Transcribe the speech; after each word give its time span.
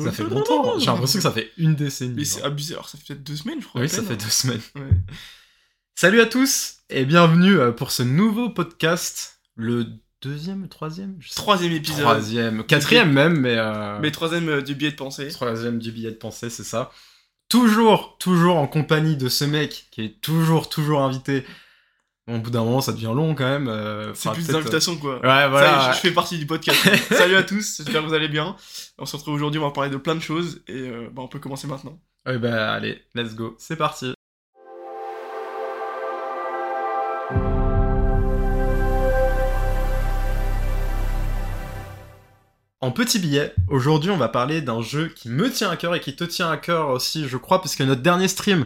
Ça 0.00 0.10
fait 0.10 0.24
longtemps. 0.24 0.78
J'ai 0.78 0.86
l'impression 0.86 1.18
que 1.18 1.22
ça 1.22 1.32
fait 1.32 1.52
une 1.58 1.74
décennie. 1.74 2.14
Mais 2.16 2.24
c'est 2.24 2.42
abusé. 2.42 2.74
Alors, 2.74 2.88
ça 2.88 2.96
fait 2.98 3.08
peut-être 3.08 3.22
deux 3.22 3.36
semaines, 3.36 3.60
je 3.60 3.66
crois. 3.66 3.80
Oui, 3.82 3.88
ça 3.88 4.02
fait 4.02 4.14
hein. 4.14 4.16
deux 4.16 4.30
semaines. 4.30 4.60
Ouais. 4.74 4.90
Salut 5.94 6.20
à 6.22 6.26
tous 6.26 6.78
et 6.88 7.04
bienvenue 7.04 7.58
euh, 7.58 7.70
pour 7.70 7.90
ce 7.90 8.02
nouveau 8.02 8.48
podcast, 8.48 9.40
le 9.54 9.86
deuxième, 10.22 10.66
troisième, 10.68 11.16
je 11.20 11.28
sais 11.28 11.34
pas. 11.34 11.42
Troisième 11.42 11.72
épisode. 11.72 12.00
troisième, 12.00 12.64
quatrième 12.64 13.12
même, 13.12 13.38
mais, 13.38 13.56
euh, 13.58 13.98
Mais 14.00 14.10
troisième 14.10 14.48
euh, 14.48 14.62
du 14.62 14.74
billet 14.74 14.92
de 14.92 14.96
pensée. 14.96 15.28
troisième 15.28 15.78
du 15.78 15.92
billet 15.92 16.10
de 16.10 16.16
pensée, 16.16 16.48
c'est 16.48 16.64
ça. 16.64 16.90
Toujours, 17.50 18.16
toujours 18.18 18.56
en 18.56 18.66
compagnie 18.66 19.16
de 19.16 19.28
ce 19.28 19.44
mec 19.44 19.88
qui 19.90 20.02
est 20.02 20.20
toujours, 20.22 20.70
toujours 20.70 21.02
invité. 21.02 21.44
Bon, 22.28 22.36
au 22.36 22.38
bout 22.38 22.50
d'un 22.50 22.62
moment, 22.64 22.80
ça 22.80 22.92
devient 22.92 23.12
long 23.14 23.34
quand 23.34 23.44
même. 23.48 23.66
euh, 23.68 24.14
C'est 24.14 24.30
plus 24.32 24.46
des 24.46 24.54
invitations, 24.54 24.96
quoi. 24.96 25.14
Ouais, 25.16 25.48
voilà. 25.48 25.80
Ça 25.80 25.90
je, 25.90 25.96
je 25.96 26.00
fais 26.00 26.12
partie 26.12 26.38
du 26.38 26.46
podcast. 26.46 26.78
Salut 27.10 27.34
à 27.34 27.42
tous, 27.42 27.78
j'espère 27.78 28.02
que 28.02 28.06
vous 28.06 28.14
allez 28.14 28.28
bien. 28.28 28.56
On 28.98 29.06
se 29.06 29.16
retrouve 29.16 29.34
aujourd'hui, 29.34 29.58
on 29.60 29.64
va 29.64 29.72
parler 29.72 29.90
de 29.90 29.96
plein 29.96 30.14
de 30.14 30.20
choses 30.20 30.62
et 30.68 30.72
euh, 30.88 31.08
bah, 31.12 31.22
on 31.22 31.28
peut 31.28 31.40
commencer 31.40 31.66
maintenant. 31.66 31.98
Ouais, 32.24 32.38
bah 32.38 32.72
allez, 32.72 33.02
let's 33.16 33.34
go, 33.34 33.56
c'est 33.58 33.74
parti. 33.76 34.14
En 42.80 42.90
petit 42.90 43.20
billet, 43.20 43.54
aujourd'hui 43.68 44.10
on 44.10 44.16
va 44.16 44.28
parler 44.28 44.60
d'un 44.60 44.82
jeu 44.82 45.06
qui 45.08 45.28
me 45.28 45.50
tient 45.50 45.70
à 45.70 45.76
cœur 45.76 45.94
et 45.94 46.00
qui 46.00 46.16
te 46.16 46.24
tient 46.24 46.50
à 46.50 46.56
cœur 46.56 46.88
aussi, 46.88 47.28
je 47.28 47.36
crois, 47.36 47.60
puisque 47.60 47.80
notre 47.80 48.02
dernier 48.02 48.26
stream, 48.26 48.64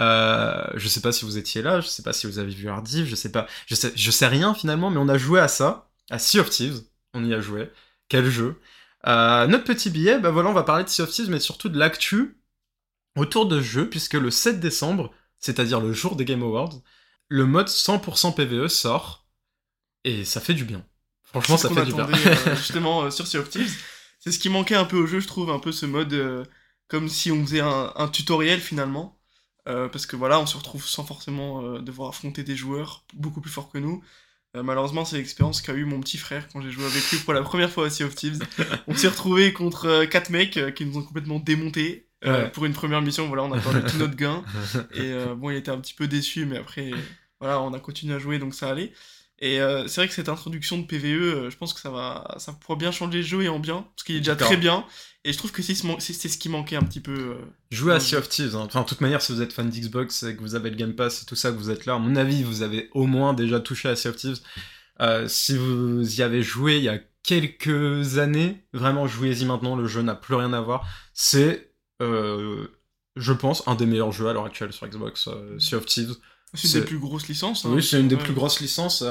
euh, 0.00 0.66
je 0.74 0.88
sais 0.88 1.00
pas 1.00 1.12
si 1.12 1.24
vous 1.24 1.38
étiez 1.38 1.62
là, 1.62 1.80
je 1.80 1.86
sais 1.88 2.02
pas 2.02 2.12
si 2.12 2.26
vous 2.26 2.38
avez 2.38 2.52
vu 2.52 2.68
Hardiv, 2.68 3.06
je 3.06 3.14
sais 3.14 3.30
pas, 3.32 3.46
je 3.66 3.74
sais, 3.74 3.92
je 3.96 4.10
sais 4.10 4.26
rien 4.26 4.54
finalement, 4.54 4.90
mais 4.90 4.98
on 4.98 5.08
a 5.08 5.18
joué 5.18 5.40
à 5.40 5.48
ça, 5.48 5.90
à 6.10 6.18
Sea 6.18 6.40
of 6.40 6.50
Thieves, 6.50 6.82
on 7.14 7.24
y 7.24 7.32
a 7.34 7.40
joué. 7.40 7.70
Quel 8.08 8.28
jeu 8.30 8.60
Euh, 9.06 9.46
Notre 9.46 9.64
petit 9.64 9.90
billet, 9.90 10.18
bah 10.18 10.30
voilà, 10.30 10.50
on 10.50 10.52
va 10.54 10.62
parler 10.64 10.84
de 10.84 10.88
Sea 10.88 11.02
of 11.02 11.10
Thieves, 11.10 11.30
mais 11.30 11.40
surtout 11.40 11.68
de 11.68 11.78
l'actu 11.78 12.38
autour 13.16 13.46
de 13.46 13.60
ce 13.60 13.64
jeu, 13.66 13.88
puisque 13.88 14.14
le 14.14 14.30
7 14.30 14.60
décembre, 14.60 15.12
c'est-à-dire 15.38 15.80
le 15.80 15.92
jour 15.92 16.16
des 16.16 16.24
Game 16.24 16.42
Awards, 16.42 16.74
le 17.28 17.46
mode 17.46 17.68
100% 17.68 18.34
PVE 18.34 18.68
sort, 18.68 19.26
et 20.04 20.24
ça 20.24 20.40
fait 20.40 20.54
du 20.54 20.64
bien. 20.64 20.84
Franchement, 21.24 21.56
C'est 21.56 21.68
ça 21.68 21.74
fait 21.74 21.84
du 21.86 21.92
bien. 21.94 22.06
euh, 22.08 22.56
justement 22.56 23.02
euh, 23.04 23.10
sur 23.10 23.26
Sea 23.26 23.38
of 23.38 23.48
Thieves. 23.50 23.74
C'est 24.20 24.30
ce 24.32 24.38
qui 24.38 24.48
manquait 24.48 24.74
un 24.76 24.84
peu 24.84 24.96
au 24.96 25.06
jeu, 25.06 25.20
je 25.20 25.26
trouve, 25.26 25.50
un 25.50 25.58
peu 25.58 25.72
ce 25.72 25.86
mode 25.86 26.46
comme 26.88 27.08
si 27.08 27.30
on 27.32 27.44
faisait 27.44 27.60
un, 27.60 27.92
un 27.96 28.08
tutoriel 28.08 28.60
finalement. 28.60 29.15
Euh, 29.68 29.88
parce 29.88 30.06
que 30.06 30.16
voilà, 30.16 30.40
on 30.40 30.46
se 30.46 30.56
retrouve 30.56 30.86
sans 30.86 31.04
forcément 31.04 31.62
euh, 31.62 31.80
devoir 31.80 32.10
affronter 32.10 32.44
des 32.44 32.56
joueurs 32.56 33.04
beaucoup 33.14 33.40
plus 33.40 33.50
forts 33.50 33.70
que 33.70 33.78
nous. 33.78 34.02
Euh, 34.56 34.62
malheureusement, 34.62 35.04
c'est 35.04 35.16
l'expérience 35.16 35.60
qu'a 35.60 35.74
eu 35.74 35.84
mon 35.84 36.00
petit 36.00 36.18
frère 36.18 36.46
quand 36.52 36.60
j'ai 36.60 36.70
joué 36.70 36.84
avec 36.84 37.10
lui 37.10 37.18
pour 37.18 37.34
la 37.34 37.42
première 37.42 37.70
fois 37.70 37.86
à 37.86 37.90
Sea 37.90 38.04
of 38.04 38.14
Thieves. 38.14 38.38
On 38.86 38.94
s'est 38.94 39.08
retrouvé 39.08 39.52
contre 39.52 40.04
quatre 40.04 40.30
mecs 40.30 40.74
qui 40.74 40.86
nous 40.86 40.98
ont 40.98 41.02
complètement 41.02 41.38
démontés. 41.38 42.06
Ouais. 42.24 42.50
Pour 42.50 42.64
une 42.64 42.72
première 42.72 43.02
mission, 43.02 43.28
voilà, 43.28 43.44
on 43.44 43.52
a 43.52 43.60
perdu 43.60 43.82
tout 43.82 43.98
notre 43.98 44.16
gain. 44.16 44.42
Et 44.94 45.12
bon, 45.36 45.50
il 45.50 45.56
était 45.56 45.70
un 45.70 45.78
petit 45.78 45.92
peu 45.92 46.08
déçu, 46.08 46.46
mais 46.46 46.56
après, 46.56 46.90
voilà, 47.40 47.60
on 47.60 47.72
a 47.74 47.78
continué 47.78 48.14
à 48.14 48.18
jouer, 48.18 48.38
donc 48.38 48.54
ça 48.54 48.70
allait. 48.70 48.92
Et 49.38 49.60
euh, 49.60 49.86
c'est 49.86 50.00
vrai 50.00 50.08
que 50.08 50.14
cette 50.14 50.30
introduction 50.30 50.78
de 50.78 50.86
PVE, 50.86 51.04
euh, 51.04 51.50
je 51.50 51.56
pense 51.58 51.74
que 51.74 51.80
ça 51.80 51.90
va, 51.90 52.36
ça 52.38 52.54
pourra 52.54 52.76
bien 52.76 52.90
changer 52.90 53.18
le 53.18 53.24
jeu 53.24 53.42
et 53.42 53.48
en 53.48 53.58
bien, 53.58 53.86
parce 53.94 54.04
qu'il 54.04 54.16
est 54.16 54.20
déjà 54.20 54.36
très 54.36 54.56
bien. 54.56 54.84
Et 55.28 55.32
je 55.32 55.38
trouve 55.38 55.50
que 55.50 55.60
c'est 55.60 55.74
ce, 55.74 56.38
qui 56.38 56.48
manquait 56.48 56.76
un 56.76 56.82
petit 56.82 57.00
peu. 57.00 57.12
euh, 57.12 57.34
Jouez 57.72 57.92
à. 57.94 58.00
Sea 58.00 58.14
of 58.16 58.28
Thieves. 58.28 58.54
hein. 58.54 58.62
Enfin, 58.66 58.82
de 58.82 58.86
toute 58.86 59.00
manière, 59.00 59.20
si 59.20 59.32
vous 59.32 59.42
êtes 59.42 59.52
fan 59.52 59.68
d'Xbox 59.68 60.22
et 60.22 60.36
que 60.36 60.40
vous 60.40 60.54
avez 60.54 60.70
le 60.70 60.76
Game 60.76 60.94
Pass 60.94 61.22
et 61.22 61.26
tout 61.26 61.34
ça, 61.34 61.50
que 61.50 61.56
vous 61.56 61.70
êtes 61.70 61.84
là, 61.84 61.94
à 61.94 61.98
mon 61.98 62.14
avis, 62.14 62.44
vous 62.44 62.62
avez 62.62 62.88
au 62.92 63.06
moins 63.06 63.34
déjà 63.34 63.58
touché 63.58 63.88
à 63.88 63.96
Sea 63.96 64.08
of 64.08 64.16
Thieves. 64.16 64.38
Euh, 65.00 65.26
si 65.26 65.56
vous 65.56 66.20
y 66.20 66.22
avez 66.22 66.42
joué 66.42 66.76
il 66.78 66.84
y 66.84 66.88
a 66.88 67.00
quelques 67.24 68.18
années, 68.18 68.64
vraiment 68.72 69.06
jouez-y 69.08 69.44
maintenant, 69.46 69.74
le 69.74 69.86
jeu 69.88 70.00
n'a 70.02 70.14
plus 70.14 70.36
rien 70.36 70.52
à 70.52 70.60
voir. 70.60 70.86
C'est, 71.12 71.72
euh, 72.02 72.68
je 73.16 73.32
pense, 73.32 73.66
un 73.66 73.74
des 73.74 73.84
meilleurs 73.86 74.12
jeux 74.12 74.28
à 74.28 74.32
l'heure 74.32 74.46
actuelle 74.46 74.72
sur 74.72 74.86
Xbox, 74.86 75.26
euh, 75.28 75.58
Sea 75.58 75.74
of 75.74 75.86
Thieves. 75.86 76.14
c'est 76.54 76.68
une 76.68 76.80
des 76.80 76.86
plus 76.86 76.98
grosses 77.00 77.26
licences. 77.28 77.64
hein. 77.66 77.70
Oui, 77.72 77.82
c'est 77.82 77.98
une 78.00 78.06
des 78.08 78.14
Ouais. 78.16 78.22
plus 78.22 78.32
grosses 78.32 78.60
licences 78.60 79.02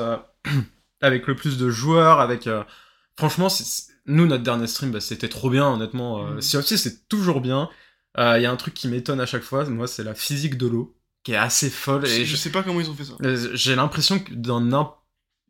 avec 1.01 1.27
le 1.27 1.35
plus 1.35 1.57
de 1.57 1.69
joueurs, 1.69 2.19
avec... 2.21 2.49
Franchement, 3.17 3.49
c'est- 3.49 3.93
nous, 4.05 4.25
notre 4.27 4.43
dernier 4.43 4.67
stream, 4.67 4.91
bah, 4.91 4.99
c'était 5.01 5.29
trop 5.29 5.49
bien, 5.49 5.67
honnêtement. 5.67 6.25
Euh. 6.27 6.41
Sea 6.41 6.57
of 6.57 6.65
Thieves, 6.65 6.77
c'est 6.79 7.07
toujours 7.09 7.41
bien. 7.41 7.69
Il 8.17 8.41
y 8.41 8.45
a 8.45 8.51
un 8.51 8.55
truc 8.55 8.73
qui 8.73 8.87
m'étonne 8.87 9.19
à 9.19 9.25
chaque 9.25 9.43
fois, 9.43 9.65
moi, 9.65 9.87
c'est 9.87 10.03
la 10.03 10.13
physique 10.15 10.57
de 10.57 10.67
l'eau, 10.67 10.95
qui 11.23 11.33
est 11.33 11.37
assez 11.37 11.69
folle. 11.69 12.05
Je, 12.05 12.13
Et 12.13 12.25
je 12.25 12.31
je- 12.31 12.35
sais 12.37 12.49
pas 12.49 12.63
comment 12.63 12.79
ils 12.79 12.89
ont 12.89 12.93
fait 12.95 13.03
ça. 13.03 13.13
euh, 13.23 13.49
j'ai 13.53 13.75
l'impression 13.75 14.19
que 14.19 14.33
dans 14.33 14.95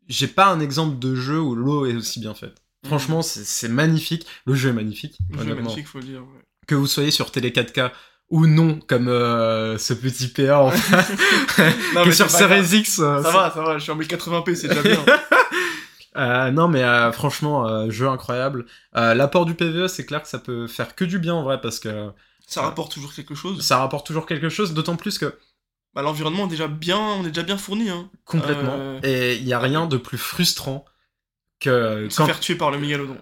J'ai 0.08 0.26
pas 0.28 0.46
un 0.48 0.58
exemple 0.60 0.98
de 0.98 1.14
jeu 1.14 1.38
où 1.40 1.54
l'eau 1.54 1.86
est 1.86 1.94
aussi 1.94 2.18
bien 2.20 2.34
faite. 2.34 2.56
Franchement, 2.86 3.22
c'est 3.22 3.68
magnifique. 3.68 4.26
Le 4.46 4.54
jeu 4.54 4.70
est 4.70 4.72
magnifique, 4.72 5.18
Le 5.30 5.44
jeu 5.44 5.50
est 5.50 5.54
magnifique, 5.54 5.86
faut 5.88 5.98
le 5.98 6.04
dire. 6.04 6.20
ouais. 6.22 6.42
Que 6.68 6.74
vous 6.76 6.86
soyez 6.86 7.10
sur 7.10 7.30
télé 7.32 7.50
4K 7.52 7.90
ou 8.30 8.46
non, 8.48 8.80
comme 8.88 9.06
euh, 9.08 9.78
ce 9.78 9.92
petit 9.94 10.28
PA 10.28 10.60
en 10.60 10.70
Non, 11.94 12.04
mais 12.06 12.12
sur. 12.12 12.28
Series 12.30 12.78
X. 12.78 12.98
euh, 13.00 13.22
Ça 13.22 13.30
c'est- 13.30 13.36
va, 13.36 13.50
ça 13.52 13.62
va, 13.62 13.78
je 13.78 13.82
suis 13.84 13.92
en 13.92 13.96
1080p, 13.98 14.54
c'est 14.56 14.68
déjà 14.68 14.82
bien. 14.82 15.04
Euh, 16.16 16.50
non, 16.50 16.68
mais 16.68 16.82
euh, 16.82 17.12
franchement, 17.12 17.66
euh, 17.68 17.90
jeu 17.90 18.08
incroyable. 18.08 18.66
L'apport 18.94 19.44
du 19.46 19.54
PVE, 19.54 19.86
c'est 19.88 20.06
clair 20.06 20.22
que 20.22 20.28
ça 20.28 20.38
peut 20.38 20.66
faire 20.66 20.94
que 20.94 21.04
du 21.04 21.18
bien 21.18 21.34
en 21.34 21.42
vrai, 21.42 21.60
parce 21.60 21.78
que 21.78 22.10
ça 22.46 22.62
rapporte 22.62 22.92
toujours 22.92 23.12
quelque 23.14 23.34
chose. 23.34 23.60
ça 23.62 23.78
rapporte 23.78 24.06
toujours 24.06 24.26
quelque 24.26 24.48
chose, 24.48 24.72
d'autant 24.74 24.96
plus 24.96 25.18
que 25.18 25.38
Bah, 25.94 26.02
L'environnement 26.02 26.46
est 26.46 26.50
déjà 26.50 26.68
bien, 26.68 26.98
on 26.98 27.22
est 27.24 27.28
déjà 27.28 27.42
bien 27.42 27.58
fourni. 27.58 27.90
Hein. 27.90 28.08
complètement. 28.24 28.98
Et 29.02 29.36
il 29.36 29.46
y 29.46 29.52
a 29.52 29.58
rien 29.58 29.86
de 29.86 29.96
plus 29.96 30.18
frustrant 30.18 30.84
que 31.60 32.06
Se 32.10 32.16
quand. 32.18 32.26
faire 32.26 32.40
tuer 32.40 32.54
par 32.54 32.70
le 32.70 32.78
mégalodon. 32.78 33.16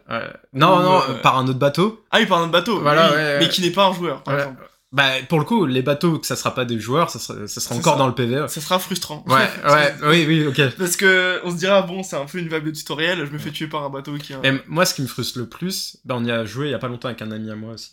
non, 0.52 0.78
Ou, 0.78 0.82
non, 0.82 1.00
par 1.22 1.38
un 1.38 1.46
autre 1.48 1.58
bateau. 1.58 2.04
Ah 2.10 2.18
oui, 2.20 2.26
par 2.26 2.38
un 2.42 2.48
bateau, 2.48 2.80
Voilà, 2.80 3.08
oui, 3.10 3.16
ouais, 3.16 3.22
ouais. 3.22 3.38
mais 3.40 3.48
qui 3.48 3.62
n'est 3.62 3.70
pas 3.70 3.86
un 3.86 3.92
joueur, 3.92 4.22
par 4.22 4.34
Ouais. 4.34 4.40
exemple. 4.40 4.68
Bah, 4.94 5.10
pour 5.28 5.40
le 5.40 5.44
coup, 5.44 5.66
les 5.66 5.82
bateaux, 5.82 6.20
que 6.20 6.26
ça 6.26 6.36
sera 6.36 6.54
pas 6.54 6.64
des 6.64 6.78
joueurs, 6.78 7.10
ça 7.10 7.18
sera, 7.18 7.48
ça 7.48 7.60
sera 7.60 7.74
encore 7.74 7.96
dans 7.96 8.06
le 8.06 8.14
PVE. 8.14 8.46
Ça 8.46 8.60
sera 8.60 8.78
frustrant. 8.78 9.24
Ouais, 9.26 9.50
ouais, 9.68 9.94
oui, 10.04 10.24
oui, 10.24 10.46
ok. 10.46 10.76
Parce 10.78 10.94
que 10.94 11.40
on 11.42 11.50
se 11.50 11.56
dira, 11.56 11.82
bon, 11.82 12.04
c'est 12.04 12.14
un 12.14 12.26
peu 12.26 12.38
une 12.38 12.48
vague 12.48 12.64
de 12.64 12.70
tutoriel, 12.70 13.26
je 13.26 13.32
me 13.32 13.38
fais 13.38 13.50
tuer 13.50 13.66
par 13.66 13.82
un 13.82 13.90
bateau 13.90 14.16
qui 14.18 14.34
a... 14.34 14.40
Et 14.44 14.52
moi, 14.68 14.86
ce 14.86 14.94
qui 14.94 15.02
me 15.02 15.08
frustre 15.08 15.40
le 15.40 15.48
plus, 15.48 15.96
ben, 16.04 16.14
on 16.14 16.24
y 16.24 16.30
a 16.30 16.44
joué 16.44 16.68
il 16.68 16.70
y 16.70 16.74
a 16.74 16.78
pas 16.78 16.86
longtemps 16.86 17.08
avec 17.08 17.22
un 17.22 17.32
ami 17.32 17.50
à 17.50 17.56
moi 17.56 17.72
aussi. 17.72 17.90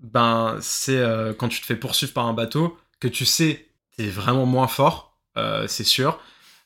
Ben, 0.00 0.56
c'est 0.60 0.98
euh, 0.98 1.34
quand 1.34 1.48
tu 1.48 1.60
te 1.60 1.66
fais 1.66 1.74
poursuivre 1.74 2.12
par 2.12 2.26
un 2.26 2.34
bateau, 2.34 2.78
que 3.00 3.08
tu 3.08 3.26
sais, 3.26 3.66
t'es 3.96 4.06
vraiment 4.06 4.46
moins 4.46 4.68
fort, 4.68 5.18
euh, 5.36 5.64
c'est 5.66 5.82
sûr. 5.82 6.20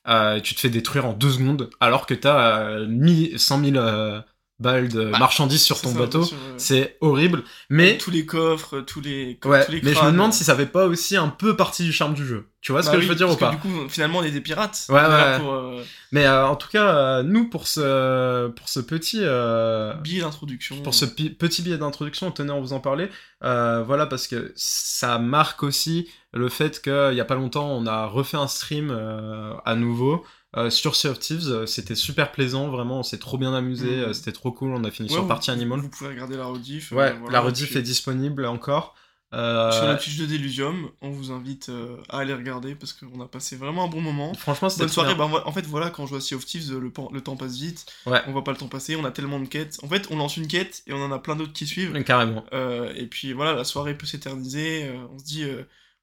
Euh, 0.06 0.38
tu 0.41 0.55
te 0.55 0.61
fais 0.61 0.69
détruire 0.69 1.06
en 1.06 1.15
deux 1.15 1.31
secondes, 1.31 1.71
alors 1.81 2.05
que 2.05 2.12
t'as 2.12 2.59
euh, 2.59 2.87
1000 2.88 3.38
100 3.38 3.65
000 3.65 3.77
euh, 3.77 4.21
balles 4.59 4.89
de 4.89 5.11
Bah, 5.11 5.19
marchandises 5.19 5.63
sur 5.63 5.81
ton 5.81 5.93
ça, 5.93 5.99
bateau. 5.99 6.25
C'est 6.57 6.97
horrible. 7.01 7.43
Mais, 7.69 7.99
Tous 7.99 8.11
les 8.13 8.25
coffres, 8.27 8.81
tous 8.81 9.01
les, 9.01 9.39
ouais, 9.45 9.65
tous 9.65 9.73
les 9.73 9.83
mais 9.83 9.93
je 9.95 10.01
me 10.05 10.13
demande 10.13 10.33
si 10.33 10.45
ça 10.45 10.55
fait 10.55 10.67
pas 10.67 10.87
aussi 10.87 11.17
un 11.17 11.29
peu 11.29 11.57
partie 11.57 11.83
du 11.85 11.93
charme 11.93 12.15
du 12.15 12.25
jeu. 12.27 12.49
Tu 12.61 12.71
vois 12.71 12.83
ce 12.83 12.87
Bah 12.87 12.93
que 12.93 12.99
oui, 12.99 13.03
je 13.05 13.09
veux 13.09 13.17
dire 13.17 13.29
ou 13.29 13.35
parce 13.35 13.57
pas 13.57 13.61
que 13.61 13.67
Du 13.67 13.75
coup, 13.75 13.89
finalement, 13.89 14.19
on 14.21 14.23
est 14.23 14.31
des 14.31 14.41
pirates. 14.41 14.87
Ouais, 14.89 15.01
ouais. 15.05 15.39
Pour, 15.41 15.53
euh, 15.53 15.83
Mais 16.12 16.27
euh, 16.27 16.47
en 16.47 16.55
tout 16.55 16.69
cas, 16.69 16.95
euh, 16.95 17.23
nous, 17.25 17.51
pour 17.51 17.67
ce, 17.67 18.49
pour 18.51 18.69
ce 18.69 18.79
petit... 18.79 19.19
euh, 19.23 19.95
billet 19.95 20.21
d'introduction. 20.21 20.81
Pour 20.83 20.95
ce 20.95 21.07
petit 21.07 21.62
billet 21.62 21.79
d'introduction, 21.79 22.29
on 22.29 22.31
tenait 22.31 22.53
à 22.53 22.61
vous 22.61 22.73
en 22.73 22.79
parler. 22.79 23.09
Euh, 23.43 23.83
voilà, 23.85 24.07
parce 24.07 24.29
que 24.29 24.53
ça 24.55 25.19
marque 25.19 25.65
aussi 25.65 26.09
le 26.33 26.49
fait 26.49 26.81
qu'il 26.81 27.15
y 27.15 27.21
a 27.21 27.25
pas 27.25 27.35
longtemps, 27.35 27.69
on 27.73 27.85
a 27.87 28.07
refait 28.07 28.37
un 28.37 28.47
stream 28.47 28.91
euh, 28.93 29.55
à 29.65 29.75
nouveau 29.75 30.25
euh, 30.57 30.71
sur 30.71 30.97
Sea 30.97 31.09
of 31.09 31.19
Thieves. 31.19 31.49
Euh, 31.49 31.67
C'était 31.67 31.95
super 31.95 32.33
plaisant, 32.33 32.69
vraiment, 32.69 33.01
on 33.01 33.03
s'est 33.03 33.19
trop 33.19 33.39
bien 33.39 33.55
amusé, 33.55 33.87
Mhm. 33.87 34.03
euh, 34.05 34.13
c'était 34.13 34.33
trop 34.33 34.53
cool. 34.53 34.73
On 34.75 34.85
a 34.85 34.91
fini 34.91 35.09
Ouais, 35.09 35.15
sur 35.15 35.23
vous- 35.23 35.29
Partie 35.29 35.51
Animal. 35.51 35.81
Vous 35.81 35.89
pouvez 35.89 36.11
regarder 36.11 36.37
la 36.37 36.47
rediff. 36.47 36.93
Ouais, 36.93 37.13
voilà, 37.15 37.33
la 37.33 37.41
rediff 37.41 37.75
est 37.77 37.83
disponible 37.83 38.45
encore. 38.47 38.95
Euh, 39.35 39.73
Sur 39.73 39.85
la 39.87 39.95
Twitch 39.95 40.19
de 40.19 40.27
Delusium, 40.27 40.91
on 41.01 41.09
vous 41.09 41.31
invite 41.33 41.71
euh, 41.71 41.97
à 42.11 42.19
aller 42.19 42.35
regarder 42.35 42.75
parce 42.75 42.93
qu'on 42.93 43.19
a 43.23 43.27
passé 43.27 43.57
vraiment 43.57 43.85
un 43.85 43.89
bon 43.89 44.03
moment. 44.03 44.35
Franchement, 44.35 44.69
c'était 44.69 44.83
Bonne 44.83 44.93
soirée, 44.93 45.15
bah, 45.15 45.27
en 45.47 45.53
fait 45.53 45.65
voilà, 45.65 45.89
quand 45.89 46.05
joue 46.07 46.17
à 46.17 46.21
Sea 46.21 46.35
of 46.35 46.45
Thieves, 46.45 46.71
le, 46.71 46.93
le 47.11 47.21
temps 47.23 47.37
passe 47.37 47.57
vite, 47.57 47.87
Ouais. 48.05 48.21
on 48.27 48.33
voit 48.33 48.45
pas 48.45 48.51
le 48.51 48.59
temps 48.59 48.69
passer, 48.69 48.95
on 48.95 49.07
a 49.07 49.11
tellement 49.11 49.41
de 49.41 49.47
quêtes. 49.47 49.79
En 49.83 49.89
fait, 49.89 50.07
on 50.11 50.17
lance 50.19 50.37
une 50.37 50.49
quête 50.49 50.83
et 50.87 50.93
on 50.93 51.03
en 51.03 51.11
a 51.12 51.19
plein 51.19 51.35
d'autres 51.35 51.55
qui 51.55 51.67
suivent. 51.67 51.99
Carrément. 52.05 52.45
Euh, 52.53 52.93
et 52.95 53.07
puis 53.07 53.33
voilà, 53.33 53.55
la 53.55 53.65
soirée 53.65 53.97
peut 53.97 54.05
s'éterniser, 54.05 54.93
on 55.15 55.19
se 55.19 55.25
dit, 55.25 55.47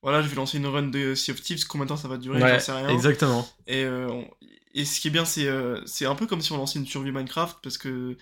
voilà, 0.02 0.22
je 0.22 0.28
vais 0.28 0.36
lancer 0.36 0.58
une 0.58 0.68
run 0.68 0.84
de 0.84 1.14
Sea 1.16 1.32
of 1.32 1.42
Thieves, 1.42 1.66
combien 1.68 1.86
de 1.86 1.90
temps 1.90 1.98
ça 1.98 2.08
va 2.08 2.18
durer, 2.18 2.42
Ouais, 2.42 2.54
j'en 2.54 2.60
sais 2.60 2.72
rien. 2.72 2.90
exactement. 2.90 3.48
Et, 3.68 3.84
euh, 3.84 4.08
on- 4.10 4.28
et 4.74 4.86
ce 4.86 5.00
qui 5.02 5.08
est 5.08 5.12
bien, 5.12 5.26
c'est 5.26 5.48
euh, 5.48 5.82
c'est 5.86 6.06
un 6.06 6.16
peu 6.16 6.28
comme 6.28 6.42
si 6.42 6.52
on 6.52 6.58
lançait 6.58 6.80
une 6.80 6.86
survie 6.88 7.12
Minecraft 7.12 7.58
parce 7.62 7.78
que 7.78 8.16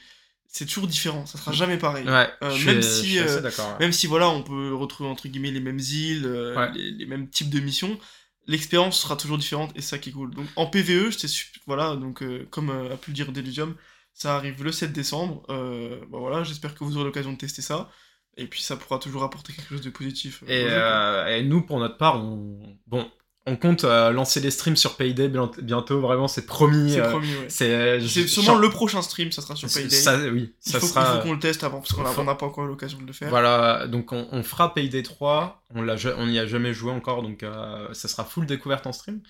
c'est 0.48 0.66
toujours 0.66 0.88
différent, 0.88 1.26
ça 1.26 1.38
sera 1.38 1.52
jamais 1.52 1.78
pareil. 1.78 2.06
Ouais, 2.08 2.30
Euh, 2.42 2.50
je 2.56 2.66
même 2.66 2.82
suis, 2.82 2.92
si, 2.92 3.04
je 3.04 3.10
suis 3.10 3.20
assez 3.20 3.42
d'accord. 3.42 3.68
ouais. 3.74 3.80
Même 3.80 3.92
si 3.92 4.08
voilà, 4.08 4.30
on 4.30 4.44
peut 4.44 4.74
retrouver 4.74 5.10
entre 5.10 5.28
guillemets 5.28 5.52
les 5.52 5.60
mêmes 5.60 5.80
îles, 5.80 6.26
les, 6.74 6.92
les 6.92 7.06
mêmes 7.06 7.30
types 7.30 7.50
de 7.50 7.60
missions, 7.60 8.00
l'expérience 8.48 9.00
sera 9.00 9.16
toujours 9.18 9.38
différente 9.38 9.72
et 9.76 9.82
c'est 9.82 9.90
ça 9.90 9.98
qui 10.00 10.10
est 10.10 10.14
cool. 10.14 10.34
Donc 10.34 10.48
en 10.56 10.66
PVE, 10.68 11.12
j'étais 11.12 11.28
voilà, 11.68 11.96
donc 11.96 12.24
comme 12.50 12.70
a 12.70 12.96
pu 12.98 13.12
le 13.12 13.16
dire 13.16 13.32
Delusium, 13.32 13.76
ça 14.14 14.36
arrive 14.36 14.64
le 14.64 14.72
7 14.72 14.94
décembre. 14.94 15.44
Bah 15.50 16.18
voilà, 16.18 16.44
j'espère 16.44 16.74
que 16.76 16.84
vous 16.84 16.96
aurez 16.96 17.06
l'occasion 17.06 17.34
de 17.34 17.38
tester 17.38 17.62
ça. 17.62 17.90
Et 18.38 18.46
puis 18.46 18.62
ça 18.62 18.76
pourra 18.76 19.00
toujours 19.00 19.24
apporter 19.24 19.52
quelque 19.54 19.70
chose 19.70 19.82
de 19.82 19.90
positif. 19.90 20.44
Et, 20.48 20.66
euh, 20.68 21.26
et 21.38 21.44
nous, 21.44 21.62
pour 21.62 21.80
notre 21.80 21.98
part, 21.98 22.24
on... 22.24 22.78
bon, 22.86 23.10
on 23.50 23.56
compte 23.56 23.84
euh, 23.86 24.12
lancer 24.12 24.40
les 24.42 24.52
streams 24.52 24.76
sur 24.76 24.96
Payday 24.98 25.30
bien- 25.30 25.50
bientôt, 25.62 26.02
vraiment, 26.02 26.28
c'est 26.28 26.46
promis. 26.46 26.92
C'est 26.92 27.00
euh, 27.02 27.10
promis, 27.10 27.30
ouais. 27.34 27.50
C'est 27.50 28.00
sûrement 28.28 28.58
je- 28.58 28.62
le 28.62 28.70
prochain 28.70 29.02
stream, 29.02 29.32
ça 29.32 29.42
sera 29.42 29.56
sur 29.56 29.70
Payday. 29.74 29.90
Ça, 29.90 30.18
oui, 30.32 30.54
il 30.66 30.72
ça 30.72 30.80
faut, 30.80 30.86
sera. 30.88 31.02
il 31.02 31.18
faut 31.22 31.28
qu'on 31.28 31.34
le 31.34 31.40
teste 31.40 31.64
avant, 31.64 31.80
parce 31.80 31.94
qu'on 31.94 32.04
faut- 32.06 32.24
n'a 32.24 32.36
pas 32.36 32.46
encore 32.46 32.66
l'occasion 32.66 33.00
de 33.02 33.08
le 33.08 33.14
faire. 33.14 33.30
Voilà, 33.30 33.88
donc 33.88 34.12
on, 34.12 34.28
on 34.32 34.44
fera 34.44 34.74
Payday 34.74 35.02
3, 35.02 35.64
on 35.74 36.26
n'y 36.28 36.40
a 36.40 36.46
jamais 36.46 36.74
joué 36.74 36.92
encore, 36.92 37.24
donc 37.24 37.44
ça 37.94 38.08
sera 38.08 38.24
full 38.26 38.46
découverte 38.46 38.86
en 38.86 38.92
stream. 38.92 39.22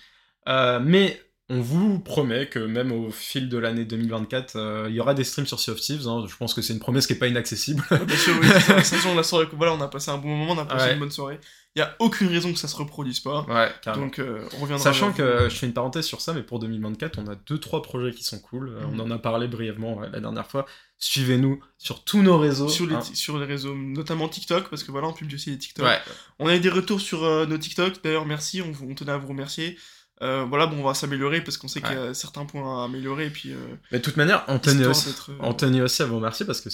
Mais 0.46 1.20
on 1.50 1.60
vous 1.62 1.98
promet 1.98 2.48
que 2.48 2.58
même 2.58 2.92
au 2.92 3.10
fil 3.10 3.48
de 3.48 3.56
l'année 3.56 3.84
2024, 3.86 4.56
euh, 4.56 4.86
il 4.90 4.94
y 4.94 5.00
aura 5.00 5.14
des 5.14 5.24
streams 5.24 5.46
sur 5.46 5.58
Sea 5.60 5.70
of 5.70 5.80
Thieves. 5.80 6.06
hein. 6.06 6.26
Je 6.28 6.36
pense 6.36 6.52
que 6.54 6.60
c'est 6.62 6.72
une 6.74 6.78
promesse 6.78 7.06
qui 7.06 7.14
est 7.14 7.18
pas 7.18 7.26
inaccessible. 7.28 7.82
Ouais, 7.90 8.04
Bien 8.04 8.16
sûr, 8.16 8.34
oui, 8.40 8.46
ça. 8.48 8.74
Toute 8.74 8.84
façon, 8.84 9.14
la 9.14 9.22
soirée, 9.22 9.46
voilà, 9.52 9.72
on 9.74 9.80
a 9.80 9.88
passé 9.88 10.10
un 10.10 10.18
bon 10.18 10.28
moment, 10.28 10.52
on 10.52 10.58
a 10.58 10.66
passé 10.66 10.86
Ouais. 10.86 10.92
une 10.94 11.00
bonne 11.00 11.10
soirée. 11.10 11.38
Il 11.76 11.80
y 11.80 11.82
a 11.82 11.94
aucune 12.00 12.26
raison 12.28 12.52
que 12.52 12.58
ça 12.58 12.66
se 12.66 12.76
reproduise 12.76 13.20
pas. 13.20 13.46
ouais. 13.48 13.92
Donc, 13.94 14.18
euh, 14.18 14.46
on 14.56 14.62
reviendra. 14.62 14.82
Sachant 14.82 15.12
que 15.12 15.48
je 15.48 15.54
fais 15.54 15.66
une 15.66 15.72
parenthèse 15.74 16.04
sur 16.06 16.20
ça, 16.20 16.32
mais 16.34 16.42
pour 16.42 16.58
2024, 16.58 17.18
on 17.18 17.26
a 17.28 17.34
deux 17.46 17.58
trois 17.58 17.82
projets 17.82 18.10
qui 18.12 18.24
sont 18.24 18.40
cool. 18.40 18.68
Euh, 18.70 18.86
Mhm. 18.86 19.00
On 19.00 19.04
en 19.04 19.10
a 19.12 19.18
parlé 19.18 19.46
brièvement 19.48 20.02
euh, 20.02 20.08
la 20.12 20.20
dernière 20.20 20.46
fois. 20.50 20.66
Suivez-nous 20.98 21.60
sur 21.78 22.02
tous 22.04 22.22
nos 22.22 22.36
réseaux. 22.38 22.68
sur 22.68 22.86
les, 22.86 22.96
hein. 22.96 23.00
sur 23.14 23.38
les 23.38 23.46
réseaux, 23.46 23.74
notamment 23.76 24.28
TikTok, 24.28 24.68
parce 24.68 24.82
que 24.82 24.90
voilà, 24.90 25.06
on 25.08 25.12
publie 25.12 25.36
aussi 25.36 25.50
les 25.50 25.58
TikTok. 25.58 25.86
Ouais, 25.86 25.98
On 26.40 26.48
a 26.48 26.56
eu 26.56 26.60
des 26.60 26.68
retours 26.70 27.00
sur 27.00 27.22
euh, 27.24 27.46
nos 27.46 27.56
TikTok, 27.58 28.02
d'ailleurs, 28.02 28.26
merci, 28.26 28.60
on, 28.60 28.72
on 28.84 28.94
tenait 28.94 29.12
à 29.12 29.16
vous 29.18 29.28
remercier. 29.28 29.78
Euh, 30.22 30.44
voilà, 30.44 30.66
bon, 30.66 30.80
on 30.80 30.84
va 30.84 30.94
s'améliorer 30.94 31.42
parce 31.42 31.56
qu'on 31.56 31.68
sait 31.68 31.80
qu'il 31.80 31.92
y 31.92 31.94
a 31.94 32.12
certains 32.14 32.44
points 32.44 32.82
à 32.82 32.84
améliorer, 32.84 33.26
et 33.26 33.30
puis. 33.30 33.52
euh, 33.52 33.56
mais 33.92 33.98
de 33.98 34.02
toute 34.02 34.16
manière, 34.16 34.44
on 34.48 34.58
tenait 34.58 34.86
aussi, 34.86 35.08
euh, 35.28 35.32
on 35.40 35.54
tenait 35.54 35.80
aussi 35.80 36.02
à 36.02 36.06
vous 36.06 36.16
remercier 36.16 36.44
parce 36.44 36.60
que 36.60 36.68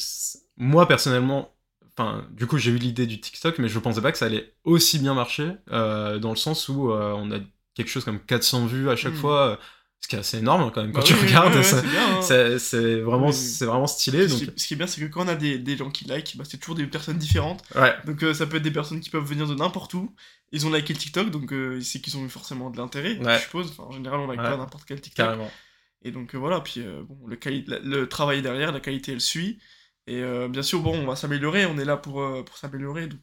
moi 0.57 0.89
personnellement, 0.89 1.55
enfin, 1.97 2.27
du 2.31 2.47
coup, 2.47 2.59
j'ai 2.59 2.71
eu 2.71 2.79
l'idée 2.79 3.07
du 3.07 3.21
TikTok, 3.21 3.59
mais 3.59 3.69
je 3.69 3.79
pensais 3.79 4.01
pas 4.01 4.13
que 4.13 4.19
ça 4.19 4.27
allait 4.27 4.55
aussi 4.65 4.99
bien 4.99 5.15
marcher, 5.15 5.53
dans 5.69 6.31
le 6.31 6.37
sens 6.37 6.69
où 6.69 6.91
on 6.93 7.31
a 7.33 7.39
quelque 7.75 7.89
chose 7.89 8.05
comme 8.05 8.21
400 8.21 8.67
vues 8.67 8.89
à 8.89 8.97
chaque 8.97 9.15
Mhm. 9.15 9.19
fois, 9.21 9.59
ce 10.05 10.09
qui 10.09 10.17
est 10.17 10.19
assez 10.19 10.37
énorme 10.39 10.71
quand 10.71 10.83
même 10.83 10.93
quand 10.93 11.01
bah 11.01 11.07
tu 11.07 11.15
oui, 11.15 11.21
regardes. 11.27 11.53
ouais, 11.55 11.59
ouais, 11.61 11.63
ça- 12.23 12.59
c'est 12.59 13.01
hein. 13.01 13.05
vraiment, 13.05 13.33
c'est 13.33 13.65
vraiment 13.65 13.87
stylé. 13.87 14.29
Ce 14.29 14.35
Donc, 14.45 14.55
qui, 14.55 14.61
ce 14.61 14.67
qui 14.69 14.75
est 14.75 14.77
bien, 14.77 14.87
c'est 14.87 15.01
que 15.01 15.07
quand 15.07 15.25
on 15.25 15.29
a 15.29 15.35
des, 15.35 15.59
des 15.59 15.77
gens 15.79 15.91
qui 15.91 16.05
like, 16.05 16.37
bah, 16.37 16.45
c'est 16.47 16.59
toujours 16.59 16.75
des 16.75 16.87
personnes 16.87 17.17
différentes. 17.17 17.63
ouais, 17.75 17.95
Donc 18.05 18.23
euh, 18.23 18.35
ça 18.35 18.45
peut 18.47 18.59
être 18.59 18.63
des 18.63 18.71
personnes 18.71 19.01
qui 19.01 19.09
peuvent 19.09 19.25
venir 19.25 19.47
de 19.47 19.55
n'importe 19.55 19.95
où. 19.95 20.15
Ils 20.53 20.67
ont 20.67 20.71
liké 20.71 20.93
le 20.93 20.99
TikTok, 20.99 21.31
donc 21.31 21.53
euh, 21.53 21.81
c'est 21.81 22.01
qu'ils 22.01 22.17
ont 22.19 22.25
eu 22.25 22.29
forcément 22.29 22.69
de 22.71 22.77
l'intérêt, 22.77 23.19
je 23.19 23.39
suppose. 23.43 23.71
Enfin, 23.71 23.85
en 23.85 23.93
général, 23.93 24.21
on 24.21 24.27
like 24.27 24.41
pas 24.43 24.57
n'importe 24.59 24.85
quel 24.87 25.01
TikTok. 25.01 25.25
carrément. 25.27 25.51
Et 26.03 26.11
donc 26.11 26.35
euh, 26.35 26.39
voilà, 26.39 26.61
puis 26.61 26.81
euh, 26.83 27.03
bon, 27.09 27.17
le, 27.27 27.39
la- 27.67 27.79
le 27.79 28.07
travail 28.09 28.43
derrière, 28.43 28.73
la 28.73 28.81
qualité 28.81 29.13
elle 29.13 29.23
suit. 29.23 29.59
Et 30.07 30.23
bien 30.51 30.63
sûr, 30.63 30.81
bon, 30.81 30.95
on 30.99 31.07
va 31.07 31.17
s'améliorer, 31.17 31.65
on 31.65 31.79
est 31.79 31.85
là 31.87 31.97
pour, 31.97 32.23
pour 32.45 32.57
s'améliorer, 32.59 33.07
donc 33.07 33.21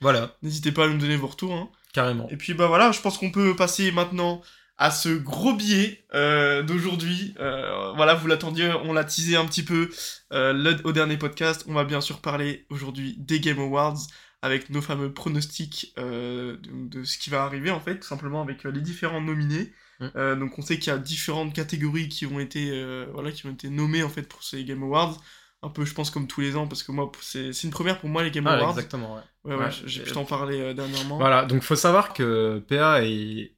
Voilà, 0.00 0.36
n'hésitez 0.42 0.72
pas 0.72 0.86
à 0.86 0.88
nous 0.88 0.98
donner 0.98 1.14
vos 1.16 1.28
retours. 1.28 1.54
hein. 1.54 1.70
carrément. 1.92 2.28
Et 2.30 2.36
puis 2.36 2.52
bah 2.52 2.66
voilà, 2.66 2.90
je 2.90 3.00
pense 3.00 3.16
qu'on 3.16 3.30
peut 3.30 3.54
passer 3.54 3.92
maintenant 3.92 4.42
à 4.78 4.90
ce 4.90 5.08
gros 5.08 5.54
billet 5.54 6.04
euh, 6.14 6.62
d'aujourd'hui. 6.62 7.34
Euh, 7.40 7.92
voilà, 7.96 8.14
vous 8.14 8.26
l'attendiez, 8.26 8.70
on 8.84 8.92
l'a 8.92 9.04
teasé 9.04 9.36
un 9.36 9.46
petit 9.46 9.62
peu 9.64 9.90
euh, 10.32 10.52
le- 10.52 10.86
au 10.86 10.92
dernier 10.92 11.16
podcast. 11.16 11.64
On 11.68 11.72
va 11.74 11.84
bien 11.84 12.00
sûr 12.00 12.20
parler 12.20 12.66
aujourd'hui 12.70 13.16
des 13.18 13.40
Game 13.40 13.58
Awards 13.58 13.98
avec 14.42 14.68
nos 14.70 14.82
fameux 14.82 15.12
pronostics 15.12 15.92
euh, 15.98 16.56
de, 16.58 16.98
de 17.00 17.04
ce 17.04 17.16
qui 17.18 17.30
va 17.30 17.42
arriver 17.44 17.70
en 17.70 17.80
fait, 17.80 17.98
tout 18.00 18.06
simplement 18.06 18.42
avec 18.42 18.66
euh, 18.66 18.70
les 18.70 18.80
différents 18.82 19.20
nominés. 19.22 19.72
Mm. 19.98 20.06
Euh, 20.16 20.36
donc 20.36 20.58
on 20.58 20.62
sait 20.62 20.78
qu'il 20.78 20.92
y 20.92 20.94
a 20.94 20.98
différentes 20.98 21.54
catégories 21.54 22.08
qui 22.10 22.26
ont 22.26 22.38
été 22.38 22.70
euh, 22.70 23.06
voilà 23.14 23.32
qui 23.32 23.46
ont 23.46 23.52
été 23.52 23.70
nommées 23.70 24.02
en 24.02 24.10
fait 24.10 24.22
pour 24.28 24.42
ces 24.44 24.62
Game 24.64 24.82
Awards. 24.82 25.18
Un 25.62 25.70
peu, 25.70 25.86
je 25.86 25.94
pense, 25.94 26.10
comme 26.10 26.28
tous 26.28 26.42
les 26.42 26.54
ans, 26.54 26.68
parce 26.68 26.82
que 26.82 26.92
moi, 26.92 27.10
c'est 27.22 27.52
c'est 27.54 27.66
une 27.66 27.72
première 27.72 27.98
pour 27.98 28.10
moi, 28.10 28.22
les 28.22 28.30
Game 28.30 28.46
Ah, 28.46 28.52
Awards. 28.56 28.72
exactement, 28.72 29.14
ouais. 29.14 29.22
Ouais, 29.44 29.54
ouais, 29.56 29.64
Ouais. 29.64 29.70
j'ai 29.86 30.02
pu 30.02 30.12
t'en 30.12 30.26
parler 30.26 30.60
euh, 30.60 30.74
dernièrement. 30.74 31.16
Voilà, 31.16 31.46
donc 31.46 31.62
faut 31.62 31.74
savoir 31.74 32.12
que 32.12 32.58
PA 32.68 33.02
est, 33.02 33.55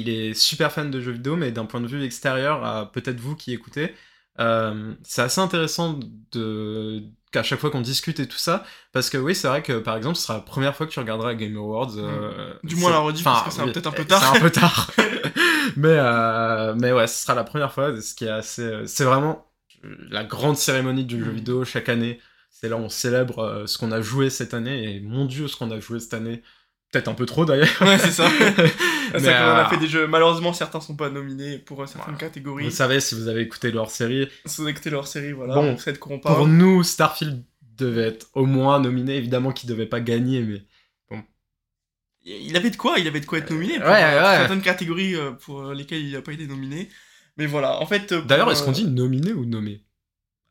il 0.00 0.08
est 0.08 0.34
super 0.34 0.70
fan 0.72 0.90
de 0.90 1.00
jeux 1.00 1.12
vidéo, 1.12 1.36
mais 1.36 1.50
d'un 1.52 1.64
point 1.66 1.80
de 1.80 1.86
vue 1.86 2.02
extérieur 2.02 2.64
à 2.64 2.90
peut-être 2.92 3.20
vous 3.20 3.34
qui 3.36 3.52
écoutez, 3.52 3.94
euh, 4.40 4.94
c'est 5.02 5.22
assez 5.22 5.40
intéressant 5.40 5.98
de 6.32 7.02
qu'à 7.32 7.42
chaque 7.42 7.58
fois 7.60 7.70
qu'on 7.70 7.82
discute 7.82 8.20
et 8.20 8.26
tout 8.28 8.38
ça, 8.38 8.64
parce 8.92 9.10
que 9.10 9.18
oui, 9.18 9.34
c'est 9.34 9.48
vrai 9.48 9.62
que 9.62 9.78
par 9.78 9.96
exemple, 9.96 10.16
ce 10.16 10.22
sera 10.22 10.34
la 10.34 10.40
première 10.40 10.74
fois 10.74 10.86
que 10.86 10.92
tu 10.92 10.98
regarderas 10.98 11.34
Game 11.34 11.56
Awards. 11.56 11.92
euh, 11.98 12.54
Du 12.64 12.76
moins 12.76 12.90
c'est- 12.90 12.94
la 12.96 13.00
rediff, 13.00 13.24
parce 13.24 13.44
que 13.44 13.50
c'est 13.50 13.62
oui, 13.62 13.72
peut-être 13.72 13.86
un 13.88 13.92
peu 13.92 14.02
c'est 14.02 14.08
tard. 14.08 14.34
un 14.34 14.40
peu 14.40 14.50
tard. 14.50 14.90
mais, 15.76 15.96
euh, 15.98 16.74
mais 16.80 16.92
ouais, 16.92 17.06
ce 17.06 17.22
sera 17.22 17.34
la 17.34 17.44
première 17.44 17.72
fois, 17.72 18.00
ce 18.00 18.14
qui 18.14 18.24
est 18.24 18.30
assez. 18.30 18.86
C'est 18.86 19.04
vraiment 19.04 19.46
la 20.10 20.24
grande 20.24 20.56
cérémonie 20.56 21.04
du 21.04 21.22
jeu 21.22 21.30
Mm. 21.30 21.34
vidéo 21.34 21.64
chaque 21.64 21.88
année. 21.88 22.18
C'est 22.50 22.68
là 22.68 22.76
où 22.76 22.80
on 22.80 22.88
célèbre 22.88 23.64
ce 23.66 23.78
qu'on 23.78 23.92
a 23.92 24.00
joué 24.00 24.30
cette 24.30 24.54
année, 24.54 24.96
et 24.96 25.00
mon 25.00 25.26
dieu, 25.26 25.46
ce 25.48 25.56
qu'on 25.56 25.70
a 25.70 25.78
joué 25.80 26.00
cette 26.00 26.14
année. 26.14 26.42
Peut-être 26.90 27.08
un 27.08 27.14
peu 27.14 27.26
trop 27.26 27.44
d'ailleurs. 27.44 27.68
Ouais, 27.82 27.98
c'est 27.98 28.10
ça. 28.12 28.28
Mais, 29.12 29.20
qu'on 29.20 29.26
euh, 29.26 29.64
a 29.64 29.68
fait 29.68 29.76
des 29.78 29.88
jeux. 29.88 30.06
Malheureusement, 30.06 30.52
certains 30.52 30.80
sont 30.80 30.96
pas 30.96 31.10
nominés 31.10 31.58
pour 31.58 31.82
euh, 31.82 31.86
certaines 31.86 32.14
Voilà. 32.14 32.18
catégories. 32.18 32.64
Vous 32.64 32.70
savez, 32.70 33.00
si 33.00 33.14
vous 33.14 33.28
avez 33.28 33.42
écouté 33.42 33.70
leur 33.70 33.90
série, 33.90 34.28
Si 34.46 34.60
vous 34.60 34.68
écoutez 34.68 34.90
leur 34.90 35.06
série, 35.06 35.32
voilà. 35.32 35.54
Bon, 35.54 35.76
on 36.08 36.18
pour 36.18 36.46
nous, 36.46 36.82
Starfield 36.82 37.42
devait 37.76 38.08
être 38.08 38.28
au 38.34 38.46
moins 38.46 38.80
nominé. 38.80 39.16
Évidemment 39.16 39.52
qu'il 39.52 39.68
devait 39.68 39.86
pas 39.86 40.00
gagner, 40.00 40.42
mais 40.42 40.62
Il 42.24 42.56
avait 42.56 42.70
de 42.70 42.76
quoi 42.76 42.98
Il 42.98 43.06
avait 43.06 43.20
de 43.20 43.26
quoi 43.26 43.38
être 43.38 43.50
nominé. 43.50 43.78
pour, 43.78 43.88
Ouais, 43.88 44.02
euh, 44.02 44.22
ouais. 44.30 44.36
Certaines 44.38 44.62
catégories 44.62 45.14
euh, 45.14 45.32
pour 45.32 45.60
euh, 45.66 45.74
lesquelles 45.74 46.02
il 46.02 46.12
n'a 46.12 46.22
pas 46.22 46.32
été 46.32 46.46
nominé. 46.46 46.88
Mais 47.36 47.46
voilà, 47.46 47.80
en 47.80 47.86
fait. 47.86 48.12
euh, 48.12 48.22
d'ailleurs, 48.22 48.50
est-ce 48.50 48.62
qu'on 48.62 48.70
euh, 48.70 48.74
dit 48.74 48.86
nominé 48.86 49.32
ou 49.32 49.44
nommé? 49.44 49.82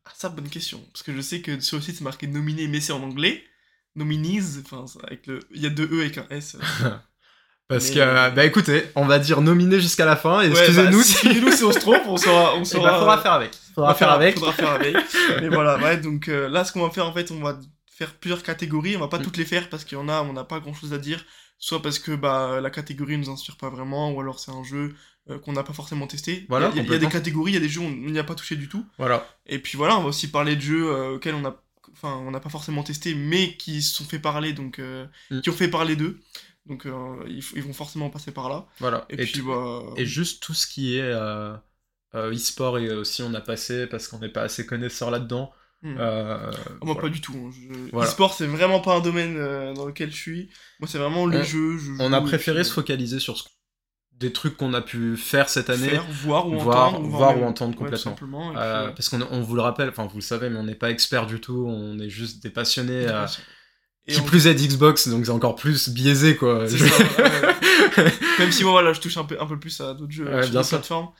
Ah, 0.04 0.10
ça, 0.16 0.28
bonne 0.30 0.48
question. 0.48 0.80
Parce 0.92 1.02
que 1.02 1.14
je 1.14 1.20
sais 1.20 1.40
que 1.40 1.60
sur 1.60 1.76
le 1.76 1.82
site, 1.82 1.96
c'est 1.96 2.04
marqué 2.04 2.26
nominé, 2.26 2.66
mais 2.66 2.80
c'est 2.80 2.92
en 2.92 3.02
anglais. 3.02 3.42
Nominees, 3.98 4.62
enfin, 4.64 4.84
avec 5.06 5.26
le. 5.26 5.40
Il 5.54 5.60
y 5.62 5.66
a 5.66 5.70
deux 5.70 5.88
E 5.92 6.00
avec 6.00 6.18
un 6.18 6.26
S. 6.30 6.56
Parce 7.68 7.88
Mais- 7.90 7.94
que, 7.96 8.00
euh, 8.00 8.30
bah 8.30 8.46
écoutez, 8.46 8.84
on 8.94 9.04
va 9.04 9.18
dire 9.18 9.42
nominé 9.42 9.78
jusqu'à 9.78 10.06
la 10.06 10.16
fin. 10.16 10.40
Et 10.40 10.48
Ouais, 10.48 10.58
excusez-nous 10.58 10.98
bah, 10.98 11.04
si. 11.04 11.12
Excusez-nous 11.12 11.52
si 11.52 11.64
on 11.64 11.72
se 11.72 11.78
trompe, 11.80 12.02
on 12.06 12.16
saura. 12.16 12.54
On 12.56 12.62
Eh 12.62 12.64
saura 12.64 12.92
ben, 12.92 12.98
faudra 12.98 13.18
euh, 13.18 13.22
faire 13.22 13.32
avec. 13.32 13.50
On 13.52 13.74
Faudra 13.74 13.90
va 13.90 13.94
faire 13.94 14.10
avec. 14.10 14.34
Faudra 14.38 14.52
faire 14.54 14.70
avec. 14.70 14.96
Mais 15.42 15.48
voilà, 15.48 15.76
ouais, 15.78 15.98
donc 15.98 16.28
euh, 16.28 16.48
là, 16.48 16.64
ce 16.64 16.72
qu'on 16.72 16.82
va 16.82 16.90
faire, 16.90 17.06
en 17.06 17.12
fait, 17.12 17.30
on 17.30 17.40
va 17.40 17.58
faire 17.90 18.14
plusieurs 18.14 18.42
catégories. 18.42 18.96
On 18.96 19.00
va 19.00 19.08
pas 19.08 19.18
Mm. 19.18 19.22
toutes 19.22 19.36
les 19.36 19.44
faire 19.44 19.68
parce 19.68 19.84
qu'il 19.84 19.98
y 19.98 20.00
en 20.00 20.08
a, 20.08 20.22
on 20.22 20.32
n'a 20.32 20.44
pas 20.44 20.60
grand 20.60 20.72
chose 20.72 20.94
à 20.94 20.98
dire. 20.98 21.22
Soit 21.58 21.82
parce 21.82 21.98
que 21.98 22.12
bah, 22.12 22.60
la 22.62 22.70
catégorie 22.70 23.18
nous 23.18 23.28
inspire 23.28 23.56
pas 23.58 23.68
vraiment, 23.68 24.12
ou 24.12 24.20
alors 24.20 24.38
c'est 24.38 24.52
un 24.52 24.62
jeu 24.64 24.94
euh, 25.28 25.38
qu'on 25.40 25.52
n'a 25.52 25.62
pas 25.64 25.72
forcément 25.74 26.06
testé. 26.06 26.46
Voilà, 26.48 26.70
il 26.72 26.76
y, 26.76 26.80
a- 26.80 26.82
il 26.84 26.90
y 26.90 26.94
a 26.94 26.98
des 26.98 27.08
catégories, 27.08 27.50
il 27.50 27.54
y 27.54 27.58
a 27.58 27.60
des 27.60 27.68
jeux 27.68 27.80
où 27.80 27.84
on 27.84 27.90
n'y 27.90 28.18
a 28.18 28.24
pas 28.24 28.36
touché 28.36 28.56
du 28.56 28.68
tout. 28.68 28.86
Voilà. 28.96 29.26
Et 29.44 29.58
puis 29.58 29.76
voilà, 29.76 29.98
on 29.98 30.02
va 30.02 30.08
aussi 30.08 30.28
parler 30.30 30.56
de 30.56 30.60
jeux 30.62 30.86
euh, 30.88 31.16
auxquels 31.16 31.34
on 31.34 31.44
a, 31.44 31.60
enfin, 32.02 32.14
on 32.16 32.30
n'a 32.30 32.40
pas 32.40 32.48
forcément 32.48 32.82
testé, 32.82 33.14
mais 33.14 33.56
qui 33.56 33.82
se 33.82 33.94
sont 33.94 34.04
fait 34.04 34.18
parler, 34.18 34.52
donc 34.52 34.78
euh, 34.78 35.06
Mm. 35.30 35.40
qui 35.40 35.50
ont 35.50 35.54
fait 35.54 35.68
parler 35.68 35.96
d'eux. 35.96 36.20
Donc 36.66 36.86
euh, 36.86 37.16
ils, 37.28 37.62
vont 37.62 37.72
forcément 37.72 38.10
passer 38.10 38.30
par 38.30 38.48
là. 38.48 38.66
Voilà. 38.78 39.06
Et, 39.10 39.16
puis 39.16 39.32
tout- 39.40 39.46
bah, 39.46 39.82
et 39.96 40.04
juste 40.06 40.42
tout 40.42 40.54
ce 40.54 40.66
qui 40.66 40.96
est 40.96 41.02
euh, 41.02 41.54
e-sport 42.14 42.78
et 42.78 42.90
aussi 42.92 43.22
on 43.22 43.32
a 43.34 43.40
passé 43.40 43.86
parce 43.86 44.06
qu'on 44.08 44.18
n'est 44.18 44.28
pas 44.28 44.42
assez 44.42 44.66
connaisseur 44.66 45.10
là-dedans. 45.10 45.50
mm. 45.82 45.96
Euh, 45.98 46.50
Moi, 46.82 46.94
voilà. 46.94 47.00
pas 47.00 47.08
du 47.08 47.20
tout. 47.20 47.34
hein. 47.36 47.50
Je- 47.52 47.90
Voilà. 47.92 48.08
E-sport, 48.08 48.34
c'est 48.34 48.46
vraiment 48.46 48.80
pas 48.80 48.96
un 48.96 49.00
domaine 49.00 49.36
euh, 49.36 49.72
dans 49.74 49.86
lequel 49.86 50.10
je 50.10 50.16
suis. 50.16 50.50
Moi, 50.80 50.88
c'est 50.88 50.98
vraiment 50.98 51.26
les 51.26 51.38
On- 51.38 51.42
jeux. 51.44 51.78
je 51.78 51.92
On 52.00 52.12
a 52.12 52.18
et 52.20 52.24
préféré 52.24 52.64
se 52.64 52.72
focaliser 52.72 53.18
sur 53.20 53.36
ce- 53.38 53.44
des 54.18 54.32
trucs 54.32 54.56
qu'on 54.56 54.74
a 54.74 54.80
pu 54.80 55.16
faire 55.16 55.48
cette 55.48 55.70
année. 55.70 55.88
faire, 55.90 56.04
voir 56.10 56.48
ou 56.48 56.58
voir- 56.58 56.88
entendre. 56.94 57.08
voir 57.08 57.38
ou 57.40 57.44
entendre 57.44 57.76
complètement. 57.76 58.16
Euh, 58.56 58.88
parce 58.90 59.08
qu'on 59.08 59.22
on 59.30 59.40
vous 59.42 59.54
le 59.54 59.62
rappelle, 59.62 59.88
enfin 59.88 60.06
vous 60.06 60.16
le 60.16 60.22
savez, 60.22 60.50
mais 60.50 60.58
on 60.58 60.64
n'est 60.64 60.74
pas 60.74 60.90
expert 60.90 61.26
du 61.26 61.40
tout, 61.40 61.66
on 61.68 61.98
est 62.00 62.10
juste 62.10 62.42
des 62.42 62.50
passionnés. 62.50 63.06
euh, 63.06 63.22
euh, 63.22 63.26
et 64.06 64.14
qui 64.14 64.20
on- 64.20 64.24
plus 64.24 64.46
est 64.46 64.54
d'Xbox, 64.54 65.08
donc 65.08 65.26
c'est 65.26 65.30
encore 65.32 65.54
plus 65.54 65.88
biaisé 65.90 66.36
quoi. 66.36 66.66
C'est 66.68 66.78
Je- 66.78 66.84
ça, 66.88 66.98
ouais, 67.22 68.04
ouais. 68.04 68.12
Même 68.38 68.50
si 68.52 68.62
moi, 68.64 68.72
voilà, 68.72 68.92
je 68.92 69.00
touche 69.00 69.16
un 69.18 69.24
peu, 69.24 69.40
un 69.40 69.46
peu 69.46 69.58
plus 69.58 69.80
à 69.80 69.94
d'autres 69.94 70.12
jeux, 70.12 70.24
Ouais, 70.28 70.48
bien 70.48 70.62
plateformes. 70.62 71.10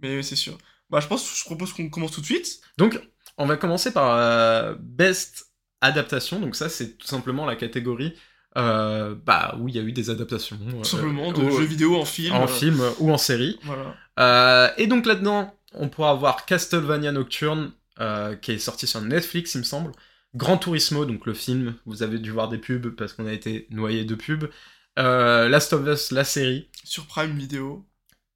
Mais 0.00 0.22
c'est 0.22 0.36
sûr. 0.36 0.56
Bah, 0.90 1.00
je 1.00 1.06
pense, 1.08 1.36
je 1.38 1.44
propose 1.44 1.72
qu'on 1.72 1.88
commence 1.90 2.12
tout 2.12 2.20
de 2.20 2.26
suite. 2.26 2.60
donc 2.78 3.00
on 3.38 3.46
va 3.46 3.56
commencer 3.56 3.92
par 3.92 4.14
euh, 4.16 4.74
Best 4.78 5.46
Adaptation, 5.80 6.38
donc 6.38 6.54
ça 6.54 6.68
c'est 6.68 6.96
tout 6.98 7.06
simplement 7.06 7.44
la 7.46 7.56
catégorie 7.56 8.14
euh, 8.56 9.14
bah, 9.24 9.56
où 9.58 9.68
il 9.68 9.74
y 9.76 9.78
a 9.78 9.82
eu 9.82 9.92
des 9.92 10.10
adaptations. 10.10 10.58
euh, 10.68 10.78
Tout 10.82 10.84
simplement, 10.84 11.32
de 11.32 11.50
jeux 11.50 11.64
vidéo 11.64 11.96
en 11.96 12.04
film. 12.04 12.34
en 12.34 12.46
film 12.46 12.82
ou 12.98 13.10
en 13.12 13.18
série. 13.18 13.58
Voilà. 13.62 13.94
Euh, 14.20 14.68
et 14.76 14.86
donc 14.86 15.06
là-dedans, 15.06 15.54
on 15.74 15.88
pourra 15.88 16.10
avoir 16.10 16.44
Castlevania 16.46 17.12
Nocturne, 17.12 17.72
qui 18.42 18.52
est 18.52 18.58
sorti 18.58 18.86
sur 18.86 19.00
Netflix, 19.00 19.54
il 19.54 19.58
me 19.58 19.64
semble. 19.64 19.92
Gran 20.34 20.56
Turismo, 20.56 21.04
donc 21.04 21.26
le 21.26 21.34
film, 21.34 21.74
vous 21.84 22.02
avez 22.02 22.18
dû 22.18 22.30
voir 22.30 22.48
des 22.48 22.56
pubs 22.58 22.88
parce 22.96 23.12
qu'on 23.12 23.26
a 23.26 23.32
été 23.32 23.66
noyé 23.70 24.04
de 24.04 24.14
pubs. 24.14 24.48
Euh, 24.98 25.48
Last 25.48 25.72
of 25.74 25.86
Us, 25.86 26.10
la 26.10 26.24
série, 26.24 26.68
Sur 26.84 27.06
Prime 27.06 27.36
Video. 27.36 27.86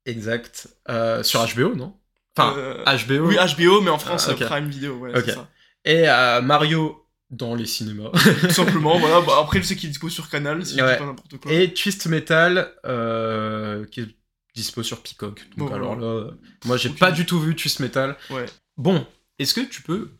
exact. 0.05 0.69
Euh, 0.89 1.23
sur 1.23 1.41
HBO, 1.47 1.75
non? 1.75 1.95
Enfin, 2.37 2.55
Euh, 2.57 2.85
HBO. 2.85 3.29
Oui, 3.29 3.37
HBO, 3.37 3.81
mais 3.81 3.91
en 3.91 3.99
France, 3.99 4.29
Ah, 4.31 4.35
Prime 4.35 4.69
Video, 4.69 4.97
ouais, 4.99 5.13
ça. 5.27 5.49
Et 5.85 6.05
Mario 6.43 7.06
dans 7.31 7.55
les 7.55 7.67
cinémas. 7.67 8.11
Tout 8.41 8.51
simplement, 8.51 8.99
voilà. 9.01 9.21
Bah, 9.21 9.39
après, 9.41 9.61
je 9.61 9.67
sais 9.67 9.77
qu'il 9.77 9.89
est 9.89 9.93
dispo 9.93 10.09
sur 10.09 10.29
Canal, 10.29 10.65
si 10.65 10.73
je 10.73 10.77
dis 10.77 10.99
pas 10.99 11.05
n'importe 11.07 11.39
quoi. 11.39 11.53
et 11.53 11.73
Twist 11.75 12.07
Metal, 12.07 12.73
euh, 12.85 13.85
qui 13.87 14.01
est 14.01 14.09
dispo 14.55 14.83
sur 14.83 15.03
Peacock. 15.03 15.47
Donc 15.57 15.69
Bon, 15.71 15.75
alors 15.75 15.97
là, 15.97 16.31
moi 16.65 16.77
j'ai 16.77 16.91
pas 16.91 17.13
du 17.13 17.27
tout 17.27 17.41
vu 17.41 17.55
Twist 17.57 17.81
Metal. 17.81 18.17
Ouais. 18.31 18.47
Bon, 18.77 19.07
est-ce 19.39 19.55
que 19.55 19.61
tu 19.61 19.83
peux, 19.83 20.13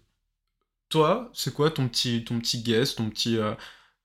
toi, 0.89 1.31
c'est 1.33 1.55
quoi 1.55 1.71
ton 1.71 1.89
petit, 1.89 2.25
ton 2.25 2.39
petit 2.41 2.63
guess, 2.63 2.97
ton 2.97 3.09
petit, 3.09 3.39
euh, 3.39 3.53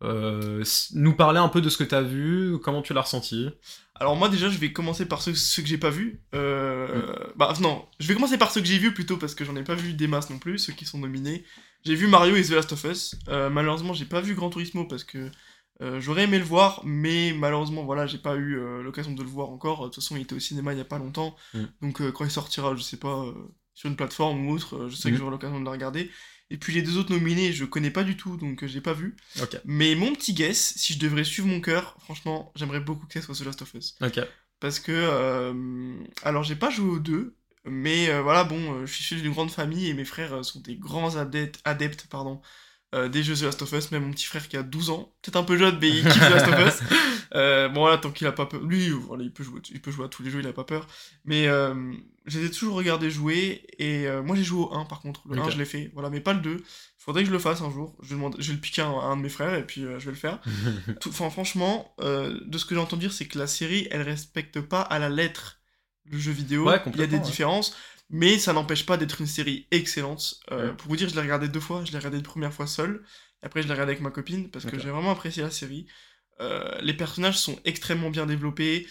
euh, 0.04 0.64
nous 0.94 1.14
parler 1.16 1.40
un 1.40 1.50
peu 1.50 1.62
de 1.62 1.70
ce 1.70 1.78
que 1.78 1.84
t'as 1.84 2.02
vu, 2.02 2.58
comment 2.64 2.82
tu 2.82 2.94
l'as 2.94 3.02
ressenti? 3.02 3.50
Alors 4.02 4.16
moi 4.16 4.30
déjà 4.30 4.50
je 4.50 4.58
vais 4.58 4.74
commencer 4.74 5.06
par 5.06 5.22
ceux, 5.22 5.36
ceux 5.36 5.62
que 5.62 5.68
j'ai 5.68 5.78
pas 5.78 5.92
vus. 5.92 6.20
Euh, 6.34 7.28
Bah 7.36 7.54
non, 7.62 7.86
je 8.00 8.08
vais 8.08 8.16
commencer 8.16 8.38
par 8.40 8.50
ceux 8.52 8.60
que 8.62 8.66
j'ai 8.68 8.80
vus 8.80 8.94
plutôt 8.94 9.18
parce 9.18 9.36
que 9.36 9.46
j'en 9.46 9.56
ai 9.56 9.64
pas 9.64 9.76
vu 9.76 9.94
des 9.94 10.08
masses 10.08 10.30
non 10.32 10.40
plus, 10.40 10.58
ceux 10.58 10.74
qui 10.74 10.86
sont 10.86 10.98
nominés. 10.98 11.44
J'ai 11.86 11.94
vu 11.96 12.08
Mario 12.08 12.36
et 12.36 12.42
The 12.44 12.50
Last 12.52 12.72
of 12.74 12.84
Us. 12.86 13.16
Euh, 13.28 13.50
malheureusement 13.52 13.94
j'ai 13.94 14.06
pas 14.06 14.20
vu 14.22 14.34
Gran 14.34 14.50
Turismo 14.50 14.86
parce 14.86 15.04
que 15.04 15.30
euh, 15.84 16.00
j'aurais 16.02 16.24
aimé 16.24 16.40
le 16.40 16.46
voir, 16.46 16.82
mais 16.84 17.32
malheureusement 17.38 17.84
voilà 17.86 18.08
j'ai 18.08 18.18
pas 18.18 18.36
eu 18.36 18.56
l'occasion 18.84 19.12
de 19.14 19.22
le 19.22 19.30
voir 19.30 19.50
encore. 19.52 19.82
De 19.82 19.86
toute 19.86 19.96
façon 20.04 20.16
il 20.16 20.24
était 20.24 20.36
au 20.36 20.40
cinéma 20.40 20.74
il 20.74 20.80
y 20.80 20.82
a 20.82 20.86
pas 20.86 20.98
longtemps, 20.98 21.36
Mm. 21.54 21.60
donc 21.84 22.12
quand 22.12 22.26
il 22.26 22.32
sortira 22.32 22.76
je 22.76 22.82
sais 22.82 22.98
pas 22.98 23.26
sur 23.76 23.88
une 23.90 23.96
plateforme 23.96 24.48
ou 24.48 24.54
autre, 24.56 24.90
je 24.90 24.96
sais 24.96 25.10
Mm. 25.10 25.12
que 25.14 25.18
j'aurai 25.20 25.32
l'occasion 25.32 25.60
de 25.60 25.66
le 25.66 25.70
regarder. 25.72 26.10
Et 26.52 26.58
puis 26.58 26.74
les 26.74 26.82
deux 26.82 26.98
autres 26.98 27.12
nominés 27.14 27.54
je 27.54 27.66
connais 27.66 27.90
pas 27.92 28.04
du 28.04 28.18
tout 28.18 28.36
donc 28.38 28.64
euh, 28.64 28.68
j'ai 28.68 28.82
pas 28.82 28.94
vu. 28.94 29.16
Mais 29.66 29.96
mon 29.96 30.14
petit 30.14 30.34
guess, 30.34 30.74
si 30.78 30.94
je 30.94 31.00
devrais 31.00 31.24
suivre 31.24 31.48
mon 31.48 31.62
cœur, 31.62 31.96
franchement 32.00 32.52
j'aimerais 32.56 32.82
beaucoup 32.82 33.08
que 33.08 33.14
ce 33.20 33.22
soit 33.22 33.34
The 33.36 33.46
Last 33.48 33.62
of 33.64 33.74
Us. 33.74 33.96
Parce 34.60 34.80
que, 34.80 34.92
euh, 34.92 35.94
alors 36.24 36.44
j'ai 36.44 36.56
pas 36.56 36.70
joué 36.70 36.90
aux 36.90 37.00
deux, 37.00 37.36
mais 37.66 38.10
euh, 38.10 38.22
voilà, 38.22 38.44
bon, 38.44 38.86
je 38.86 38.92
suis 38.94 39.04
issu 39.04 39.16
d'une 39.22 39.32
grande 39.32 39.50
famille 39.50 39.88
et 39.88 39.94
mes 39.94 40.06
frères 40.06 40.44
sont 40.46 40.60
des 40.60 40.76
grands 40.76 41.16
adeptes, 41.16 41.60
adeptes 41.66 42.06
pardon, 42.10 42.42
euh, 42.94 43.08
des 43.10 43.24
jeux 43.24 43.36
The 43.36 43.42
Last 43.44 43.62
of 43.62 43.72
Us, 43.72 43.92
même 43.92 44.06
mon 44.06 44.12
petit 44.12 44.26
frère 44.26 44.48
qui 44.48 44.58
a 44.58 44.64
12 44.64 44.90
ans, 44.90 45.14
peut-être 45.22 45.38
un 45.38 45.44
peu 45.44 45.58
jeune, 45.58 45.78
mais 45.82 45.90
il 45.90 46.04
kiffe 46.04 46.28
The 46.28 46.32
Last 46.32 46.48
of 46.48 46.68
Us. 46.84 46.90
Euh, 47.34 47.70
bon 47.70 47.80
voilà, 47.80 47.98
tant 47.98 48.12
qu'il 48.12 48.28
a 48.28 48.34
pas 48.34 48.46
peur, 48.46 48.60
lui, 48.62 48.90
voilà, 48.90 49.24
il 49.24 49.32
peut 49.32 49.42
jouer, 49.42 49.62
il 49.72 49.82
peut 49.82 49.90
jouer 49.90 50.04
à 50.04 50.10
tous 50.10 50.22
les 50.22 50.30
jeux, 50.30 50.42
il 50.42 50.48
a 50.48 50.52
pas 50.52 50.66
peur. 50.66 50.86
Mais 51.24 51.48
euh, 51.48 51.74
je 52.26 52.40
les 52.40 52.48
ai 52.48 52.52
toujours 52.52 52.76
regardés 52.76 53.10
jouer, 53.10 53.66
et 53.80 54.06
moi 54.26 54.36
j'ai 54.36 54.44
joué 54.44 54.64
au 54.66 54.74
1 54.74 54.84
par 54.84 55.00
contre, 55.00 55.22
le 55.30 55.38
1 55.40 55.44
Ok. 55.46 55.52
je 55.52 55.58
l'ai 55.58 55.64
fait, 55.64 55.92
voilà, 55.94 56.10
mais 56.10 56.20
pas 56.20 56.34
le 56.34 56.42
2. 56.42 56.62
Faudrait 56.98 57.22
que 57.24 57.28
je 57.30 57.32
le 57.34 57.40
fasse 57.40 57.62
un 57.62 57.72
jour, 57.72 57.96
je 58.04 58.10
vais, 58.10 58.16
demander- 58.16 58.36
je 58.42 58.50
vais 58.50 58.56
le 58.56 58.60
piquer 58.60 58.82
à 58.82 58.88
un, 58.88 59.16
de 59.16 59.22
mes 59.22 59.30
frères, 59.30 59.54
et 59.56 59.66
puis 59.66 59.80
je 59.80 59.88
vais 59.88 60.12
le 60.12 60.18
faire. 60.18 60.42
Enfin, 61.08 61.30
franchement, 61.30 61.96
de 62.02 62.58
ce 62.58 62.66
que 62.66 62.76
j'ai 62.76 62.82
entendu 62.82 63.06
dire, 63.06 63.14
c'est 63.14 63.28
que 63.28 63.40
la 63.40 63.48
série, 63.48 63.88
elle 63.92 64.02
respecte 64.02 64.60
pas 64.60 64.82
à 64.82 65.00
la 65.00 65.08
lettre 65.08 65.62
le 66.04 66.18
jeu 66.18 66.34
vidéo. 66.34 66.66
Ouais, 66.68 66.82
Il 66.94 67.00
y 67.00 67.04
a 67.04 67.08
des 67.08 67.16
ouais. 67.16 67.22
différences, 67.22 67.78
mais 68.12 68.38
ça 68.38 68.54
n'empêche 68.54 68.86
pas 68.86 68.98
d'être 68.98 69.20
une 69.22 69.28
série 69.28 69.68
excellente. 69.72 70.36
Euh, 70.52 70.68
Ouais. 70.70 70.78
Pour 70.78 70.90
vous 70.90 70.96
dire, 70.98 71.10
je 71.10 71.16
l'ai 71.16 71.22
regardé 71.22 71.48
deux 71.48 71.60
fois. 71.60 71.84
Je 71.86 71.92
l'ai 71.92 71.98
regardé 71.98 72.18
une 72.18 72.24
première 72.24 72.54
fois 72.54 72.68
seul, 72.68 73.04
et 73.42 73.46
après 73.48 73.64
je 73.64 73.68
l'ai 73.68 73.74
regardé 73.74 73.94
avec 73.94 74.04
ma 74.04 74.12
copine 74.12 74.52
parce 74.52 74.66
que 74.66 74.78
j'ai 74.80 74.90
vraiment 74.92 75.12
apprécié 75.12 75.42
la 75.44 75.52
série. 75.52 75.88
Euh, 76.42 76.80
les 76.82 76.94
personnages 76.94 77.38
sont 77.40 77.60
extrêmement 77.66 78.10
bien 78.12 78.26
développés. 78.28 78.88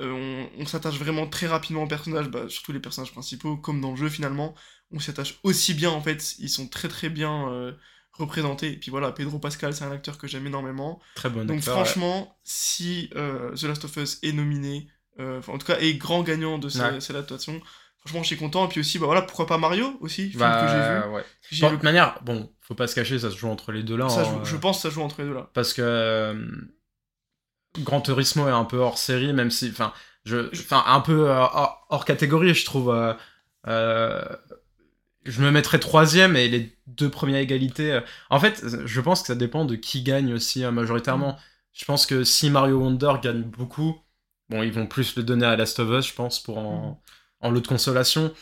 Euh, 0.00 0.12
on 0.58 0.62
on 0.62 0.66
s'attache 0.66 0.96
vraiment 0.98 1.26
très 1.26 1.46
rapidement 1.46 1.82
aux 1.84 1.88
personnages, 1.88 2.28
bah, 2.28 2.46
surtout 2.48 2.72
les 2.72 2.80
personnages 2.80 3.12
principaux, 3.12 3.56
comme 3.58 3.80
dans 3.82 3.90
le 3.90 3.96
jeu 3.96 4.08
finalement. 4.08 4.54
On 4.92 4.98
s'y 5.00 5.10
attache 5.10 5.38
aussi 5.42 5.74
bien 5.74 5.90
en 5.90 6.00
fait. 6.02 6.36
Ils 6.38 6.48
sont 6.48 6.68
très 6.68 6.88
très 6.88 7.10
bien 7.10 7.74
représentés. 8.12 8.72
Et 8.72 8.76
puis 8.76 8.90
voilà, 8.90 9.12
Pedro 9.12 9.38
Pascal, 9.38 9.72
c'est 9.74 9.84
un 9.84 9.92
acteur 9.92 10.18
que 10.18 10.26
j'aime 10.26 10.46
énormément. 10.46 11.00
Très 11.14 11.30
bon 11.30 11.44
Donc 11.44 11.58
acteur, 11.58 11.78
ouais. 11.78 11.84
franchement, 11.84 12.38
si 12.44 13.10
euh, 13.14 13.54
The 13.54 13.62
Last 13.64 13.84
of 13.84 13.96
Us 13.96 14.18
est 14.22 14.32
nominé, 14.32 14.88
euh, 15.20 15.40
en 15.46 15.58
tout 15.58 15.66
cas 15.66 15.78
est 15.78 15.94
grand 15.94 16.22
gagnant 16.22 16.58
de 16.58 16.66
Ouais. 16.66 17.00
cette 17.00 17.10
adaptation, 17.16 17.60
franchement 18.00 18.22
je 18.22 18.26
suis 18.28 18.36
content. 18.36 18.66
Et 18.66 18.68
puis 18.68 18.80
aussi, 18.80 18.98
bah 18.98 19.06
voilà, 19.06 19.22
pourquoi 19.22 19.46
pas 19.46 19.58
Mario 19.58 19.96
aussi, 20.00 20.28
film 20.30 20.40
Bah, 20.40 20.60
que 20.60 20.68
j'ai 20.68 21.08
vu. 21.08 21.14
ouais. 21.14 21.24
J'ai 21.50 21.64
le- 21.66 21.70
De 21.70 21.74
toute 21.76 21.84
manière, 21.84 22.18
bon, 22.22 22.50
faut 22.60 22.74
pas 22.74 22.86
se 22.86 22.94
cacher, 22.94 23.18
ça 23.18 23.30
se 23.30 23.36
joue 23.36 23.48
entre 23.48 23.72
les 23.72 23.82
deux 23.82 23.96
là. 23.96 24.08
ça 24.08 24.20
hein, 24.20 24.24
joue- 24.24 24.40
euh, 24.40 24.44
Je 24.44 24.56
pense 24.56 24.76
que 24.76 24.82
ça 24.82 24.90
joue 24.90 25.02
entre 25.02 25.20
les 25.22 25.28
deux 25.28 25.34
là. 25.34 25.50
parce 25.54 25.72
que 25.72 25.82
euh, 25.82 26.34
Gran 27.78 28.00
Turismo 28.00 28.48
est 28.48 28.52
un 28.52 28.64
peu 28.64 28.78
hors 28.78 28.98
série, 28.98 29.32
même 29.32 29.50
si, 29.50 29.68
enfin, 29.70 29.92
je, 30.24 30.50
enfin, 30.52 30.82
un 30.86 31.00
peu 31.00 31.30
euh, 31.30 31.36
hors, 31.38 31.86
hors 31.88 32.04
catégorie, 32.04 32.54
je 32.54 32.64
trouve. 32.64 32.90
euh, 33.66 34.24
je 35.24 35.42
me 35.42 35.50
mettrais 35.50 35.78
troisième 35.78 36.34
et 36.36 36.48
les 36.48 36.76
deux 36.86 37.10
premières 37.10 37.40
égalités. 37.40 38.00
En 38.30 38.40
fait, 38.40 38.64
je 38.86 39.00
pense 39.00 39.20
que 39.20 39.26
ça 39.28 39.34
dépend 39.34 39.64
de 39.66 39.76
qui 39.76 40.02
gagne 40.02 40.32
aussi 40.32 40.64
euh, 40.64 40.70
majoritairement. 40.70 41.38
Je 41.72 41.84
pense 41.84 42.06
que 42.06 42.24
si 42.24 42.50
Mario 42.50 42.78
Wonder 42.78 43.12
gagne 43.22 43.42
beaucoup, 43.42 44.00
bon, 44.48 44.62
ils 44.62 44.72
vont 44.72 44.86
plus 44.86 45.14
le 45.16 45.22
donner 45.22 45.46
à 45.46 45.56
Last 45.56 45.78
of 45.78 45.90
Us, 45.90 46.08
je 46.08 46.14
pense, 46.14 46.40
pour 46.42 46.58
en, 46.58 47.00
en 47.40 47.50
lot 47.50 47.60
de 47.60 47.66
consolation. 47.68 48.32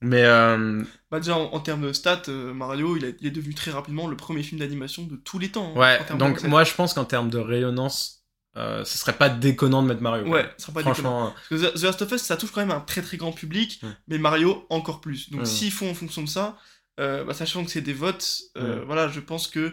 Mais 0.00 0.22
euh, 0.24 0.82
Bah 1.10 1.18
déjà 1.18 1.36
en, 1.36 1.52
en 1.52 1.58
termes 1.60 1.82
de 1.82 1.92
stats, 1.92 2.22
euh, 2.28 2.54
Mario 2.54 2.96
il, 2.96 3.04
a- 3.04 3.08
il 3.20 3.26
est 3.26 3.30
devenu 3.32 3.52
très 3.54 3.72
rapidement 3.72 4.06
le 4.06 4.16
premier 4.16 4.44
film 4.44 4.60
d'animation 4.60 5.02
de 5.04 5.16
tous 5.16 5.40
les 5.40 5.48
temps. 5.50 5.72
hein, 5.74 5.78
ouais, 5.78 6.16
donc 6.18 6.42
moi 6.44 6.62
je 6.62 6.72
pense 6.74 6.94
qu'en 6.94 7.04
termes 7.04 7.30
de 7.30 7.38
rayonnance, 7.38 8.22
euh, 8.56 8.84
ce 8.84 8.96
serait 8.96 9.14
pas 9.18 9.28
déconnant 9.28 9.82
de 9.82 9.88
mettre 9.88 10.00
Mario. 10.00 10.24
quoi. 10.24 10.34
Ouais, 10.34 10.50
ça 10.56 10.66
sera 10.66 10.72
pas 10.74 10.80
déconnant. 10.82 10.94
Franchement, 10.94 11.26
euh, 11.26 11.30
Parce 11.50 11.62
que 11.74 11.78
The 11.78 11.82
Last 11.82 12.02
of 12.02 12.12
Us, 12.12 12.22
ça 12.22 12.36
touche 12.36 12.52
quand 12.52 12.60
même 12.60 12.70
un 12.70 12.80
très 12.80 13.02
très 13.02 13.16
grand 13.16 13.32
public, 13.32 13.80
mais 14.06 14.18
Mario 14.18 14.66
encore 14.70 15.00
plus. 15.00 15.30
Donc 15.30 15.46
s'ils 15.46 15.72
font 15.72 15.90
en 15.90 15.94
fonction 15.94 16.22
de 16.22 16.28
ça, 16.28 16.56
bah, 16.96 17.34
sachant 17.34 17.64
que 17.64 17.70
c'est 17.72 17.80
des 17.80 17.92
votes, 17.92 18.40
voilà, 18.86 19.08
je 19.08 19.18
pense 19.20 19.48
que 19.48 19.72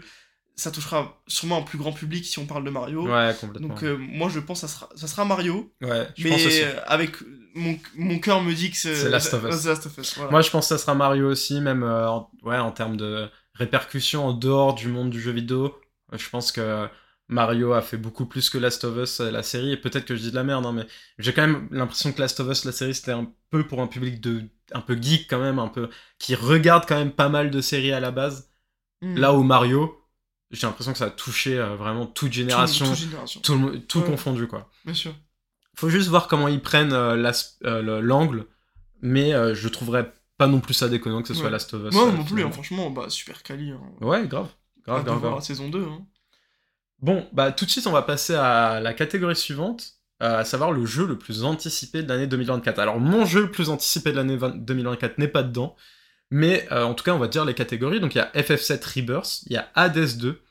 ça 0.55 0.71
touchera 0.71 1.21
sûrement 1.27 1.57
un 1.59 1.61
plus 1.63 1.77
grand 1.77 1.91
public 1.91 2.25
si 2.25 2.39
on 2.39 2.45
parle 2.45 2.63
de 2.63 2.69
Mario. 2.69 3.03
ouais, 3.07 3.35
complètement. 3.39 3.67
Donc 3.67 3.83
euh, 3.83 3.97
moi 3.97 4.29
je 4.29 4.39
pense 4.39 4.61
que 4.61 4.67
ça 4.67 4.73
sera, 4.73 4.89
ça 4.95 5.07
sera 5.07 5.25
Mario, 5.25 5.73
ouais, 5.81 6.07
je 6.15 6.27
pense 6.27 6.37
mais 6.37 6.45
aussi. 6.47 6.61
euh, 6.63 6.79
avec 6.87 7.17
mon, 7.55 7.77
mon 7.95 8.19
cœur 8.19 8.41
me 8.41 8.53
dit 8.53 8.71
que 8.71 8.77
c'est 8.77 8.95
C'est 8.95 9.09
Last 9.09 9.33
of 9.33 9.43
Us. 9.43 9.65
Last 9.65 9.85
of 9.85 9.97
Us, 9.97 10.15
voilà. 10.15 10.31
Moi, 10.31 10.41
je 10.41 10.49
pense 10.49 10.65
que 10.67 10.75
ça 10.75 10.77
sera 10.77 10.93
Mario 10.93 11.29
aussi, 11.29 11.61
même 11.61 11.83
euh, 11.83 12.09
en, 12.09 12.29
ouais, 12.43 12.57
en 12.57 12.71
termes 12.71 12.97
de 12.97 13.29
répercussions 13.53 14.25
en 14.27 14.33
dehors 14.33 14.75
du 14.75 14.87
monde 14.89 15.09
du 15.09 15.21
jeu 15.21 15.31
vidéo. 15.31 15.73
Je 16.11 16.29
pense 16.29 16.51
que 16.51 16.87
Mario 17.29 17.71
a 17.73 17.81
fait 17.81 17.97
beaucoup 17.97 18.25
plus 18.25 18.49
que 18.49 18.57
Last 18.57 18.83
of 18.83 18.97
Us, 18.97 19.19
euh, 19.21 19.31
la 19.31 19.41
série, 19.41 19.71
et 19.71 19.77
peut-être 19.77 20.05
que 20.05 20.15
je 20.15 20.21
dis 20.21 20.31
de 20.31 20.35
la 20.35 20.43
merde, 20.43 20.65
hein, 20.65 20.73
mais 20.73 20.85
j'ai 21.17 21.33
quand 21.33 21.41
même 21.47 21.67
l'impression 21.71 22.11
que 22.11 22.19
Last 22.21 22.39
of 22.41 22.49
Us, 22.51 22.65
la 22.65 22.71
série, 22.73 22.93
c'était 22.93 23.11
un 23.11 23.31
peu 23.51 23.65
pour 23.65 23.81
un 23.81 23.87
public 23.87 24.19
de 24.21 24.43
un 24.73 24.81
peu 24.81 24.95
geek 25.01 25.27
quand 25.29 25.39
même, 25.39 25.57
un 25.59 25.67
peu 25.69 25.89
qui 26.19 26.35
regarde 26.35 26.85
quand 26.87 26.97
même 26.97 27.11
pas 27.11 27.29
mal 27.29 27.51
de 27.51 27.61
séries 27.61 27.93
à 27.93 27.99
la 28.01 28.11
base. 28.11 28.51
Mm. 29.01 29.17
Là 29.17 29.33
où 29.33 29.43
Mario, 29.43 29.95
j'ai 30.51 30.67
l'impression 30.67 30.91
que 30.93 30.97
ça 30.97 31.05
a 31.05 31.09
touché 31.09 31.57
euh, 31.57 31.75
vraiment 31.75 32.05
toute 32.05 32.29
Tout- 32.29 32.33
génération, 32.35 32.85
toute 32.85 32.95
génération. 32.95 33.41
tout, 33.41 33.53
le 33.53 33.57
mo- 33.59 33.77
tout 33.77 33.99
Ouais. 33.99 34.05
confondu 34.05 34.47
quoi. 34.47 34.69
Bien 34.85 34.93
sûr. 34.93 35.13
Faut 35.75 35.89
juste 35.89 36.07
voir 36.09 36.27
comment 36.27 36.47
ils 36.47 36.61
prennent 36.61 36.93
euh, 36.93 37.31
euh, 37.65 37.81
le- 37.81 37.99
l'angle, 38.01 38.45
mais 39.01 39.33
euh, 39.33 39.53
je 39.55 39.67
trouverais 39.67 40.13
pas 40.37 40.47
non 40.47 40.59
plus 40.59 40.73
ça 40.73 40.87
déconnant 40.89 41.21
que 41.21 41.27
ce 41.29 41.33
soit. 41.33 41.49
Last 41.49 41.73
of 41.73 41.85
Us. 41.87 41.93
Moi 41.93 42.11
non 42.11 42.23
plus, 42.23 42.43
hein, 42.43 42.51
franchement, 42.51 42.89
bah 42.91 43.09
super 43.09 43.41
quali. 43.43 43.71
Hein. 43.71 43.81
Ouais, 44.01 44.27
grave. 44.27 44.49
Grave, 44.85 45.03
grave, 45.03 45.35
la 45.35 45.41
saison 45.41 45.69
2. 45.69 45.83
Hein. 45.83 46.05
Bon, 46.99 47.27
bah 47.33 47.51
tout 47.51 47.65
de 47.65 47.69
suite, 47.71 47.87
on 47.87 47.91
va 47.91 48.01
passer 48.03 48.35
à 48.35 48.79
la 48.79 48.93
catégorie 48.93 49.35
suivante, 49.35 49.93
à 50.19 50.45
savoir 50.45 50.71
le 50.71 50.85
jeu 50.85 51.05
le 51.05 51.17
plus 51.17 51.43
anticipé 51.43 52.03
de 52.03 52.07
l'année 52.09 52.27
2024. 52.27 52.79
Alors, 52.79 52.99
mon 52.99 53.25
jeu 53.25 53.41
le 53.41 53.51
plus 53.51 53.69
anticipé 53.69 54.11
de 54.11 54.17
l'année 54.17 54.37
20 54.37 54.55
2024 54.63 55.17
n'est 55.17 55.27
pas 55.27 55.43
dedans, 55.43 55.75
mais 56.31 56.67
euh, 56.71 56.83
en 56.83 56.93
tout 56.93 57.03
cas, 57.03 57.13
on 57.13 57.19
va 57.19 57.27
dire 57.27 57.45
les 57.45 57.53
catégories. 57.53 57.99
Donc, 57.99 58.15
il 58.15 58.17
y 58.19 58.21
a 58.21 58.31
FF7 58.33 58.83
Rebirth, 58.95 59.43
il 59.47 59.53
y 59.53 59.57
a 59.57 59.69
Hades 59.75 60.17
2, 60.17 60.41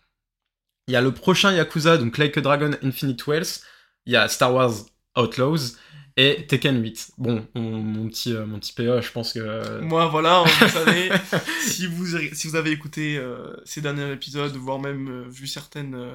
il 0.88 0.92
y 0.92 0.96
a 0.96 1.00
le 1.00 1.12
prochain 1.12 1.52
Yakuza, 1.52 1.96
donc 1.98 2.18
Like 2.18 2.36
a 2.36 2.40
Dragon 2.40 2.70
Infinite 2.82 3.26
Wells, 3.26 3.60
il 4.06 4.12
y 4.12 4.16
a 4.16 4.28
Star 4.28 4.52
Wars 4.54 4.72
Outlaws 5.16 5.76
et 6.16 6.46
Tekken 6.46 6.80
8. 6.82 7.12
Bon, 7.18 7.46
mon, 7.54 7.82
mon 7.82 8.08
petit, 8.08 8.32
euh, 8.34 8.46
mon 8.46 8.58
petit 8.60 8.72
PA, 8.72 9.00
je 9.00 9.10
pense 9.10 9.32
que. 9.32 9.80
Moi, 9.80 10.06
voilà, 10.08 10.38
hein, 10.40 10.44
vous 10.44 10.68
savez, 10.68 11.10
si 11.66 11.86
vous, 11.86 12.06
si 12.32 12.46
vous 12.48 12.56
avez 12.56 12.70
écouté 12.70 13.16
euh, 13.16 13.54
ces 13.64 13.80
derniers 13.80 14.12
épisodes, 14.12 14.54
voire 14.56 14.78
même 14.78 15.08
euh, 15.08 15.28
vu 15.28 15.46
certaines 15.48 15.94
euh, 15.94 16.14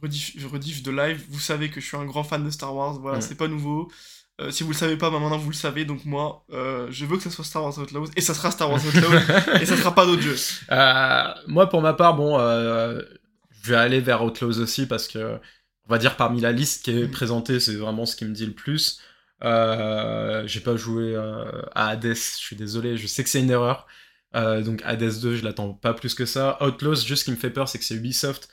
rediff, 0.00 0.36
rediff 0.46 0.82
de 0.82 0.90
live, 0.90 1.22
vous 1.28 1.40
savez 1.40 1.68
que 1.68 1.80
je 1.80 1.86
suis 1.86 1.96
un 1.96 2.06
grand 2.06 2.24
fan 2.24 2.44
de 2.44 2.50
Star 2.50 2.74
Wars. 2.74 2.98
Voilà, 3.00 3.18
Mm. 3.18 3.22
c'est 3.22 3.34
pas 3.34 3.48
nouveau. 3.48 3.90
Euh, 4.40 4.50
si 4.50 4.62
vous 4.64 4.70
le 4.70 4.76
savez 4.76 4.96
pas, 4.98 5.10
bah, 5.10 5.18
maintenant 5.18 5.38
vous 5.38 5.50
le 5.50 5.54
savez. 5.56 5.84
Donc 5.86 6.04
moi, 6.04 6.44
euh, 6.52 6.86
je 6.90 7.06
veux 7.06 7.16
que 7.16 7.22
ça 7.22 7.30
soit 7.30 7.44
Star 7.44 7.62
Wars 7.62 7.78
Outlaws 7.78 8.08
et 8.16 8.20
ça 8.20 8.34
sera 8.34 8.50
Star 8.50 8.70
Wars 8.70 8.84
Outlaws 8.84 9.18
et 9.60 9.66
ça 9.66 9.76
sera 9.76 9.94
pas 9.94 10.04
d'autres 10.06 10.22
jeux. 10.22 10.36
Euh, 10.70 11.24
moi, 11.46 11.68
pour 11.68 11.80
ma 11.82 11.94
part, 11.94 12.14
bon, 12.16 12.38
euh, 12.38 13.00
je 13.62 13.70
vais 13.70 13.76
aller 13.78 14.00
vers 14.00 14.22
Outlaws 14.22 14.60
aussi 14.60 14.86
parce 14.86 15.08
que, 15.08 15.38
on 15.88 15.90
va 15.90 15.98
dire, 15.98 16.16
parmi 16.16 16.40
la 16.40 16.52
liste 16.52 16.84
qui 16.84 16.90
est 16.90 17.04
Mhm. 17.04 17.10
présentée, 17.10 17.60
c'est 17.60 17.76
vraiment 17.76 18.04
ce 18.06 18.14
qui 18.16 18.24
me 18.26 18.32
dit 18.34 18.46
le 18.46 18.52
plus. 18.52 19.00
Euh, 19.44 20.46
j'ai 20.46 20.60
pas 20.60 20.76
joué 20.76 21.14
à 21.74 21.88
Hades, 21.88 22.14
je 22.14 22.20
suis 22.20 22.56
désolé, 22.56 22.96
je 22.96 23.06
sais 23.06 23.22
que 23.24 23.30
c'est 23.30 23.40
une 23.40 23.50
erreur. 23.50 23.86
Euh, 24.34 24.62
donc 24.62 24.82
Hades 24.84 25.18
2, 25.20 25.36
je 25.36 25.44
l'attends 25.44 25.72
pas 25.72 25.94
plus 25.94 26.14
que 26.14 26.26
ça. 26.26 26.58
Outlaws, 26.62 26.96
juste 27.06 27.20
ce 27.20 27.24
qui 27.26 27.30
me 27.30 27.36
fait 27.36 27.50
peur, 27.50 27.68
c'est 27.68 27.78
que 27.78 27.84
c'est 27.84 27.94
Ubisoft. 27.94 28.48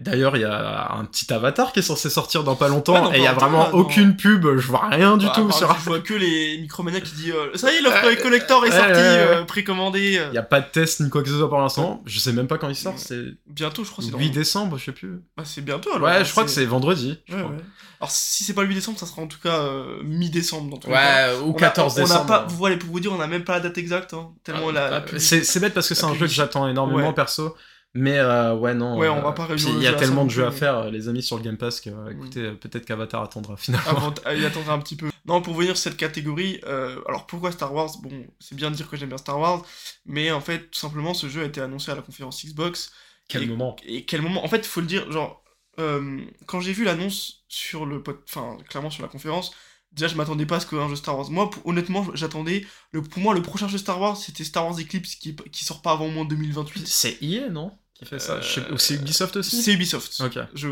D'ailleurs, 0.00 0.36
il 0.36 0.40
y 0.40 0.44
a 0.44 0.92
un 0.96 1.04
petit 1.04 1.32
avatar 1.32 1.72
qui 1.72 1.78
est 1.78 1.82
censé 1.82 2.10
sortir 2.10 2.42
dans 2.42 2.56
pas 2.56 2.66
longtemps 2.66 3.10
Ouais, 3.10 3.16
et 3.16 3.20
il 3.20 3.24
y 3.24 3.28
a 3.28 3.32
vraiment 3.32 3.68
aucune 3.74 4.16
pub, 4.16 4.44
je 4.58 4.66
vois 4.66 4.88
rien 4.88 5.16
du 5.16 5.26
Bah, 5.26 5.32
tout 5.36 5.52
sur 5.52 5.72
Je 5.78 5.84
vois 5.84 6.00
que 6.00 6.14
les 6.14 6.58
Micromania 6.58 7.00
qui 7.00 7.14
dit 7.14 7.30
euh, 7.30 7.54
ça 7.54 7.72
y 7.72 7.76
est, 7.76 7.80
l'offre 7.80 8.04
Ouais, 8.04 8.16
collector 8.16 8.66
est 8.66 8.70
ouais, 8.70 8.76
sorti, 8.76 8.92
ouais, 8.92 8.96
ouais. 8.98 9.02
euh, 9.02 9.44
précommandé. 9.44 10.18
euh. 10.18 10.26
Il 10.32 10.34
y 10.34 10.38
a 10.38 10.42
pas 10.42 10.60
de 10.60 10.66
test 10.66 10.98
ni 10.98 11.10
quoi 11.10 11.22
que 11.22 11.28
ce 11.28 11.38
soit 11.38 11.48
pour 11.48 11.60
l'instant. 11.60 12.02
Je 12.06 12.18
sais 12.18 12.32
même 12.32 12.48
pas 12.48 12.58
quand 12.58 12.68
il 12.68 12.74
sort, 12.74 12.94
c'est 12.98 13.22
Bientôt, 13.46 13.84
je 13.84 13.90
crois. 13.92 14.02
c'est 14.02 14.10
dans- 14.10 14.18
8 14.18 14.30
décembre, 14.30 14.78
je 14.78 14.84
sais 14.86 14.92
plus. 14.92 15.20
Bah, 15.36 15.44
c'est 15.46 15.62
bientôt 15.64 15.90
alors. 15.94 16.08
Ouais, 16.08 16.16
hein, 16.16 16.24
je 16.24 16.30
crois 16.32 16.42
que 16.42 16.50
c'est 16.50 16.64
vendredi. 16.64 17.20
je 17.28 17.34
Ouais, 17.36 17.42
crois. 17.42 17.52
ouais. 17.52 17.62
Alors 18.00 18.10
si 18.10 18.42
c'est 18.42 18.52
pas 18.52 18.62
le 18.62 18.68
8 18.70 18.74
décembre, 18.74 18.98
ça 18.98 19.06
sera 19.06 19.22
en 19.22 19.28
tout 19.28 19.38
cas 19.40 19.60
euh, 19.60 20.02
mi-décembre 20.02 20.76
dans 20.80 20.88
les 20.88 20.92
cas. 20.92 21.28
Ouais, 21.30 21.38
ou 21.40 21.50
On 21.52 21.56
a- 21.56 21.60
14 21.60 21.94
on 21.94 21.98
a 21.98 22.02
décembre. 22.02 22.26
pas, 22.26 22.46
vous 22.48 22.56
voyez, 22.56 22.76
pour 22.78 22.90
vous 22.90 22.98
dire, 22.98 23.12
on 23.12 23.20
a 23.20 23.28
même 23.28 23.44
pas 23.44 23.52
la 23.54 23.60
date 23.60 23.78
exacte, 23.78 24.12
hein, 24.12 24.30
tellement 24.42 24.72
la, 24.72 24.90
la 24.90 24.96
Ah, 24.96 25.00
publicité- 25.02 25.44
c'est 25.44 25.60
bête 25.60 25.72
parce 25.72 25.88
que 25.88 25.94
c'est 25.94 26.04
un 26.04 26.14
jeu 26.14 26.26
que 26.26 26.32
j'attends 26.32 26.66
énormément 26.66 27.12
perso. 27.12 27.54
Mais 27.94 28.18
euh, 28.18 28.54
ouais, 28.56 28.74
non. 28.74 28.98
Ouais, 28.98 29.08
on 29.08 29.18
euh, 29.18 29.22
va 29.22 29.32
pas 29.32 29.48
Il 29.56 29.82
y 29.82 29.86
a 29.86 29.94
tellement 29.94 30.24
de 30.24 30.30
jeux 30.30 30.44
à 30.44 30.50
faire, 30.50 30.78
euh, 30.78 30.90
les 30.90 31.08
amis, 31.08 31.22
sur 31.22 31.36
le 31.36 31.44
Game 31.44 31.56
Pass, 31.56 31.80
que 31.80 31.90
euh, 31.90 32.10
écoutez, 32.10 32.50
peut-être 32.52 32.84
qu'Avatar 32.84 33.22
attendra 33.22 33.56
finalement. 33.58 33.88
Avant, 33.88 34.14
il 34.34 34.44
attendra 34.44 34.74
un 34.74 34.80
petit 34.80 34.96
peu. 34.96 35.10
Non, 35.26 35.40
pour 35.40 35.54
venir 35.54 35.76
sur 35.76 35.90
cette 35.90 35.96
catégorie, 35.96 36.60
euh, 36.66 37.00
alors 37.08 37.26
pourquoi 37.26 37.52
Star 37.52 37.72
Wars? 37.72 37.90
Bon, 38.02 38.26
c'est 38.40 38.56
bien 38.56 38.70
de 38.70 38.76
dire 38.76 38.90
que 38.90 38.96
j'aime 38.96 39.10
bien 39.10 39.18
Star 39.18 39.38
Wars, 39.38 39.64
mais 40.06 40.32
en 40.32 40.40
fait, 40.40 40.70
tout 40.70 40.78
simplement, 40.78 41.14
ce 41.14 41.28
jeu 41.28 41.42
a 41.42 41.44
été 41.46 41.60
annoncé 41.60 41.92
à 41.92 41.94
la 41.94 42.02
conférence 42.02 42.44
Xbox. 42.44 42.92
Quel 43.28 43.44
et, 43.44 43.46
moment? 43.46 43.76
Et 43.86 44.04
quel 44.04 44.22
moment? 44.22 44.44
En 44.44 44.48
fait, 44.48 44.58
il 44.58 44.64
faut 44.66 44.80
le 44.80 44.86
dire, 44.86 45.10
genre, 45.12 45.44
euh, 45.78 46.20
quand 46.46 46.60
j'ai 46.60 46.72
vu 46.72 46.84
l'annonce 46.84 47.44
sur 47.48 47.86
le 47.86 48.02
pod- 48.02 48.20
enfin 48.28 48.58
clairement 48.68 48.90
sur 48.90 49.02
la 49.02 49.08
conférence, 49.08 49.52
déjà 49.92 50.08
je 50.08 50.16
m'attendais 50.16 50.46
pas 50.46 50.56
à 50.56 50.60
ce 50.60 50.66
qu'un 50.66 50.88
jeu 50.88 50.96
Star 50.96 51.16
Wars. 51.16 51.30
Moi, 51.30 51.48
pour- 51.48 51.64
honnêtement, 51.66 52.06
j'attendais. 52.14 52.66
Le, 52.90 53.02
pour 53.02 53.22
moi, 53.22 53.34
le 53.34 53.42
prochain 53.42 53.68
jeu 53.68 53.78
Star 53.78 54.00
Wars, 54.00 54.16
c'était 54.16 54.44
Star 54.44 54.66
Wars 54.66 54.78
Eclipse 54.78 55.14
qui, 55.14 55.36
qui 55.36 55.64
sort 55.64 55.80
pas 55.80 55.92
avant 55.92 56.06
au 56.06 56.10
moins 56.10 56.24
2028. 56.24 56.86
C'est 56.86 57.22
EA, 57.22 57.48
non? 57.50 57.72
Qui 57.94 58.04
fait 58.06 58.18
ça 58.18 58.34
Euh, 58.34 58.76
c'est 58.76 58.94
Ubisoft 58.94 59.36
aussi 59.36 59.62
C'est 59.62 59.72
Ubisoft. 59.72 60.20
Ok. 60.20 60.38
Je 60.54 60.68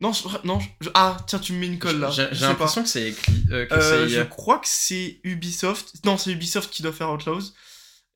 non, 0.00 0.12
je- 0.14 0.28
non, 0.44 0.58
je- 0.80 0.88
ah 0.94 1.18
tiens, 1.26 1.38
tu 1.38 1.52
me 1.52 1.58
mets 1.58 1.66
une 1.66 1.78
colle 1.78 1.98
là. 2.00 2.10
J'ai 2.10 2.28
l'impression 2.46 2.82
que 2.82 2.88
c'est 2.88 3.14
euh, 3.50 3.66
que 3.66 3.74
Euh, 3.74 4.08
je 4.08 4.16
EA. 4.20 4.24
crois 4.24 4.58
que 4.58 4.66
c'est 4.68 5.20
Ubisoft. 5.24 6.04
Non, 6.06 6.16
c'est 6.16 6.30
Ubisoft 6.32 6.70
qui 6.70 6.82
doit 6.82 6.92
faire 6.92 7.10
Outlaws. 7.12 7.52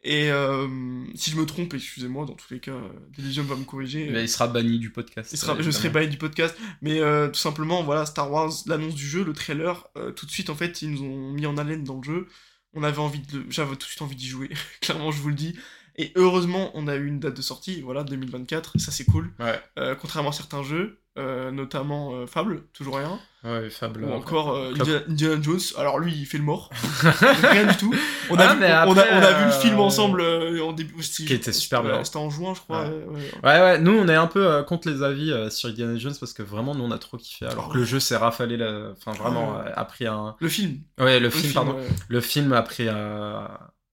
Et 0.07 0.31
euh, 0.31 0.69
si 1.15 1.31
je 1.31 1.37
me 1.37 1.47
trompe, 1.47 1.73
excusez-moi, 1.75 2.27
dans 2.27 2.35
tous 2.35 2.53
les 2.53 2.61
cas, 2.61 2.73
euh, 2.73 2.89
Delusion 3.17 3.43
va 3.45 3.57
me 3.57 3.65
corriger. 3.65 4.09
Mais 4.11 4.25
il 4.25 4.29
sera 4.29 4.47
banni 4.49 4.79
du 4.79 4.91
podcast. 4.91 5.31
Il 5.33 5.39
sera- 5.39 5.55
euh, 5.55 5.63
je 5.63 5.71
serai 5.71 5.89
banni 5.89 6.09
du 6.09 6.19
podcast, 6.19 6.55
mais 6.83 7.01
euh, 7.01 7.29
tout 7.29 7.39
simplement, 7.41 7.83
voilà, 7.83 8.05
Star 8.07 8.31
Wars, 8.31 8.53
l'annonce 8.67 8.95
du 8.95 9.07
jeu, 9.09 9.25
le 9.25 9.33
trailer, 9.33 9.87
euh, 9.97 10.11
tout 10.13 10.27
de 10.27 10.31
suite, 10.31 10.51
en 10.51 10.55
fait, 10.55 10.83
ils 10.83 10.91
nous 10.91 11.03
ont 11.03 11.33
mis 11.33 11.47
en 11.47 11.57
haleine 11.57 11.85
dans 11.85 11.97
le 11.97 12.03
jeu. 12.03 12.29
On 12.75 12.83
avait 12.83 12.99
envie 12.99 13.21
de, 13.21 13.45
j'avais 13.49 13.71
tout 13.77 13.77
de 13.77 13.83
suite 13.85 14.03
envie 14.03 14.17
d'y 14.17 14.27
jouer, 14.29 14.51
clairement, 14.83 15.11
je 15.11 15.21
vous 15.23 15.29
le 15.31 15.35
dis. 15.35 15.55
Et 15.97 16.13
heureusement, 16.17 16.71
on 16.75 16.89
a 16.89 16.97
eu 16.97 17.07
une 17.07 17.21
date 17.21 17.37
de 17.37 17.43
sortie, 17.43 17.81
voilà, 17.81 18.03
2024, 18.05 18.79
ça 18.81 18.91
c'est 18.91 19.05
cool. 19.05 19.31
Ouais, 19.39 19.61
Euh, 19.79 19.95
contrairement 19.95 20.31
à 20.31 20.33
certains 20.33 20.63
jeux, 20.65 20.99
euh, 21.17 21.53
notamment 21.53 22.15
euh, 22.17 22.27
Fable, 22.27 22.65
toujours 22.73 22.97
rien, 22.97 23.21
ouais, 23.45 23.71
Fable. 23.71 24.03
ou 24.03 24.11
encore. 24.13 24.59
Indiana, 24.77 25.41
Jones. 25.41 25.61
Alors 25.79 26.01
lui, 26.01 26.13
il 26.13 26.27
fait 26.27 26.39
le 26.39 26.43
mort, 26.43 26.71
rien 27.43 27.67
du 27.67 27.77
tout. 27.77 27.95
On 28.29 28.35
a, 28.37 28.45
Ah, 28.45 28.55
vu, 28.57 28.65
on, 28.65 28.97
a, 28.99 29.05
on 29.13 29.23
a 29.23 29.33
vu 29.39 29.45
le 29.45 29.51
film 29.53 29.79
ensemble 29.79 30.21
en 30.21 30.73
début. 30.73 30.95
Qui 31.01 31.33
était 31.33 31.53
super 31.53 31.85
bien. 31.85 32.03
C'était 32.03 32.17
en 32.17 32.29
juin, 32.31 32.55
je 32.55 32.61
crois. 32.61 32.89
Ouais. 32.89 33.61
ouais, 33.61 33.79
nous 33.79 33.93
on 33.93 34.09
est 34.09 34.15
un 34.17 34.27
peu 34.27 34.65
contre 34.65 34.89
les 34.91 35.03
avis 35.05 35.33
sur 35.53 35.69
Indiana 35.69 35.97
Jones 35.97 36.15
parce 36.19 36.33
que 36.33 36.43
vraiment 36.43 36.75
nous 36.75 36.83
on 36.83 36.91
a 36.91 36.99
trop 36.99 37.17
kiffé. 37.19 37.47
Alors 37.47 37.67
Oh. 37.69 37.73
que 37.73 37.79
le 37.79 37.85
jeu 37.85 38.01
s'est 38.01 38.17
rafalé, 38.17 38.57
la... 38.57 38.91
enfin 38.97 39.13
vraiment 39.13 39.59
a 39.59 39.85
pris 39.85 40.07
un. 40.09 40.35
Le 40.41 40.49
film. 40.49 40.79
Ouais, 40.99 41.21
le, 41.21 41.27
Le 41.27 41.31
film, 41.31 41.53
pardon. 41.53 41.77
Le 42.09 42.21
film 42.21 42.53
a 42.53 42.63
pris 42.63 42.87
euh, 42.89 43.47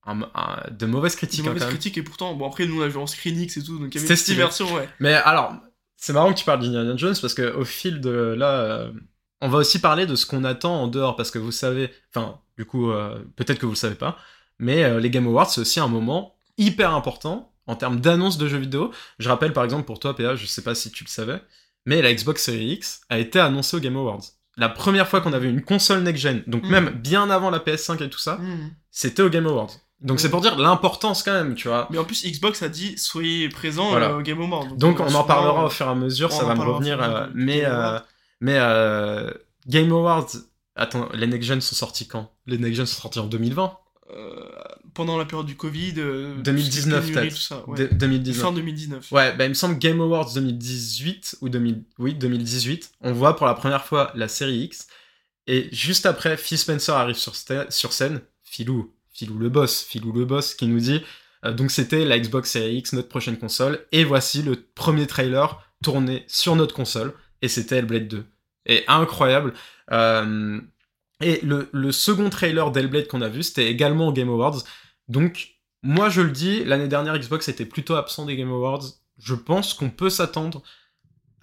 un- 0.06 0.22
un- 0.34 0.60
de 0.70 0.86
mauvaises 0.86 1.14
critiques 1.16 1.42
Des 1.42 1.48
hein, 1.48 1.52
mauvaises 1.52 1.68
critiques 1.68 1.96
et 1.98 2.02
pourtant 2.02 2.34
bon 2.34 2.48
après 2.48 2.66
nous 2.66 2.80
on 2.80 2.84
a 2.84 2.88
vu 2.88 2.96
en 2.98 3.06
Screenix 3.06 3.56
et 3.56 3.62
tout 3.62 3.78
donc 3.78 3.94
il 3.94 4.00
y 4.00 4.04
avait 4.04 4.08
une 4.14 4.20
petite 4.20 4.36
version 4.36 4.72
ouais 4.74 4.88
Mais 5.00 5.14
alors, 5.14 5.54
c'est 5.96 6.12
marrant 6.12 6.32
que 6.32 6.38
tu 6.38 6.44
parles 6.44 6.60
d'Indiana 6.60 6.96
Jones 6.96 7.14
parce 7.20 7.34
que 7.34 7.54
au 7.54 7.64
fil 7.64 8.00
de 8.00 8.10
là, 8.10 8.50
euh, 8.50 8.92
on 9.40 9.48
va 9.48 9.58
aussi 9.58 9.78
parler 9.80 10.06
de 10.06 10.14
ce 10.16 10.26
qu'on 10.26 10.44
attend 10.44 10.82
en 10.82 10.88
dehors 10.88 11.14
parce 11.16 11.30
que 11.30 11.38
vous 11.38 11.52
savez, 11.52 11.90
enfin, 12.14 12.40
du 12.58 12.64
coup, 12.64 12.90
euh, 12.90 13.22
peut-être 13.36 13.58
que 13.58 13.66
vous 13.66 13.72
le 13.72 13.76
savez 13.78 13.94
pas, 13.94 14.16
mais 14.58 14.82
euh, 14.84 14.98
les 15.00 15.10
Game 15.10 15.26
Awards 15.26 15.50
c'est 15.50 15.60
aussi 15.60 15.78
un 15.80 15.88
moment 15.88 16.34
hyper 16.58 16.94
important 16.94 17.52
en 17.68 17.76
termes 17.76 18.00
d'annonce 18.00 18.38
de 18.38 18.48
jeux 18.48 18.58
vidéo. 18.58 18.90
Je 19.20 19.28
rappelle 19.28 19.52
par 19.52 19.62
exemple 19.64 19.84
pour 19.84 20.00
toi, 20.00 20.16
PA, 20.16 20.34
je 20.34 20.46
sais 20.46 20.62
pas 20.62 20.74
si 20.74 20.90
tu 20.90 21.04
le 21.04 21.08
savais, 21.08 21.40
mais 21.86 22.02
la 22.02 22.12
Xbox 22.12 22.42
Series 22.44 22.72
X 22.72 23.02
a 23.08 23.18
été 23.18 23.38
annoncée 23.38 23.76
aux 23.76 23.80
Game 23.80 23.96
Awards. 23.96 24.22
La 24.56 24.68
première 24.68 25.06
fois 25.08 25.20
qu'on 25.20 25.32
avait 25.32 25.48
une 25.48 25.62
console 25.62 26.02
next-gen, 26.02 26.42
donc 26.46 26.64
Mhm. 26.64 26.70
même 26.70 26.90
bien 26.90 27.30
avant 27.30 27.48
la 27.50 27.58
PS5 27.60 28.02
et 28.02 28.10
tout 28.10 28.18
ça, 28.18 28.36
Mhm. 28.38 28.70
c'était 28.90 29.22
aux 29.22 29.30
Game 29.30 29.46
Awards. 29.46 29.70
Donc 30.02 30.18
c'est 30.20 30.26
Ouais. 30.26 30.30
pour 30.30 30.40
dire 30.40 30.58
l'importance 30.58 31.22
quand 31.22 31.32
même, 31.32 31.54
tu 31.54 31.68
vois. 31.68 31.86
mais 31.90 31.98
en 31.98 32.04
plus 32.04 32.24
Xbox 32.24 32.62
a 32.62 32.68
dit 32.68 32.98
soyez 32.98 33.48
présents 33.48 33.90
Voilà. 33.90 34.10
euh, 34.10 34.18
au 34.18 34.22
Game 34.22 34.40
Awards 34.40 34.66
Donc 34.76 35.00
on 35.00 35.14
en 35.14 35.24
parlera 35.24 35.62
euh, 35.62 35.66
au 35.66 35.70
fur 35.70 35.86
et 35.86 35.90
à 35.90 35.94
mesure, 35.94 36.32
ça 36.32 36.44
va 36.44 36.54
me 36.54 36.62
revenir. 36.62 37.02
euh, 37.02 37.26
mais 37.34 37.60
Game 37.60 37.70
euh, 37.72 37.76
Awards. 37.88 38.02
mais 38.40 38.56
euh, 38.58 39.30
Game 39.68 39.92
Awards, 39.92 40.28
attends, 40.76 41.08
les 41.14 41.26
Next 41.26 41.48
Gen 41.48 41.60
sont 41.60 41.74
sortis 41.76 42.08
quand? 42.08 42.32
Les 42.46 42.58
Next 42.58 42.76
Gen 42.76 42.86
sont 42.86 43.00
sortis 43.00 43.18
en 43.20 43.26
2020 43.26 43.76
euh, 44.14 44.44
pendant 44.92 45.16
la 45.16 45.24
période 45.24 45.46
du 45.46 45.56
Covid 45.56 45.94
euh, 45.98 46.34
2019 46.42 47.00
tout 47.00 47.06
ce 47.06 47.12
qui 47.12 47.12
est 47.12 47.14
pénurie, 47.14 47.28
peut-être. 47.28 47.34
tout 47.36 47.40
ça 47.40 47.64
ouais. 47.68 47.78
De- 47.78 47.94
2019. 47.94 48.42
fin 48.44 48.52
2019 48.52 49.12
Ouais, 49.12 49.34
bah 49.36 49.44
il 49.46 49.50
me 49.50 49.54
semble 49.54 49.78
Game 49.78 50.00
Awards 50.00 50.34
2018 50.34 51.36
ou 51.40 51.48
2000, 51.48 51.84
oui 51.98 52.14
2018. 52.14 52.90
On 53.02 53.12
voit 53.12 53.36
pour 53.36 53.46
la 53.46 53.54
première 53.54 53.84
fois 53.84 54.10
la 54.14 54.28
série 54.28 54.58
X 54.64 54.86
et 55.46 55.68
juste 55.72 56.06
après, 56.06 56.36
Phil 56.36 56.58
Spencer 56.58 56.94
arrive 56.94 57.16
sur, 57.16 57.32
sur 57.70 57.92
scène. 57.92 58.20
Philou, 58.44 58.92
Philou 59.22 59.38
le 59.38 59.48
boss, 59.48 59.84
Philou 59.84 60.12
le 60.12 60.24
boss 60.24 60.54
qui 60.54 60.66
nous 60.66 60.80
dit. 60.80 61.00
euh, 61.44 61.52
donc 61.52 61.70
c'était 61.70 62.04
la 62.04 62.18
Xbox 62.18 62.50
Series 62.50 62.78
X, 62.78 62.92
notre 62.92 63.08
prochaine 63.08 63.38
console, 63.38 63.86
et 63.92 64.02
voici 64.02 64.42
le 64.42 64.56
premier 64.56 65.06
trailer 65.06 65.64
tourné 65.82 66.24
sur 66.26 66.56
notre 66.56 66.74
console, 66.74 67.12
et 67.40 67.46
c'était 67.46 67.76
Hellblade 67.76 68.08
2. 68.08 68.24
Et 68.66 68.84
incroyable. 68.88 69.54
Euh, 69.92 70.60
et 71.20 71.40
le, 71.42 71.92
second 71.92 72.30
trailer 72.30 72.72
d'Hellblade 72.72 73.06
qu'on 73.06 73.22
a 73.22 73.28
vu, 73.28 73.44
c'était 73.44 73.68
également 73.68 74.08
au 74.08 74.12
Game 74.12 74.28
Awards. 74.28 74.62
Donc, 75.06 75.54
moi 75.84 76.08
je 76.08 76.20
le 76.20 76.30
dis, 76.30 76.64
l'année 76.64 76.88
dernière, 76.88 77.16
Xbox 77.16 77.48
était 77.48 77.66
plutôt 77.66 77.94
absent 77.94 78.26
des 78.26 78.36
Game 78.36 78.50
Awards. 78.50 78.84
Je 79.18 79.34
pense 79.34 79.72
qu'on 79.74 79.90
peut 79.90 80.10
s'attendre 80.10 80.62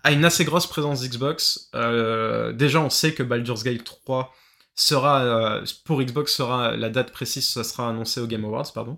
à 0.04 0.12
une 0.12 0.26
assez 0.26 0.44
grosse 0.44 0.68
présence 0.68 1.02
Xbox. 1.08 1.70
Euh, 1.76 2.52
déjà, 2.52 2.82
on 2.82 2.90
sait 2.90 3.14
que 3.14 3.24
Baldur's 3.24 3.64
Gate 3.64 3.86
3 3.86 4.34
sera, 4.80 5.22
euh, 5.24 5.66
pour 5.86 6.02
Xbox, 6.02 6.34
sera 6.34 6.76
la 6.76 6.90
date 6.90 7.12
précise, 7.12 7.48
ça 7.50 7.64
sera 7.64 7.90
annoncé 7.90 8.22
au 8.22 8.28
Game 8.28 8.46
Awards, 8.46 8.72
pardon. 8.74 8.98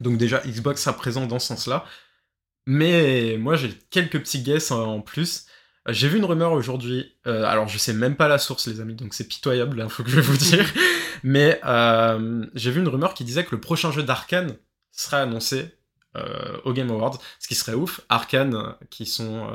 Donc 0.00 0.18
déjà, 0.18 0.38
Xbox 0.46 0.82
sera 0.82 0.96
présent 0.96 1.26
dans 1.26 1.38
ce 1.38 1.48
sens-là. 1.48 1.84
Mais 2.66 3.36
moi, 3.38 3.56
j'ai 3.56 3.72
quelques 3.90 4.20
petits 4.20 4.42
guesses 4.42 4.70
en- 4.70 5.00
plus. 5.00 5.46
J'ai 5.88 6.08
vu 6.08 6.18
une 6.18 6.24
rumeur 6.26 6.52
aujourd'hui, 6.52 7.16
euh, 7.26 7.44
alors 7.44 7.66
je 7.66 7.78
sais 7.78 7.94
même 7.94 8.14
pas 8.14 8.28
la 8.28 8.36
source 8.38 8.66
les 8.66 8.80
amis, 8.80 8.94
donc 8.94 9.14
c'est 9.14 9.26
pitoyable 9.26 9.78
l'info 9.78 10.04
que 10.04 10.10
je 10.10 10.16
vais 10.16 10.22
vous 10.22 10.36
dire, 10.50 10.66
mais 11.22 11.58
euh, 11.64 12.44
j'ai 12.54 12.70
vu 12.70 12.80
une 12.80 12.88
rumeur 12.88 13.14
qui 13.14 13.24
disait 13.24 13.42
que 13.44 13.54
le 13.54 13.60
prochain 13.60 13.90
jeu 13.90 14.02
d'Arkane 14.02 14.56
serait 14.92 15.16
annoncé 15.18 15.74
au 16.64 16.72
Game 16.72 16.90
Awards, 16.90 17.20
ce 17.38 17.46
qui 17.46 17.54
serait 17.54 17.74
ouf. 17.74 18.00
Arkane, 18.08 18.74
qui, 18.90 19.06
sont, 19.06 19.46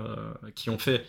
qui 0.55 0.69
ont 0.69 0.79
fait 0.79 1.05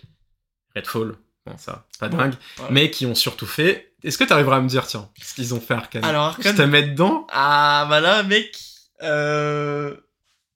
Redfall, 0.74 1.14
bon 1.46 1.56
ça, 1.58 1.86
c'est 1.90 2.00
pas 2.00 2.08
Bon, 2.08 2.16
dingue, 2.18 2.34
voilà. 2.56 2.72
mais 2.72 2.90
qui 2.90 3.06
ont 3.06 3.14
surtout 3.14 3.46
fait... 3.46 3.92
Est-ce 4.02 4.18
que 4.18 4.24
tu 4.24 4.32
arriveras 4.32 4.56
à 4.56 4.60
me 4.60 4.68
dire, 4.68 4.86
tiens, 4.86 5.08
ce 5.22 5.34
qu'ils 5.34 5.54
ont 5.54 5.60
fait 5.60 5.74
Arkane 5.74 6.04
alors 6.04 6.32
Je 6.40 6.48
Arkane 6.48 6.56
te 6.56 6.62
mets 6.62 6.82
dedans 6.82 7.26
ah 7.32 7.86
bah 7.88 8.00
là 8.00 8.22
mec 8.22 8.56
euh... 9.02 9.96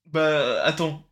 bah 0.07 0.63
attends 0.65 1.05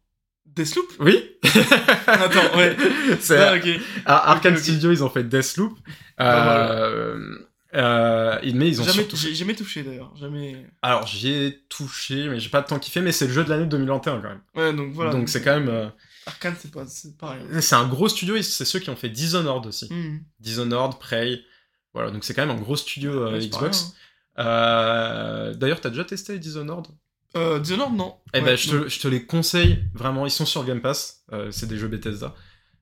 Deathloop? 0.47 0.87
Oui 1.01 1.37
Attends, 2.07 2.57
ouais. 2.57 2.77
C'est 3.21 3.37
Ah, 3.39 3.55
ok. 3.57 3.69
Ah, 4.07 4.31
Arkane 4.33 4.55
Ok, 4.55 4.59
ok. 4.59 4.65
Studio, 4.65 4.91
ils 4.93 5.05
ont 5.05 5.11
fait 5.11 5.25
Deathloop. 5.25 5.77
Euh, 6.19 7.37
euh, 7.75 8.39
mais 8.55 8.69
ils 8.69 8.81
ont 8.81 8.85
Jamais, 8.85 8.97
surtout... 9.01 9.17
j'ai 9.17 9.35
jamais 9.35 9.55
touché 9.55 9.83
d'ailleurs, 9.83 10.15
jamais. 10.17 10.67
Alors, 10.81 11.07
j'y 11.07 11.31
ai 11.31 11.59
touché, 11.69 12.29
mais 12.29 12.41
j'ai 12.41 12.49
pas 12.49 12.63
tant 12.63 12.79
kiffé, 12.79 13.03
mais 13.03 13.13
c'est 13.13 13.27
le 13.27 13.35
jeu 13.35 13.45
de 13.45 13.51
l'année 13.51 13.67
2021 13.67 14.21
quand 14.21 14.29
même. 14.29 14.41
Ouais, 14.55 14.73
donc 14.73 14.93
voilà. 14.95 15.11
Donc 15.11 15.29
c'est 15.29 15.43
quand 15.43 15.55
même... 15.59 15.69
euh, 15.69 15.89
Arkane, 16.27 16.57
c'est 16.61 17.17
pas, 17.17 17.31
rien. 17.31 17.61
C'est 17.61 17.77
un 17.77 17.87
gros 17.87 18.09
studio, 18.09 18.41
c'est 18.43 18.65
ceux 18.65 18.81
qui 18.81 18.91
ont 18.91 18.97
fait 18.97 19.09
Dishonored 19.09 19.67
aussi. 19.67 19.93
Hmm. 19.93 20.19
Dishonored, 20.41 20.99
Prey... 20.99 21.41
Voilà, 21.95 22.11
donc 22.11 22.25
c'est 22.25 22.35
quand 22.35 22.45
même 22.45 22.55
un 22.55 22.61
gros 22.61 22.77
studio 22.77 23.11
euh, 23.11 23.33
Ouais, 23.33 23.49
Xbox. 23.49 23.95
Euh, 24.39 25.55
D'ailleurs, 25.55 25.81
t'as 25.81 25.89
déjà 25.89 26.05
testé 26.05 26.39
Dishonored? 26.39 26.89
Euh, 27.37 27.59
Dishonored, 27.59 27.95
non. 27.95 28.17
Eh 28.35 28.41
Ouais, 28.41 28.45
ben, 28.45 28.57
je 28.57 28.71
te, 28.71 28.89
je 28.89 29.01
te 29.01 29.09
les 29.09 29.25
conseille, 29.25 29.83
vraiment, 29.95 30.27
ils 30.27 30.31
sont 30.31 30.45
sur 30.45 30.63
Game 30.67 30.83
Pass, 30.83 31.25
euh, 31.33 31.51
c'est 31.51 31.67
des 31.67 31.79
jeux 31.79 31.89
Bethesda. 31.89 32.35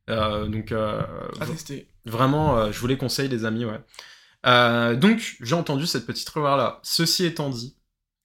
Donc, 0.09 0.73
À 0.73 1.47
tester. 1.47 1.87
Vraiment, 2.07 2.73
je 2.73 2.79
vous 2.81 2.89
les 2.89 2.97
conseille, 2.97 3.29
les 3.29 3.45
amis, 3.45 3.65
ouais. 3.65 4.97
Donc, 4.97 5.37
j'ai 5.41 5.55
entendu 5.55 5.87
cette 5.87 6.07
petite 6.07 6.29
rumeur 6.31 6.57
là. 6.57 6.81
Ceci 6.83 7.25
étant 7.25 7.51
dit, 7.51 7.77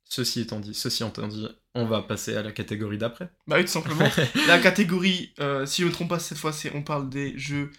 ceci 0.06 0.42
étant 0.42 0.60
dit, 0.60 0.74
ceci 0.74 1.04
étant 1.04 1.28
dit, 1.28 1.48
on 1.80 1.86
va 1.86 2.02
passer 2.02 2.36
à 2.36 2.44
la 2.44 2.52
catégorie 2.52 2.98
d'après. 2.98 3.30
Bah 3.48 3.56
oui, 3.58 3.64
tout 3.66 3.72
simplement. 3.72 4.06
La 4.48 4.60
catégorie, 4.60 5.34
euh, 5.40 5.66
si 5.66 5.82
je 5.82 5.88
me 5.88 5.92
trompe 5.92 6.10
pas 6.10 6.20
cette 6.20 6.38
fois, 6.38 6.52
c'est 6.52 6.72
on 6.76 6.82
parle 6.84 7.10
des 7.10 7.38
jeux 7.38 7.72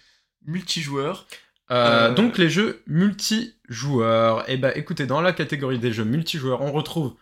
multijoueurs. 0.45 1.27
Euh, 1.71 2.09
Euh, 2.09 2.13
Donc, 2.13 2.37
les 2.37 2.49
jeux 2.49 2.83
multijoueurs. 2.87 4.49
Et 4.49 4.57
bah, 4.57 4.75
écoutez, 4.75 5.05
dans 5.05 5.21
la 5.21 5.33
catégorie 5.33 5.79
des 5.79 5.93
jeux 5.93 6.03
multijoueurs, 6.03 6.61
on 6.61 6.71
retrouve 6.71 7.15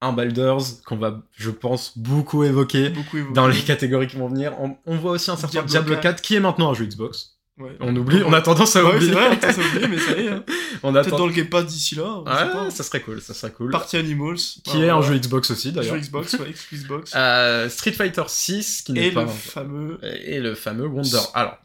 un 0.00 0.12
Baldur's 0.12 0.82
qu'on 0.84 0.96
va, 0.96 1.22
je 1.32 1.50
pense, 1.50 1.96
beaucoup 1.96 2.44
évoquer 2.44 2.90
Beaucoup 2.90 3.18
dans 3.32 3.48
les 3.48 3.60
catégories 3.60 4.06
qui 4.06 4.16
vont 4.16 4.28
venir. 4.28 4.54
On, 4.60 4.76
on 4.84 4.96
voit 4.96 5.12
aussi 5.12 5.30
un 5.30 5.36
certain 5.36 5.62
Diablo 5.62 5.70
Diablo 5.70 5.94
4. 5.94 6.02
4 6.02 6.22
qui 6.22 6.34
est 6.34 6.40
maintenant 6.40 6.70
un 6.70 6.74
jeu 6.74 6.84
Xbox. 6.84 7.33
Ouais. 7.56 7.76
On 7.78 7.94
oublie, 7.94 8.20
on 8.24 8.32
a 8.32 8.42
tendance 8.42 8.74
à 8.74 8.84
Ouais, 8.84 8.96
oublier. 8.96 9.12
c'est 9.12 9.14
vrai, 9.16 9.38
on 9.40 9.46
à 9.62 9.66
oublier, 9.68 9.86
mais 9.88 9.98
ça 9.98 10.16
y 10.18 10.26
est. 10.26 10.28
hein. 10.28 10.44
on 10.82 10.92
Peut-être 10.92 11.16
dans 11.16 11.26
le 11.26 11.32
Game 11.32 11.48
Pass 11.48 11.66
d'ici 11.66 11.94
là. 11.94 12.02
on 12.04 12.24
sait 12.24 12.30
pas. 12.52 12.64
Ouais, 12.64 12.70
ça 12.70 12.82
serait 12.82 13.00
cool, 13.00 13.20
ça 13.22 13.32
serait 13.32 13.52
cool. 13.52 13.70
Party 13.70 13.96
Animals. 13.96 14.38
Qui 14.64 14.82
est 14.82 14.90
un 14.90 15.00
jeu 15.02 15.16
Xbox 15.16 15.52
aussi 15.52 15.70
d'ailleurs. 15.70 15.94
Jeu 15.94 16.00
Xbox, 16.00 16.34
ouais, 16.34 16.52
Xbox. 16.72 17.12
Euh, 17.16 17.68
Street 17.68 17.92
Fighter 17.92 18.24
6 18.26 18.82
qui 18.82 18.92
n'est 18.92 19.06
Et 19.08 19.12
pas 19.12 19.22
le 19.22 19.28
fameux. 19.28 19.98
et 20.02 20.40
le 20.40 20.54
fameux 20.56 20.86
Wonder. 20.86 21.20
Alors, 21.34 21.56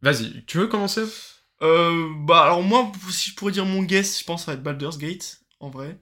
vas-y, 0.00 0.44
tu 0.46 0.58
veux 0.58 0.68
commencer? 0.68 1.02
Euh, 1.62 2.08
bah 2.24 2.42
alors 2.44 2.62
moi, 2.62 2.90
si 3.10 3.30
je 3.30 3.34
pourrais 3.34 3.52
dire 3.52 3.66
mon 3.66 3.82
guess, 3.82 4.20
je 4.20 4.24
pense 4.24 4.42
que 4.42 4.44
ça 4.46 4.52
va 4.52 4.56
être 4.58 4.62
Baldur's 4.62 4.96
Gate, 4.96 5.40
en 5.58 5.70
vrai. 5.70 5.98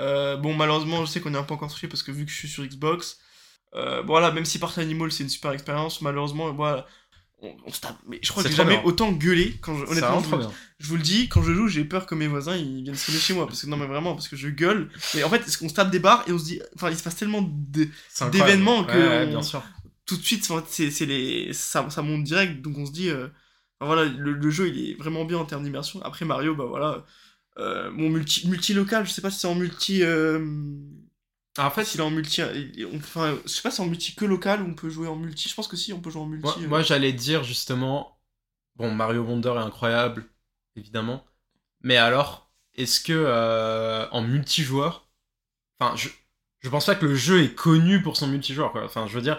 Euh, 0.00 0.36
bon, 0.36 0.54
malheureusement, 0.54 1.04
je 1.04 1.10
sais 1.10 1.20
qu'on 1.20 1.30
n'est 1.30 1.42
pas 1.44 1.54
encore 1.54 1.70
touché 1.72 1.86
parce 1.88 2.02
que 2.02 2.10
vu 2.10 2.24
que 2.24 2.30
je 2.30 2.36
suis 2.36 2.48
sur 2.48 2.64
Xbox, 2.64 3.18
euh, 3.76 4.02
voilà, 4.02 4.32
même 4.32 4.44
si 4.44 4.58
Party 4.58 4.80
Animal 4.80 5.12
c'est 5.12 5.22
une 5.24 5.28
super 5.28 5.52
expérience, 5.52 6.00
malheureusement, 6.00 6.52
voilà, 6.52 6.86
on, 7.42 7.54
on 7.66 7.70
se 7.72 7.80
tape. 7.80 7.96
Mais 8.06 8.18
je 8.22 8.30
crois 8.30 8.42
C'est 8.42 8.48
que 8.48 8.54
j'ai 8.54 8.56
jamais 8.56 8.76
bien. 8.76 8.82
autant 8.84 9.12
gueulé 9.12 9.56
quand 9.60 9.76
je, 9.76 9.84
honnêtement, 9.84 10.20
je, 10.22 10.28
vous- 10.28 10.38
bien. 10.38 10.50
je 10.78 10.86
vous 10.88 10.96
le 10.96 11.02
dis, 11.02 11.28
quand 11.28 11.42
je 11.42 11.52
joue, 11.52 11.68
j'ai 11.68 11.84
peur 11.84 12.06
que 12.06 12.14
mes 12.14 12.26
voisins 12.26 12.56
ils 12.56 12.82
viennent 12.82 12.96
sonner 12.96 13.18
chez 13.18 13.34
moi 13.34 13.46
parce 13.46 13.62
que 13.62 13.66
non 13.66 13.76
mais 13.76 13.86
vraiment 13.86 14.14
parce 14.14 14.28
que 14.28 14.36
je 14.36 14.48
gueule. 14.48 14.90
Mais 15.14 15.22
en 15.24 15.30
fait, 15.30 15.42
on 15.62 15.68
se 15.68 15.74
tape 15.74 15.90
des 15.90 15.98
barres 15.98 16.24
et 16.28 16.32
on 16.32 16.38
se 16.38 16.44
dit, 16.44 16.60
enfin, 16.76 16.90
il 16.90 16.96
se 16.96 17.02
passe 17.02 17.16
tellement 17.16 17.42
C'est 18.08 18.30
d'événements 18.30 18.84
que 18.84 18.96
Ouais, 18.96 19.08
ouais, 19.08 19.26
on- 19.26 19.30
bien 19.30 19.42
sûr. 19.42 19.62
tout 20.06 20.16
de 20.16 20.22
suite, 20.22 20.48
c'est 20.68 20.90
c'est 20.90 21.06
les, 21.06 21.52
ça, 21.52 21.88
ça 21.90 22.02
monte 22.02 22.24
direct, 22.24 22.62
donc 22.62 22.78
on 22.78 22.86
se 22.86 22.92
dit, 22.92 23.08
euh, 23.10 23.28
voilà, 23.80 24.04
le, 24.04 24.32
le 24.32 24.50
jeu 24.50 24.68
il 24.68 24.90
est 24.90 24.94
vraiment 24.94 25.24
bien 25.24 25.38
en 25.38 25.44
termes 25.44 25.64
d'immersion. 25.64 26.02
Après 26.02 26.24
Mario, 26.24 26.54
bah 26.54 26.64
voilà, 26.66 27.04
euh, 27.58 27.90
mon 27.92 28.10
multi, 28.10 28.48
multi-local, 28.48 29.06
je 29.06 29.12
sais 29.12 29.22
pas 29.22 29.30
si 29.30 29.40
c'est 29.40 29.46
en 29.48 29.54
multi. 29.54 30.02
euh, 30.02 30.40
En 31.58 31.70
fait, 31.70 31.84
s'il 31.84 32.00
est 32.00 32.04
en 32.04 32.10
multi. 32.10 32.42
Enfin, 32.96 33.38
je 33.44 33.48
sais 33.50 33.62
pas 33.62 33.70
si 33.70 33.76
c'est 33.76 33.82
en 33.82 33.86
multi 33.86 34.14
que 34.14 34.24
local 34.24 34.62
ou 34.62 34.66
on 34.66 34.74
peut 34.74 34.90
jouer 34.90 35.06
en 35.08 35.16
multi. 35.16 35.48
Je 35.48 35.54
pense 35.54 35.68
que 35.68 35.76
si, 35.76 35.92
on 35.92 36.00
peut 36.00 36.10
jouer 36.10 36.22
en 36.22 36.26
multi. 36.26 36.44
moi, 36.44 36.56
euh. 36.60 36.68
moi, 36.68 36.82
j'allais 36.82 37.12
dire 37.12 37.44
justement, 37.44 38.18
bon, 38.76 38.90
Mario 38.92 39.22
Wonder 39.22 39.50
est 39.50 39.58
incroyable, 39.58 40.24
évidemment, 40.76 41.24
mais 41.82 41.96
alors, 41.96 42.50
est-ce 42.74 43.00
que 43.00 43.12
euh, 43.14 44.08
en 44.10 44.22
multijoueur, 44.22 45.08
enfin, 45.78 45.94
je, 45.96 46.08
je 46.60 46.68
pense 46.68 46.86
pas 46.86 46.96
que 46.96 47.06
le 47.06 47.14
jeu 47.14 47.42
est 47.44 47.54
connu 47.54 48.02
pour 48.02 48.16
son 48.16 48.26
multijoueur, 48.26 48.72
quoi. 48.72 48.84
Enfin, 48.84 49.06
je 49.06 49.14
veux 49.14 49.22
dire, 49.22 49.38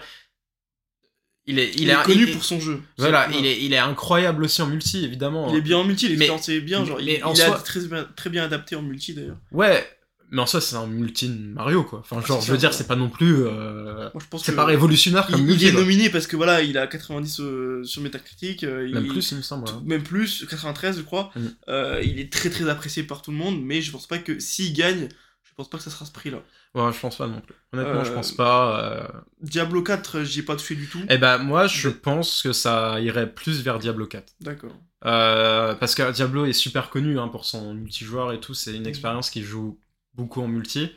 il 1.48 1.58
est, 1.58 1.70
il, 1.76 1.90
est 1.90 2.02
connu 2.02 2.24
il- 2.28 2.32
pour 2.32 2.44
son 2.44 2.58
jeu. 2.58 2.82
Voilà, 2.98 3.28
C'est- 3.30 3.38
il 3.38 3.46
est, 3.46 3.62
il 3.62 3.72
est 3.72 3.78
incroyable 3.78 4.44
aussi 4.44 4.62
en 4.62 4.66
multi, 4.66 5.04
évidemment. 5.04 5.48
Il 5.50 5.56
est 5.56 5.60
bien 5.60 5.76
en 5.78 5.84
multi, 5.84 6.08
l'expérience 6.08 6.48
est 6.48 6.60
bien. 6.60 6.84
Genre, 6.84 7.00
il, 7.00 7.22
en 7.22 7.32
est 7.34 7.36
soi- 7.36 7.58
très, 7.60 7.80
très 8.16 8.30
bien 8.30 8.44
adapté 8.44 8.74
en 8.74 8.82
multi 8.82 9.12
d'ailleurs. 9.14 9.36
Ouais, 9.52 9.86
mais 10.30 10.42
en 10.42 10.46
soi, 10.46 10.60
c'est 10.60 10.76
un 10.76 10.86
multi 10.86 11.28
Mario, 11.28 11.84
quoi. 11.84 12.00
Enfin, 12.00 12.20
genre, 12.20 12.40
c'est 12.40 12.48
je 12.48 12.52
veux 12.52 12.58
dire, 12.58 12.72
c'est 12.74 12.86
pas 12.86 12.96
non 12.96 13.08
plus. 13.08 13.44
euh, 13.46 14.10
C'est 14.38 14.54
pas 14.56 14.64
révolutionnaire 14.64 15.26
comme 15.26 15.40
il, 15.40 15.46
multi. 15.46 15.64
il 15.64 15.68
est 15.68 15.72
quoi. 15.72 15.80
nominé 15.82 16.10
parce 16.10 16.26
que 16.26 16.36
voilà, 16.36 16.62
il 16.62 16.76
a 16.78 16.86
90 16.86 17.40
euh, 17.40 17.84
sur 17.84 18.02
Metacritic. 18.02 18.64
euh, 18.64 18.90
Même 18.92 19.04
il- 19.06 19.12
plus, 19.12 19.30
il 19.32 19.36
me 19.38 19.42
semble. 19.42 19.66
tout- 19.68 19.80
même 19.84 20.02
plus, 20.02 20.44
93 20.48 20.96
je 20.98 21.02
crois. 21.02 21.30
Mm. 21.36 21.40
Euh, 21.68 22.00
il 22.04 22.18
est 22.20 22.32
très 22.32 22.50
très 22.50 22.68
apprécié 22.68 23.02
par 23.04 23.22
tout 23.22 23.30
le 23.30 23.36
monde, 23.36 23.60
mais 23.62 23.80
je 23.82 23.90
pense 23.92 24.06
pas 24.06 24.18
que 24.18 24.38
s'il 24.38 24.72
gagne, 24.72 25.08
je 25.44 25.50
pense 25.56 25.70
pas 25.70 25.78
que 25.78 25.84
ça 25.84 25.90
sera 25.90 26.04
ce 26.04 26.12
prix-là. 26.12 26.42
Ouais, 26.74 26.92
je 26.92 26.98
pense 27.00 27.16
pas 27.16 27.26
non 27.26 27.40
plus. 27.40 27.54
Honnêtement, 27.72 28.04
je 28.04 28.12
pense 28.12 28.32
pas. 28.32 29.10
Diablo 29.40 29.82
4, 29.82 30.22
j'y 30.24 30.40
ai 30.40 30.42
pas 30.42 30.56
touché 30.56 30.74
du 30.74 30.86
tout. 30.88 31.00
Eh 31.08 31.16
ben, 31.16 31.38
moi, 31.38 31.66
je 31.68 31.88
pense 31.88 32.42
que 32.42 32.52
ça 32.52 33.00
irait 33.00 33.32
plus 33.32 33.62
vers 33.62 33.78
Diablo 33.78 34.06
4. 34.06 34.34
D'accord. 34.40 34.76
Parce 35.00 35.94
que 35.94 36.10
Diablo 36.12 36.44
est 36.46 36.52
super 36.52 36.90
connu 36.90 37.18
hein, 37.18 37.28
pour 37.28 37.44
son 37.44 37.72
multijoueur 37.74 38.32
et 38.32 38.40
tout. 38.40 38.54
C'est 38.54 38.74
une 38.74 38.82
Mhm. 38.82 38.88
expérience 38.88 39.30
qui 39.30 39.42
joue 39.42 39.78
beaucoup 40.16 40.40
en 40.42 40.48
multi. 40.48 40.90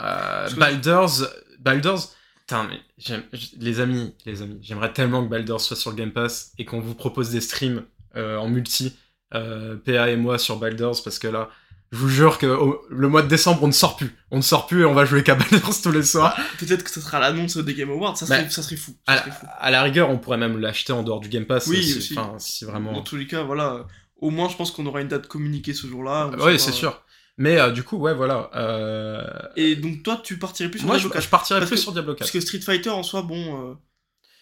Euh, 0.00 0.48
Baldur's, 0.56 1.24
Baldur's, 1.58 2.14
putain, 2.40 2.64
mais 2.68 2.80
j'aime- 2.98 3.24
les 3.58 3.80
amis, 3.80 4.14
les 4.26 4.42
amis, 4.42 4.58
j'aimerais 4.62 4.92
tellement 4.92 5.24
que 5.24 5.28
Baldur's 5.30 5.64
soit 5.64 5.76
sur 5.76 5.90
le 5.90 5.96
Game 5.96 6.12
Pass 6.12 6.52
et 6.58 6.64
qu'on 6.64 6.80
vous 6.80 6.94
propose 6.94 7.30
des 7.30 7.40
streams 7.40 7.82
euh, 8.16 8.36
en 8.36 8.48
multi, 8.48 8.96
euh, 9.34 9.76
PA 9.76 10.08
et 10.10 10.16
moi 10.16 10.38
sur 10.38 10.56
Baldur's 10.56 11.00
parce 11.02 11.18
que 11.18 11.26
là, 11.28 11.50
je 11.90 11.98
vous 11.98 12.08
jure 12.08 12.38
que 12.38 12.46
le 12.90 13.08
mois 13.08 13.22
de 13.22 13.28
décembre, 13.28 13.62
on 13.62 13.66
ne 13.66 13.72
sort 13.72 13.96
plus, 13.96 14.14
on 14.30 14.36
ne 14.36 14.42
sort 14.42 14.66
plus 14.66 14.82
et 14.82 14.84
on 14.84 14.94
va 14.94 15.04
jouer 15.04 15.22
qu'à 15.24 15.34
Baldur's 15.34 15.80
tous 15.82 15.90
les 15.90 16.02
soirs. 16.04 16.36
Peut-être 16.58 16.84
que 16.84 16.90
ce 16.90 17.00
sera 17.00 17.18
l'annonce 17.18 17.56
des 17.56 17.74
Game 17.74 17.90
Awards, 17.90 18.16
ça 18.16 18.26
serait, 18.26 18.44
Bah, 18.44 18.50
ça 18.50 18.62
serait 18.62 18.76
fou. 18.76 18.94
À 19.06 19.16
Ça 19.16 19.16
la, 19.16 19.20
serait 19.32 19.40
fou. 19.40 19.46
à 19.58 19.70
la 19.70 19.82
rigueur, 19.82 20.10
on 20.10 20.18
pourrait 20.18 20.36
même 20.38 20.58
l'acheter 20.60 20.92
en 20.92 21.02
dehors 21.02 21.20
du 21.20 21.28
Game 21.28 21.46
Pass. 21.46 21.66
Oui, 21.66 21.82
si, 21.82 22.14
si 22.38 22.64
vraiment. 22.64 22.92
Dans 22.92 23.02
tous 23.02 23.16
les 23.16 23.26
cas, 23.26 23.42
voilà. 23.42 23.86
Au 24.20 24.30
moins, 24.30 24.48
je 24.48 24.56
pense 24.56 24.70
qu'on 24.70 24.84
aura 24.86 25.00
une 25.00 25.08
date 25.08 25.26
communiquée 25.28 25.72
ce 25.74 25.86
jour-là. 25.86 26.30
on 26.38 26.44
Oui, 26.44 26.58
c'est 26.60 26.72
sûr. 26.72 27.02
Mais 27.38 27.58
euh, 27.60 27.70
du 27.70 27.82
coup, 27.84 27.96
ouais, 27.96 28.14
voilà. 28.14 28.50
euh, 28.56 29.24
Et 29.56 29.76
donc, 29.76 30.02
toi, 30.02 30.20
tu 30.22 30.38
partirais 30.38 30.68
plus 30.70 30.80
sur 30.80 30.86
Moi, 30.88 30.96
je, 30.96 31.02
Diablo 31.02 31.14
4 31.14 31.24
je 31.24 31.28
partirais 31.30 31.60
Parce 31.60 31.70
plus 31.70 31.76
que- 31.76 31.82
sur 31.82 31.92
Diablo 31.92 32.12
4. 32.14 32.18
Parce 32.18 32.30
que 32.32 32.40
Street 32.40 32.60
Fighter 32.60 32.90
en 32.90 33.02
soi, 33.02 33.22
bon. 33.22 33.70
euh, 33.70 33.74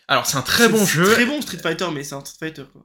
Alors, 0.09 0.27
c'est 0.27 0.37
un 0.39 0.43
très 0.43 0.69
bon 0.69 0.79
c'est 0.79 0.93
jeu. 0.95 1.05
Très 1.13 1.27
bon 1.27 1.41
Street 1.43 1.59
Fighter, 1.59 1.87
mais 1.93 2.03
c'est 2.05 2.15
un 2.15 2.25
Street 2.25 2.47
Fighter 2.49 2.65
quoi. 2.73 2.85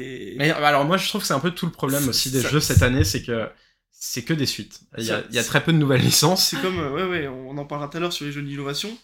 Et... 0.00 0.34
Mais 0.38 0.50
alors, 0.50 0.84
moi, 0.86 0.96
je 0.96 1.06
trouve 1.08 1.20
que 1.20 1.26
c'est 1.26 1.34
un 1.34 1.40
peu 1.40 1.50
tout 1.50 1.66
le 1.66 1.72
problème 1.72 2.08
aussi 2.08 2.30
des 2.30 2.40
Ça- 2.40 2.48
jeux 2.48 2.60
cette 2.60 2.82
année, 2.82 3.04
c'est 3.04 3.22
que 3.22 3.46
c'est 3.90 4.22
que 4.24 4.32
des 4.34 4.46
suites. 4.46 4.80
Il 4.98 5.04
y, 5.04 5.10
a, 5.10 5.20
Ça- 5.20 5.26
il 5.28 5.36
y 5.36 5.38
a 5.38 5.44
très 5.44 5.62
peu 5.62 5.72
de 5.72 5.76
nouvelles 5.78 6.00
licences. 6.00 6.46
C'est 6.48 6.60
comme, 6.60 6.78
ouais, 6.78 7.04
ouais, 7.04 7.28
on 7.28 7.56
en 7.58 7.64
parlera 7.66 7.88
tout 7.88 7.98
à 7.98 8.00
l'heure 8.00 8.12
sur 8.12 8.24
les 8.24 8.32
jeux 8.32 8.42
d'innovation. 8.42 8.96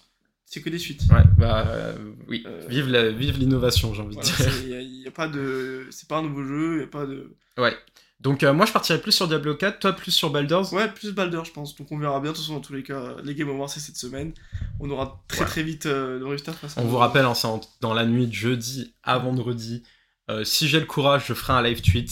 C'est 0.47 0.63
que 0.63 0.71
des 0.71 0.79
suites. 0.79 1.03
Ouais, 1.11 1.23
bah 1.37 1.67
euh, 1.69 1.95
oui. 2.27 2.43
Euh, 2.47 2.65
Vive 2.71 2.89
la- 2.89 3.11
vive 3.11 3.37
l'innovation, 3.39 3.93
j'ai 3.93 4.01
envie 4.01 4.15
Voilà, 4.15 4.31
de 4.31 4.37
dire. 4.37 4.53
Il 4.81 5.03
y 5.03 5.05
a, 5.05 5.09
a 5.09 5.13
pas 5.13 5.29
de, 5.29 5.87
c'est 5.91 6.09
pas 6.09 6.17
un 6.17 6.23
nouveau 6.23 6.43
jeu, 6.43 6.77
il 6.77 6.81
y 6.81 6.85
a 6.85 6.87
pas 6.87 7.05
de. 7.05 7.37
Ouais. 7.59 7.77
Donc, 8.21 8.43
euh, 8.43 8.53
moi, 8.53 8.67
je 8.67 8.73
partirais 8.73 9.01
plus 9.01 9.13
sur 9.13 9.29
Diablo 9.29 9.55
4, 9.55 9.79
toi 9.79 9.93
plus 9.93 10.11
sur 10.11 10.31
Baldur's. 10.31 10.73
Ouais, 10.73 10.89
plus 10.93 11.13
Baldur, 11.13 11.45
je 11.45 11.53
pense. 11.53 11.77
Donc 11.77 11.93
on 11.93 11.99
verra 11.99 12.19
bien. 12.21 12.33
De 12.33 12.37
toute 12.37 12.45
façon, 12.45 12.55
dans 12.55 12.61
tous 12.61 12.73
les 12.75 12.83
cas, 12.83 13.15
les 13.23 13.35
Game 13.35 13.49
Awards 13.49 13.71
c'est 13.71 13.79
cette 13.81 13.97
semaine. 13.97 14.33
On 14.81 14.91
aura 14.91 15.23
très 15.29 15.41
Ouais. 15.41 15.47
très 15.47 15.63
vite 15.63 15.87
euh, 15.87 16.19
le 16.19 16.27
résultat. 16.27 16.51
de 16.53 16.57
toute 16.57 16.69
façon. 16.69 16.81
On 16.81 16.87
vous 16.89 16.97
rappelle, 16.97 17.25
hein, 17.25 17.35
c'est 17.35 17.47
dans 17.81 17.95
la 17.95 18.05
nuit 18.07 18.27
de 18.27 18.33
jeudi 18.33 18.93
à 19.05 19.19
vendredi. 19.19 19.85
Euh, 20.31 20.43
si 20.45 20.67
j'ai 20.69 20.81
le 20.81 20.87
courage, 20.87 21.27
je 21.29 21.35
ferai 21.35 21.53
un 21.53 21.63
live 21.63 21.81
tweet. 21.81 22.11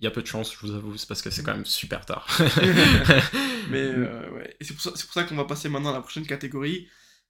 Il 0.00 0.04
y 0.04 0.06
a 0.06 0.10
peu 0.10 0.22
de 0.22 0.26
chance, 0.26 0.52
je 0.52 0.58
vous 0.66 0.74
avoue, 0.74 0.96
c'est 0.96 1.08
parce 1.08 1.22
que 1.22 1.30
c'est 1.30 1.42
quand 1.42 1.54
même 1.54 1.64
super 1.66 2.04
tard. 2.04 2.26
Mais 3.70 3.80
euh, 3.82 4.30
ouais, 4.30 4.56
c'est 4.60 4.74
pour 4.76 4.96
ça, 4.96 5.24
qu'on 5.24 5.34
va 5.36 5.44
passer 5.44 5.68
maintenant 5.68 5.90
à 5.90 5.94
la 5.94 6.00
prochaine 6.00 6.26
catégorie, 6.26 6.88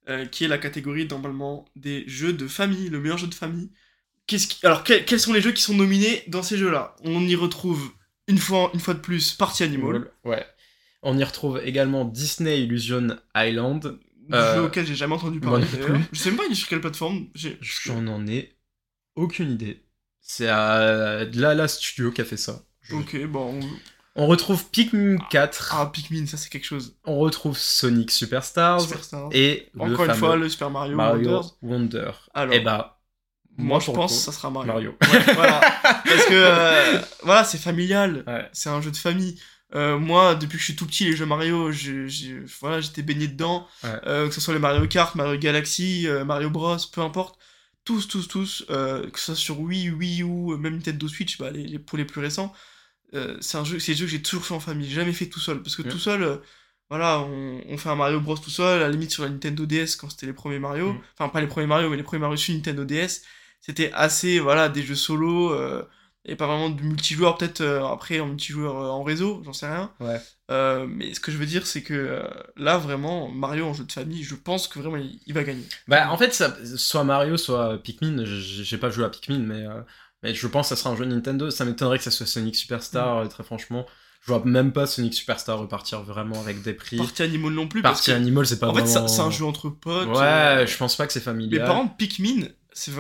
euh, 0.08 0.26
qui 0.26 0.44
est 0.44 0.48
la 0.48 0.58
catégorie 0.58 1.06
normalement 1.06 1.66
des 1.76 2.04
jeux 2.08 2.32
de 2.32 2.46
famille, 2.48 2.88
le 2.88 3.00
meilleur 3.00 3.18
jeu 3.18 3.26
de 3.26 3.34
famille. 3.34 3.70
Qu'est-ce 4.26 4.46
qui... 4.48 4.66
Alors 4.66 4.82
quels 4.84 5.20
sont 5.20 5.32
les 5.32 5.40
jeux 5.40 5.52
qui 5.52 5.62
sont 5.62 5.74
nominés 5.74 6.24
dans 6.28 6.42
ces 6.42 6.58
jeux-là? 6.58 6.94
On 7.04 7.20
y 7.22 7.34
retrouve 7.34 7.90
une 8.28 8.38
fois, 8.38 8.70
une 8.74 8.80
fois 8.80 8.94
de 8.94 9.00
plus 9.00 9.32
Party 9.32 9.64
Animal, 9.64 10.10
Ouais. 10.24 10.46
On 11.02 11.16
y 11.16 11.22
retrouve 11.24 11.60
également 11.64 12.04
Disney 12.04 12.62
Illusion 12.62 13.08
Island. 13.36 13.98
jeu 14.30 14.36
Euh, 14.36 14.66
auquel 14.66 14.84
j'ai 14.86 14.94
jamais 14.96 15.14
entendu 15.14 15.40
parler. 15.40 15.64
Je 16.12 16.18
sais 16.18 16.30
même 16.30 16.38
pas 16.38 16.44
il 16.46 16.52
est 16.52 16.54
sur 16.56 16.68
quelle 16.68 16.80
plateforme. 16.80 17.28
J'ai- 17.34 17.56
J'en 17.60 18.06
en 18.08 18.26
ai 18.26 18.52
aucune 19.16 19.52
idée. 19.52 19.84
C'est 20.20 20.48
à 20.48 21.24
Lala 21.32 21.66
Studio 21.68 22.10
qui 22.12 22.20
a 22.20 22.24
fait 22.24 22.36
ça. 22.36 22.62
Je- 22.82 22.94
Ok, 22.96 23.16
bon. 23.26 23.60
on- 23.60 23.68
On 24.20 24.26
retrouve 24.26 24.68
Pikmin 24.70 25.16
4. 25.30 25.76
Ah, 25.76 25.86
Pikmin, 25.92 26.26
ça 26.26 26.36
c'est 26.36 26.48
quelque 26.50 26.66
chose. 26.66 26.96
On 27.04 27.18
retrouve 27.20 27.56
Sonic 27.56 28.10
Superstars. 28.10 28.80
Superstar. 28.80 29.28
Et 29.32 29.68
le 29.74 29.80
Encore 29.82 30.00
une 30.04 30.10
fameux 30.10 30.18
fois, 30.18 30.36
le 30.36 30.48
Super 30.48 30.70
Mario, 30.70 30.96
Mario 30.96 31.28
Wonders. 31.30 31.56
Wonder. 31.62 32.10
Alors, 32.34 32.52
et 32.54 32.60
bah, 32.60 32.97
moi, 33.58 33.80
je 33.80 33.90
pense 33.90 34.12
que 34.16 34.22
ça 34.22 34.32
sera 34.32 34.50
Mario. 34.50 34.72
Mario. 34.72 34.96
Ouais, 35.02 35.34
voilà. 35.34 35.60
Parce 35.82 36.24
que, 36.26 36.32
euh, 36.34 37.00
voilà, 37.22 37.44
c'est 37.44 37.58
familial. 37.58 38.24
Ouais. 38.26 38.48
c'est 38.52 38.68
un 38.70 38.80
jeu 38.80 38.90
de 38.90 38.96
famille. 38.96 39.38
Euh, 39.74 39.98
moi, 39.98 40.34
depuis 40.34 40.54
que 40.54 40.60
je 40.60 40.64
suis 40.64 40.76
tout 40.76 40.86
petit, 40.86 41.04
les 41.04 41.14
jeux 41.16 41.26
Mario, 41.26 41.70
je- 41.72 42.06
je- 42.08 42.40
voilà, 42.60 42.80
j'étais 42.80 43.02
baigné 43.02 43.28
dedans. 43.28 43.66
Ouais. 43.84 43.90
Euh, 44.06 44.28
que 44.28 44.34
ce 44.34 44.40
soit 44.40 44.54
les 44.54 44.60
Mario 44.60 44.86
Kart, 44.86 45.14
Mario 45.14 45.38
Galaxy, 45.38 46.06
euh, 46.08 46.24
Mario 46.24 46.48
Bros, 46.50 46.76
peu 46.92 47.00
importe. 47.02 47.38
Tous, 47.84 48.06
tous, 48.08 48.28
tous. 48.28 48.64
euh, 48.70 49.08
que 49.10 49.18
ce 49.18 49.26
soit 49.26 49.34
sur 49.34 49.60
Wii, 49.60 49.90
Wii 49.90 50.22
U, 50.22 50.56
même 50.56 50.74
Nintendo 50.76 51.06
Switch, 51.08 51.36
bah, 51.38 51.50
les, 51.50 51.64
les- 51.66 51.78
pour 51.78 51.98
les 51.98 52.04
plus 52.04 52.20
récents. 52.20 52.52
euh, 53.14 53.36
c'est 53.40 53.56
un 53.58 53.64
jeu, 53.64 53.78
c'est 53.78 53.92
des 53.92 53.98
jeux 53.98 54.04
que 54.06 54.10
j'ai 54.12 54.22
toujours 54.22 54.44
fait 54.44 54.54
en 54.54 54.60
famille, 54.60 54.90
jamais 54.90 55.12
fait 55.14 55.26
tout 55.26 55.40
seul. 55.40 55.62
Parce 55.62 55.74
que 55.76 55.82
tout 55.82 55.98
seul, 55.98 56.22
euh, 56.22 56.36
voilà, 56.90 57.20
on, 57.20 57.60
on 57.68 57.76
fait 57.78 57.88
un 57.90 57.94
Mario 57.94 58.20
Bros 58.20 58.36
tout 58.36 58.50
seul, 58.50 58.82
à 58.82 58.86
la 58.86 58.90
limite 58.90 59.10
sur 59.10 59.22
la 59.24 59.30
Nintendo 59.30 59.64
DS 59.66 59.96
quand 59.98 60.08
c'était 60.10 60.26
les 60.26 60.32
premiers 60.34 60.58
Mario. 60.58 60.92
Mm. 60.94 61.00
Enfin, 61.18 61.28
pas 61.30 61.40
les 61.42 61.46
premiers 61.46 61.66
Mario, 61.66 61.88
mais 61.90 61.96
les 61.96 62.02
premiers 62.02 62.20
Mario 62.20 62.36
sur 62.36 62.54
Nintendo 62.54 62.84
DS. 62.84 63.22
C'était 63.60 63.90
assez, 63.92 64.38
voilà, 64.38 64.68
des 64.68 64.82
jeux 64.82 64.94
solo. 64.94 65.52
euh, 65.52 65.82
et 66.30 66.36
pas 66.36 66.46
vraiment 66.46 66.68
de 66.68 66.82
multijoueur, 66.82 67.38
peut-être 67.38 67.62
euh, 67.62 67.86
après 67.86 68.20
en 68.20 68.26
multijoueur 68.26 68.76
euh, 68.76 68.88
en 68.88 69.02
réseau, 69.02 69.40
j'en 69.46 69.54
sais 69.54 69.66
rien. 69.66 69.90
Ouais. 70.00 70.20
Euh, 70.50 70.86
mais 70.86 71.14
ce 71.14 71.20
que 71.20 71.32
je 71.32 71.38
veux 71.38 71.46
dire, 71.46 71.66
c'est 71.66 71.82
que 71.82 71.94
euh, 71.94 72.22
là, 72.56 72.76
vraiment, 72.76 73.28
Mario 73.28 73.64
en 73.64 73.72
jeu 73.72 73.84
de 73.84 73.92
famille, 73.92 74.22
je 74.24 74.34
pense 74.34 74.68
que 74.68 74.78
vraiment 74.78 74.98
il, 74.98 75.18
il 75.26 75.32
va 75.32 75.42
gagner. 75.42 75.64
Bah, 75.86 76.10
en 76.10 76.18
fait, 76.18 76.34
ça, 76.34 76.54
soit 76.76 77.04
Mario, 77.04 77.38
soit 77.38 77.82
Pikmin. 77.82 78.24
J'ai 78.26 78.76
pas 78.76 78.90
joué 78.90 79.06
à 79.06 79.08
Pikmin, 79.08 79.38
mais, 79.38 79.66
euh, 79.66 79.80
mais 80.22 80.34
je 80.34 80.46
pense 80.48 80.68
que 80.68 80.74
ça 80.74 80.82
sera 80.82 80.90
un 80.90 80.96
jeu 80.96 81.06
Nintendo. 81.06 81.50
Ça 81.50 81.64
m'étonnerait 81.64 81.96
que 81.96 82.04
ça 82.04 82.10
soit 82.10 82.26
Sonic 82.26 82.56
Superstar, 82.56 83.24
Mm. 83.24 83.28
très 83.28 83.44
franchement. 83.44 83.86
Je 84.20 84.32
vois 84.32 84.42
même 84.44 84.72
pas 84.72 84.86
Sonic 84.86 85.14
Superstar 85.14 85.58
repartir 85.58 86.02
vraiment 86.02 86.38
avec 86.40 86.60
des 86.60 86.74
prix. 86.74 86.98
Partie 86.98 87.22
Animal 87.22 87.52
non 87.54 87.68
plus, 87.68 87.80
Partie 87.80 88.10
Animal, 88.12 88.46
c'est 88.46 88.58
pas 88.58 88.68
en 88.68 88.74
fait, 88.74 88.82
vraiment. 88.82 89.08
c'est 89.08 89.20
un 89.22 89.30
jeu 89.30 89.46
entre 89.46 89.70
potes. 89.70 90.08
Ouais, 90.08 90.66
je 90.66 90.76
pense 90.76 90.96
pas 90.96 91.06
que 91.06 91.12
c'est 91.14 91.20
Mais 91.20 91.24
familial. 91.24 91.64
par 91.66 91.76
contre, 91.76 91.96
Pikmin, 91.96 92.48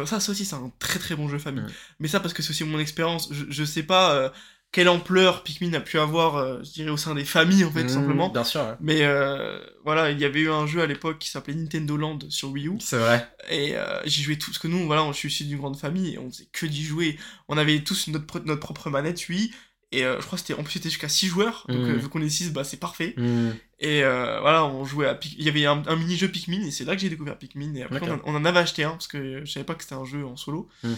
ça, 0.06 0.20
ça 0.20 0.32
aussi, 0.32 0.44
c'est 0.44 0.54
un 0.56 0.72
très 0.78 0.98
très 0.98 1.14
bon 1.16 1.28
jeu 1.28 1.38
famille. 1.38 1.64
Mais 2.00 2.08
ça, 2.08 2.20
parce 2.20 2.34
que 2.34 2.42
c'est 2.42 2.50
aussi 2.50 2.64
mon 2.64 2.78
expérience. 2.78 3.28
Je, 3.32 3.44
je 3.48 3.64
sais 3.64 3.82
pas 3.82 4.14
euh, 4.14 4.30
quelle 4.72 4.88
ampleur 4.88 5.42
Pikmin 5.44 5.72
a 5.74 5.80
pu 5.80 5.98
avoir, 5.98 6.36
euh, 6.36 6.58
je 6.64 6.70
dirais, 6.72 6.90
au 6.90 6.96
sein 6.96 7.14
des 7.14 7.24
familles, 7.24 7.64
en 7.64 7.70
fait, 7.72 7.82
tout 7.84 7.86
Mm, 7.90 7.94
simplement. 7.94 8.28
Bien 8.30 8.44
sûr, 8.44 8.60
ouais. 8.62 8.74
Mais 8.80 9.02
euh, 9.02 9.58
voilà, 9.84 10.10
il 10.10 10.18
y 10.20 10.24
avait 10.24 10.40
eu 10.40 10.50
un 10.50 10.66
jeu 10.66 10.82
à 10.82 10.86
l'époque 10.86 11.18
qui 11.18 11.30
s'appelait 11.30 11.54
Nintendo 11.54 11.96
Land 11.96 12.18
sur 12.28 12.50
Wii 12.50 12.68
U. 12.68 12.76
c'est 12.80 12.98
vrai. 12.98 13.26
Et 13.50 13.74
j'y 14.04 14.22
jouais 14.22 14.36
tout, 14.36 14.50
parce 14.50 14.58
que 14.58 14.68
nous, 14.68 14.84
voilà, 14.86 15.04
on- 15.04 15.12
je 15.12 15.18
suis 15.18 15.28
issu 15.28 15.44
d'une 15.44 15.58
grande 15.58 15.78
famille, 15.78 16.14
et 16.14 16.18
on 16.18 16.30
faisait 16.30 16.48
que 16.52 16.66
d'y 16.66 16.84
jouer. 16.84 17.18
On 17.48 17.56
avait 17.56 17.80
tous 17.82 18.08
notre, 18.08 18.40
notre 18.40 18.60
propre 18.60 18.90
manette, 18.90 19.28
oui. 19.28 19.52
Et 19.90 20.00
je 20.02 20.18
crois 20.20 20.32
que 20.38 20.44
c'était, 20.46 20.52
en 20.54 20.62
plus 20.64 20.74
c'était 20.74 20.90
jusqu'à 20.90 21.08
6 21.08 21.28
joueurs, 21.28 21.64
donc 21.70 21.88
euh, 21.88 21.94
vu 21.96 22.08
qu'on 22.10 22.20
est 22.20 22.28
6, 22.28 22.52
bah 22.52 22.62
c'est 22.62 22.76
parfait. 22.76 23.14
Mm. 23.16 23.50
Et 23.80 24.02
euh, 24.02 24.40
voilà, 24.40 24.64
on 24.64 24.84
jouait 24.84 25.06
à 25.06 25.14
Pik- 25.14 25.36
Il 25.38 25.44
y 25.44 25.48
avait 25.48 25.64
un, 25.66 25.82
un 25.86 25.96
mini-jeu 25.96 26.28
Pikmin, 26.28 26.62
et 26.66 26.70
c'est 26.72 26.84
là 26.84 26.96
que 26.96 27.00
j'ai 27.00 27.08
découvert 27.10 27.38
Pikmin. 27.38 27.74
Et 27.76 27.82
après, 27.84 28.00
on, 28.02 28.14
en- 28.14 28.20
on 28.24 28.34
en 28.34 28.44
avait 28.44 28.58
acheté 28.58 28.82
un, 28.84 28.90
parce 28.90 29.06
que 29.06 29.44
je 29.44 29.50
savais 29.52 29.64
pas 29.64 29.74
que 29.74 29.82
c'était 29.84 29.94
un 29.94 30.04
jeu 30.04 30.24
en 30.26 30.36
solo. 30.36 30.68
Mhm. 30.82 30.96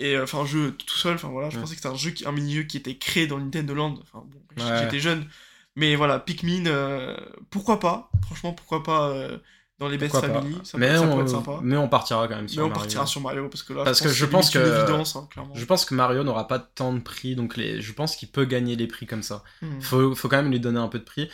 Et 0.00 0.14
euh, 0.16 0.24
enfin, 0.24 0.40
un 0.40 0.46
jeu 0.46 0.72
tout 0.72 0.96
seul, 0.96 1.14
enfin 1.14 1.28
voilà, 1.28 1.48
je 1.50 1.56
Mhm. 1.56 1.62
pensais 1.62 1.74
que 1.74 1.80
c'était 1.80 1.92
un 1.92 1.96
jeu, 1.96 2.10
qui- 2.10 2.26
un 2.26 2.32
mini-jeu 2.32 2.64
qui 2.64 2.76
était 2.76 2.96
créé 2.96 3.26
dans 3.26 3.38
Nintendo 3.38 3.74
Land. 3.74 3.94
Enfin 4.02 4.24
bon, 4.26 4.62
Ouais. 4.64 4.78
j'étais 4.82 5.00
jeune. 5.00 5.26
Mais 5.74 5.96
voilà, 5.96 6.18
Pikmin, 6.18 6.66
euh, 6.66 7.16
pourquoi 7.50 7.80
pas? 7.80 8.10
Franchement, 8.26 8.52
pourquoi 8.52 8.82
pas 8.82 9.08
euh, 9.10 9.38
dans 9.78 9.88
les 9.88 9.96
Best. 9.96 10.20
Family 10.20 10.54
Ça, 10.64 10.72
peut- 10.72 10.78
mais, 10.78 10.96
ça 10.96 11.02
on, 11.02 11.20
être 11.22 11.28
sympa. 11.28 11.60
mais 11.62 11.76
on 11.76 11.88
partira 11.88 12.26
quand 12.28 12.36
même 12.36 12.48
sur 12.48 12.58
Mais 12.58 12.64
on 12.64 12.68
Mario. 12.68 12.82
partira 12.82 13.06
sur 13.06 13.20
Mario 13.22 13.48
parce 13.48 13.62
que 13.62 13.72
là, 13.72 13.84
Parce 13.84 14.00
que 14.00 14.08
je 14.08 14.24
c'est 14.24 14.30
pense 14.30 14.52
limite 14.52 14.66
une 14.68 14.74
que- 14.74 14.82
évidence, 14.82 15.16
hein, 15.16 15.26
clairement. 15.30 15.54
Je 15.54 15.64
pense 15.64 15.84
que 15.84 15.94
Mario 15.94 16.24
n'aura 16.24 16.46
pas 16.48 16.58
tant 16.58 16.92
de 16.92 16.98
prix, 17.00 17.36
donc 17.36 17.56
les... 17.56 17.80
je 17.80 17.92
pense 17.92 18.16
qu'il 18.16 18.28
peut 18.28 18.44
gagner 18.44 18.76
les 18.76 18.86
prix 18.88 19.06
comme 19.06 19.22
ça. 19.22 19.42
Hmm. 19.62 19.80
Faut, 19.80 20.14
faut 20.14 20.28
quand 20.28 20.36
même 20.42 20.50
lui 20.50 20.60
donner 20.60 20.80
un 20.80 20.88
peu 20.88 20.98
de 20.98 21.04
prix. 21.04 21.30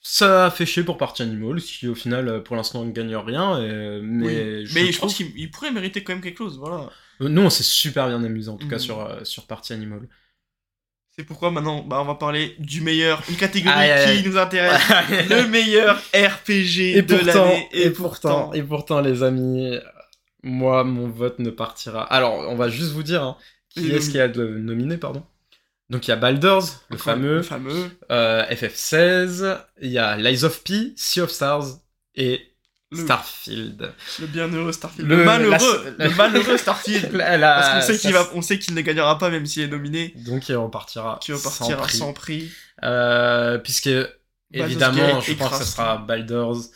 Ça 0.00 0.46
a 0.46 0.50
fait 0.50 0.64
chier 0.64 0.84
pour 0.84 0.96
Party 0.96 1.22
Animal, 1.22 1.60
qui 1.60 1.88
au 1.88 1.94
final, 1.94 2.28
euh, 2.28 2.40
pour 2.40 2.56
l'instant, 2.56 2.84
ne 2.84 2.92
gagne 2.92 3.16
rien. 3.16 3.60
et- 3.62 4.00
mais 4.02 4.26
Oui. 4.26 4.66
je, 4.66 4.74
mais 4.74 4.90
pense 4.92 5.14
qu'il 5.14 5.32
il 5.36 5.50
pourrait 5.50 5.72
mériter 5.72 6.02
quand 6.04 6.12
même 6.14 6.22
quelque 6.22 6.38
chose, 6.38 6.56
voilà. 6.58 6.88
Euh, 7.20 7.28
Nous, 7.28 7.42
on 7.42 7.50
s'est 7.50 7.64
super 7.64 8.06
bien 8.08 8.22
amusé, 8.22 8.48
en 8.48 8.56
tout 8.56 8.68
cas, 8.68 8.76
Mhm. 8.76 8.80
sur, 8.82 9.00
euh, 9.00 9.24
sur 9.24 9.46
Party 9.46 9.72
Animal. 9.72 10.08
C'est 11.16 11.24
pourquoi 11.24 11.50
maintenant, 11.50 11.82
bah, 11.82 12.00
on 12.00 12.04
va 12.04 12.14
parler 12.14 12.54
du 12.60 12.80
meilleur, 12.80 13.22
une 13.28 13.34
catégorie 13.34 13.88
qui 14.22 14.28
nous 14.28 14.36
intéresse, 14.38 14.80
le 15.30 15.48
meilleur 15.48 15.98
RPG 16.14 16.96
et 16.96 17.02
de 17.02 17.16
l'année. 17.16 17.68
et 17.72 17.90
pourtant, 17.90 18.52
et 18.52 18.62
pourtant, 18.62 19.00
les 19.00 19.24
amis, 19.24 19.76
moi, 20.44 20.84
mon 20.84 21.08
vote 21.08 21.40
ne 21.40 21.50
partira. 21.50 22.02
Alors, 22.04 22.34
on 22.48 22.54
va 22.54 22.68
juste 22.68 22.92
vous 22.92 23.02
dire 23.02 23.24
hein, 23.24 23.36
qui 23.70 23.90
est-ce 23.90 24.10
qui 24.10 24.20
a 24.20 24.28
de 24.28 24.46
nominé, 24.46 24.96
pardon? 24.96 25.24
Donc, 25.90 26.06
il 26.06 26.10
y 26.10 26.12
a 26.12 26.16
Baldur's, 26.16 26.80
le 26.90 26.98
fameux, 26.98 27.36
Le 27.36 27.42
fameux. 27.42 27.90
euh, 28.10 28.44
FF16, 28.50 29.58
il 29.80 29.90
y 29.90 29.98
a 29.98 30.16
Lies 30.16 30.44
of 30.44 30.62
P, 30.62 30.92
Sea 30.96 31.20
of 31.22 31.30
Stars 31.30 31.64
et 32.14 32.42
Le, 32.90 33.04
Starfield. 33.04 33.92
le 34.20 34.26
bienheureux 34.26 34.72
Starfield. 34.72 35.08
Le- 35.08 35.24
malheureux, 35.24 35.94
la- 35.98 36.08
le 36.08 36.14
malheureux 36.14 36.56
Starfield. 36.58 37.12
La- 37.12 37.36
la- 37.38 37.54
Parce 37.54 37.86
qu'on 37.86 37.92
sait 37.92 37.98
qu'il 37.98 38.12
va, 38.12 38.28
on 38.34 38.42
sait 38.42 38.58
qu'il 38.58 38.74
ne 38.74 38.80
gagnera 38.82 39.16
pas 39.18 39.30
même 39.30 39.46
s'il 39.46 39.62
est 39.62 39.68
nominé, 39.68 40.12
Donc, 40.26 40.48
il 40.48 40.56
repartira. 40.56 41.18
qu'il 41.22 41.34
va 41.34 41.40
partir 41.40 41.66
sans 41.66 41.76
prix. 41.82 41.96
100 41.98 42.12
prix. 42.12 42.50
Euh, 42.84 43.58
puisque 43.58 43.90
évidemment, 44.52 45.20
je 45.20 45.32
pense 45.34 45.58
que 45.58 45.64
ce 45.64 45.72
sera 45.72 45.98
Baldur's. 45.98 46.70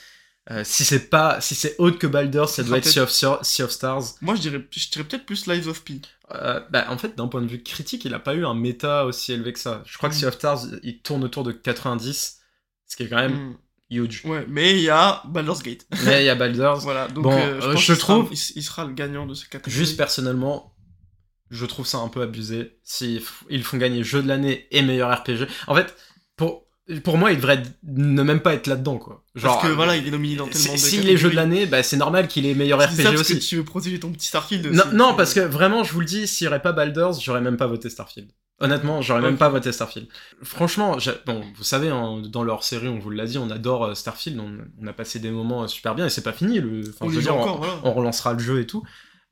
Euh, 0.50 0.62
si 0.64 0.84
c'est 0.84 1.08
pas, 1.08 1.40
si 1.40 1.54
c'est 1.54 1.76
autre 1.78 1.98
que 1.98 2.06
Baldur's, 2.08 2.52
ça 2.52 2.64
doit 2.64 2.78
être 2.78 2.86
sea 2.88 2.98
of, 3.00 3.10
sea 3.10 3.62
of 3.62 3.70
Stars. 3.70 4.02
Moi, 4.22 4.34
je 4.34 4.40
dirais, 4.40 4.60
je 4.70 4.88
dirais 4.90 5.04
peut-être 5.04 5.24
plus 5.24 5.46
Lives 5.46 5.68
of 5.68 5.84
P. 5.84 6.00
Euh, 6.34 6.60
bah, 6.70 6.86
en 6.88 6.96
fait, 6.98 7.16
d'un 7.16 7.28
point 7.28 7.42
de 7.42 7.46
vue 7.46 7.62
critique, 7.62 8.04
il 8.04 8.14
a 8.14 8.18
pas 8.18 8.34
eu 8.34 8.44
un 8.46 8.54
méta 8.54 9.04
aussi 9.04 9.32
élevé 9.32 9.52
que 9.52 9.58
ça. 9.58 9.82
Je 9.84 9.96
crois 9.98 10.08
que 10.08 10.14
Mm. 10.14 10.18
Sea 10.18 10.26
of 10.26 10.34
Stars, 10.34 10.60
il 10.82 11.00
tourne 11.02 11.24
autour 11.24 11.44
de 11.44 11.52
90, 11.52 12.38
ce 12.86 12.96
qui 12.96 13.02
est 13.02 13.08
quand 13.08 13.16
même 13.16 13.32
Mm. 13.34 13.56
huge. 13.90 14.22
Ouais, 14.24 14.46
mais 14.48 14.72
il 14.72 14.80
y 14.82 14.88
a 14.90 15.22
Baldur's 15.26 15.62
Gate. 15.62 15.86
Mais 16.06 16.22
il 16.22 16.26
y 16.26 16.30
a 16.30 16.34
Baldur's. 16.34 16.82
voilà, 16.84 17.08
donc 17.08 17.24
Bon, 17.24 17.32
euh, 17.32 17.60
je, 17.60 17.66
euh, 17.68 17.72
pense 17.74 17.82
je 17.84 17.92
trouve- 17.94 18.28
il, 18.32 18.38
il 18.56 18.62
sera 18.62 18.84
le 18.86 18.92
gagnant 18.94 19.26
de 19.26 19.34
ce 19.34 19.44
catégorie. 19.48 19.70
Juste 19.76 19.96
personnellement, 19.98 20.74
je 21.50 21.66
trouve 21.66 21.86
ça 21.86 21.98
un 21.98 22.08
peu 22.08 22.22
abusé. 22.22 22.78
S'ils 22.82 23.18
f- 23.20 23.44
ils 23.50 23.62
font 23.62 23.76
gagner 23.76 24.02
jeu 24.02 24.22
de 24.22 24.28
l'année 24.28 24.66
et 24.70 24.80
meilleur 24.82 25.10
RPG. 25.14 25.46
En 25.66 25.74
fait, 25.74 25.94
pour, 27.04 27.16
moi, 27.18 27.30
il 27.32 27.36
devrait 27.38 27.62
ne 27.84 28.22
même 28.22 28.40
pas 28.40 28.54
être 28.54 28.66
là-dedans, 28.66 28.98
quoi. 28.98 29.22
Genre, 29.34 29.54
Parce 29.54 29.66
que 29.66 29.72
euh, 29.72 29.74
voilà, 29.74 29.96
il 29.96 30.06
est 30.06 30.10
nominé 30.10 30.36
dans 30.36 30.46
tellement 30.48 30.72
de 30.74 30.78
si- 30.78 30.90
S'il 30.90 31.08
est 31.08 31.16
jeu 31.16 31.30
de 31.30 31.36
l'année, 31.36 31.66
bah, 31.66 31.82
c'est 31.82 31.96
normal 31.96 32.28
qu'il 32.28 32.44
ait 32.46 32.54
meilleur 32.54 32.78
dis 32.78 32.96
ça 32.96 33.10
RPG 33.10 33.14
parce 33.16 33.28
que 33.28 33.34
aussi. 33.36 33.38
tu 33.48 33.56
veux 33.56 33.64
protéger 33.64 33.98
ton 34.00 34.10
petit 34.12 34.26
Starfield. 34.28 34.66
Non, 34.66 34.82
c'est- 34.90 34.96
non, 34.96 35.10
c'est- 35.10 35.16
parce 35.16 35.34
que 35.34 35.40
vraiment, 35.40 35.84
je 35.84 35.92
vous 35.92 36.00
le 36.00 36.06
dis, 36.06 36.26
s'il 36.26 36.44
n'y 36.46 36.48
aurait 36.48 36.62
pas 36.62 36.72
Baldur's, 36.72 37.22
j'aurais 37.22 37.40
même 37.40 37.56
pas 37.56 37.66
voté 37.66 37.88
Starfield. 37.88 38.30
Honnêtement, 38.60 39.00
j'aurais 39.02 39.20
même 39.22 39.34
Ok. 39.34 39.38
pas 39.40 39.48
voté 39.48 39.72
Starfield. 39.72 40.06
Franchement, 40.42 40.96
bon, 41.26 41.42
vous 41.56 41.64
savez, 41.64 41.88
hein, 41.88 42.22
dans 42.28 42.44
leur 42.44 42.62
série, 42.62 42.88
on 42.88 42.98
vous 42.98 43.10
l'a 43.10 43.26
dit, 43.26 43.38
on 43.38 43.50
adore 43.50 43.86
euh, 43.86 43.94
Starfield, 43.94 44.38
on, 44.38 44.58
on 44.80 44.86
a 44.86 44.92
passé 44.92 45.18
des 45.18 45.30
moments 45.30 45.64
euh, 45.64 45.66
super 45.68 45.94
bien 45.94 46.06
et 46.06 46.10
c'est 46.10 46.22
pas 46.22 46.32
fini. 46.32 46.60
Le, 46.60 46.80
enfin, 46.88 47.06
On 47.06 47.08
je 47.10 47.16
veux 47.16 47.22
dire, 47.22 47.34
encore, 47.36 47.56
on, 47.56 47.58
voilà. 47.58 47.74
on 47.84 47.92
relancera 47.92 48.34
le 48.34 48.38
jeu 48.38 48.60
et 48.60 48.66
tout. 48.66 48.82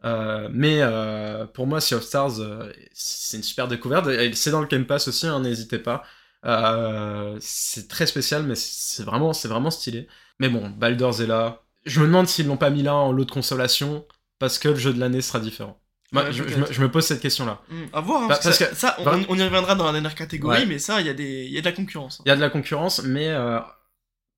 Euh, 0.05 0.49
mais 0.53 0.79
euh, 0.81 1.45
pour 1.47 1.67
moi, 1.67 1.81
Sea 1.81 1.95
of 1.97 2.03
Stars, 2.03 2.41
euh, 2.41 2.73
c'est 2.95 3.37
une 3.37 3.43
super 3.43 3.69
découverte. 3.69 4.09
C'est 4.35 4.51
dans 4.51 4.63
le 4.63 4.67
Game 4.67 4.87
Pass 4.87 5.09
aussi, 5.09 5.27
hein, 5.27 5.41
n'hésitez 5.41 5.79
pas. 5.79 6.03
Euh, 6.47 7.37
c'est 7.41 7.89
très 7.89 8.07
spécial, 8.07 8.43
mais 8.45 8.55
c'est 8.55 9.03
vraiment, 9.03 9.33
c'est 9.33 9.49
vraiment 9.49 9.71
stylé. 9.71 10.09
Mais 10.39 10.49
bon, 10.49 10.71
Baldur's 10.71 11.21
est 11.21 11.27
là. 11.27 11.63
Je 11.85 12.01
me 12.01 12.07
demande 12.07 12.29
s'ils 12.29 12.47
l'ont 12.47 12.57
pas 12.57 12.71
mis 12.71 12.83
là 12.83 12.95
en 12.95 13.13
lot 13.13 13.25
de 13.25 13.31
consolation, 13.31 14.07
parce 14.39 14.59
que 14.59 14.69
le 14.69 14.77
jeu 14.77 14.93
de 14.93 15.01
l'année 15.01 15.21
sera 15.21 15.41
différent. 15.41 15.81
Ouais, 16.13 16.33
je, 16.33 16.43
me, 16.43 16.73
je 16.73 16.81
me 16.83 16.91
pose 16.91 17.05
cette 17.07 17.21
question-là. 17.21 17.61
Hmm, 17.69 17.85
à 17.93 18.01
voir, 18.01 18.23
hein, 18.23 18.27
Bah, 18.29 18.39
parce, 18.43 18.59
que, 18.59 18.65
que- 18.65 18.75
ça, 18.75 18.97
on, 18.99 19.05
bah- 19.05 19.19
on 19.29 19.39
y 19.39 19.43
reviendra 19.45 19.77
dans 19.77 19.85
la 19.85 19.93
dernière 19.93 20.15
catégorie, 20.17 20.61
Ouais. 20.61 20.67
mais 20.67 20.79
ça, 20.81 21.01
il 21.01 21.07
y, 21.07 21.11
a 21.11 21.15
des- 21.15 21.47
y 21.47 21.57
a 21.57 21.61
de 21.61 21.67
la 21.67 21.73
concurrence. 21.73 22.19
hein. 22.21 22.23
Il 22.27 22.31
y 22.31 22.33
a 22.33 22.37
de 22.37 22.41
la 22.41 22.51
concurrence, 22.51 23.03
mais 23.05 23.29
euh, 23.29 23.61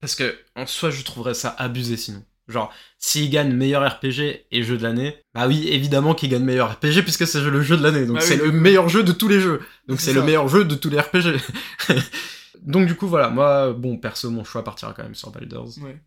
parce 0.00 0.14
que 0.14 0.38
en 0.56 0.66
soi, 0.66 0.90
je 0.90 1.02
trouverais 1.02 1.34
ça 1.34 1.50
abusé 1.58 1.96
sinon. 1.96 2.22
Genre, 2.52 2.72
s'il 2.98 3.28
gagne 3.30 3.52
meilleur 3.52 3.82
RPG 3.90 4.46
et 4.50 4.62
jeu 4.62 4.76
de 4.78 4.82
l'année, 4.82 5.16
bah 5.34 5.48
oui, 5.48 5.66
évidemment 5.68 6.14
qu'il 6.14 6.28
gagne 6.30 6.44
meilleur 6.44 6.70
RPG 6.72 7.02
puisque 7.02 7.26
c'est 7.26 7.40
le 7.40 7.62
jeu 7.62 7.76
de 7.76 7.82
l'année. 7.82 8.06
Donc 8.06 8.16
Bah 8.16 8.22
c'est 8.22 8.40
oui. 8.40 8.46
le 8.46 8.52
meilleur 8.52 8.88
jeu 8.88 9.02
de 9.02 9.10
tous 9.12 9.26
les 9.28 9.40
jeux. 9.40 9.60
Donc 9.88 10.00
C'est 10.00 10.12
le 10.12 10.22
meilleur 10.22 10.46
jeu 10.48 10.64
de 10.64 10.74
tous 10.76 10.90
les 10.90 11.00
RPG. 11.00 11.40
donc 12.62 12.86
du 12.86 12.94
coup, 12.94 13.08
voilà, 13.08 13.28
moi, 13.28 13.72
bon, 13.72 13.96
perso, 13.96 14.30
mon 14.30 14.44
choix 14.44 14.62
partira 14.64 14.92
quand 14.92 15.02
même 15.02 15.14
sur 15.14 15.30
Baldur's. 15.30 15.78
Ouais. 15.78 16.00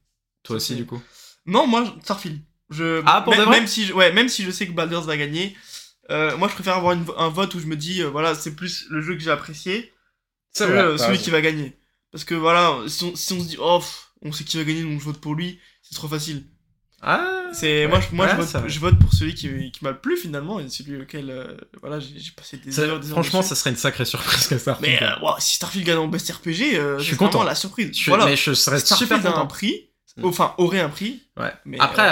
Toi 0.43 0.57
aussi, 0.57 0.75
du 0.75 0.85
coup. 0.85 1.01
Non, 1.45 1.67
moi, 1.67 1.83
Starfield. 2.03 2.39
Je... 2.69 3.01
Ah, 3.05 3.21
pour 3.21 3.35
même, 3.35 3.45
vrai 3.45 3.67
si, 3.67 3.85
je... 3.85 3.93
ouais, 3.93 4.11
même 4.13 4.29
si 4.29 4.43
je 4.43 4.51
sais 4.51 4.65
que 4.67 4.71
Baldur's 4.71 5.05
va 5.05 5.17
gagner, 5.17 5.55
euh, 6.11 6.35
moi, 6.37 6.47
je 6.47 6.53
préfère 6.53 6.75
avoir 6.75 6.93
une- 6.93 7.05
un 7.17 7.29
vote 7.29 7.53
où 7.55 7.59
je 7.59 7.67
me 7.67 7.75
dis, 7.75 8.01
euh, 8.01 8.09
voilà, 8.09 8.33
c'est 8.35 8.55
plus 8.55 8.85
le 8.89 9.01
jeu 9.01 9.13
que 9.15 9.19
j'ai 9.21 9.31
apprécié 9.31 9.91
que 10.57 10.63
euh, 10.63 10.97
celui 10.97 11.17
qui 11.17 11.29
va 11.31 11.41
gagner. 11.41 11.77
Parce 12.11 12.23
que 12.23 12.33
voilà, 12.35 12.77
si 12.87 13.03
on, 13.03 13.15
si 13.15 13.33
on 13.33 13.39
se 13.41 13.47
dit, 13.47 13.57
oh, 13.59 13.81
on 14.21 14.31
sait 14.31 14.43
qui 14.45 14.57
va 14.57 14.63
gagner, 14.63 14.83
donc 14.83 14.99
je 14.99 15.05
vote 15.05 15.19
pour 15.19 15.35
lui, 15.35 15.59
c'est 15.95 15.99
trop 16.01 16.07
facile. 16.09 16.43
Ah, 17.01 17.43
C'est 17.53 17.85
ouais. 17.85 17.87
moi, 17.87 17.99
je, 17.99 18.15
moi 18.15 18.25
Ouais, 18.25 18.31
je, 18.31 18.41
c'est 18.41 18.51
vote, 18.53 18.61
vrai. 18.61 18.69
je 18.69 18.79
vote 18.79 18.99
pour 18.99 19.13
celui 19.13 19.35
qui, 19.35 19.71
qui 19.71 19.83
m'a 19.83 19.91
le 19.91 19.99
plus 19.99 20.17
finalement 20.17 20.59
et 20.59 20.67
celui 20.69 21.01
auquel 21.01 21.29
euh, 21.29 21.55
voilà 21.81 21.99
j'ai 21.99 22.31
passé 22.35 22.57
des 22.57 22.71
Ça- 22.71 22.81
heures, 22.83 22.99
des 22.99 23.07
franchement, 23.07 23.41
ça 23.41 23.53
serait 23.55 23.69
une 23.69 23.75
sacrée 23.75 24.05
surprise 24.05 24.47
que 24.47 24.57
ça. 24.57 24.77
Mais 24.81 25.01
euh, 25.03 25.19
wow, 25.21 25.35
si 25.39 25.55
Starfield 25.55 25.85
gagne 25.85 25.97
en 25.97 26.07
best 26.07 26.29
RPG, 26.31 26.75
euh, 26.77 26.97
Je 26.97 27.03
suis 27.03 27.15
content. 27.17 27.43
la 27.43 27.53
surprise. 27.55 27.91
Je 27.95 28.09
voilà, 28.09 28.25
mais 28.25 28.35
je 28.35 28.53
serais 28.53 28.79
Starfield 28.79 29.11
super 29.11 29.25
a 29.25 29.29
un 29.29 29.33
content. 29.33 29.47
prix, 29.47 29.89
Mm. 30.17 30.25
enfin 30.25 30.55
aurait 30.57 30.79
un 30.79 30.89
prix. 30.89 31.21
Ouais. 31.37 31.51
Mais, 31.65 31.77
Après, 31.79 32.09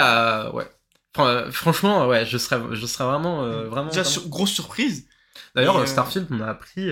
ouais. 0.52 0.68
Fran- 1.14 1.50
Franchement, 1.50 2.06
ouais, 2.06 2.26
je 2.26 2.36
serais, 2.38 2.60
je 2.72 2.86
serais 2.86 3.04
vraiment, 3.04 3.42
euh, 3.44 3.68
vraiment. 3.68 3.88
déjà 3.88 4.02
vraiment- 4.02 4.12
sur- 4.20 4.28
grosse 4.28 4.50
surprise. 4.52 5.06
D'ailleurs, 5.54 5.88
Starfield, 5.88 6.26
on 6.30 6.40
a 6.40 6.46
appris 6.46 6.88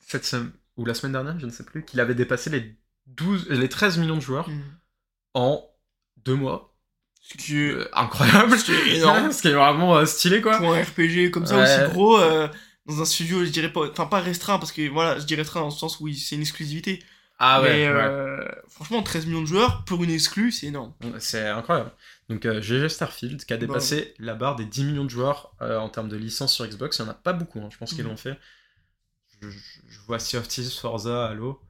cette 0.00 0.24
semaine, 0.24 0.50
ou 0.76 0.84
la 0.84 0.94
semaine 0.94 1.12
dernière, 1.12 1.38
je 1.38 1.46
ne 1.46 1.50
sais 1.50 1.64
plus, 1.64 1.84
qu'il 1.84 2.00
avait 2.00 2.14
dépassé 2.14 2.50
les 2.50 2.76
12, 3.06 3.46
les 3.48 3.68
13 3.68 3.98
millions 3.98 4.16
de 4.16 4.20
joueurs 4.20 4.48
Mm. 4.50 4.62
en 5.34 5.64
deux 6.26 6.34
mois. 6.34 6.74
Ce 7.22 7.36
qui 7.38 7.56
est 7.56 7.70
Euh, 7.72 7.88
incroyable. 7.94 8.56
Ce 8.58 8.64
qui 8.66 8.72
est 8.72 8.96
énorme. 8.98 9.32
Ce 9.32 9.42
qui 9.42 9.48
est 9.48 9.52
vraiment 9.54 9.96
euh, 9.96 10.04
stylé, 10.06 10.40
quoi. 10.42 10.58
pour 10.58 10.74
un 10.74 10.82
RPG 10.82 11.30
comme 11.32 11.46
ça 11.46 11.56
Ouais. 11.56 11.62
aussi 11.62 11.92
gros 11.92 12.18
euh, 12.20 12.46
dans 12.86 13.00
un 13.00 13.04
studio, 13.04 13.44
je 13.44 13.50
dirais 13.50 13.72
pas, 13.72 13.88
enfin 13.90 14.06
pas 14.06 14.20
restreint 14.20 14.58
parce 14.58 14.70
que 14.72 14.88
voilà, 14.88 15.18
je 15.18 15.24
dis 15.24 15.34
restreint 15.34 15.60
dans 15.60 15.66
le 15.66 15.72
sens 15.72 15.98
où 16.00 16.08
c'est 16.12 16.34
une 16.36 16.42
exclusivité. 16.42 17.02
Ah 17.38 17.60
ouais, 17.60 17.90
mais 17.90 17.92
ouais. 17.92 18.48
franchement, 18.68 19.02
13 19.02 19.26
millions 19.26 19.42
de 19.42 19.46
joueurs 19.46 19.84
pour 19.84 20.02
une 20.04 20.10
exclue, 20.10 20.50
c'est 20.52 20.68
énorme. 20.68 20.94
C'est 21.18 21.46
incroyable. 21.48 21.90
Donc 22.30 22.46
GG 22.48 22.88
Starfield 22.88 23.44
qui 23.44 23.52
a 23.52 23.56
Bah 23.56 23.66
dépassé 23.66 24.14
la 24.18 24.34
barre 24.34 24.56
des 24.56 24.64
10 24.64 24.84
millions 24.84 25.04
de 25.04 25.10
joueurs 25.10 25.52
en 25.60 25.88
termes 25.90 26.08
de 26.08 26.16
licence 26.16 26.54
sur 26.54 26.66
Xbox. 26.66 26.98
Il 26.98 27.02
n'y 27.02 27.08
en 27.08 27.10
a 27.10 27.14
pas 27.14 27.32
beaucoup, 27.34 27.60
hein, 27.60 27.68
je 27.70 27.76
pense 27.76 27.92
qu'ils 27.92 28.04
Mhm. 28.04 28.10
l'ont 28.10 28.16
fait. 28.16 28.38
Je, 29.42 29.50
je- 29.50 29.58
je 29.88 29.98
vois 30.06 30.18
Sea 30.18 30.38
of 30.38 30.48
Thieves, 30.48 30.70
Forza, 30.80 31.26
Halo, 31.26 31.60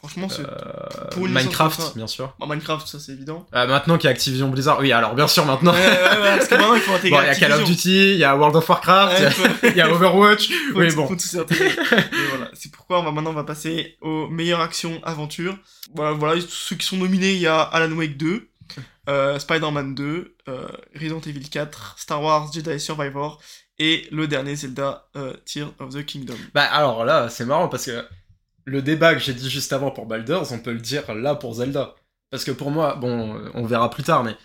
Franchement, 0.00 0.30
c'est 0.30 0.40
euh, 0.40 1.10
pour 1.10 1.26
une 1.26 1.34
Minecraft, 1.34 1.94
bien 1.94 2.06
sûr. 2.06 2.34
Bon, 2.38 2.46
Minecraft, 2.46 2.86
ça 2.86 2.98
c'est 2.98 3.12
évident. 3.12 3.46
Euh, 3.54 3.66
maintenant 3.66 3.98
qu'il 3.98 4.04
y 4.04 4.08
a 4.08 4.12
Activision 4.12 4.48
Blizzard, 4.48 4.78
oui, 4.80 4.92
alors 4.92 5.14
bien 5.14 5.28
sûr 5.28 5.44
maintenant. 5.44 5.74
Ouais, 5.74 5.78
ouais, 5.78 6.20
ouais, 6.22 6.36
parce 6.38 6.48
que 6.48 6.54
maintenant 6.54 6.74
il 6.74 6.80
faut 6.80 6.94
intégrer. 6.94 7.18
Bon, 7.18 7.22
il 7.22 7.26
y 7.26 7.30
a 7.30 7.34
Call 7.34 7.52
of. 7.52 7.64
Duty, 7.64 8.12
il 8.12 8.16
y 8.18 8.24
a 8.24 8.34
World 8.34 8.56
of 8.56 8.66
Warcraft, 8.66 9.62
il 9.62 9.76
y 9.76 9.80
a- 9.82 9.92
Overwatch. 9.92 10.48
oui, 10.74 10.94
bon. 10.94 11.04
voilà, 11.06 12.50
c'est 12.54 12.72
pourquoi 12.72 13.00
on 13.00 13.02
va 13.02 13.12
maintenant 13.12 13.30
on 13.32 13.34
va 13.34 13.44
passer 13.44 13.98
aux 14.00 14.26
meilleures 14.28 14.60
actions 14.60 15.00
aventure. 15.04 15.58
Voilà, 15.94 16.12
voilà, 16.12 16.40
ceux 16.48 16.76
qui 16.76 16.86
sont 16.86 16.96
nominés, 16.96 17.32
il 17.32 17.40
y 17.40 17.46
a 17.46 17.60
Alan 17.60 17.94
Wake 17.94 18.16
2, 18.16 18.48
euh, 19.10 19.38
Spider-Man 19.38 19.94
2, 19.94 20.34
euh, 20.48 20.66
Resident 20.94 21.20
Evil 21.26 21.46
4, 21.50 21.96
Star 21.98 22.22
Wars 22.22 22.50
Jedi 22.54 22.80
Survivor 22.80 23.38
et 23.78 24.06
le 24.12 24.26
dernier 24.28 24.56
Zelda 24.56 25.08
euh, 25.16 25.34
Tears 25.44 25.72
of 25.78 25.94
the 25.94 26.04
Kingdom. 26.06 26.36
Bah 26.54 26.64
alors 26.64 27.04
là, 27.04 27.28
c'est 27.28 27.44
marrant 27.44 27.68
parce 27.68 27.86
que 27.86 28.04
le 28.64 28.82
débat 28.82 29.14
que 29.14 29.20
j'ai 29.20 29.34
dit 29.34 29.50
juste 29.50 29.72
avant 29.72 29.90
pour 29.90 30.06
Baldur's, 30.06 30.50
on 30.52 30.58
peut 30.58 30.72
le 30.72 30.80
dire 30.80 31.14
là 31.14 31.34
pour 31.34 31.54
Zelda. 31.54 31.94
Parce 32.30 32.44
que 32.44 32.50
pour 32.52 32.70
moi, 32.70 32.94
bon, 32.96 33.40
on 33.54 33.64
verra 33.66 33.90
plus 33.90 34.02
tard, 34.04 34.22
mais 34.24 34.36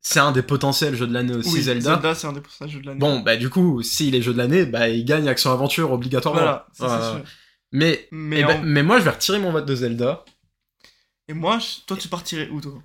c'est 0.00 0.18
un 0.20 0.32
des 0.32 0.42
potentiels 0.42 0.94
jeux 0.96 1.06
de 1.06 1.12
l'année 1.14 1.34
aussi, 1.34 1.54
Oui, 1.54 1.62
Zelda. 1.62 2.14
c'est 2.14 2.26
un 2.26 2.32
des 2.32 2.40
personnages 2.40 2.76
de 2.76 2.86
l'année. 2.86 2.98
Bon, 3.00 3.20
bah 3.20 3.36
du 3.36 3.48
coup, 3.50 3.82
s'il 3.82 4.14
est 4.14 4.22
jeu 4.22 4.32
de 4.32 4.38
l'année, 4.38 4.66
bah 4.66 4.88
il 4.88 5.04
gagne 5.04 5.28
Action 5.28 5.50
Aventure 5.52 5.92
obligatoirement. 5.92 6.40
voilà, 6.40 6.66
ça 6.72 6.88
c'est 6.88 7.04
Euh, 7.04 7.18
sûr. 7.18 7.24
Mais, 7.72 8.08
Mais, 8.12 8.40
eh 8.40 8.44
ben, 8.44 8.60
en- 8.60 8.62
mais 8.64 8.82
moi, 8.82 8.98
je 8.98 9.04
vais 9.04 9.10
retirer 9.10 9.38
mon 9.38 9.52
vote 9.52 9.66
de 9.66 9.74
Zelda. 9.74 10.24
et 11.28 11.34
moi, 11.34 11.58
je- 11.58 11.80
toi 11.86 11.96
tu 11.96 12.08
partirais 12.08 12.48
où 12.50 12.60
toi? 12.60 12.82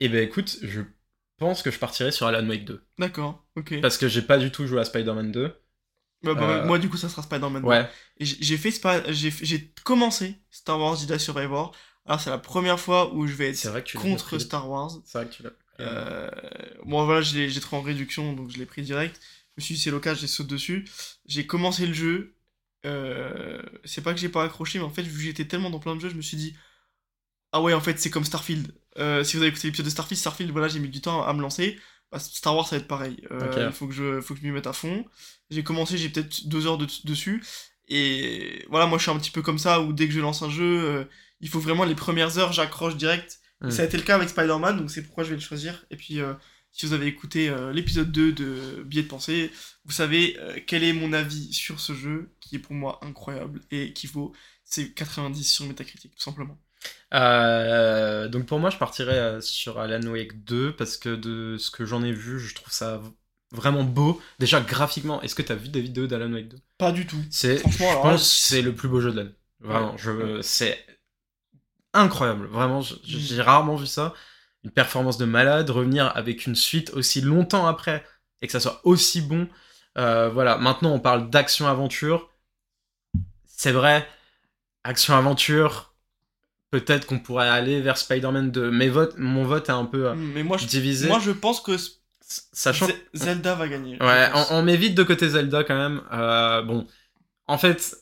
Et 0.00 0.08
ben 0.08 0.22
écoute, 0.22 0.58
je 0.62 0.82
pense 1.38 1.62
que 1.62 1.70
je 1.70 1.78
partirai 1.78 2.10
sur 2.12 2.26
Alan 2.26 2.46
Wake 2.48 2.64
2. 2.64 2.82
D'accord, 2.98 3.44
ok. 3.56 3.80
Parce 3.80 3.98
que 3.98 4.08
j'ai 4.08 4.22
pas 4.22 4.38
du 4.38 4.50
tout 4.50 4.66
joué 4.66 4.80
à 4.80 4.84
Spider-Man 4.84 5.32
2. 5.32 5.54
Bah, 6.22 6.34
bah, 6.34 6.42
euh, 6.42 6.64
Moi 6.66 6.78
du 6.78 6.88
coup 6.88 6.96
ça 6.96 7.08
sera 7.08 7.22
Spider-Man 7.22 7.62
2. 7.62 7.68
Ouais. 7.68 7.88
J'ai 8.20 8.56
fait 8.56 8.72
j'ai 9.10 9.72
commencé 9.84 10.36
Star 10.50 10.78
Wars 10.78 10.96
Jedi 10.96 11.18
Survivor. 11.20 11.74
Alors 12.06 12.20
c'est 12.20 12.30
la 12.30 12.38
première 12.38 12.78
fois 12.78 13.12
où 13.14 13.26
je 13.26 13.34
vais 13.34 13.50
être 13.50 13.66
vrai 13.68 13.82
que 13.82 13.98
contre. 13.98 14.38
Star 14.38 14.68
Wars. 14.68 14.92
C'est 15.04 15.18
vrai 15.18 15.28
que 15.28 15.34
tu 15.34 15.42
l'as. 15.42 15.50
Euh, 15.78 16.30
bon 16.84 17.04
voilà, 17.04 17.20
j'ai 17.20 17.60
trouvé 17.60 17.82
en 17.82 17.84
réduction 17.84 18.32
donc 18.32 18.50
je 18.50 18.58
l'ai 18.58 18.66
pris 18.66 18.82
direct. 18.82 19.20
Je 19.56 19.62
me 19.62 19.64
suis 19.64 19.74
dit 19.74 19.80
c'est 19.80 19.90
l'occasion, 19.90 20.20
j'ai 20.20 20.26
sauté 20.26 20.50
dessus. 20.50 20.84
J'ai 21.26 21.46
commencé 21.46 21.86
le 21.86 21.94
jeu. 21.94 22.34
Euh, 22.84 23.60
c'est 23.84 24.02
pas 24.02 24.14
que 24.14 24.20
j'ai 24.20 24.28
pas 24.28 24.44
accroché, 24.44 24.78
mais 24.78 24.84
en 24.84 24.90
fait 24.90 25.02
vu 25.02 25.16
que 25.16 25.24
j'étais 25.24 25.46
tellement 25.46 25.70
dans 25.70 25.80
plein 25.80 25.96
de 25.96 26.00
jeux, 26.00 26.08
je 26.08 26.14
me 26.14 26.22
suis 26.22 26.36
dit 26.36 26.56
ah 27.52 27.60
ouais 27.60 27.74
en 27.74 27.80
fait 27.80 27.98
c'est 27.98 28.10
comme 28.10 28.24
Starfield. 28.24 28.72
Euh, 28.98 29.24
si 29.24 29.36
vous 29.36 29.42
avez 29.42 29.50
écouté 29.50 29.68
l'épisode 29.68 29.86
de 29.86 29.90
Starfield, 29.90 30.18
Starfield 30.18 30.52
voilà 30.52 30.68
j'ai 30.68 30.78
mis 30.78 30.88
du 30.88 31.00
temps 31.00 31.22
à 31.22 31.32
me 31.32 31.42
lancer. 31.42 31.78
Bah, 32.12 32.18
Star 32.18 32.54
Wars 32.54 32.66
ça 32.68 32.76
va 32.76 32.80
être 32.82 32.88
pareil. 32.88 33.16
Euh. 33.30 33.38
Il 33.68 33.72
faut 33.72 33.86
que 33.88 33.94
je 33.94 34.20
faut 34.20 34.34
que 34.34 34.40
je 34.40 34.46
m'y 34.46 34.52
mette 34.52 34.66
à 34.66 34.72
fond. 34.72 35.04
J'ai 35.50 35.62
commencé, 35.64 35.98
j'ai 35.98 36.08
peut-être 36.08 36.46
deux 36.48 36.66
heures 36.66 36.78
de- 36.78 36.86
dessus. 37.04 37.42
Et 37.88 38.64
voilà, 38.68 38.86
moi 38.86 38.98
je 38.98 39.02
suis 39.04 39.10
un 39.12 39.18
petit 39.18 39.30
peu 39.30 39.42
comme 39.42 39.58
ça 39.58 39.80
où 39.80 39.92
dès 39.92 40.06
que 40.08 40.12
je 40.14 40.20
lance 40.20 40.42
un 40.42 40.50
jeu, 40.50 40.84
euh, 40.84 41.04
il 41.40 41.48
faut 41.48 41.60
vraiment 41.60 41.84
les 41.84 41.94
premières 41.94 42.38
heures, 42.38 42.52
j'accroche 42.52 42.96
direct. 42.96 43.40
Ça 43.70 43.82
a 43.82 43.84
été 43.86 43.96
le 43.96 44.02
cas 44.02 44.16
avec 44.16 44.28
Spider-Man, 44.28 44.76
donc 44.76 44.90
c'est 44.90 45.02
pourquoi 45.02 45.24
je 45.24 45.30
vais 45.30 45.36
le 45.36 45.40
choisir. 45.40 45.86
Et 45.90 45.96
puis, 45.96 46.20
euh, 46.20 46.34
si 46.72 46.84
vous 46.84 46.92
avez 46.92 47.06
écouté 47.06 47.50
l'épisode 47.72 48.12
2 48.12 48.32
de 48.32 48.82
Billet 48.84 49.02
de 49.04 49.08
pensée, 49.08 49.50
vous 49.86 49.92
savez 49.92 50.36
quel 50.66 50.84
est 50.84 50.92
mon 50.92 51.14
avis 51.14 51.52
sur 51.54 51.80
ce 51.80 51.94
jeu, 51.94 52.34
qui 52.40 52.56
est 52.56 52.58
pour 52.58 52.74
moi 52.74 52.98
incroyable 53.02 53.62
et 53.70 53.94
qui 53.94 54.08
vaut 54.08 54.34
ses 54.64 54.92
90 54.92 55.42
sur 55.44 55.64
Metacritic, 55.64 56.14
tout 56.14 56.22
simplement. 56.22 56.58
Euh, 57.14 58.28
donc 58.28 58.46
pour 58.46 58.58
moi, 58.58 58.70
je 58.70 58.78
partirais 58.78 59.18
euh, 59.18 59.40
sur 59.40 59.78
Alan 59.78 60.02
Wake 60.08 60.44
2 60.44 60.74
parce 60.76 60.96
que 60.96 61.14
de 61.14 61.56
ce 61.58 61.70
que 61.70 61.84
j'en 61.84 62.02
ai 62.02 62.12
vu, 62.12 62.38
je 62.40 62.54
trouve 62.54 62.72
ça 62.72 63.00
vraiment 63.52 63.84
beau. 63.84 64.20
Déjà 64.38 64.60
graphiquement, 64.60 65.22
est-ce 65.22 65.34
que 65.34 65.42
tu 65.42 65.52
as 65.52 65.56
vu 65.56 65.68
des 65.68 65.80
vidéos 65.80 66.06
d'Alan 66.06 66.32
Wake 66.32 66.48
2 66.48 66.58
Pas 66.78 66.92
du 66.92 67.06
tout. 67.06 67.22
C'est, 67.30 67.58
Franchement, 67.58 67.86
je 67.86 67.90
alors 67.90 68.02
pense, 68.02 68.28
c'est 68.30 68.62
le 68.62 68.74
plus 68.74 68.88
beau 68.88 69.00
jeu 69.00 69.12
de 69.12 69.16
l'année. 69.18 69.34
Vraiment, 69.60 69.92
Ouais. 69.92 69.98
je, 69.98 70.40
c'est 70.42 70.84
incroyable. 71.94 72.46
Vraiment, 72.48 72.82
j'ai 73.04 73.40
rarement 73.42 73.76
vu 73.76 73.86
ça. 73.86 74.14
Une 74.64 74.70
performance 74.72 75.16
de 75.16 75.24
malade, 75.24 75.70
revenir 75.70 76.14
avec 76.16 76.46
une 76.46 76.56
suite 76.56 76.90
aussi 76.90 77.20
longtemps 77.20 77.66
après 77.66 78.04
et 78.42 78.46
que 78.46 78.52
ça 78.52 78.60
soit 78.60 78.80
aussi 78.84 79.22
bon. 79.22 79.48
Euh, 79.96 80.28
voilà. 80.28 80.58
Maintenant, 80.58 80.92
on 80.92 81.00
parle 81.00 81.30
d'action-aventure. 81.30 82.28
C'est 83.46 83.72
vrai, 83.72 84.06
action-aventure. 84.84 85.94
Peut-être 86.80 87.06
qu'on 87.06 87.18
pourrait 87.18 87.48
aller 87.48 87.80
vers 87.80 87.96
Spider-Man 87.96 88.50
2. 88.50 88.70
Mais 88.70 88.88
vote, 88.88 89.14
mon 89.16 89.44
vote 89.44 89.68
est 89.70 89.72
un 89.72 89.86
peu 89.86 90.08
euh, 90.08 90.14
Mais 90.14 90.42
moi, 90.42 90.58
je, 90.58 90.66
divisé. 90.66 91.08
moi, 91.08 91.20
je 91.24 91.30
pense 91.30 91.60
que 91.60 91.72
sachant 92.20 92.86
Ze- 92.86 92.92
Zelda 93.14 93.54
va 93.54 93.66
gagner. 93.68 93.96
Ouais, 94.02 94.28
on, 94.34 94.56
on 94.56 94.62
met 94.62 94.76
vite 94.76 94.94
de 94.94 95.02
côté 95.02 95.28
Zelda 95.28 95.64
quand 95.64 95.76
même. 95.76 96.02
Euh, 96.12 96.60
bon, 96.62 96.86
en 97.46 97.56
fait, 97.56 97.96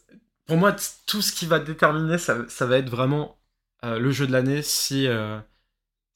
pour 0.46 0.56
moi, 0.56 0.74
tout 1.06 1.22
ce 1.22 1.30
qui 1.32 1.46
va 1.46 1.60
déterminer, 1.60 2.18
ça, 2.18 2.38
ça 2.48 2.66
va 2.66 2.78
être 2.78 2.90
vraiment 2.90 3.38
euh, 3.84 3.98
le 4.00 4.10
jeu 4.10 4.26
de 4.26 4.32
l'année. 4.32 4.62
Si, 4.62 5.06
euh, 5.06 5.38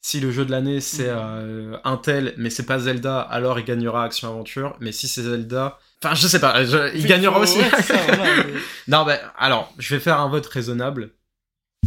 si 0.01 0.19
le 0.19 0.31
jeu 0.31 0.43
de 0.45 0.51
l'année 0.51 0.81
c'est 0.81 1.07
euh, 1.09 1.77
un 1.83 1.97
tel, 1.97 2.33
mais 2.37 2.49
c'est 2.49 2.65
pas 2.65 2.79
Zelda, 2.79 3.21
alors 3.21 3.57
il 3.59 3.65
gagnera 3.65 4.03
Action 4.03 4.27
Aventure. 4.29 4.75
Mais 4.81 4.91
si 4.91 5.07
c'est 5.07 5.21
Zelda, 5.23 5.77
enfin, 6.03 6.13
je 6.15 6.27
sais 6.27 6.39
pas, 6.39 6.63
je- 6.65 6.95
il 6.95 7.05
gagnera 7.05 7.39
aussi. 7.39 7.59
ouais, 7.59 7.69
c'est 7.77 7.83
ça, 7.83 7.97
voilà, 8.07 8.43
mais- 8.47 8.53
non, 8.87 9.05
bah, 9.05 9.17
alors, 9.37 9.73
je 9.77 9.93
vais 9.95 10.01
faire 10.01 10.19
un 10.19 10.27
vote 10.29 10.45
raisonnable. 10.47 11.11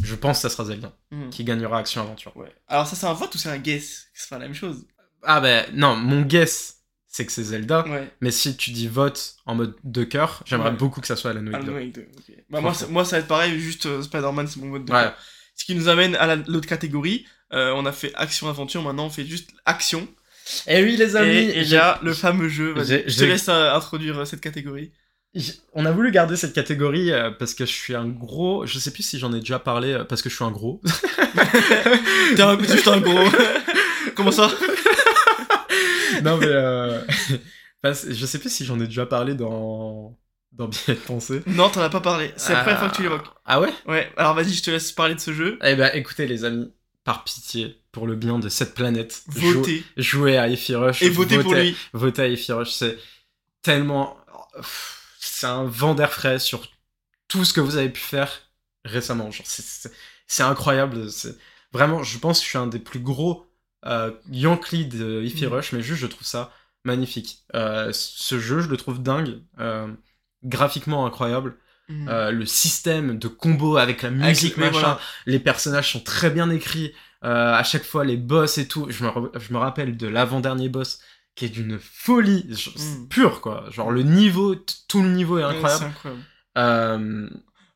Je 0.02 0.14
pense 0.14 0.38
que 0.38 0.42
ça 0.42 0.50
sera 0.50 0.64
Zelda 0.64 0.96
Hmm. 1.10 1.28
qui 1.30 1.44
gagnera 1.44 1.78
Action 1.78 2.00
Aventure. 2.02 2.36
Ouais. 2.36 2.52
Alors, 2.68 2.86
ça, 2.86 2.96
c'est 2.96 3.06
un 3.06 3.12
vote 3.12 3.34
ou 3.34 3.38
c'est 3.38 3.50
un 3.50 3.58
guess? 3.58 4.06
C'est 4.14 4.30
pas 4.30 4.38
la 4.38 4.46
même 4.46 4.54
chose. 4.54 4.86
Ah, 5.22 5.40
ben 5.40 5.66
non, 5.74 5.94
mon 5.96 6.22
guess, 6.22 6.78
c'est 7.06 7.26
que 7.26 7.32
c'est 7.32 7.44
Zelda. 7.44 7.86
Ouais. 7.86 8.10
Mais 8.20 8.30
si 8.30 8.56
tu 8.56 8.70
dis 8.70 8.88
vote 8.88 9.36
en 9.46 9.54
mode 9.54 9.74
de 9.84 10.04
cœur, 10.04 10.42
j'aimerais 10.46 10.70
Ouais. 10.70 10.76
beaucoup 10.76 11.00
que 11.00 11.06
ça 11.06 11.14
soit 11.16 11.30
Alan 11.32 11.44
Wake 11.46 11.54
Alan 11.54 11.64
2. 11.66 11.72
Wake 11.72 11.92
2, 11.94 12.06
ok. 12.16 12.36
Bah, 12.50 12.60
moi, 12.60 12.74
ça- 12.74 12.86
moi, 12.88 13.04
ça 13.04 13.16
va 13.16 13.20
être 13.20 13.28
pareil, 13.28 13.58
juste 13.60 13.86
euh, 13.86 14.02
Spider-Man, 14.02 14.46
c'est 14.48 14.60
mon 14.60 14.70
vote 14.70 14.84
de 14.84 14.90
cœur. 14.90 15.14
Ce 15.54 15.64
qui 15.64 15.74
nous 15.74 15.88
amène 15.88 16.16
à 16.16 16.26
la- 16.26 16.36
l'autre 16.36 16.66
catégorie. 16.68 17.26
Euh, 17.52 17.72
on 17.76 17.84
a 17.84 17.92
fait 17.92 18.12
action-aventure, 18.14 18.80
maintenant 18.82 19.04
on 19.06 19.10
fait 19.10 19.26
juste 19.26 19.50
action. 19.66 20.08
Et 20.66 20.78
Eh 20.78 20.82
oui, 20.82 20.96
les 20.96 21.14
amis, 21.16 21.28
Et 21.36 21.60
il 21.60 21.68
y 21.68 21.76
a 21.76 22.00
le 22.02 22.14
fameux 22.14 22.48
jeu. 22.48 22.74
Je 22.78 22.98
te 23.18 23.24
laisse 23.24 23.48
euh, 23.50 23.74
introduire 23.74 24.18
euh, 24.20 24.24
cette 24.24 24.40
catégorie. 24.40 24.90
On 25.72 25.84
a 25.86 25.90
voulu 25.92 26.10
garder 26.10 26.36
cette 26.36 26.52
catégorie 26.52 27.10
euh, 27.12 27.30
parce 27.30 27.54
que 27.54 27.64
je 27.64 27.72
suis 27.72 27.94
un 27.94 28.06
gros. 28.08 28.66
Je 28.66 28.78
sais 28.78 28.90
plus 28.92 29.02
si 29.02 29.18
j'en 29.18 29.32
ai 29.32 29.40
déjà 29.40 29.58
parlé 29.58 29.92
euh, 29.92 30.04
parce 30.04 30.20
que 30.22 30.28
je 30.28 30.34
suis 30.34 30.44
un 30.44 30.50
gros. 30.50 30.80
T'es 32.36 32.42
un, 32.42 32.58
juste 32.62 32.88
un 32.88 33.00
gros. 33.00 33.28
Comment 34.14 34.32
ça? 34.32 34.50
Non 36.22 36.36
mais 36.36 36.46
euh... 36.46 37.00
je 37.84 38.26
sais 38.26 38.38
plus 38.38 38.50
si 38.52 38.64
j'en 38.64 38.78
ai 38.78 38.84
déjà 38.86 39.06
parlé 39.06 39.34
dans 39.34 40.16
dans 40.52 40.68
Billet 40.68 40.94
de 40.94 41.00
pensée. 41.00 41.42
Non, 41.46 41.68
t'en 41.70 41.80
as 41.80 41.88
pas 41.88 42.00
parlé. 42.02 42.32
C'est 42.36 42.52
la 42.52 42.60
première 42.60 42.78
fois 42.78 42.90
que 42.90 42.96
tu 42.96 43.02
l'évoques. 43.02 43.26
Ah 43.46 43.60
ouais? 43.60 43.72
Ouais, 43.88 44.12
alors 44.16 44.34
vas-y, 44.34 44.52
je 44.52 44.62
te 44.62 44.70
laisse 44.70 44.92
parler 44.92 45.14
de 45.14 45.20
ce 45.20 45.32
jeu. 45.32 45.58
Eh 45.64 45.74
ben 45.74 45.90
écoutez 45.94 46.26
les 46.26 46.44
amis, 46.44 46.70
par 47.04 47.24
pitié, 47.24 47.78
pour 47.90 48.06
le 48.06 48.14
bien 48.14 48.38
de 48.38 48.48
cette 48.50 48.74
planète, 48.74 49.22
jou- 49.34 49.54
Votez. 49.54 49.82
jouez 49.96 50.36
à 50.36 50.48
Ify 50.48 50.74
Rush. 50.76 51.02
Et 51.02 51.08
votez 51.08 51.38
pour 51.38 51.54
lui. 51.54 51.74
Votez 51.94 52.22
à 52.22 52.28
Ify 52.28 52.52
Rush, 52.52 52.70
c'est 52.72 52.98
tellement. 53.62 54.16
C'est 55.24 55.46
un 55.46 55.64
vent 55.64 55.94
d'air 55.94 56.12
frais 56.12 56.38
sur 56.38 56.66
tout 57.28 57.44
ce 57.44 57.52
que 57.52 57.60
vous 57.60 57.76
avez 57.76 57.88
pu 57.90 58.00
faire 58.00 58.50
récemment. 58.84 59.30
Genre, 59.30 59.46
c'est- 59.46 60.42
incroyable. 60.42 61.10
c'est- 61.10 61.36
Vraiment, 61.72 62.02
je 62.02 62.18
pense 62.18 62.38
que 62.40 62.44
je 62.44 62.48
suis 62.50 62.58
un 62.58 62.66
des 62.66 62.78
plus 62.80 62.98
gros 63.00 63.46
euh, 63.84 64.12
Yankee 64.30 64.86
de 64.86 65.22
Ify 65.22 65.46
Mm. 65.46 65.48
Rush, 65.52 65.72
mais 65.72 65.82
juste, 65.82 66.00
je 66.02 66.06
trouve 66.06 66.26
ça 66.26 66.52
magnifique. 66.84 67.42
Euh, 67.54 67.90
ce 67.92 68.38
jeu, 68.38 68.60
je 68.60 68.68
le 68.68 68.76
trouve 68.76 69.02
dingue. 69.02 69.42
euh, 69.58 69.88
graphiquement 70.44 71.06
incroyable. 71.06 71.56
Mhm. 71.88 72.08
Euh, 72.08 72.30
le 72.30 72.46
système 72.46 73.18
de 73.18 73.28
combo 73.28 73.76
avec 73.76 74.02
la 74.02 74.10
musique, 74.10 74.56
machin. 74.56 74.70
voilà. 74.72 75.00
Les 75.26 75.38
personnages 75.40 75.92
sont 75.92 76.00
très 76.00 76.30
bien 76.30 76.48
écrits. 76.50 76.92
Euh, 77.24 77.52
à 77.54 77.62
chaque 77.64 77.84
fois, 77.84 78.04
les 78.04 78.16
boss 78.16 78.58
et 78.58 78.66
tout. 78.68 78.86
Je 78.90 79.04
me, 79.04 79.10
je 79.38 79.52
me 79.52 79.58
rappelle 79.58 79.96
de 79.96 80.06
l'avant-dernier 80.08 80.68
boss 80.68 81.00
qui 81.34 81.46
est 81.46 81.48
d'une 81.48 81.78
folie 81.78 82.44
genre, 82.50 82.74
c'est 82.76 82.98
Mm. 82.98 83.08
pure, 83.08 83.40
quoi. 83.40 83.66
Genre, 83.70 83.90
le 83.90 84.02
niveau, 84.02 84.54
tout 84.88 85.02
le 85.02 85.10
niveau 85.10 85.38
est 85.38 85.42
incroyable. 85.42 85.92
Euh, 86.58 87.28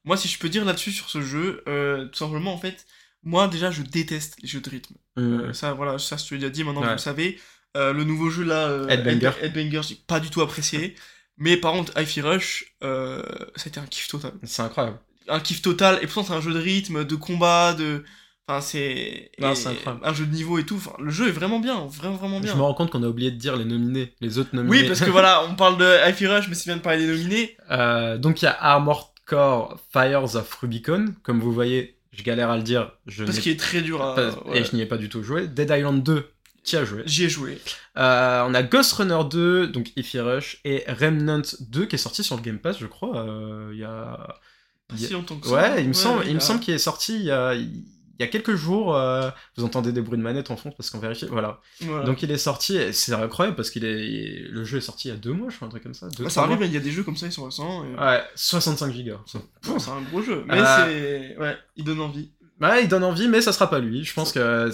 Moi, 0.04 0.16
si 0.16 0.28
je 0.28 0.38
peux 0.38 0.48
dire 0.48 0.64
là-dessus 0.64 0.92
sur 0.92 1.08
ce 1.10 1.20
jeu, 1.20 1.64
euh, 1.66 2.06
tout 2.06 2.18
simplement, 2.18 2.52
en 2.54 2.58
fait, 2.58 2.86
moi 3.24 3.48
déjà, 3.48 3.70
je 3.72 3.82
déteste 3.82 4.36
les 4.40 4.46
jeux 4.48 4.60
de 4.60 4.70
rythme. 4.70 4.94
Euh, 5.18 5.48
euh, 5.48 5.52
ça, 5.52 5.72
voilà, 5.72 5.98
ça, 5.98 6.16
je 6.16 6.24
te 6.26 6.34
l'ai 6.34 6.40
déjà 6.40 6.50
dit, 6.50 6.62
maintenant 6.62 6.82
Ouais. 6.82 6.86
vous 6.88 6.92
le 6.92 6.98
savez. 6.98 7.40
Le 7.74 8.04
nouveau 8.04 8.30
jeu 8.30 8.42
là, 8.44 8.86
Headbanger. 8.88 9.32
Head- 9.42 9.56
Headbanger, 9.56 9.82
j'ai 9.86 9.96
pas 10.06 10.18
du 10.20 10.30
tout 10.30 10.40
apprécié. 10.40 10.94
Mais 11.38 11.56
par 11.58 11.72
contre, 11.72 11.92
Hi-Fi 12.00 12.22
Rush, 12.22 12.74
euh, 12.82 13.22
c'était 13.56 13.80
un 13.80 13.86
kiff 13.86 14.08
total. 14.08 14.32
c'est 14.44 14.62
incroyable. 14.62 14.98
Un 15.28 15.40
kiff 15.40 15.60
total, 15.60 15.98
et 16.00 16.06
pourtant 16.06 16.22
c'est 16.24 16.32
un 16.32 16.40
jeu 16.40 16.54
de 16.54 16.58
rythme, 16.60 17.04
de 17.04 17.14
combat, 17.16 17.74
de. 17.74 18.04
Enfin, 18.48 18.60
c'est. 18.60 19.30
Un 19.40 20.14
jeu 20.14 20.24
de 20.26 20.32
niveau 20.34 20.58
et 20.58 20.64
tout. 20.64 20.76
Enfin, 20.76 20.92
le 21.00 21.10
jeu 21.10 21.28
est 21.28 21.32
vraiment 21.32 21.58
bien, 21.58 21.84
vraiment, 21.86 22.14
vraiment 22.16 22.40
bien. 22.40 22.52
Je 22.52 22.56
me 22.56 22.62
rends 22.62 22.74
compte 22.74 22.90
qu'on 22.90 23.02
a 23.02 23.08
oublié 23.08 23.30
de 23.32 23.36
dire 23.36 23.56
les 23.56 23.64
nominés, 23.64 24.12
les 24.20 24.38
autres 24.38 24.50
nominés. 24.54 24.82
Oui, 24.82 24.86
parce 24.86 25.00
que 25.00 25.10
voilà, 25.10 25.42
on 25.48 25.54
parle 25.56 25.78
de 25.78 26.08
Hi-Fi 26.08 26.26
Rush, 26.28 26.48
mais 26.48 26.54
c'est 26.54 26.66
bien 26.66 26.76
de 26.76 26.82
parler 26.82 26.98
des 27.04 27.12
nominés. 27.12 27.56
Euh, 27.70 28.18
donc, 28.18 28.42
il 28.42 28.44
y 28.44 28.48
a 28.48 28.56
Armored 28.60 29.04
Core 29.26 29.80
Fires 29.92 30.36
of 30.36 30.54
Rubicon. 30.54 31.06
Comme 31.24 31.40
vous 31.40 31.52
voyez, 31.52 31.96
je 32.12 32.22
galère 32.22 32.50
à 32.50 32.56
le 32.56 32.62
dire. 32.62 32.92
Je 33.06 33.24
Parce 33.24 33.38
qu'il 33.40 33.50
est 33.52 33.58
très 33.58 33.80
dur 33.82 34.00
à. 34.02 34.14
pas- 34.14 34.30
ouais. 34.48 34.60
Et 34.60 34.64
je 34.64 34.74
n'y 34.76 34.82
ai 34.82 34.86
pas 34.86 34.96
du 34.98 35.08
tout 35.08 35.24
joué. 35.24 35.48
Dead 35.48 35.68
Island 35.76 36.04
2, 36.04 36.28
qui 36.62 36.76
a 36.76 36.84
joué. 36.84 37.02
J'y 37.06 37.24
ai 37.24 37.28
joué. 37.28 37.58
Euh, 37.98 38.44
on 38.46 38.54
a 38.54 38.62
Ghost 38.62 38.92
Runner 38.92 39.18
2, 39.28 39.66
donc 39.66 39.90
Ify 39.96 40.20
Rush, 40.20 40.60
et 40.64 40.84
Remnant 40.86 41.42
2 41.60 41.86
qui 41.86 41.96
est 41.96 41.98
sorti 41.98 42.22
sur 42.22 42.36
le 42.36 42.42
Game 42.42 42.58
Pass, 42.60 42.78
je 42.78 42.86
crois. 42.86 43.18
euh, 43.26 43.70
Il 43.72 43.80
y 43.80 43.84
a. 43.84 44.36
Pas 44.86 44.96
si 44.96 45.12
longtemps 45.14 45.34
que 45.36 45.48
ça. 45.48 45.52
Ouais, 45.54 45.82
il 45.82 45.88
me 45.88 45.92
semble, 45.94 46.24
il 46.28 46.34
me 46.36 46.38
semble 46.40 46.60
qu'il 46.60 46.72
est 46.72 46.78
sorti 46.78 47.16
il 47.16 47.24
y 47.24 47.30
a, 47.32 47.54
il 48.18 48.22
y 48.22 48.24
a 48.24 48.28
quelques 48.28 48.54
jours. 48.54 48.96
euh, 48.96 49.30
Vous 49.56 49.64
entendez 49.64 49.92
des 49.92 50.00
bruits 50.00 50.18
de 50.18 50.22
manette 50.22 50.50
en 50.50 50.56
fond 50.56 50.70
parce 50.70 50.90
qu'on 50.90 50.98
vérifie. 50.98 51.26
Voilà. 51.30 51.60
voilà. 51.80 52.04
Donc 52.04 52.22
il 52.22 52.30
est 52.30 52.38
sorti, 52.38 52.78
c'est 52.92 53.12
incroyable 53.12 53.56
parce 53.56 53.70
qu'il 53.70 53.84
est, 53.84 54.46
le 54.48 54.64
jeu 54.64 54.78
est 54.78 54.82
sorti 54.82 55.08
il 55.08 55.10
y 55.10 55.14
a 55.14 55.16
deux 55.18 55.32
mois, 55.32 55.48
je 55.50 55.56
crois, 55.56 55.66
un 55.68 55.70
truc 55.70 55.82
comme 55.82 55.94
ça. 55.94 56.06
Deux, 56.08 56.24
Ouais, 56.24 56.30
trois 56.30 56.30
ça 56.30 56.42
arrive, 56.42 56.58
il 56.66 56.72
y 56.72 56.76
a 56.76 56.80
des 56.80 56.90
jeux 56.90 57.02
comme 57.02 57.16
ça, 57.16 57.26
ils 57.26 57.32
sont 57.32 57.44
récents. 57.44 57.84
et- 57.84 57.94
Ouais, 58.00 58.22
65 58.34 58.92
gigas. 58.92 59.18
c'est 59.26 59.38
un 59.90 60.00
gros 60.10 60.22
jeu, 60.22 60.44
mais 60.46 60.60
Euh, 60.60 60.64
c'est. 61.34 61.38
Ouais, 61.40 61.56
il 61.76 61.84
donne 61.84 62.00
envie. 62.00 62.30
Ouais, 62.60 62.82
il 62.84 62.88
donne 62.88 63.04
envie, 63.04 63.28
mais 63.28 63.42
ça 63.42 63.52
sera 63.52 63.68
pas 63.68 63.80
lui. 63.80 64.02
Je 64.02 64.14
pense 64.14 64.32
que, 64.32 64.70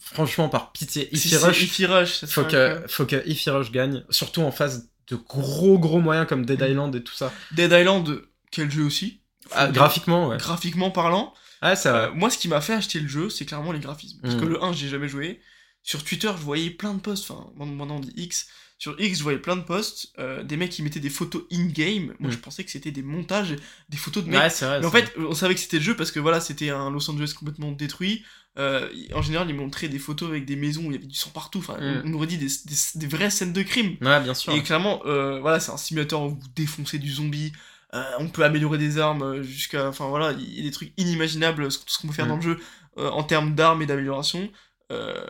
franchement, 0.00 0.48
par 0.48 0.72
pitié, 0.72 1.08
Si 1.12 1.16
Ify 1.16 1.28
c'est 1.28 1.36
Rush, 1.46 1.62
Ify 1.62 1.86
Rush, 1.86 2.14
ça 2.20 2.26
faut 2.26 2.44
que, 2.44 2.80
faut 2.88 3.04
que 3.04 3.28
Ify 3.28 3.50
Rush 3.50 3.70
gagne, 3.72 4.04
surtout 4.10 4.40
en 4.40 4.50
phase 4.50 4.88
de 5.08 5.16
gros 5.16 5.78
gros 5.78 6.00
moyens 6.00 6.26
comme 6.26 6.46
Dead 6.46 6.60
Mm. 6.62 6.66
Island 6.70 6.94
et 6.96 7.02
tout 7.04 7.12
ça. 7.14 7.32
Dead 7.52 7.70
Island, 7.70 8.22
quel 8.50 8.70
jeu 8.70 8.84
aussi? 8.84 9.20
Ah, 9.52 9.68
graphiquement, 9.68 10.28
ouais. 10.28 10.36
Graphiquement 10.38 10.90
parlant, 10.90 11.34
vrai. 11.62 11.74
euh, 11.86 12.10
moi 12.14 12.30
ce 12.30 12.38
qui 12.38 12.48
m'a 12.48 12.60
fait 12.60 12.74
acheter 12.74 13.00
le 13.00 13.08
jeu, 13.08 13.30
c'est 13.30 13.44
clairement 13.46 13.72
les 13.72 13.80
graphismes. 13.80 14.20
Parce 14.22 14.34
que 14.36 14.44
le 14.44 14.62
1, 14.62 14.72
j'ai 14.72 14.88
jamais 14.88 15.08
joué. 15.08 15.40
Sur 15.82 16.02
Twitter, 16.02 16.30
je 16.36 16.42
voyais 16.42 16.70
plein 16.70 16.94
de 16.94 17.00
posts, 17.00 17.30
enfin, 17.30 17.48
maintenant 17.56 17.96
on 17.96 18.00
dit 18.00 18.12
X. 18.16 18.48
Sur 18.78 19.00
X, 19.00 19.18
je 19.18 19.22
voyais 19.22 19.38
plein 19.38 19.56
de 19.56 19.62
posts, 19.62 20.12
euh, 20.18 20.42
des 20.42 20.58
mecs 20.58 20.68
qui 20.70 20.82
mettaient 20.82 21.00
des 21.00 21.08
photos 21.08 21.44
in-game. 21.50 22.12
Moi, 22.18 22.30
je 22.30 22.36
pensais 22.36 22.62
que 22.62 22.70
c'était 22.70 22.90
des 22.90 23.02
montages, 23.02 23.56
des 23.88 23.96
photos 23.96 24.22
de 24.24 24.28
mecs. 24.28 24.38
Ouais, 24.38 24.50
c'est 24.50 24.66
vrai. 24.66 24.80
Mais 24.80 24.86
en 24.86 24.90
fait, 24.90 25.14
on 25.16 25.32
savait 25.34 25.54
que 25.54 25.60
c'était 25.60 25.78
le 25.78 25.82
jeu 25.82 25.96
parce 25.96 26.10
que 26.10 26.20
voilà, 26.20 26.40
c'était 26.40 26.68
un 26.68 26.90
Los 26.90 27.10
Angeles 27.10 27.32
complètement 27.38 27.72
détruit. 27.72 28.22
Euh, 28.58 28.88
en 29.14 29.22
général, 29.22 29.48
ils 29.48 29.56
montraient 29.56 29.88
des 29.88 29.98
photos 29.98 30.28
avec 30.28 30.44
des 30.44 30.56
maisons 30.56 30.82
où 30.82 30.90
il 30.90 30.92
y 30.92 30.96
avait 30.96 31.06
du 31.06 31.14
sang 31.14 31.30
partout. 31.30 31.60
Enfin, 31.60 31.78
Mm. 31.80 32.02
on, 32.04 32.12
aurait 32.14 32.26
dit 32.26 32.36
des, 32.36 32.48
des, 32.48 32.74
des 32.96 33.06
vraies 33.06 33.30
scènes 33.30 33.54
de 33.54 33.62
crime. 33.62 33.96
Ouais, 34.02 34.20
bien 34.20 34.34
sûr. 34.34 34.52
Et 34.54 34.62
clairement, 34.62 35.00
voilà, 35.04 35.58
c'est 35.58 35.72
un 35.72 35.76
simulateur 35.78 36.20
où 36.22 36.30
vous 36.30 36.48
défoncez 36.54 36.98
du 36.98 37.10
zombie. 37.10 37.52
Euh, 37.94 38.02
on 38.18 38.28
peut 38.28 38.44
améliorer 38.44 38.78
des 38.78 38.98
armes 38.98 39.22
euh, 39.22 39.42
jusqu'à. 39.42 39.88
Enfin 39.88 40.08
voilà, 40.08 40.32
il 40.32 40.54
y 40.56 40.60
a 40.60 40.62
des 40.62 40.70
trucs 40.70 40.92
inimaginables, 40.96 41.70
ce, 41.70 41.78
ce 41.86 41.98
qu'on 41.98 42.08
peut 42.08 42.12
faire 42.14 42.26
Mm. 42.26 42.28
dans 42.28 42.36
le 42.36 42.42
jeu 42.42 42.60
euh, 42.98 43.10
en 43.10 43.22
termes 43.24 43.54
d'armes 43.54 43.82
et 43.82 43.86
d'amélioration. 43.86 44.50
Euh, 44.92 45.26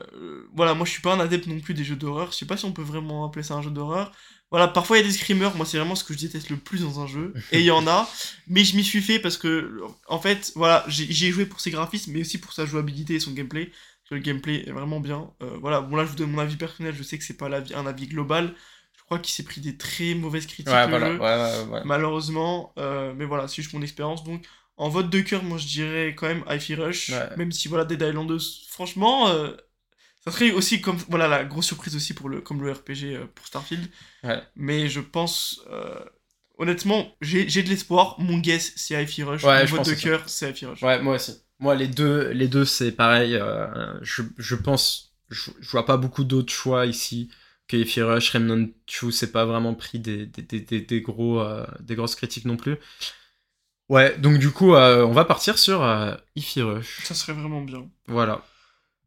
voilà, 0.55 0.75
moi 0.75 0.85
je 0.87 0.91
suis 0.93 1.03
pas 1.03 1.15
un 1.15 1.21
adepte 1.21 1.47
non 1.47 1.61
plus 1.61 1.75
des 1.75 1.85
jeux 1.85 1.97
d'horreur. 1.97 2.33
Je 2.33 2.37
sais 2.37 2.47
pas 2.47 2.57
si 2.57 2.65
on 2.65 2.73
peut 2.73 2.83
vraiment 2.83 3.27
appeler 3.27 3.43
ça 3.43 3.55
un 3.55 3.63
jeu 3.63 3.71
d'horreur. 3.71 4.13
Voilà, 4.51 4.69
parfois 4.69 4.99
il 4.99 5.01
y 5.03 5.05
a 5.05 5.07
des 5.09 5.13
screamers. 5.13 5.57
Moi, 5.57 5.67
c'est 5.67 5.77
vraiment 5.79 5.97
ce 5.97 6.05
que 6.05 6.15
je 6.15 6.19
déteste 6.21 6.51
le 6.51 6.57
plus 6.57 6.83
dans 6.83 7.01
un 7.01 7.07
jeu. 7.07 7.35
Et 7.53 7.61
il 7.61 7.65
y 7.65 7.71
en 7.71 7.87
a. 7.89 8.09
Mais 8.47 8.65
je 8.65 8.77
m'y 8.77 8.85
suis 8.85 9.03
fait 9.03 9.19
parce 9.19 9.37
que, 9.39 9.81
en 10.09 10.21
fait, 10.21 10.53
voilà, 10.55 10.85
j'ai 10.89 11.31
joué 11.33 11.47
pour 11.47 11.61
ses 11.61 11.71
graphismes, 11.71 12.13
mais 12.13 12.21
aussi 12.21 12.39
pour 12.39 12.53
sa 12.53 12.65
jouabilité 12.67 13.15
et 13.15 13.21
son 13.21 13.33
gameplay. 13.33 13.67
Parce 13.67 14.11
que 14.11 14.15
le 14.17 14.21
gameplay 14.21 14.65
est 14.69 14.73
vraiment 14.73 15.01
bien. 15.01 15.33
Euh, 15.43 15.57
voilà, 15.61 15.81
bon 15.81 15.97
là 15.97 16.05
je 16.05 16.11
vous 16.11 16.17
donne 16.17 16.31
mon 16.31 16.39
avis 16.39 16.57
personnel. 16.57 16.95
Je 16.97 17.03
sais 17.03 17.19
que 17.19 17.25
c'est 17.25 17.37
pas 17.37 17.49
un 17.49 17.87
avis 17.87 18.07
global. 18.07 18.55
Je 19.07 19.15
crois 19.15 19.19
qu'il 19.21 19.33
s'est 19.33 19.45
pris 19.45 19.61
des 19.61 19.77
très 19.77 20.15
mauvaises 20.15 20.47
critiques. 20.47 20.67
Ouais, 20.67 20.89
voilà. 20.89 21.13
jeu 21.13 21.71
Ouais, 21.71 21.81
malheureusement. 21.85 22.73
euh, 22.77 23.13
mais 23.17 23.25
voilà, 23.25 23.47
c'est 23.47 23.63
juste 23.63 23.73
mon 23.73 23.83
expérience. 23.83 24.25
Donc, 24.25 24.45
En 24.77 24.89
vote 24.89 25.09
de 25.11 25.21
cœur, 25.21 25.43
moi 25.45 25.59
je 25.59 25.67
dirais 25.67 26.15
quand 26.17 26.27
même 26.27 26.45
Hi-Fi 26.51 26.75
Rush. 26.75 27.13
Même 27.37 27.53
si 27.53 27.69
voilà, 27.69 27.85
Dead 27.85 28.03
Island 28.03 28.29
2, 28.29 28.39
franchement, 28.69 29.29
euh, 29.29 29.53
ça 30.25 30.33
serait 30.33 30.51
aussi 30.51 30.81
comme 30.81 30.97
voilà 31.09 31.29
la 31.29 31.45
grosse 31.45 31.67
surprise 31.67 31.95
aussi 31.95 32.15
pour 32.15 32.29
le 32.29 32.41
comme 32.41 32.61
le 32.63 32.73
RPG 32.73 33.15
euh, 33.15 33.27
pour 33.33 33.47
Starfield. 33.47 33.89
Ouais. 34.25 34.43
Mais 34.57 34.89
je 34.89 35.01
pense 35.01 35.61
honnêtement, 36.59 37.15
j'ai 37.21 37.49
j'ai 37.49 37.63
de 37.63 37.69
l'espoir. 37.69 38.17
Mon 38.19 38.39
guess 38.39 38.73
c'est 38.77 39.01
Hi-Fi 39.01 39.23
Rush. 39.23 39.45
Ouais, 39.45 39.61
Mon 39.61 39.67
je 39.67 39.71
vote 39.71 39.79
pense 39.79 39.89
de 39.89 39.95
cœur 39.95 40.23
c'est 40.27 40.51
Hi-Fi 40.51 40.67
Rush. 40.67 40.83
Ouais, 40.83 41.01
moi 41.01 41.15
aussi. 41.15 41.41
Moi, 41.59 41.75
les 41.75 41.89
deux, 41.89 42.29
les 42.33 42.49
deux 42.49 42.65
c'est 42.67 42.93
pareil. 42.93 43.35
euh, 43.35 43.95
je, 44.03 44.23
je 44.37 44.55
pense, 44.57 45.15
je, 45.31 45.51
je 45.59 45.71
vois 45.71 45.87
pas 45.87 45.97
beaucoup 45.97 46.25
d'autres 46.25 46.53
choix 46.53 46.85
ici 46.87 47.31
que 47.69 47.77
Ify 47.77 48.03
Rush, 48.03 48.31
Remnant 48.31 48.69
2, 49.03 49.11
c'est 49.11 49.33
pas 49.33 49.45
vraiment 49.45 49.75
pris 49.75 49.99
des, 49.99 50.27
des, 50.27 50.43
des, 50.43 50.61
des, 50.61 50.81
des 50.81 51.01
gros, 51.01 51.41
euh, 51.41 51.67
des 51.81 51.95
grosses 51.97 52.15
critiques 52.17 52.45
non 52.45 52.57
plus. 52.57 52.77
Ouais, 53.89 54.19
donc 54.19 54.39
du 54.39 54.51
coup, 54.51 54.75
euh, 54.75 55.05
on 55.05 55.13
va 55.13 55.25
partir 55.25 55.59
sur 55.59 55.83
euh, 55.83 56.15
Ify 56.35 56.63
Rush. 56.63 57.05
Ça 57.05 57.15
serait 57.15 57.33
vraiment 57.33 57.63
bien. 57.63 57.89
Voilà. 58.09 58.45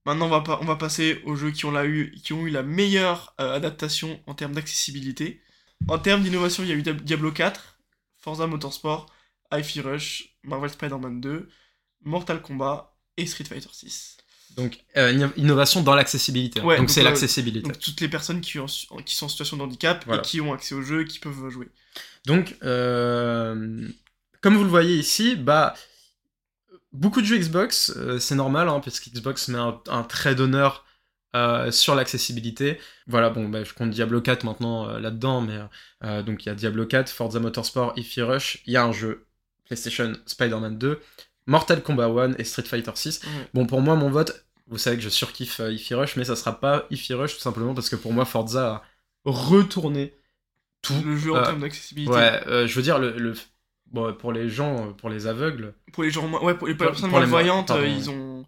Maintenant, 0.05 0.27
on 0.27 0.29
va, 0.29 0.41
pas, 0.41 0.59
on 0.61 0.65
va 0.65 0.75
passer 0.77 1.21
aux 1.25 1.35
jeux 1.35 1.51
qui 1.51 1.65
ont, 1.65 1.71
la 1.71 1.85
eu, 1.85 2.11
qui 2.23 2.33
ont 2.33 2.47
eu 2.47 2.49
la 2.49 2.63
meilleure 2.63 3.33
euh, 3.41 3.53
adaptation 3.55 4.21
en 4.27 4.33
termes 4.33 4.53
d'accessibilité. 4.53 5.41
En 5.87 5.99
termes 5.99 6.23
d'innovation, 6.23 6.63
il 6.63 6.69
y 6.69 6.71
a 6.71 6.75
eu 6.75 6.81
Diab- 6.81 7.01
Diablo 7.03 7.31
4, 7.31 7.79
Forza 8.17 8.47
Motorsport, 8.47 9.07
Hi-Fi 9.51 9.81
Rush, 9.81 10.37
Marvel 10.43 10.69
Spider-Man 10.69 11.19
2, 11.21 11.49
Mortal 12.05 12.41
Kombat 12.41 12.95
et 13.17 13.25
Street 13.25 13.43
Fighter 13.45 13.69
6. 13.71 14.17
Donc, 14.55 14.79
euh, 14.97 15.11
inno- 15.13 15.31
innovation 15.37 15.81
dans 15.83 15.95
l'accessibilité. 15.95 16.59
Ouais, 16.61 16.77
donc, 16.77 16.89
c'est 16.89 17.01
euh, 17.01 17.03
l'accessibilité. 17.05 17.67
Donc 17.67 17.79
toutes 17.79 18.01
les 18.01 18.09
personnes 18.09 18.41
qui, 18.41 18.59
ont- 18.59 18.65
qui 19.05 19.15
sont 19.15 19.25
en 19.25 19.29
situation 19.29 19.57
de 19.57 19.61
handicap 19.63 20.03
Voilà. 20.05 20.21
et 20.21 20.25
qui 20.25 20.41
ont 20.41 20.53
accès 20.53 20.75
au 20.75 20.81
jeu, 20.81 21.03
qui 21.03 21.19
peuvent 21.19 21.49
jouer. 21.49 21.69
Donc, 22.25 22.55
euh, 22.63 23.87
comme 24.41 24.55
vous 24.57 24.63
le 24.63 24.69
voyez 24.69 24.97
ici, 24.97 25.35
bah, 25.35 25.73
beaucoup 26.91 27.21
de 27.21 27.25
jeux 27.25 27.37
Xbox, 27.37 27.93
euh, 27.95 28.19
c'est 28.19 28.35
normal, 28.35 28.67
hein, 28.69 28.81
parce 28.83 28.99
qu'Xbox 28.99 29.47
met 29.49 29.57
un, 29.59 29.79
un 29.87 30.03
trait 30.03 30.35
d'honneur 30.35 30.85
sur 31.69 31.93
l'accessibilité. 31.93 32.79
Voilà, 33.05 33.29
bon, 33.29 33.47
bah, 33.49 33.63
je 33.63 33.73
compte 33.73 33.91
Diablo 33.91 34.19
4 34.19 34.43
maintenant 34.45 34.87
là-dedans, 34.97 35.41
mais 35.41 35.59
donc 36.23 36.43
il 36.43 36.49
y 36.49 36.51
a 36.51 36.55
Diablo 36.55 36.87
4, 36.87 37.07
Forza 37.11 37.39
Motorsport, 37.39 37.93
Ify 37.97 38.23
Rush, 38.23 38.63
il 38.65 38.73
y 38.73 38.77
a 38.77 38.83
un 38.83 38.91
jeu 38.91 39.27
PlayStation 39.65 40.13
Spider-Man 40.25 40.79
2, 40.79 40.99
Mortal 41.49 41.81
Kombat 41.83 42.07
1 42.07 42.33
et 42.37 42.43
Street 42.43 42.63
Fighter 42.63 42.91
6. 42.95 43.21
Ouais. 43.23 43.29
Bon, 43.53 43.65
pour 43.65 43.81
moi, 43.81 43.95
mon 43.95 44.09
vote, 44.09 44.45
vous 44.67 44.77
savez 44.77 44.97
que 44.97 45.03
je 45.03 45.09
surkiffe 45.09 45.59
euh, 45.59 45.73
Ify 45.73 45.95
Rush, 45.95 46.15
mais 46.15 46.23
ça 46.25 46.35
sera 46.35 46.59
pas 46.59 46.85
Ify 46.91 47.13
Rush 47.13 47.33
tout 47.35 47.41
simplement 47.41 47.73
parce 47.73 47.89
que 47.89 47.95
pour 47.95 48.13
moi, 48.13 48.25
Forza 48.25 48.67
a 48.75 48.83
retourné 49.25 50.13
tout. 50.81 50.93
Le 51.05 51.17
jeu 51.17 51.33
en 51.33 51.37
Euh, 51.37 51.43
termes 51.43 51.61
d'accessibilité. 51.61 52.13
Ouais, 52.13 52.41
euh, 52.47 52.67
je 52.67 52.75
veux 52.75 52.81
dire, 52.81 52.99
le, 52.99 53.17
le- 53.17 53.33
bon, 53.91 54.13
pour 54.13 54.31
les 54.31 54.49
gens, 54.49 54.87
euh, 54.87 54.91
pour 54.91 55.09
les 55.09 55.27
aveugles, 55.27 55.73
Pour 55.93 56.03
les 56.03 56.11
gens, 56.11 56.29
ouais, 56.43 56.53
pour 56.55 56.67
les 56.67 56.75
personnes 56.75 57.09
pour 57.09 57.19
les 57.19 57.25
malvoyantes, 57.25 57.71
ils 57.85 58.09
ont, 58.09 58.45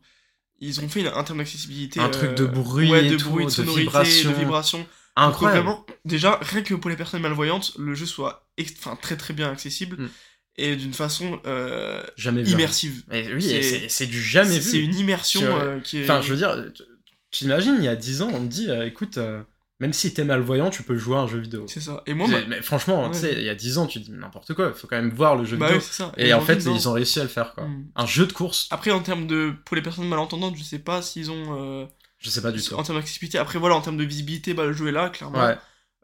ils 0.59 0.79
ont 0.81 0.87
fait 0.87 1.05
un 1.07 1.23
terme 1.23 1.39
d'accessibilité. 1.39 1.99
Un 1.99 2.09
truc 2.09 2.35
de 2.35 2.45
bruit 2.45 2.91
ouais, 2.91 3.05
et 3.05 3.09
de 3.09 3.17
tout, 3.17 3.29
bruit, 3.29 3.45
de 3.45 3.49
de 3.49 3.53
sonorité, 3.55 3.81
vibration. 3.81 4.29
de 4.31 4.35
vibration. 4.35 4.87
incroyable. 5.15 5.59
Vraiment, 5.65 5.85
déjà, 6.05 6.39
rien 6.41 6.61
que 6.61 6.73
pour 6.75 6.89
les 6.89 6.95
personnes 6.95 7.21
malvoyantes, 7.21 7.73
le 7.77 7.93
jeu 7.95 8.05
soit 8.05 8.47
enfin, 8.61 8.95
très 8.95 9.17
très 9.17 9.33
bien 9.33 9.51
accessible 9.51 9.97
Mm. 10.03 10.09
Et 10.57 10.75
d'une 10.75 10.93
façon 10.93 11.39
euh, 11.45 12.03
Jamais 12.17 12.43
vu. 12.43 12.51
immersive. 12.53 13.03
Mais 13.07 13.27
oui, 13.33 13.41
C'est- 13.89 14.03
et 14.03 14.07
du 14.07 14.21
jamais 14.21 14.55
C'est- 14.55 14.61
C'est 14.71 14.77
vu. 14.77 14.83
une 14.83 14.95
immersion 14.95 15.41
euh, 15.43 15.79
qui 15.79 15.99
est. 15.99 16.03
Enfin, 16.03 16.21
je 16.21 16.29
veux 16.31 16.37
dire, 16.37 16.55
tu- 16.73 16.83
t'imagines, 17.31 17.75
il 17.79 17.85
y 17.85 17.87
a 17.87 17.95
10 17.95 18.21
ans, 18.21 18.29
on 18.33 18.41
me 18.41 18.47
dit, 18.47 18.69
euh, 18.69 18.85
écoute, 18.85 19.17
euh, 19.17 19.41
même 19.79 19.93
si 19.93 20.13
t'es 20.13 20.23
malvoyant, 20.23 20.69
tu 20.69 20.83
peux 20.83 20.95
jouer 20.97 21.15
à 21.15 21.21
un 21.21 21.27
jeu 21.27 21.39
vidéo. 21.39 21.65
C'est 21.67 21.79
ça. 21.79 22.03
Et 22.05 22.13
moi, 22.13 22.27
ma- 22.27 22.45
mais 22.45 22.61
franchement, 22.61 23.09
tu 23.09 23.17
sais, 23.19 23.33
il 23.33 23.43
y 23.43 23.49
a 23.49 23.55
10 23.55 23.77
ans, 23.79 23.87
tu 23.87 23.99
dis 23.99 24.11
n'importe 24.11 24.53
quoi, 24.53 24.67
il 24.75 24.79
faut 24.79 24.85
quand 24.87 24.97
même 24.97 25.09
voir 25.11 25.35
le 25.37 25.45
jeu 25.45 25.57
bah 25.57 25.67
vidéo. 25.67 25.79
ouais, 25.79 25.85
c'est 25.89 25.95
ça. 26.03 26.11
et 26.17 26.33
en 26.33 26.41
fait, 26.41 26.57
ils 26.65 26.87
ont 26.89 26.93
réussi 26.93 27.19
à 27.19 27.23
le 27.23 27.29
faire, 27.29 27.53
quoi. 27.55 27.63
Mm. 27.65 27.87
Un 27.95 28.05
jeu 28.05 28.27
de 28.27 28.33
course, 28.33 28.67
Après, 28.69 28.91
en 28.91 28.99
termes 29.01 29.25
de. 29.27 29.53
Pour 29.65 29.75
les 29.75 29.81
personnes 29.81 30.07
malentendantes, 30.07 30.55
je 30.57 30.63
sais 30.63 30.79
pas 30.79 31.01
s'ils 31.01 31.31
ont. 31.31 31.57
euh, 31.59 31.85
je 32.19 32.29
sais 32.29 32.41
pas 32.43 32.51
du 32.51 32.61
tout. 32.61 32.75
En 32.75 32.83
termes 32.83 32.99
d'accessibilité. 32.99 33.39
Après, 33.39 33.57
voilà, 33.57 33.75
en 33.75 33.81
termes 33.81 33.97
de 33.97 34.03
visibilité, 34.03 34.53
bah, 34.53 34.65
le 34.65 34.73
jeu 34.73 34.89
est 34.89 34.91
là, 34.91 35.09
clairement. 35.09 35.43
Ouais. 35.43 35.55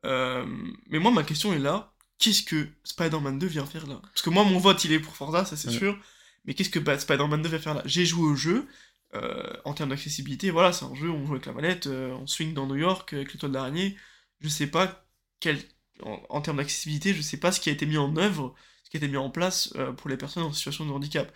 Euh, 0.06 0.43
mais 0.89 0.98
moi, 1.00 1.12
ma 1.12 1.22
question 1.24 1.54
est 1.54 1.60
là. 1.60 1.91
Qu'est-ce 2.20 2.43
que 2.43 2.68
Spider-Man 2.84 3.38
2 3.39 3.47
vient 3.47 3.65
faire 3.65 3.86
là? 3.88 3.99
Parce 4.01 4.22
que 4.24 4.30
moi, 4.30 4.43
mon 4.43 4.57
vote, 4.59 4.84
il 4.86 4.91
est 4.91 4.99
pour 4.99 5.15
Forza, 5.15 5.45
ça 5.45 5.55
c'est 5.55 5.70
Ouais. 5.70 5.74
sûr. 5.78 5.97
Mais 6.45 6.53
qu'est-ce 6.53 6.70
que 6.70 6.80
Spider-Man 6.97 7.41
2 7.41 7.49
vient 7.49 7.59
faire 7.59 7.74
là? 7.76 7.84
J'ai 7.86 8.05
joué 8.05 8.28
au 8.28 8.36
jeu. 8.36 8.68
euh, 9.15 9.53
en 9.63 9.74
termes 9.74 9.89
d'accessibilité, 9.91 10.51
voilà, 10.51 10.74
c'est 10.74 10.84
un 10.84 10.93
jeu, 10.93 11.09
on 11.09 11.26
joue 11.26 11.32
avec 11.36 11.45
la 11.45 11.53
manette, 11.53 11.88
euh, 11.88 12.11
on 12.15 12.28
swing 12.28 12.53
dans 12.53 12.68
New 12.68 12.76
York 12.76 13.13
euh, 13.13 13.18
avec 13.18 13.32
l'étoile 13.34 13.53
d'araignée. 13.53 13.95
Je 14.41 14.49
sais 14.49 14.68
pas 14.68 15.07
quel. 15.39 15.57
En, 16.03 16.22
en 16.30 16.41
termes 16.41 16.57
d'accessibilité, 16.57 17.13
je 17.13 17.22
sais 17.22 17.38
pas 17.38 17.53
ce 17.53 17.61
qui 17.61 17.70
a 17.70 17.72
été 17.72 17.86
mis 17.86 17.97
en 17.97 18.15
œuvre, 18.18 18.53
ce 18.84 18.89
qui 18.89 18.97
a 18.97 18.99
été 18.99 19.07
mis 19.07 19.15
en 19.18 19.30
place 19.30 19.72
euh, 19.78 19.93
pour 19.93 20.09
les 20.09 20.18
personnes 20.18 20.43
en 20.43 20.51
situation 20.51 20.86
de 20.86 20.91
handicap. 20.91 21.34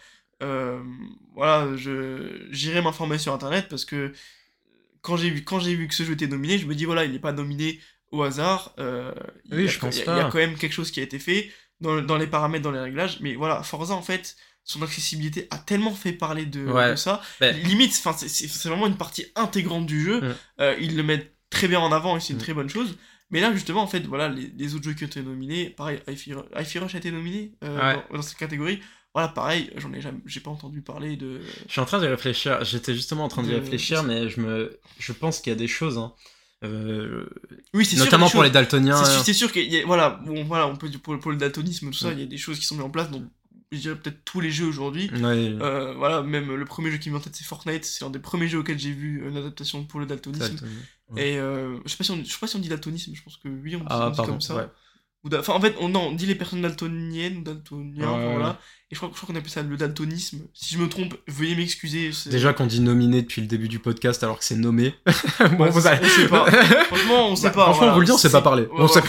Voilà, 1.34 1.76
je 1.78 2.48
j'irai 2.52 2.82
m'informer 2.82 3.18
sur 3.18 3.34
internet 3.34 3.68
parce 3.70 3.86
que 3.86 4.14
quand 5.02 5.18
j'ai 5.18 5.30
vu 5.30 5.44
quand 5.44 5.60
j'ai 5.60 5.76
vu 5.76 5.88
que 5.88 5.96
ce 5.96 6.04
jeu 6.04 6.14
était 6.14 6.28
nominé, 6.28 6.58
je 6.60 6.68
me 6.68 6.76
dis 6.76 6.86
voilà, 6.86 7.06
il 7.06 7.12
n'est 7.12 7.20
pas 7.20 7.34
nominé 7.34 7.80
au 8.12 8.24
hasard. 8.24 8.74
euh, 8.80 9.14
il 9.52 9.62
y 9.62 9.64
a, 9.64 9.68
je 9.68 9.80
pense 9.80 9.96
il 9.96 10.00
y 10.00 10.02
a- 10.04 10.06
pas. 10.06 10.16
il 10.16 10.18
y 10.18 10.22
a 10.22 10.30
quand 10.30 10.38
même 10.38 10.58
quelque 10.58 10.74
chose 10.74 10.92
qui 10.92 11.00
a 11.00 11.04
été 11.04 11.20
fait 11.20 11.52
dans, 11.80 12.02
dans 12.02 12.18
les 12.18 12.28
paramètres, 12.28 12.64
dans 12.64 12.72
les 12.72 12.80
réglages. 12.80 13.20
Mais 13.22 13.36
voilà, 13.36 13.64
Forza 13.64 13.94
en 13.94 14.02
fait, 14.02 14.36
son 14.64 14.82
accessibilité 14.84 15.48
a 15.50 15.58
tellement 15.58 15.92
fait 15.94 16.14
parler 16.14 16.46
de, 16.46 16.66
Ouais. 16.66 16.92
de 16.92 16.96
ça. 16.96 17.22
Ben, 17.40 17.56
Limite, 17.64 17.94
c'est- 17.94 18.68
vraiment 18.70 18.88
une 18.88 18.98
partie 18.98 19.26
intégrante 19.36 19.86
du 19.88 20.04
jeu. 20.04 20.22
Mm. 20.22 20.36
Euh, 20.62 20.76
ils 20.80 20.96
le 20.96 21.04
mettent 21.04 21.36
très 21.50 21.68
bien 21.68 21.80
en 21.80 21.92
avant 21.92 22.16
et 22.18 22.20
c'est 22.20 22.34
une 22.34 22.40
Mm. 22.40 22.44
très 22.44 22.54
bonne 22.54 22.70
chose. 22.70 22.98
Mais 23.32 23.40
là, 23.40 23.52
justement, 23.54 23.82
en 23.82 23.88
fait, 23.88 24.02
voilà, 24.02 24.28
les, 24.30 24.52
les 24.58 24.76
autres 24.76 24.84
jeux 24.84 24.94
qui 24.94 25.06
ont 25.06 25.08
été 25.08 25.22
nominés, 25.24 25.70
pareil, 25.70 26.00
Hi-Fi 26.08 26.34
Rush 26.80 26.96
a 26.96 26.98
été 26.98 27.12
nominé 27.12 27.54
euh, 27.64 27.78
Ouais. 27.80 28.04
dans, 28.12 28.18
dans 28.18 28.22
cette 28.22 28.38
catégorie. 28.38 28.82
Voilà, 29.14 29.30
pareil, 29.30 29.70
j'en 29.78 29.92
ai 29.94 30.00
jamais, 30.02 30.20
j'ai 30.26 30.40
pas 30.40 30.52
entendu 30.52 30.82
parler 30.82 31.16
de. 31.18 31.42
Je 31.68 31.72
suis 31.72 31.82
en 31.82 31.86
train 31.86 32.00
d'y 32.00 32.08
réfléchir. 32.08 32.64
J'étais 32.64 32.94
justement 32.94 33.26
en 33.26 33.28
train 33.30 33.44
d'y 33.44 33.50
De- 33.50 33.56
réfléchir, 33.56 34.04
mais 34.04 34.30
je 34.30 34.40
me, 34.40 34.80
je 35.00 35.12
pense 35.12 35.40
qu'il 35.42 35.52
y 35.52 35.56
a 35.56 35.60
des 35.60 35.68
choses, 35.68 35.98
hein. 35.98 36.14
Euh, 36.64 37.26
Oui, 37.74 37.86
c'est 37.86 37.98
notamment 37.98 38.26
pour 38.28 38.34
choses- 38.42 38.44
les 38.46 38.52
daltoniens. 38.52 39.04
C'est 39.24 39.34
sûr, 39.34 39.52
qu'il 39.52 39.72
y 39.72 39.80
a, 39.80 39.86
voilà, 39.86 40.22
bon, 40.26 40.44
voilà, 40.44 40.68
on 40.68 40.76
peut 40.76 40.90
pour, 41.02 41.18
pour 41.20 41.32
le 41.32 41.38
daltonisme, 41.38 41.88
tout 41.90 41.98
ça, 41.98 42.12
il 42.12 42.20
y 42.20 42.24
a 42.24 42.26
des 42.28 42.38
choses 42.38 42.60
qui 42.60 42.66
sont 42.66 42.76
mises 42.76 42.84
en 42.84 42.90
place 42.90 43.10
dans, 43.10 43.22
je 43.72 43.78
dirais 43.80 43.96
peut-être 43.96 44.24
tous 44.26 44.42
les 44.42 44.52
jeux 44.52 44.68
aujourd'hui. 44.68 45.10
Ouais, 45.12 45.20
Euh, 45.62 45.94
voilà, 45.96 46.22
même 46.22 46.54
le 46.54 46.66
premier 46.66 46.92
jeu 46.92 46.98
qui 46.98 47.10
me 47.10 47.16
vient 47.16 47.22
en 47.22 47.24
tête, 47.24 47.36
c'est 47.36 47.46
Fortnite. 47.46 47.86
C'est 47.86 48.06
un 48.06 48.10
des 48.10 48.20
premiers 48.20 48.48
jeux 48.48 48.60
auxquels 48.60 48.78
j'ai 48.80 48.92
vu 48.92 49.28
une 49.28 49.38
adaptation 49.38 49.84
pour 49.86 50.00
le 50.00 50.06
daltonisme. 50.06 50.58
Ouais. 51.10 51.30
Et 51.32 51.38
euh, 51.40 51.78
je 51.86 51.90
sais 51.90 51.98
pas 51.98 52.04
si 52.04 52.12
on, 52.12 52.24
je 52.24 52.30
sais 52.32 52.38
pas 52.40 52.48
si 52.48 52.56
on 52.56 52.60
dit 52.60 52.70
daltonisme, 52.70 53.14
je 53.16 53.24
pense 53.24 53.38
que 53.38 53.48
oui, 53.50 53.76
on, 53.76 53.80
dit- 53.80 53.86
on 53.86 53.88
Ah, 53.90 54.10
dit 54.12 54.18
pardon. 54.18 54.34
comme 54.34 54.42
ça. 54.42 54.72
Enfin, 55.38 55.54
en 55.54 55.62
fait, 55.62 55.76
on, 55.80 55.90
non, 55.90 56.08
on 56.08 56.12
dit 56.14 56.26
les 56.26 56.34
personnes 56.36 56.62
daltoniennes 56.64 57.38
ou 57.38 57.42
daltoniens, 57.44 58.00
Ouais, 58.00 58.06
enfin, 58.08 58.26
ouais. 58.28 58.32
voilà. 58.34 58.60
Et 58.92 58.96
je 58.96 59.00
crois, 59.00 59.10
je 59.14 59.18
crois 59.22 59.28
qu'on 59.34 59.40
appelle 59.40 59.52
ça 59.52 59.62
le 59.62 59.78
daltonisme. 59.78 60.40
Si 60.54 60.74
je 60.74 60.80
me 60.80 60.90
trompe, 60.90 61.14
veuillez 61.28 61.56
m'excuser. 61.56 62.12
c'est- 62.12 62.30
Déjà 62.30 62.54
qu'on 62.54 62.66
dit 62.66 62.82
nominé 62.82 63.22
depuis 63.22 63.40
le 63.42 63.48
début 63.48 63.68
du 63.70 63.80
podcast 63.80 64.24
alors 64.24 64.40
que 64.40 64.44
c'est 64.44 64.56
nommé. 64.56 64.96
bon, 65.58 65.64
Ouais, 65.66 65.70
vous 65.70 65.86
allez- 65.88 66.00
on 66.04 66.10
sait 66.10 66.28
pas. 66.28 66.46
Franchement, 66.86 67.30
on 67.30 67.36
sait 67.36 67.44
Bah, 67.48 67.54
pas. 67.54 67.64
franchement, 67.66 67.78
voilà. 67.80 67.94
vous 67.94 68.00
le 68.02 68.06
dit, 68.08 68.12
on 68.12 68.18
sait 68.18 68.32
pas 68.32 68.42
parler. 68.42 68.68
On 68.74 68.88
sait. 68.88 69.02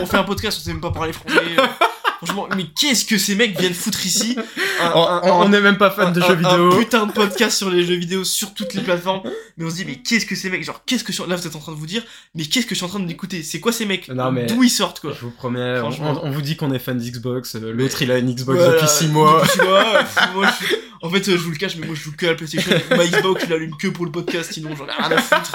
On 0.00 0.06
fait 0.06 0.16
un 0.16 0.24
podcast, 0.24 0.58
on 0.60 0.64
sait 0.64 0.72
même 0.72 0.80
pas 0.82 0.90
parler 0.90 1.12
français. 1.12 1.40
Franchement, 2.24 2.48
mais 2.56 2.64
qu'est-ce 2.78 3.04
que 3.04 3.18
ces 3.18 3.34
mecs 3.34 3.58
viennent 3.58 3.74
foutre 3.74 4.04
ici 4.06 4.36
Un- 4.80 4.92
On- 4.94 5.42
un- 5.42 5.48
n'est 5.48 5.60
même 5.60 5.78
pas 5.78 5.90
fan 5.90 6.12
de 6.12 6.20
jeux 6.20 6.34
vidéo. 6.34 6.72
Un 6.72 6.78
putain 6.78 7.06
de 7.06 7.12
podcast 7.12 7.56
sur 7.58 7.70
les 7.70 7.84
jeux 7.84 7.94
vidéo 7.96 8.24
sur 8.24 8.54
toutes 8.54 8.74
les 8.74 8.82
plateformes. 8.82 9.22
Mais 9.56 9.64
on 9.64 9.70
se 9.70 9.76
dit, 9.76 9.84
mais 9.84 9.96
qu'est-ce 9.96 10.26
que 10.26 10.34
ces 10.34 10.50
mecs 10.50 10.64
Genre, 10.64 10.82
qu'est-ce 10.86 11.04
que 11.04 11.12
je 11.12 11.20
suis... 11.22 11.30
Là, 11.30 11.36
vous 11.36 11.46
êtes 11.46 11.54
en 11.56 11.60
train 11.60 11.72
de 11.72 11.76
vous 11.76 11.86
dire, 11.86 12.02
mais 12.34 12.44
qu'est-ce 12.44 12.66
que 12.66 12.74
je 12.74 12.76
suis 12.76 12.84
en 12.86 12.88
train 12.88 13.00
d'écouter? 13.00 13.42
C'est 13.42 13.60
quoi 13.60 13.72
ces 13.72 13.86
mecs? 13.86 14.08
D'où 14.46 14.62
ils 14.62 14.70
sortent, 14.70 15.00
quoi? 15.00 15.12
Je 15.12 15.20
vous 15.20 15.30
promets, 15.30 15.78
on, 15.78 15.90
Franchement. 15.90 16.20
on 16.24 16.30
vous 16.30 16.42
dit 16.42 16.56
qu'on 16.56 16.72
est 16.72 16.78
fan 16.78 16.98
d'Xbox. 16.98 17.56
euh, 17.56 17.72
L'autre, 17.72 18.02
il 18.02 18.10
a 18.10 18.18
une 18.18 18.34
Xbox 18.34 18.58
Voilà, 18.58 18.74
depuis 18.74 18.88
6 18.88 19.06
mois. 19.08 19.40
Depuis 19.42 19.52
6 19.52 19.60
mois. 19.66 19.84
euh, 19.96 20.02
moi, 20.34 20.46
je 20.60 20.64
suis- 20.66 20.74
En 21.02 21.10
fait, 21.10 21.28
euh, 21.28 21.32
je 21.32 21.42
vous 21.42 21.50
le 21.50 21.56
cache, 21.58 21.76
mais 21.76 21.86
moi, 21.86 21.94
je 21.94 22.02
joue 22.02 22.12
que 22.16 22.24
à 22.24 22.30
la 22.30 22.34
PlayStation. 22.34 22.72
Ma 22.90 23.06
Xbox, 23.06 23.44
je 23.44 23.50
l'allume 23.50 23.76
que 23.76 23.88
pour 23.88 24.06
le 24.06 24.10
podcast, 24.10 24.52
sinon, 24.52 24.74
j'en 24.74 24.86
ai 24.86 24.90
rien 24.92 25.16
à 25.16 25.20
foutre. 25.20 25.52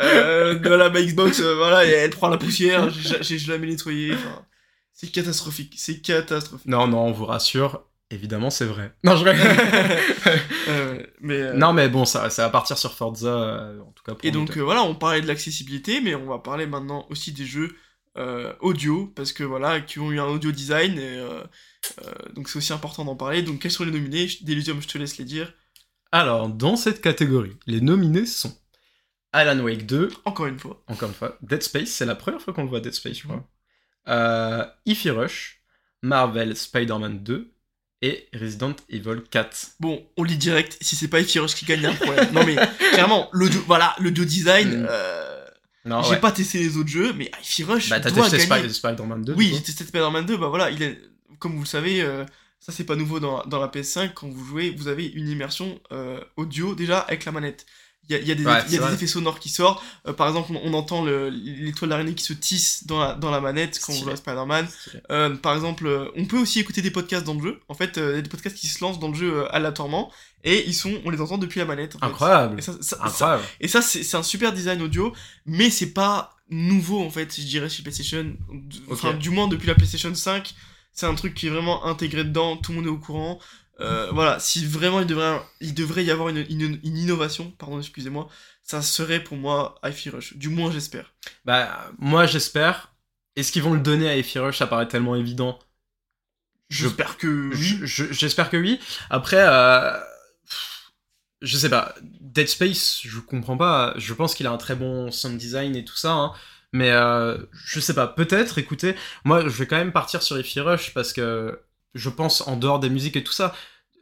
Euh, 0.00 0.58
voilà, 0.64 0.88
ma 0.90 1.02
Xbox, 1.02 1.40
euh, 1.40 1.54
voilà, 1.56 1.84
elle 1.84 2.10
prend 2.10 2.28
la 2.28 2.36
poussière, 2.38 2.88
j'ai 3.20 3.38
jamais 3.38 3.66
nettoyé. 3.66 4.12
Enfin, 4.14 4.42
c'est 5.00 5.12
catastrophique, 5.12 5.74
c'est 5.76 6.00
catastrophique. 6.00 6.66
Non, 6.66 6.88
non, 6.88 7.06
on 7.06 7.12
vous 7.12 7.24
rassure. 7.24 7.84
Évidemment, 8.10 8.50
c'est 8.50 8.64
vrai. 8.64 8.92
Non, 9.04 9.16
je. 9.16 9.24
Euh, 10.68 11.02
mais, 11.20 11.40
euh, 11.40 11.52
non, 11.54 11.72
mais 11.72 11.88
bon, 11.88 12.04
ça, 12.04 12.28
ça 12.28 12.42
va 12.42 12.50
partir 12.50 12.76
sur 12.76 12.92
Forza, 12.92 13.28
euh, 13.28 13.80
en 13.80 13.90
tout 13.92 14.04
cas 14.04 14.12
pour 14.14 14.22
Et 14.22 14.30
donc 14.30 14.54
euh, 14.58 14.60
voilà, 14.60 14.82
on 14.82 14.94
parlait 14.94 15.22
de 15.22 15.26
l'accessibilité, 15.26 16.02
mais 16.02 16.14
on 16.14 16.26
va 16.26 16.38
parler 16.38 16.66
maintenant 16.66 17.06
aussi 17.08 17.32
des 17.32 17.46
jeux 17.46 17.74
audio, 18.60 19.06
parce 19.16 19.32
que 19.32 19.44
voilà, 19.44 19.80
qui 19.80 19.98
ont 19.98 20.10
eu 20.10 20.20
un 20.20 20.26
audio 20.26 20.50
design, 20.52 20.98
et 20.98 21.24
donc 22.34 22.48
c'est 22.50 22.58
aussi 22.58 22.72
important 22.74 23.04
d'en 23.04 23.16
parler. 23.16 23.42
Donc 23.42 23.60
quels 23.60 23.70
sont 23.70 23.84
les 23.84 23.92
nominés? 23.92 24.28
Delusium, 24.42 24.82
je 24.82 24.88
te 24.88 24.98
laisse 24.98 25.16
les 25.16 25.24
dire. 25.24 25.54
Alors, 26.10 26.48
dans 26.48 26.76
cette 26.76 27.00
catégorie, 27.00 27.56
les 27.66 27.80
nominés 27.80 28.26
sont 28.26 28.52
Alan 29.32 29.60
Wake 29.60 29.86
2, 29.86 30.10
Encore 30.24 30.46
une 30.46 30.58
fois. 30.58 30.82
encore 30.88 31.08
une 31.08 31.14
fois, 31.14 31.38
Dead 31.40 31.62
Space, 31.62 31.88
c'est 31.88 32.06
la 32.06 32.16
première 32.16 32.42
fois 32.42 32.52
qu'on 32.52 32.64
le 32.64 32.68
voit 32.68 32.80
Dead 32.80 32.92
Space, 32.92 33.18
je 33.18 33.24
crois. 33.24 33.48
Euh, 34.08 34.64
Ify 34.86 35.10
Rush, 35.10 35.60
Marvel 36.02 36.56
Spider-Man 36.56 37.22
2 37.22 37.50
et 38.02 38.28
Resident 38.32 38.74
Evil 38.88 39.22
4. 39.30 39.72
Bon, 39.80 40.06
on 40.16 40.22
lit 40.24 40.36
direct, 40.38 40.78
si 40.80 40.94
c'est 40.96 41.08
pas 41.08 41.20
Ify 41.20 41.40
Rush 41.40 41.54
qui 41.54 41.64
gagne, 41.64 41.80
il 41.80 41.82
y 41.82 41.86
a 41.86 41.90
un 41.90 41.94
problème. 41.94 42.28
non 42.32 42.44
mais, 42.46 42.56
clairement, 42.92 43.28
l'audio, 43.32 43.60
voilà, 43.66 43.94
l'audio 43.98 44.24
design, 44.24 44.82
Mm. 44.82 44.86
euh, 44.88 45.44
j'ai 45.84 46.10
ouais. 46.10 46.20
pas 46.20 46.32
testé 46.32 46.58
les 46.58 46.76
autres 46.76 46.88
jeux, 46.90 47.12
mais 47.14 47.30
Ify 47.42 47.64
Rush 47.64 47.88
Bah, 47.88 47.98
t'as 48.00 48.10
testé 48.10 48.46
gagner. 48.46 48.68
Spider-Man 48.68 49.22
2 49.24 49.34
oui, 49.34 49.52
j'ai 49.54 49.62
testé 49.62 49.84
Spider-Man 49.84 50.26
2, 50.26 50.36
bah 50.36 50.48
voilà, 50.48 50.70
il 50.70 50.82
est, 50.82 51.00
comme 51.38 51.54
vous 51.54 51.62
le 51.62 51.66
savez, 51.66 52.02
euh, 52.02 52.24
ça 52.60 52.72
c'est 52.72 52.84
pas 52.84 52.94
nouveau 52.96 53.20
dans, 53.20 53.42
dans 53.44 53.60
la 53.60 53.68
PS5, 53.68 54.12
quand 54.14 54.28
vous 54.28 54.44
jouez, 54.44 54.70
vous 54.70 54.88
avez 54.88 55.06
une 55.06 55.28
immersion 55.28 55.80
euh, 55.92 56.20
audio 56.36 56.74
déjà 56.74 56.98
avec 57.00 57.24
la 57.24 57.32
manette. 57.32 57.64
Il 58.08 58.16
y 58.16 58.18
a, 58.18 58.22
il 58.22 58.28
y 58.28 58.32
a 58.32 58.34
des, 58.34 58.44
Ouais, 58.46 58.52
il 58.66 58.68
y 58.68 58.70
c'est 58.70 58.76
a 58.76 58.78
des 58.80 58.84
vrai. 58.86 58.94
effets 58.94 59.06
sonores 59.06 59.38
qui 59.38 59.48
sortent. 59.50 59.82
Euh, 60.06 60.12
par 60.14 60.28
exemple, 60.28 60.52
on, 60.54 60.70
on 60.70 60.74
entend 60.74 61.04
le- 61.04 61.28
l'étoile 61.28 61.90
d'araignée 61.90 62.14
qui 62.14 62.24
se 62.24 62.32
tisse 62.32 62.86
dans 62.86 62.98
la, 62.98 63.14
dans 63.14 63.30
la 63.30 63.40
manette 63.40 63.78
quand 63.84 63.92
on 63.92 63.96
joue 64.02 64.08
à 64.10 64.16
Spider-Man. 64.16 64.66
Euh, 65.10 65.36
par 65.36 65.54
exemple, 65.54 65.86
euh, 65.86 66.08
on 66.16 66.24
peut 66.24 66.38
aussi 66.38 66.58
écouter 66.60 66.80
des 66.80 66.90
podcasts 66.90 67.26
dans 67.26 67.34
le 67.34 67.42
jeu. 67.42 67.60
En 67.68 67.74
fait, 67.74 67.98
il 67.98 68.02
y 68.02 68.18
a 68.18 68.20
des 68.22 68.28
podcasts 68.30 68.56
qui 68.56 68.66
se 68.66 68.82
lancent 68.82 68.98
dans 68.98 69.08
le 69.08 69.14
jeu 69.14 69.44
aléatoirement 69.54 70.10
et 70.44 70.66
ils 70.66 70.74
sont, 70.74 70.94
on 71.04 71.10
les 71.10 71.20
entend 71.20 71.36
depuis 71.36 71.58
la 71.60 71.66
manette. 71.66 71.96
en 71.96 71.98
fait. 71.98 72.06
Incroyable. 72.06 72.58
Et 72.58 72.62
ça, 72.62 72.72
ça- 72.80 72.96
ça- 72.96 73.04
Incroyable. 73.04 73.42
et 73.60 73.68
ça, 73.68 73.82
c'est 73.82 74.14
un 74.16 74.22
super 74.22 74.52
design 74.54 74.80
audio, 74.80 75.12
mais 75.44 75.68
c'est 75.68 75.92
pas 75.92 76.34
nouveau 76.50 77.02
en 77.04 77.10
fait, 77.10 77.34
je 77.38 77.44
dirais, 77.46 77.68
chez 77.68 77.82
PlayStation. 77.82 78.34
Enfin, 78.90 79.12
du 79.12 79.28
moins 79.30 79.48
depuis 79.48 79.66
la 79.66 79.74
PlayStation 79.74 80.14
5, 80.14 80.54
c'est 80.92 81.06
un 81.06 81.14
truc 81.14 81.34
qui 81.34 81.46
est 81.46 81.50
vraiment 81.50 81.84
intégré 81.84 82.24
dedans, 82.24 82.56
tout 82.56 82.72
le 82.72 82.76
monde 82.78 82.86
est 82.86 82.90
au 82.90 82.96
courant. 82.98 83.38
Euh, 83.80 84.10
voilà, 84.12 84.40
si 84.40 84.66
vraiment 84.66 85.00
il 85.00 85.06
devrait, 85.06 85.40
il 85.60 85.72
devrait 85.74 86.04
y 86.04 86.10
avoir 86.10 86.28
une, 86.30 86.38
une, 86.50 86.80
une 86.82 86.96
innovation, 86.96 87.50
pardon, 87.52 87.78
excusez-moi, 87.78 88.28
ça 88.62 88.82
serait 88.82 89.22
pour 89.22 89.36
moi 89.36 89.78
Hi-Fi 89.84 90.10
Rush. 90.10 90.36
Du 90.36 90.48
moins, 90.48 90.70
j'espère. 90.72 91.12
Bah, 91.44 91.90
moi 91.98 92.26
j'espère. 92.26 92.92
Est-ce 93.36 93.52
qu'ils 93.52 93.62
vont 93.62 93.74
le 93.74 93.80
donner 93.80 94.08
à 94.08 94.16
Effie 94.16 94.40
Rush? 94.40 94.58
Ça 94.58 94.66
paraît 94.66 94.88
tellement 94.88 95.14
évident. 95.14 95.58
Je- 96.68 96.84
J'espère 96.84 97.16
que 97.18 97.50
oui. 97.50 97.56
Je- 97.56 97.86
je- 97.86 98.12
J'espère 98.12 98.50
que 98.50 98.56
oui. 98.56 98.80
Après, 99.10 99.38
euh, 99.40 99.96
je 101.40 101.56
sais 101.56 101.68
pas. 101.70 101.94
Dead 102.02 102.48
Space, 102.48 103.00
je 103.04 103.20
comprends 103.20 103.56
pas. 103.56 103.94
Je 103.96 104.12
pense 104.14 104.34
qu'il 104.34 104.46
a 104.46 104.50
un 104.50 104.56
très 104.58 104.74
bon 104.74 105.10
sound 105.10 105.38
design 105.38 105.76
et 105.76 105.84
tout 105.84 105.96
ça. 105.96 106.12
hein. 106.12 106.32
Mais 106.72 106.90
euh, 106.90 107.38
je 107.52 107.80
sais 107.80 107.94
pas. 107.94 108.06
Peut-être, 108.08 108.58
écoutez, 108.58 108.94
moi 109.24 109.42
je 109.42 109.48
vais 109.48 109.66
quand 109.66 109.76
même 109.76 109.92
partir 109.92 110.22
sur 110.22 110.36
Effie 110.38 110.60
Rush 110.60 110.92
parce 110.92 111.12
que 111.12 111.58
je 111.94 112.08
pense 112.10 112.46
en 112.48 112.56
dehors 112.56 112.80
des 112.80 112.90
musiques 112.90 113.16
et 113.16 113.24
tout 113.24 113.32
ça. 113.32 113.54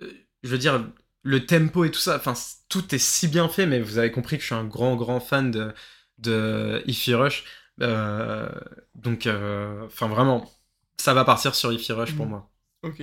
euh, 0.02 0.10
Je 0.42 0.48
veux 0.50 0.58
dire, 0.58 0.84
le 1.22 1.44
tempo 1.46 1.84
et 1.84 1.90
tout 1.90 1.98
ça. 2.00 2.16
Enfin, 2.16 2.34
tout 2.68 2.94
est 2.94 2.98
si 2.98 3.28
bien 3.28 3.48
fait. 3.48 3.66
Mais 3.66 3.80
vous 3.80 3.98
avez 3.98 4.10
compris 4.12 4.36
que 4.36 4.42
je 4.42 4.46
suis 4.46 4.54
un 4.54 4.64
grand, 4.64 4.96
grand 4.96 5.20
fan 5.20 5.50
de, 5.50 5.72
de 6.18 6.82
Effie 6.86 7.14
Rush. 7.14 7.44
Euh, 7.82 8.48
donc, 8.94 9.26
euh, 9.26 9.84
enfin, 9.86 10.08
vraiment, 10.08 10.50
ça 10.98 11.14
va 11.14 11.24
partir 11.24 11.54
sur 11.54 11.72
Effie 11.72 11.92
Rush 11.92 12.14
pour 12.14 12.24
Mhm. 12.26 12.30
moi. 12.30 12.50
Ok. 12.82 13.02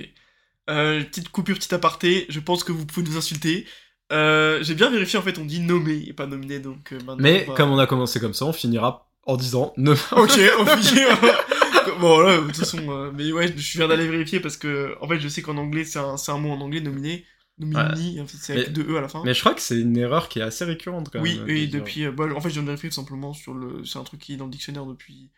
Euh, 0.70 1.02
petite 1.04 1.28
coupure, 1.28 1.56
petit 1.58 1.74
aparté, 1.74 2.24
je 2.30 2.40
pense 2.40 2.64
que 2.64 2.72
vous 2.72 2.86
pouvez 2.86 3.06
nous 3.06 3.16
insulter. 3.18 3.66
Euh, 4.12 4.62
J'ai 4.62 4.74
bien 4.74 4.90
vérifié, 4.90 5.18
en 5.18 5.22
fait, 5.22 5.38
on 5.38 5.44
dit 5.44 5.60
nommé 5.60 6.02
et 6.06 6.12
pas 6.14 6.26
nominé, 6.26 6.58
donc 6.58 6.92
euh, 6.92 6.96
maintenant. 6.98 7.16
Mais 7.18 7.44
on 7.46 7.50
va- 7.52 7.56
comme 7.56 7.70
on 7.70 7.78
a 7.78 7.86
commencé 7.86 8.18
comme 8.20 8.34
ça, 8.34 8.46
on 8.46 8.52
finira 8.52 9.10
en 9.24 9.36
disant 9.36 9.72
ne. 9.76 9.92
Ok, 9.92 10.40
on 10.58 10.66
finit. 10.66 11.00
bon, 12.00 12.20
là, 12.20 12.38
de 12.38 12.46
toute 12.46 12.56
façon, 12.56 12.78
euh, 12.90 13.10
mais 13.14 13.32
ouais, 13.32 13.48
je 13.56 13.78
viens 13.78 13.88
d'aller 13.88 14.06
vérifier 14.08 14.40
parce 14.40 14.56
que, 14.56 14.94
en 15.00 15.08
fait, 15.08 15.18
je 15.20 15.28
sais 15.28 15.42
qu'en 15.42 15.56
anglais, 15.56 15.84
c'est 15.84 15.98
un, 15.98 16.16
c'est 16.16 16.32
un 16.32 16.38
mot 16.38 16.50
en 16.50 16.60
anglais, 16.60 16.80
nominé. 16.80 17.24
Nomini, 17.56 18.20
en 18.20 18.26
fait, 18.26 18.36
c'est 18.40 18.52
avec 18.54 18.66
Mais- 18.68 18.72
deux 18.72 18.84
E 18.92 18.96
à 18.96 19.00
la 19.00 19.08
fin. 19.08 19.22
Mais 19.24 19.32
je 19.32 19.38
crois 19.38 19.54
que 19.54 19.60
c'est 19.60 19.78
une 19.80 19.96
erreur 19.96 20.28
qui 20.28 20.40
est 20.40 20.42
assez 20.42 20.64
récurrente 20.64 21.10
quand 21.12 21.20
oui, 21.20 21.38
même. 21.38 21.48
et 21.48 21.66
de 21.66 21.70
dire- 21.70 21.80
depuis. 21.80 22.04
euh, 22.04 22.10
bah, 22.10 22.24
en 22.34 22.40
fait, 22.40 22.48
je 22.48 22.54
viens 22.54 22.62
de 22.62 22.66
vérifier 22.66 22.88
tout 22.88 22.96
simplement 22.96 23.32
sur 23.32 23.54
le. 23.54 23.84
C'est 23.84 23.98
un 23.98 24.02
truc 24.02 24.18
qui 24.20 24.34
est 24.34 24.36
dans 24.36 24.46
le 24.46 24.50
dictionnaire 24.50 24.84
depuis 24.86 25.30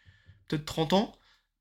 peut-être 0.49 0.65
30 0.65 0.95
ans. 0.95 1.15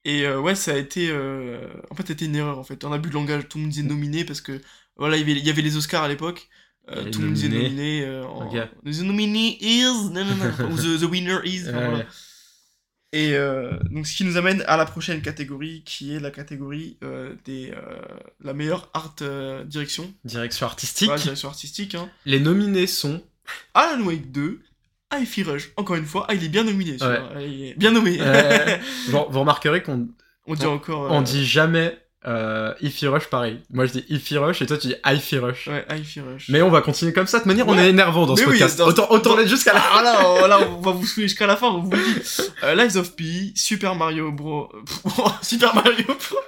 Et 0.05 0.25
euh, 0.25 0.39
ouais, 0.39 0.55
ça 0.55 0.71
a 0.73 0.77
été. 0.77 1.09
euh, 1.11 1.67
En 1.91 1.95
fait, 1.95 2.07
c'était 2.07 2.23
une 2.25 2.36
erreur 2.38 2.57
en 2.57 2.63
fait. 2.63 2.86
Un 2.86 2.91
abus 2.93 3.09
de 3.09 3.13
langage. 3.15 3.49
Tout 3.49 3.57
le 3.57 3.63
monde 3.63 3.71
disait 3.73 3.83
nominé 3.88 4.23
parce 4.23 4.39
que. 4.39 4.61
Voilà, 4.95 5.17
il 5.17 5.19
y 5.19 5.23
avait, 5.23 5.33
il 5.39 5.45
y 5.45 5.49
avait 5.49 5.61
les 5.61 5.75
Oscars 5.75 6.03
à 6.03 6.07
l'époque. 6.07 6.47
Euh, 6.89 7.05
Et 7.07 7.11
tout 7.11 7.19
le 7.19 7.25
monde 7.25 7.33
disait 7.36 7.49
nominé. 7.49 7.67
nominé. 7.69 8.05
euh, 8.05 8.25
en... 8.25 8.47
Ok. 8.47 8.53
The 8.86 9.01
nominee 9.01 9.57
is. 9.59 10.09
Non, 10.13 10.23
non, 10.23 10.36
non. 10.38 10.71
Ou 10.71 10.77
the, 10.77 11.01
the 11.01 11.03
winner 11.11 11.39
is. 11.43 11.63
enfin, 11.67 11.77
Ouais. 11.79 11.89
voilà. 11.89 12.05
Et 13.16 13.34
euh, 13.34 13.72
donc, 13.91 14.05
ce 14.07 14.18
qui 14.18 14.26
nous 14.26 14.36
amène 14.36 14.61
à 14.68 14.76
la 14.76 14.86
prochaine 14.86 15.22
catégorie, 15.22 15.84
qui 15.86 16.13
est 16.13 16.20
la 16.20 16.32
catégorie 16.32 16.97
euh, 17.01 17.34
des 17.45 17.72
euh, 17.72 18.01
la 18.43 18.53
meilleure 18.53 18.89
art 18.93 19.16
euh, 19.22 19.63
direction, 19.63 20.13
Direction 20.26 20.66
artistique. 20.66 21.16
Direction 21.16 21.47
artistique. 21.47 21.95
Hein. 21.95 22.09
Les 22.26 22.41
nominés 22.41 22.88
sont. 22.88 23.24
Alan 23.74 24.03
Wake 24.03 24.32
2, 24.32 24.59
Hi-Fi 25.13 25.43
Rush. 25.43 25.72
Encore 25.78 25.95
une 25.95 26.05
fois, 26.05 26.26
ah, 26.28 26.34
il 26.34 26.43
est 26.43 26.49
bien 26.49 26.66
nominé. 26.66 27.01
Ouais. 27.01 27.47
Il 27.47 27.63
est 27.68 27.74
bien 27.76 27.91
nommé. 27.91 28.18
Euh, 28.20 28.78
vous, 29.07 29.39
remarquerez 29.39 29.82
qu'on 29.82 30.09
On 30.45 30.55
dit 30.55 30.66
encore. 30.66 31.09
on 31.09 31.22
dit 31.22 31.45
jamais 31.45 31.97
euh, 32.28 32.73
Ify 32.82 33.07
Rush 33.07 33.26
pareil. 33.28 33.59
Moi 33.71 33.86
je 33.86 33.91
dis 33.93 34.05
Ify 34.09 34.38
Rush 34.38 34.61
et 34.61 34.65
toi 34.65 34.78
tu 34.78 34.88
dis 34.88 34.95
Ify 35.05 35.38
Rush. 35.38 35.67
Ouais, 35.67 35.86
Hi-Fi 35.91 36.21
Rush. 36.21 36.49
Mais 36.49 36.61
on 36.61 36.69
va 36.69 36.82
continuer 36.82 37.13
comme 37.13 37.28
ça. 37.28 37.39
De 37.39 37.47
manière, 37.47 37.67
on 37.67 37.78
est 37.78 37.89
énervant 37.89 38.26
dans 38.26 38.36
ce 38.36 38.41
oui, 38.43 38.51
podcast. 38.51 38.78
dans- 38.80 38.88
autant 38.88 39.07
autant 39.11 39.36
l'être 39.36 39.47
jusqu'à 39.49 39.73
la 39.73 39.84
Ah 39.93 40.01
là, 40.01 40.30
on, 40.43 40.47
là, 40.47 40.59
on 40.69 40.82
va 40.82 40.91
vous 40.91 41.05
saouler 41.05 41.28
jusqu'à 41.28 41.45
la 41.47 41.55
fin, 41.55 41.67
on 41.67 41.82
vous 41.84 41.89
dit. 41.91 42.21
Euh, 42.63 42.73
Lies 42.76 42.97
of 42.97 43.15
P, 43.15 43.51
Super 43.55 43.95
Mario 43.95 44.32
Bros. 44.32 44.71
Super 45.41 45.76
Mario 45.76 46.03
Bros. 46.07 46.39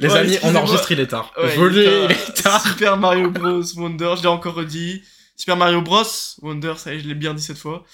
Les 0.00 0.08
Ouais, 0.08 0.18
amis, 0.18 0.38
on 0.42 0.54
enregistre, 0.54 0.92
il 0.92 1.00
est 1.00 1.06
tard. 1.06 1.32
Ouais, 1.38 1.48
est 1.54 1.56
il 1.56 1.78
est 2.12 2.42
tard. 2.42 2.60
Super 2.66 2.96
Mario 2.96 3.30
Bros. 3.30 3.62
Wonder, 3.76 4.14
je 4.16 4.22
l'ai 4.22 4.28
encore 4.28 4.54
redit. 4.54 5.02
Super 5.36 5.56
Mario 5.56 5.82
Bros. 5.82 6.02
Wonder, 6.42 6.74
ça 6.76 6.92
y 6.92 6.96
est, 6.96 7.00
je 7.00 7.08
l'ai 7.08 7.14
bien 7.14 7.32
dit 7.34 7.42
cette 7.42 7.58
fois. 7.58 7.84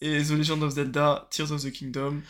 Et 0.00 0.22
The 0.22 0.30
Legend 0.30 0.62
of 0.62 0.74
Zelda, 0.74 1.26
Tears 1.30 1.50
of 1.50 1.62
the 1.64 1.72
Kingdom. 1.72 2.20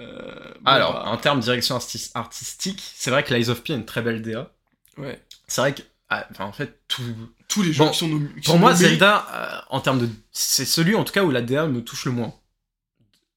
Euh, 0.00 0.52
bon, 0.60 0.70
Alors, 0.70 0.92
bah, 0.94 1.04
en 1.06 1.16
termes 1.16 1.38
de 1.40 1.44
direction 1.44 1.76
artis- 1.76 2.10
artistique, 2.14 2.82
c'est 2.96 3.10
vrai 3.10 3.22
que 3.24 3.34
Lies 3.34 3.50
of 3.50 3.62
P 3.62 3.72
a 3.72 3.76
une 3.76 3.84
très 3.84 4.02
belle 4.02 4.22
DA. 4.22 4.50
ouais. 4.98 5.20
C'est 5.46 5.60
vrai 5.60 5.74
que, 5.74 5.82
ah, 6.08 6.26
enfin, 6.30 6.44
en 6.44 6.52
fait, 6.52 6.80
tout. 6.88 7.02
Tous 7.48 7.62
les 7.62 7.72
jeux 7.72 7.84
Bon, 7.84 7.90
qui 7.90 7.98
sont 7.98 8.08
nommés. 8.08 8.28
qui 8.36 8.40
Pour 8.42 8.54
sont 8.54 8.58
moi, 8.60 8.72
nommés- 8.72 8.84
Zelda, 8.90 9.26
euh, 9.32 9.60
en 9.70 9.80
termes 9.80 9.98
de, 9.98 10.08
c'est 10.30 10.64
celui 10.64 10.94
en 10.94 11.02
tout 11.04 11.12
cas 11.12 11.24
où 11.24 11.30
la 11.32 11.42
DA 11.42 11.66
me 11.66 11.82
touche 11.82 12.04
le 12.04 12.12
moins. 12.12 12.32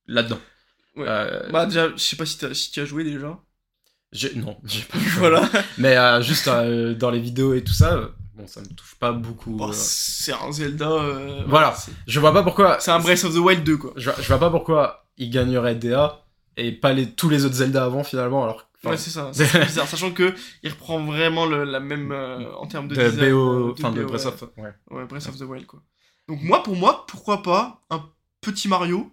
Là-dedans. 0.08 0.40
Ouais. 0.96 1.06
Euh, 1.08 1.50
Bah, 1.52 1.66
déjà, 1.66 1.90
je 1.90 1.98
sais 1.98 2.16
pas 2.16 2.26
si, 2.26 2.38
tu 2.72 2.80
as 2.80 2.86
joué 2.86 3.04
déjà. 3.04 3.40
non, 4.36 4.58
j'ai 4.66 4.82
pas. 4.84 4.98
voilà. 5.18 5.50
Mais 5.80 5.98
euh, 5.98 6.22
juste 6.22 6.48
euh, 6.48 6.94
dans 6.94 7.10
les 7.10 7.20
vidéos 7.20 7.56
et 7.56 7.64
tout 7.64 7.74
ça, 7.74 7.94
euh, 7.96 8.10
bon, 8.36 8.46
ça 8.48 8.62
me 8.62 8.68
touche 8.68 8.96
pas 9.00 9.12
beaucoup. 9.12 9.56
Bah, 9.58 9.68
euh. 9.70 9.74
c'est 9.74 10.34
un 10.34 10.52
Zelda. 10.52 10.92
euh, 10.92 11.44
Voilà. 11.48 11.76
Je 12.06 12.20
vois 12.20 12.34
pas 12.34 12.44
pourquoi. 12.44 12.80
C'est 12.80 12.92
un 12.92 13.00
Breath 13.00 13.24
of 13.24 13.34
the 13.34 13.38
Wild 13.40 13.64
2, 13.64 13.78
quoi. 13.78 13.94
Je, 13.96 14.12
vois- 14.12 14.22
je 14.22 14.28
vois 14.28 14.40
pas 14.40 14.52
pourquoi 14.52 15.08
il 15.18 15.32
gagnerait 15.32 15.74
DA 15.76 16.23
et 16.58 16.72
pas 16.72 16.94
les, 16.94 17.10
tous 17.10 17.30
les 17.30 17.46
autres 17.46 17.56
Zelda 17.56 17.84
avant 17.86 18.04
finalement. 18.04 18.44
Alors, 18.44 18.70
Ouais, 18.84 18.98
c'est 18.98 19.12
ça. 19.12 19.30
c'est- 19.32 19.60
bizarre, 19.66 19.88
sachant 19.88 20.12
que 20.12 20.34
il 20.62 20.70
reprend 20.70 21.00
vraiment 21.06 21.46
le, 21.46 21.64
la 21.64 21.80
même 21.80 22.12
euh, 22.12 22.54
en 22.56 22.68
termes 22.68 22.90
de, 22.90 22.96
de 22.96 23.10
design, 23.10 23.32
BO, 23.32 23.70
euh, 23.70 23.74
enfin 23.78 23.92
de 23.92 24.04
Breath 24.04 24.26
of. 24.26 24.44
Ouais. 24.58 24.74
Ouais, 24.92 25.06
Breath 25.06 25.28
of 25.30 25.38
the 25.38 25.44
Wild, 25.44 25.66
quoi. 25.66 25.82
Donc 26.28 26.42
moi, 26.42 26.62
pour 26.64 26.76
moi, 26.76 27.06
pourquoi 27.08 27.42
pas 27.44 27.82
un 27.90 28.04
petit 28.42 28.68
Mario 28.68 29.10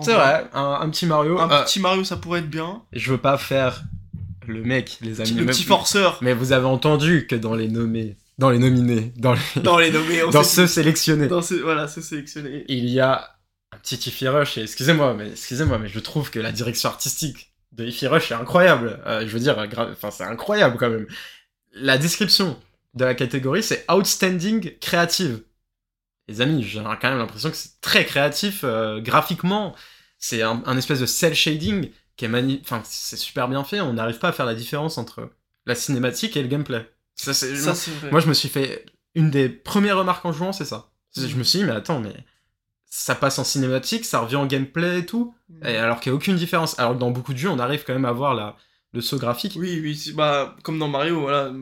C'est 0.00 0.14
vrai, 0.14 0.48
un, 0.52 0.78
un 0.80 0.90
petit 0.90 1.06
Mario. 1.06 1.38
Un 1.38 1.48
euh, 1.48 1.62
petit 1.64 1.78
Mario, 1.78 2.02
ça 2.02 2.16
pourrait 2.16 2.40
être 2.40 2.50
bien. 2.50 2.82
Je 2.92 3.12
veux 3.12 3.18
pas 3.18 3.38
faire 3.38 3.84
le 4.48 4.62
mec, 4.64 4.98
les 5.00 5.20
amis. 5.20 5.30
le 5.32 5.46
petit 5.46 5.62
forceur. 5.62 6.18
Mais 6.20 6.34
vous 6.34 6.50
avez 6.52 6.66
entendu 6.66 7.26
que 7.28 7.36
dans 7.36 7.54
les 7.54 7.68
nommés, 7.68 8.16
dans 8.38 8.50
les 8.50 8.58
nominés, 8.58 9.12
dans 9.16 9.34
les, 9.34 9.62
Dans 9.62 9.78
les 9.78 9.92
nommés, 9.92 10.22
dans 10.32 10.42
ceux 10.42 10.66
sélectionnés, 10.66 11.28
dans 11.28 11.40
ce, 11.40 11.54
voilà, 11.54 11.86
c'est 11.86 12.02
sélectionné. 12.02 12.64
il 12.68 12.88
y 12.88 12.98
a 12.98 13.30
petit 13.84 14.08
Ify 14.08 14.28
Rush. 14.28 14.58
Et 14.58 14.62
excusez-moi, 14.62 15.14
mais 15.14 15.30
excusez-moi, 15.30 15.78
mais 15.78 15.88
je 15.88 16.00
trouve 16.00 16.30
que 16.30 16.40
la 16.40 16.50
direction 16.50 16.88
artistique 16.88 17.52
de 17.72 17.84
Ify 17.84 18.06
Rush 18.08 18.32
est 18.32 18.34
incroyable. 18.34 19.00
Euh, 19.06 19.20
je 19.20 19.32
veux 19.32 19.40
dire, 19.40 19.56
gra- 19.66 19.92
enfin 19.92 20.10
c'est 20.10 20.24
incroyable 20.24 20.76
quand 20.78 20.90
même. 20.90 21.06
La 21.72 21.98
description 21.98 22.58
de 22.94 23.04
la 23.04 23.14
catégorie, 23.14 23.62
c'est 23.62 23.84
outstanding 23.90 24.78
créative. 24.78 25.42
Les 26.28 26.40
amis, 26.40 26.62
j'ai 26.62 26.80
quand 26.80 27.10
même 27.10 27.18
l'impression 27.18 27.50
que 27.50 27.56
c'est 27.56 27.80
très 27.80 28.04
créatif 28.06 28.60
euh, 28.64 29.00
graphiquement. 29.00 29.74
C'est 30.18 30.42
un, 30.42 30.62
un 30.64 30.78
espèce 30.78 31.00
de 31.00 31.06
cel 31.06 31.34
shading 31.34 31.90
qui 32.16 32.24
est 32.24 32.28
mani... 32.28 32.60
Enfin, 32.64 32.80
c'est 32.84 33.16
super 33.16 33.48
bien 33.48 33.62
fait. 33.64 33.80
On 33.80 33.92
n'arrive 33.92 34.18
pas 34.18 34.28
à 34.28 34.32
faire 34.32 34.46
la 34.46 34.54
différence 34.54 34.96
entre 34.96 35.30
la 35.66 35.74
cinématique 35.74 36.36
et 36.36 36.42
le 36.42 36.48
gameplay. 36.48 36.88
Ça, 37.14 37.34
c'est... 37.34 37.52
Moi, 38.10 38.20
je 38.20 38.28
me 38.28 38.34
suis 38.34 38.48
fait 38.48 38.86
une 39.14 39.30
des 39.30 39.48
premières 39.48 39.98
remarques 39.98 40.24
en 40.24 40.32
jouant, 40.32 40.52
c'est 40.52 40.64
ça. 40.64 40.92
Je 41.16 41.36
me 41.36 41.42
suis 41.42 41.58
dit, 41.58 41.64
mais 41.64 41.72
attends, 41.72 42.00
mais 42.00 42.14
ça 42.96 43.16
passe 43.16 43.40
en 43.40 43.44
cinématique, 43.44 44.04
ça 44.04 44.20
revient 44.20 44.36
en 44.36 44.46
gameplay 44.46 45.00
et 45.00 45.06
tout, 45.06 45.34
Mm. 45.48 45.66
et 45.66 45.76
alors 45.76 45.98
qu'il 46.00 46.12
n'y 46.12 46.14
a 46.14 46.16
aucune 46.16 46.36
différence. 46.36 46.78
Alors 46.78 46.94
que 46.94 46.98
dans 47.00 47.10
beaucoup 47.10 47.32
de 47.32 47.38
jeux, 47.38 47.50
on 47.50 47.58
arrive 47.58 47.82
quand 47.84 47.92
même 47.92 48.04
à 48.04 48.12
voir 48.12 48.34
la, 48.34 48.56
le 48.92 49.00
saut 49.00 49.18
graphique. 49.18 49.54
Oui, 49.58 49.80
oui, 49.82 50.12
bah, 50.14 50.54
comme 50.62 50.78
dans 50.78 50.86
Mario, 50.86 51.20
voilà, 51.20 51.52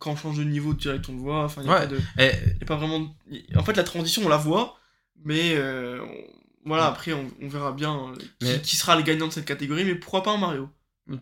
quand 0.00 0.10
on 0.12 0.16
change 0.16 0.38
de 0.38 0.44
niveau, 0.44 0.74
direct 0.74 1.08
on 1.08 1.12
le 1.12 1.18
voit, 1.20 1.44
enfin, 1.44 1.62
il 1.64 1.70
Ouais. 1.70 1.86
Et, 2.18 2.32
y 2.60 2.62
a 2.62 2.66
pas 2.66 2.74
vraiment. 2.76 3.14
En 3.54 3.62
fait, 3.62 3.76
la 3.76 3.84
transition, 3.84 4.22
on 4.24 4.28
la 4.28 4.36
voit, 4.38 4.76
mais 5.24 5.54
euh, 5.54 6.00
on- 6.02 6.68
voilà, 6.68 6.86
après, 6.88 7.12
on, 7.12 7.26
on 7.40 7.46
verra 7.48 7.70
bien 7.70 7.94
euh, 7.96 8.16
qui, 8.16 8.30
Mais- 8.46 8.60
qui 8.60 8.74
sera 8.76 8.96
le 8.96 9.02
gagnant 9.02 9.28
de 9.28 9.32
cette 9.32 9.44
catégorie, 9.44 9.84
mais 9.84 9.94
pourquoi 9.94 10.24
pas 10.24 10.32
un 10.32 10.38
Mario? 10.38 10.68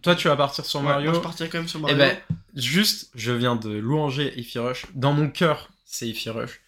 Toi, 0.00 0.14
tu 0.14 0.28
vas 0.28 0.36
partir 0.36 0.64
sur 0.64 0.80
Ouais, 0.80 0.86
Mario. 0.86 1.10
Moi, 1.10 1.18
je 1.18 1.22
partirais 1.22 1.50
quand 1.50 1.58
même 1.58 1.68
sur 1.68 1.80
et 1.80 1.82
Mario. 1.82 1.98
ben, 1.98 2.16
juste, 2.54 3.10
je 3.14 3.30
viens 3.32 3.54
de 3.56 3.68
louanger 3.68 4.32
Ify 4.40 4.58
Rush. 4.58 4.86
Dans 4.94 5.12
mon 5.12 5.28
cœur, 5.28 5.68
c'est 5.84 6.08
Ify 6.08 6.30
Rush. 6.30 6.62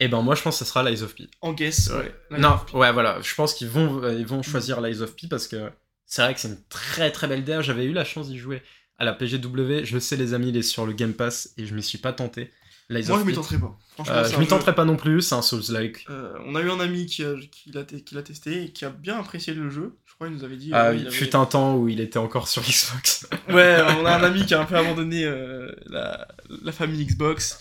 Et 0.00 0.08
ben, 0.08 0.22
moi, 0.22 0.34
je 0.34 0.42
pense 0.42 0.58
que 0.58 0.64
ce 0.64 0.70
sera 0.70 0.82
Lies 0.88 1.02
of 1.02 1.14
P. 1.14 1.28
En 1.42 1.52
guess, 1.52 1.90
ouais. 1.90 2.38
Non, 2.38 2.58
ouais, 2.72 2.90
voilà. 2.92 3.20
Je 3.22 3.34
pense 3.34 3.54
qu'ils 3.54 3.68
vont, 3.68 4.02
euh, 4.02 4.14
ils 4.14 4.26
vont 4.26 4.42
choisir 4.42 4.80
Lies 4.80 5.02
of 5.02 5.14
P 5.14 5.26
parce 5.28 5.46
que 5.46 5.70
c'est 6.06 6.22
vrai 6.22 6.34
que 6.34 6.40
c'est 6.40 6.48
une 6.48 6.62
très 6.70 7.10
très 7.12 7.26
belle 7.28 7.44
DA. 7.44 7.60
J'avais 7.62 7.84
eu 7.84 7.92
la 7.92 8.04
chance 8.04 8.28
d'y 8.28 8.38
jouer 8.38 8.62
à 8.98 9.04
la 9.04 9.12
PGW. 9.12 9.84
Je 9.84 9.98
sais, 9.98 10.16
les 10.16 10.32
amis, 10.34 10.48
il 10.48 10.56
est 10.56 10.62
sur 10.62 10.86
le 10.86 10.92
Game 10.94 11.12
Pass 11.12 11.50
et 11.58 11.66
je 11.66 11.74
m'y 11.74 11.82
suis 11.82 11.98
pas 11.98 12.12
tenté. 12.14 12.50
Lies 12.88 13.04
Moi, 13.08 13.20
je 13.20 13.24
m'y 13.24 13.34
tenterai 13.34 13.58
pas. 13.58 13.78
Franchement, 13.94 14.14
Euh, 14.16 14.24
je 14.28 14.36
m'y 14.38 14.46
tenterai 14.48 14.74
pas 14.74 14.84
non 14.84 14.96
plus, 14.96 15.20
c'est 15.22 15.34
un 15.36 15.42
Souls-like. 15.42 16.06
Euh, 16.10 16.32
on 16.46 16.56
a 16.56 16.60
eu 16.60 16.70
un 16.70 16.80
ami 16.80 17.06
qui, 17.06 17.22
l'a 17.22 17.84
qui 17.84 18.14
l'a 18.14 18.22
testé 18.22 18.64
et 18.64 18.72
qui 18.72 18.84
a 18.84 18.90
bien 18.90 19.16
apprécié 19.20 19.54
le 19.54 19.70
jeu. 19.70 19.96
Je 20.06 20.14
crois 20.14 20.26
qu'il 20.26 20.36
nous 20.36 20.42
avait 20.44 20.56
dit. 20.56 20.70
Ah, 20.72 20.86
euh, 20.86 20.94
il 20.94 21.02
il 21.02 21.06
avait- 21.06 21.14
fut 21.14 21.36
un 21.36 21.44
temps 21.46 21.76
où 21.76 21.88
il 21.88 22.00
était 22.00 22.18
encore 22.18 22.48
sur 22.48 22.62
Xbox. 22.62 23.28
Ouais, 23.48 23.76
on 24.00 24.06
a 24.06 24.16
un 24.16 24.24
ami 24.24 24.44
qui 24.44 24.54
a 24.54 24.60
un 24.60 24.64
peu 24.64 24.76
abandonné 24.76 25.24
euh, 25.24 25.70
la, 25.86 26.26
la 26.64 26.72
famille 26.72 27.04
Xbox 27.06 27.60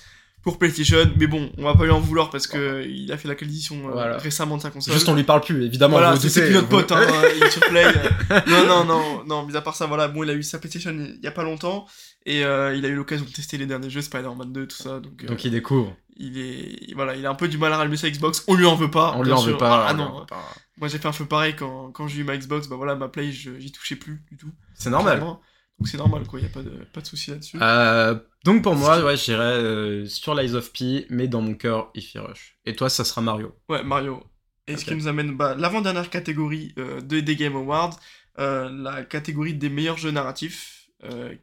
pour 0.50 0.60
PlayStation, 0.60 0.97
mais 1.18 1.28
bon, 1.28 1.52
on 1.58 1.64
va 1.64 1.76
pas 1.76 1.84
lui 1.86 1.91
en 1.91 2.00
vouloir 2.00 2.30
parce 2.30 2.47
que 2.47 2.86
il 2.88 3.12
a 3.12 3.18
fait 3.18 3.28
l'acquisition 3.28 3.76
euh, 3.88 3.91
Voilà. 3.91 4.18
récemment 4.18 4.58
de 4.58 4.62
sa 4.62 4.70
console. 4.72 4.93
Juste 4.93 5.08
on 5.10 5.16
lui 5.16 5.24
parle 5.24 5.41
plus, 5.41 5.64
évidemment. 5.66 5.97
voilà, 5.97 6.16
c'est 6.18 6.41
plus 6.45 6.54
notre 6.54 6.68
pote, 6.70 6.91
hein, 6.91 7.02
il 7.36 7.43
est 7.43 7.50
sur 7.52 7.62
Play. 7.62 7.86
euh. 7.86 8.39
non, 8.47 8.66
non, 8.68 8.84
non, 8.86 9.24
non, 9.26 9.45
mis 9.45 9.56
à 9.56 9.62
part 9.62 9.76
ça, 9.76 9.86
voilà, 9.86 10.08
bon, 10.08 10.24
il 10.24 10.30
a 10.30 10.34
eu 10.34 10.43
sa 10.43 10.60
PlayStation 10.60 10.91
il 10.91 11.20
y 11.24 11.28
a 11.28 11.32
pas 11.32 11.43
longtemps 11.43 11.86
et 12.26 12.43
euh, 12.43 12.76
il 12.76 12.86
a 12.86 12.89
eu 12.89 12.95
l'occasion 12.95 13.26
de 13.26 13.30
tester 13.32 13.58
les 13.58 13.66
derniers 13.66 13.89
jeux, 13.89 14.02
Spider-Man 14.02 14.52
2, 14.52 14.68
tout 14.68 14.76
ça, 14.76 15.00
donc, 15.00 15.24
euh, 15.24 15.28
Donc 15.28 15.43
il 15.45 15.52
découvre. 15.52 15.95
il 16.18 16.38
est, 16.38 16.93
voilà, 16.93 17.16
il 17.16 17.26
a 17.26 17.30
un 17.30 17.36
peu 17.36 17.47
du 17.47 17.58
mal 17.58 17.72
à 17.74 17.78
rallumer 17.78 17.97
sa 17.97 18.10
Xbox, 18.10 18.43
on 18.47 18.56
lui 18.56 18.66
en 18.66 18.76
veut 18.76 18.91
pas. 18.91 19.14
On 19.16 19.20
lui 19.22 19.30
bien 19.30 19.36
en 19.36 19.41
sûr. 19.41 19.52
veut 19.54 19.58
pas. 19.58 19.86
Ah 19.88 19.93
non, 19.93 20.26
pas. 20.28 20.43
moi 20.78 20.88
j'ai 20.89 20.97
fait 20.97 21.08
un 21.08 21.12
feu 21.14 21.26
pareil 21.26 21.56
quand, 21.58 21.91
quand 21.91 22.08
j'ai 22.08 22.20
eu 22.22 22.24
ma 22.24 22.38
Xbox, 22.38 22.68
bah 22.68 22.76
voilà, 22.76 22.95
ma 22.95 23.08
Play, 23.08 23.32
je- 23.32 23.58
j'y 23.60 23.72
touchais 23.72 23.95
plus 23.95 24.22
du 24.32 24.38
tout. 24.38 24.52
C'est 24.76 24.89
normal. 24.89 25.16
Clairement. 25.18 25.41
Donc 25.80 25.88
c'est 25.88 25.97
normal, 25.97 26.23
quoi, 26.27 26.41
y 26.41 26.45
a 26.45 26.49
pas 26.49 26.61
de, 26.61 26.71
pas 26.91 26.99
de 26.99 27.05
souci 27.05 27.32
là-dessus. 27.32 27.57
Euh, 27.61 28.15
donc 28.43 28.63
pour 28.63 28.75
moi, 28.75 29.01
ouais, 29.01 29.15
j'irais 29.15 29.43
euh, 29.43 30.05
sur 30.07 30.36
Lies 30.36 30.53
of 30.53 30.73
P, 30.73 31.05
mais 31.09 31.30
dans 31.30 31.41
mon 31.41 31.53
cœur, 31.53 31.89
Ify 31.95 32.19
Rush. 32.19 32.57
Et 32.65 32.75
toi, 32.75 32.89
ça 32.89 33.05
sera 33.05 33.21
Mario. 33.21 33.55
Ouais, 33.69 33.82
Mario. 33.82 34.21
Et 34.67 34.75
ce 34.75 34.84
qui 34.84 34.93
nous 34.93 35.07
amène 35.07 35.38
bah, 35.38 35.55
l'avant-dernière 35.57 36.09
catégorie 36.09 36.73
euh, 36.77 36.99
de, 36.99 37.21
des 37.21 37.36
Game 37.36 37.55
Awards, 37.55 37.97
la 38.38 39.03
catégorie 39.03 39.53
des 39.53 39.69
meilleurs 39.69 39.97
jeux 39.97 40.11
narratifs, 40.11 40.89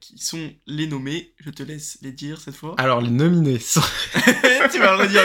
qui 0.01 0.19
sont 0.19 0.51
les 0.67 0.87
nommés. 0.87 1.33
Je 1.39 1.49
te 1.49 1.63
laisse 1.63 1.99
les 2.03 2.13
dire 2.13 2.39
cette 2.41 2.57
fois. 2.57 2.75
Alors 2.77 3.01
les 3.01 3.11
nominés 3.11 3.59
sont... 3.59 3.81
tu 4.71 4.79
vas 4.79 4.97
le 4.97 5.03
redire. 5.03 5.23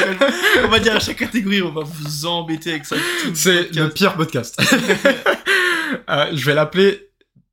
On 0.64 0.70
va 0.70 0.80
dire 0.80 0.96
à 0.96 1.00
chaque 1.00 1.18
catégorie, 1.18 1.62
on 1.62 1.72
va 1.72 1.84
vous 1.84 2.26
embêter 2.26 2.72
avec 2.72 2.86
ça. 2.86 2.96
C'est 3.34 3.74
le 3.76 3.90
pire 3.90 4.16
podcast. 4.16 4.62
Je 6.08 6.46
vais 6.46 6.54
l'appeler 6.54 7.11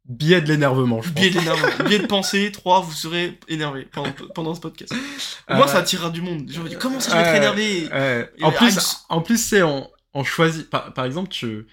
billet 0.09 0.41
de 0.41 0.49
l'énervement. 0.49 1.01
Biais 1.15 1.31
d'énervement, 1.31 1.85
biais 1.87 1.99
de 1.99 2.07
pensée, 2.07 2.51
3, 2.53 2.81
vous 2.81 2.93
serez 2.93 3.39
énervé 3.49 3.87
pendant, 3.93 4.13
pendant 4.35 4.55
ce 4.55 4.61
podcast. 4.61 4.93
Au 5.49 5.55
moins, 5.55 5.67
Euh, 5.67 5.69
ça 5.69 5.79
attirera 5.79 6.11
du 6.11 6.23
monde. 6.23 6.47
Dire, 6.47 6.63
comment 6.79 7.01
ça, 7.01 7.11
je 7.13 7.17
vais 7.17 7.23
être 7.23 7.37
énervé? 7.37 7.85
Et 8.39 8.43
En 8.45 8.51
plus, 8.53 8.99
en 9.09 9.21
plus, 9.21 9.37
c'est 9.43 9.63
on, 9.63 9.89
on 10.15 10.25
choisit. 10.25 10.69
Par, 10.71 10.93
par 10.95 11.05
exemple, 11.05 11.29
tu. 11.29 11.67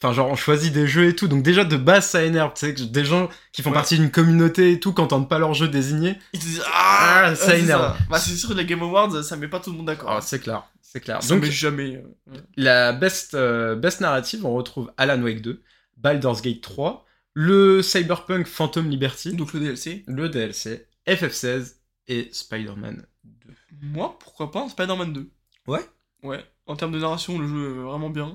Enfin, 0.00 0.14
genre, 0.14 0.28
on 0.28 0.36
choisit 0.36 0.72
des 0.72 0.86
jeux 0.86 1.06
et 1.08 1.16
tout. 1.16 1.26
Donc, 1.26 1.42
déjà, 1.42 1.64
de 1.64 1.76
base, 1.76 2.06
ça 2.06 2.22
énerve. 2.22 2.52
Tu 2.54 2.66
sais, 2.66 2.74
que 2.74 2.82
des 2.82 3.04
gens 3.04 3.28
qui 3.52 3.62
font 3.62 3.70
Ouais. 3.70 3.74
partie 3.74 3.96
d'une 3.98 4.12
communauté 4.12 4.70
et 4.70 4.78
tout, 4.78 4.92
qui 4.94 5.00
entendent 5.00 5.28
pas 5.28 5.40
leur 5.40 5.54
jeu 5.54 5.66
désigné. 5.66 6.16
Ils 6.32 6.38
te 6.38 6.44
disent, 6.44 6.62
ah, 6.72 7.22
Ah, 7.24 7.34
ça 7.34 7.56
énerve. 7.56 7.96
Bah, 8.08 8.18
c'est 8.20 8.36
sûr, 8.36 8.54
les 8.54 8.64
Game 8.64 8.80
Awards, 8.82 9.24
ça 9.24 9.34
met 9.36 9.48
pas 9.48 9.58
tout 9.58 9.72
le 9.72 9.76
monde 9.78 9.86
d'accord. 9.86 10.10
Ah, 10.12 10.20
c'est 10.20 10.38
clair. 10.38 10.62
C'est 10.82 11.00
clair. 11.00 11.20
ça 11.20 11.34
Donc, 11.34 11.42
met 11.42 11.50
jamais. 11.50 11.96
euh, 11.96 12.36
la 12.56 12.92
best, 12.92 13.34
euh, 13.34 13.74
best 13.74 14.00
narrative, 14.00 14.46
on 14.46 14.52
retrouve 14.54 14.92
Alan 14.96 15.20
Wake 15.20 15.42
2, 15.42 15.60
Baldur's 15.96 16.42
Gate 16.42 16.60
3, 16.60 17.04
le 17.40 17.82
Cyberpunk 17.82 18.48
Phantom 18.48 18.90
Liberty, 18.90 19.32
Donc 19.36 19.52
le 19.52 19.60
DLC. 19.60 20.02
le 20.08 20.28
DLC, 20.28 20.88
FF16 21.06 21.74
et 22.08 22.28
Spider-Man 22.32 23.06
2. 23.24 23.54
Moi, 23.80 24.18
pourquoi 24.18 24.50
pas 24.50 24.62
un 24.64 24.68
Spider-Man 24.68 25.12
2 25.12 25.30
Ouais. 25.68 25.86
Ouais. 26.24 26.44
En 26.66 26.74
termes 26.74 26.90
de 26.90 26.98
narration, 26.98 27.38
le 27.38 27.46
jeu 27.46 27.70
est 27.70 27.82
vraiment 27.84 28.10
bien. 28.10 28.26
De 28.26 28.32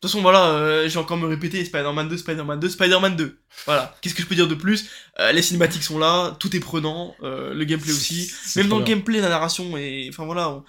toute 0.00 0.10
façon, 0.10 0.22
voilà, 0.22 0.46
euh, 0.48 0.88
j'ai 0.88 0.98
encore 0.98 1.18
me 1.18 1.28
répéter 1.28 1.64
Spider-Man 1.64 2.08
2, 2.08 2.16
Spider-Man 2.16 2.58
2, 2.58 2.68
Spider-Man 2.68 3.14
2. 3.14 3.38
Voilà. 3.66 3.94
Qu'est-ce 4.00 4.16
que 4.16 4.22
je 4.22 4.26
peux 4.26 4.34
dire 4.34 4.48
de 4.48 4.56
plus? 4.56 4.90
Euh, 5.20 5.30
Les 5.30 5.42
cinématiques 5.42 5.84
sont 5.84 6.00
là, 6.00 6.36
tout 6.40 6.56
est 6.56 6.60
prenant, 6.60 7.14
euh, 7.22 7.54
le 7.54 7.64
gameplay 7.64 7.92
aussi. 7.92 8.28
Même 8.56 8.66
dans 8.66 8.80
le 8.80 8.84
gameplay, 8.84 9.20
la 9.20 9.28
narration 9.28 9.76
est. 9.76 10.08
Enfin 10.08 10.24
voilà. 10.24 10.64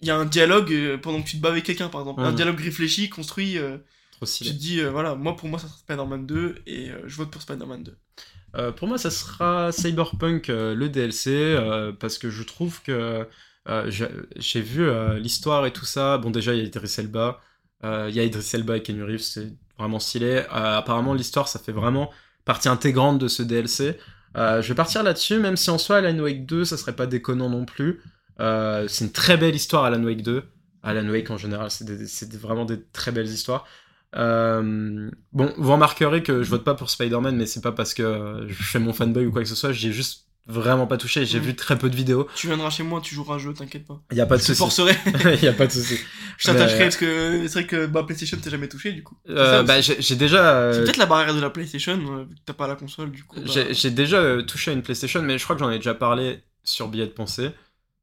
Il 0.00 0.08
y 0.08 0.10
a 0.10 0.16
un 0.16 0.24
dialogue 0.24 0.96
pendant 1.02 1.22
que 1.22 1.28
tu 1.28 1.36
te 1.36 1.42
bats 1.42 1.50
avec 1.50 1.62
quelqu'un, 1.62 1.88
par 1.88 2.00
exemple. 2.00 2.22
Un 2.22 2.32
dialogue 2.32 2.58
réfléchi, 2.58 3.08
construit. 3.08 3.58
Trop 4.18 4.26
tu 4.26 4.44
te 4.44 4.50
dis, 4.50 4.80
euh, 4.80 4.90
voilà, 4.90 5.14
moi 5.14 5.36
pour 5.36 5.48
moi, 5.48 5.60
ça 5.60 5.68
sera 5.68 5.78
Spider-Man 5.78 6.26
2 6.26 6.56
et 6.66 6.90
euh, 6.90 7.02
je 7.06 7.16
vote 7.16 7.30
pour 7.30 7.40
Spider-Man 7.40 7.84
2. 7.84 7.96
Euh, 8.56 8.72
pour 8.72 8.88
moi, 8.88 8.98
ça 8.98 9.10
sera 9.10 9.70
Cyberpunk, 9.70 10.48
le 10.48 10.88
DLC, 10.88 11.56
parce 12.00 12.18
que 12.18 12.28
je 12.28 12.42
trouve 12.42 12.82
que 12.82 13.26
j'ai 13.86 14.60
vu 14.60 14.90
l'histoire 15.20 15.66
et 15.66 15.72
tout 15.72 15.84
ça. 15.84 16.18
Bon, 16.18 16.30
déjà, 16.30 16.52
il 16.52 16.58
y 16.58 16.60
a 16.62 16.64
Idris 16.64 16.96
Elba. 16.98 17.40
Il 17.84 18.10
y 18.10 18.18
a 18.18 18.24
Idris 18.24 18.50
Elba 18.54 18.78
et 18.78 18.82
Keanu 18.82 19.04
Reeves, 19.04 19.20
c'est 19.20 19.52
vraiment 19.78 20.00
stylé. 20.00 20.42
Apparemment, 20.50 21.14
l'histoire, 21.14 21.46
ça 21.46 21.60
fait 21.60 21.72
vraiment 21.72 22.10
partie 22.44 22.68
intégrante 22.68 23.18
de 23.18 23.28
ce 23.28 23.44
DLC. 23.44 23.98
Je 24.34 24.66
vais 24.66 24.74
partir 24.74 25.04
là-dessus, 25.04 25.38
même 25.38 25.56
si 25.56 25.70
en 25.70 25.78
soi, 25.78 25.98
Alan 25.98 26.18
Wake 26.18 26.44
2, 26.44 26.64
ça 26.64 26.76
serait 26.76 26.96
pas 26.96 27.06
déconnant 27.06 27.50
non 27.50 27.66
plus. 27.66 28.00
C'est 28.40 29.04
une 29.04 29.12
très 29.12 29.36
belle 29.36 29.54
histoire, 29.54 29.84
Alan 29.84 30.02
Wake 30.02 30.22
2. 30.22 30.42
Alan 30.82 31.08
Wake, 31.08 31.30
en 31.30 31.36
général, 31.36 31.70
c'est 31.70 32.34
vraiment 32.34 32.64
des 32.64 32.82
très 32.92 33.12
belles 33.12 33.28
histoires. 33.28 33.64
Euh, 34.16 35.10
bon, 35.32 35.52
vous 35.58 35.72
remarquerez 35.72 36.22
que 36.22 36.42
je 36.42 36.50
vote 36.50 36.64
pas 36.64 36.74
pour 36.74 36.90
Spider-Man, 36.90 37.36
mais 37.36 37.46
c'est 37.46 37.60
pas 37.60 37.72
parce 37.72 37.94
que 37.94 38.44
je 38.48 38.54
fais 38.62 38.78
mon 38.78 38.92
fanboy 38.92 39.26
ou 39.26 39.32
quoi 39.32 39.42
que 39.42 39.48
ce 39.48 39.54
soit, 39.54 39.72
j'ai 39.72 39.92
juste 39.92 40.24
vraiment 40.46 40.86
pas 40.86 40.96
touché, 40.96 41.26
j'ai 41.26 41.38
vu 41.40 41.54
très 41.54 41.76
peu 41.76 41.90
de 41.90 41.94
vidéos. 41.96 42.26
Tu 42.34 42.46
viendras 42.46 42.70
chez 42.70 42.82
moi, 42.82 43.02
tu 43.02 43.14
joueras 43.14 43.34
un 43.34 43.38
jeu, 43.38 43.52
t'inquiète 43.52 43.86
pas. 43.86 44.00
Il 44.10 44.16
y 44.16 44.22
a 44.22 44.26
pas 44.26 44.36
de 44.36 44.40
Je 44.40 44.46
souci. 44.46 44.58
forcerai. 44.58 44.96
Il 45.34 45.42
y 45.44 45.48
a 45.48 45.52
pas 45.52 45.66
de 45.66 45.72
souci. 45.72 45.98
Je 46.38 46.46
t'attacherai 46.46 46.78
Mais- 46.78 46.84
parce 46.86 46.96
que 46.96 47.46
c'est 47.48 47.52
vrai 47.52 47.66
que 47.66 47.84
bah, 47.84 48.02
PlayStation 48.02 48.38
t'es 48.42 48.48
jamais 48.48 48.68
touché 48.68 48.92
du 48.92 49.02
coup. 49.02 49.14
Euh, 49.28 49.58
ça 49.58 49.62
bah, 49.62 49.80
j'ai 49.82 50.16
déjà, 50.16 50.54
euh, 50.56 50.72
C'est 50.72 50.84
peut-être 50.84 50.96
la 50.96 51.04
barrière 51.04 51.34
de 51.34 51.40
la 51.40 51.50
PlayStation, 51.50 51.92
euh, 51.92 52.24
vu 52.24 52.34
que 52.34 52.40
t'as 52.46 52.54
pas 52.54 52.66
la 52.66 52.76
console 52.76 53.10
du 53.10 53.24
coup. 53.24 53.36
bah. 53.36 53.42
j'ai 53.44 53.74
j'ai 53.74 53.90
déjà 53.90 54.16
euh, 54.20 54.40
touché 54.40 54.70
à 54.70 54.74
une 54.74 54.80
PlayStation, 54.82 55.20
mais 55.20 55.36
je 55.36 55.44
crois 55.44 55.54
que 55.54 55.60
j'en 55.60 55.70
ai 55.70 55.76
déjà 55.76 55.92
parlé 55.94 56.40
sur 56.64 56.88
Billet 56.88 57.06
de 57.06 57.12
pensée. 57.12 57.50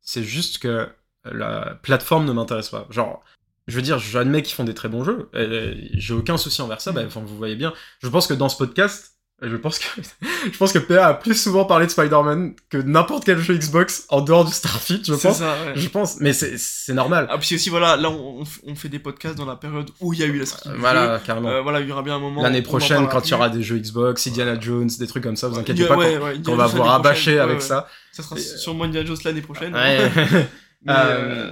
C'est 0.01 0.23
juste 0.23 0.59
que 0.59 0.87
la 1.23 1.79
plateforme 1.81 2.25
ne 2.25 2.31
m'intéresse 2.31 2.69
pas. 2.69 2.85
Genre, 2.91 3.23
je 3.67 3.75
veux 3.75 3.81
dire, 3.81 3.99
j'admets 3.99 4.41
qu'ils 4.43 4.55
font 4.55 4.63
des 4.63 4.73
très 4.75 4.89
bons 4.89 5.03
jeux. 5.03 5.29
et 5.35 5.89
J'ai 5.93 6.13
aucun 6.13 6.37
souci 6.37 6.61
envers 6.61 6.81
ça. 6.81 6.91
Bah, 6.91 7.01
enfin, 7.05 7.21
vous 7.25 7.35
voyez 7.37 7.55
bien. 7.55 7.73
Je 8.03 8.07
pense 8.09 8.27
que 8.27 8.33
dans 8.33 8.49
ce 8.49 8.57
podcast, 8.57 9.11
je 9.41 9.57
pense 9.57 9.79
que 9.79 9.85
je 10.51 10.57
pense 10.57 10.71
que 10.71 10.79
PA 10.79 11.07
a 11.07 11.13
plus 11.13 11.33
souvent 11.35 11.65
parlé 11.65 11.87
de 11.87 11.91
Spider-Man 11.91 12.53
que 12.69 12.77
n'importe 12.77 13.25
quel 13.25 13.37
jeu 13.39 13.57
Xbox 13.57 14.05
en 14.07 14.21
dehors 14.21 14.45
du 14.45 14.53
Starfield. 14.53 15.03
Je 15.05 15.13
C'est 15.15 15.27
pense. 15.27 15.39
ça, 15.39 15.57
ouais. 15.65 15.73
Je 15.75 15.89
pense, 15.89 16.21
mais 16.21 16.31
c'est 16.31 16.93
normal. 16.93 17.27
Ah, 17.29 17.37
puis 17.37 17.55
aussi, 17.55 17.69
voilà, 17.69 17.97
là 17.97 18.09
on, 18.09 18.41
on 18.41 18.43
on 18.67 18.75
fait 18.75 18.87
des 18.87 18.99
podcasts 18.99 19.35
dans 19.35 19.45
la 19.45 19.57
période 19.57 19.89
où 19.99 20.13
il 20.13 20.19
y 20.19 20.23
a 20.23 20.25
eu 20.27 20.39
la 20.39 20.45
sortie 20.45 20.69
voilà, 20.77 21.17
jeu. 21.17 21.23
carrément. 21.25 21.49
Euh, 21.49 21.61
voilà, 21.61 21.81
il 21.81 21.89
y 21.89 21.91
aura 21.91 22.01
bien 22.01 22.15
un 22.15 22.19
moment. 22.19 22.43
L'année 22.43 22.59
on 22.61 22.69
prochaine, 22.69 23.09
quand 23.09 23.27
il 23.27 23.31
y 23.31 23.33
aura 23.33 23.49
des 23.49 23.61
jeux 23.61 23.77
Xbox, 23.77 24.25
Indiana 24.25 24.57
Jones, 24.57 24.89
des 24.99 25.07
trucs 25.07 25.23
comme 25.23 25.35
ça, 25.35 25.49
vous 25.49 25.59
inquiétez 25.59 25.85
pas 25.85 25.97
ouais, 25.97 26.15
Indiana 26.15 26.55
va 26.55 26.67
vous 26.67 26.81
rabâcher 26.83 27.37
avec 27.39 27.61
ça. 27.61 27.89
Ça 28.13 28.23
sera 28.23 28.37
Et- 28.37 28.41
sûrement 28.41 28.85
Indiana 28.85 29.05
Jones 29.05 29.17
l'année 29.25 29.41
prochaine. 29.41 29.73
Ouais. 29.75 30.09
Mais, 30.85 30.93
Euh, 30.93 30.95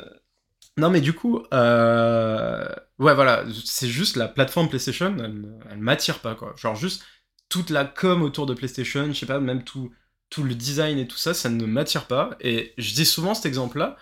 Non, 0.78 0.90
mais 0.90 1.00
du 1.00 1.12
coup, 1.12 1.42
euh... 1.52 2.66
ouais, 2.98 3.14
voilà, 3.14 3.44
c'est 3.64 3.88
juste 3.88 4.16
la 4.16 4.28
plateforme 4.28 4.68
PlayStation, 4.68 5.14
elle, 5.18 5.58
elle 5.70 5.78
m'attire 5.78 6.20
pas, 6.20 6.34
quoi. 6.34 6.54
Genre, 6.56 6.74
juste 6.76 7.04
toute 7.48 7.70
la 7.70 7.84
com 7.84 8.22
autour 8.22 8.46
de 8.46 8.54
PlayStation, 8.54 9.06
je 9.08 9.12
sais 9.18 9.26
pas, 9.26 9.38
même 9.40 9.64
tout, 9.64 9.92
tout 10.30 10.42
le 10.42 10.54
design 10.54 10.98
et 10.98 11.06
tout 11.06 11.18
ça, 11.18 11.34
ça 11.34 11.50
ne 11.50 11.66
m'attire 11.66 12.06
pas. 12.06 12.30
Et 12.40 12.72
je 12.78 12.94
dis 12.94 13.04
souvent 13.04 13.34
cet 13.34 13.46
exemple-là, 13.46 13.96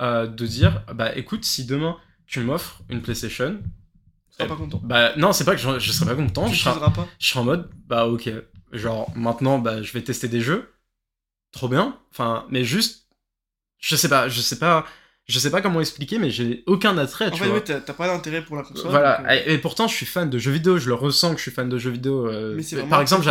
euh, 0.00 0.26
de 0.26 0.46
dire, 0.46 0.84
bah 0.94 1.16
écoute, 1.16 1.44
si 1.44 1.64
demain 1.66 1.96
tu 2.26 2.40
m'offres 2.40 2.82
une 2.90 3.02
PlayStation, 3.02 3.62
seras 4.30 4.46
pas 4.46 4.56
content. 4.56 4.84
bah 4.84 5.14
non, 5.16 5.32
c'est 5.32 5.44
pas 5.44 5.54
que 5.54 5.60
je, 5.60 5.78
je 5.78 5.92
serais 5.92 6.06
pas 6.06 6.16
content, 6.16 6.46
Tu 6.46 6.54
je 6.54 6.68
n'utiliseras 6.68 6.90
pas. 6.90 7.16
je 7.18 7.28
serais 7.28 7.40
en 7.40 7.44
mode, 7.44 7.70
bah 7.86 8.06
ok, 8.06 8.30
genre 8.72 9.10
maintenant, 9.16 9.58
bah 9.58 9.82
je 9.82 9.92
vais 9.92 10.02
tester 10.02 10.28
des 10.28 10.40
jeux, 10.40 10.72
trop 11.52 11.68
bien, 11.68 11.98
enfin, 12.12 12.46
mais 12.50 12.64
juste, 12.64 13.08
je 13.78 13.96
sais 13.96 14.08
pas, 14.08 14.28
je 14.28 14.40
sais 14.40 14.58
pas, 14.58 14.86
je 15.30 15.38
sais 15.38 15.50
pas 15.50 15.60
comment 15.62 15.80
expliquer, 15.80 16.18
mais 16.18 16.30
j'ai 16.30 16.62
aucun 16.66 16.98
attrait, 16.98 17.28
En 17.28 17.30
tu 17.30 17.38
fait, 17.40 17.46
vois. 17.46 17.56
ouais, 17.56 17.62
t'as 17.64 17.80
pas 17.94 18.06
d'intérêt 18.08 18.44
pour 18.44 18.56
la 18.56 18.62
console. 18.62 18.90
Voilà, 18.90 19.18
donc, 19.18 19.26
euh, 19.28 19.42
et, 19.46 19.54
et 19.54 19.58
pourtant 19.58 19.88
je 19.88 19.94
suis 19.94 20.06
fan 20.06 20.28
de 20.28 20.38
jeux 20.38 20.50
vidéo, 20.52 20.78
je 20.78 20.88
le 20.88 20.94
ressens 20.94 21.30
que 21.32 21.36
je 21.38 21.42
suis 21.42 21.50
fan 21.50 21.68
de 21.68 21.78
jeux 21.78 21.90
vidéo. 21.90 22.26
euh, 22.26 22.54
Mais 22.56 22.62
c'est 22.62 22.76
par 22.76 22.86
vraiment 22.86 23.00
exemple, 23.02 23.26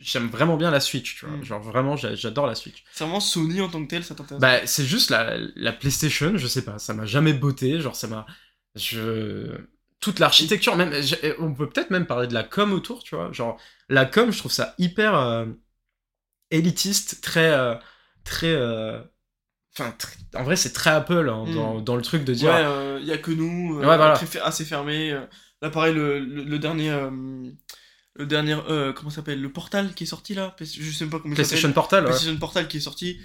j'aime 0.00 0.28
vraiment 0.28 0.56
bien 0.56 0.70
la 0.70 0.80
Switch, 0.80 1.16
tu 1.16 1.26
vois. 1.26 1.36
Mm. 1.36 1.44
Genre 1.44 1.60
vraiment, 1.62 1.96
j'a- 1.96 2.14
j'adore 2.14 2.46
la 2.46 2.54
Switch. 2.54 2.84
C'est 2.92 3.04
vraiment 3.04 3.20
Sony 3.20 3.60
en 3.60 3.68
tant 3.68 3.82
que 3.82 3.88
tel, 3.88 4.04
ça 4.04 4.14
t'intéresse. 4.14 4.40
Bah, 4.40 4.66
c'est 4.66 4.84
juste 4.84 5.10
la, 5.10 5.36
la 5.56 5.72
PlayStation, 5.72 6.36
je 6.36 6.46
sais 6.46 6.62
pas, 6.62 6.78
ça 6.78 6.94
m'a 6.94 7.06
jamais 7.06 7.32
botté, 7.32 7.80
genre 7.80 7.96
ça 7.96 8.06
m'a. 8.06 8.26
Je. 8.76 9.56
Toute 10.00 10.20
l'architecture, 10.20 10.76
même. 10.76 10.92
On 11.40 11.52
peut 11.52 11.68
peut-être 11.68 11.90
même 11.90 12.06
parler 12.06 12.28
de 12.28 12.34
la 12.34 12.44
com 12.44 12.72
autour, 12.72 13.02
tu 13.02 13.16
vois. 13.16 13.32
Genre, 13.32 13.58
la 13.88 14.04
com, 14.04 14.30
je 14.30 14.38
trouve 14.38 14.52
ça 14.52 14.74
hyper 14.78 15.16
euh, 15.18 15.46
élitiste, 16.50 17.20
très. 17.20 17.50
euh, 17.50 17.74
très. 18.24 18.52
euh, 18.52 19.00
Enfin, 19.78 19.94
en 20.34 20.42
vrai, 20.44 20.56
c'est 20.56 20.72
très 20.72 20.90
Apple 20.90 21.28
hein, 21.28 21.44
Mm. 21.46 21.54
dans, 21.54 21.80
dans 21.80 21.96
le 21.96 22.02
truc 22.02 22.24
de 22.24 22.32
Ouais, 22.32 22.38
dire. 22.38 22.98
il 23.00 23.06
y 23.06 23.12
a 23.12 23.18
que 23.18 23.30
nous, 23.30 23.74
euh, 23.76 23.80
Ouais, 23.80 23.96
voilà. 23.96 24.14
très 24.14 24.40
assez 24.40 24.64
fermé. 24.64 25.12
euh. 25.12 25.20
Là, 25.62 25.70
pareil, 25.70 25.94
le, 25.94 26.18
le, 26.20 26.44
le 26.44 26.58
dernier. 26.58 26.90
euh, 26.90 27.10
le 28.14 28.26
dernier. 28.26 28.56
euh, 28.68 28.92
comment 28.92 29.10
ça 29.10 29.16
s'appelle 29.16 29.40
Le 29.40 29.52
portal 29.52 29.94
qui 29.94 30.04
est 30.04 30.06
sorti 30.08 30.34
là? 30.34 30.56
Je 30.60 30.90
sais 30.90 31.04
même 31.04 31.10
pas 31.10 31.20
comment 31.20 31.34
PlayStation. 31.34 31.70
Portal, 31.72 32.04
ouais. 32.04 32.10
PlayStation 32.10 32.36
Portal 32.38 32.66
qui 32.68 32.78
est 32.78 32.80
sorti. 32.80 33.18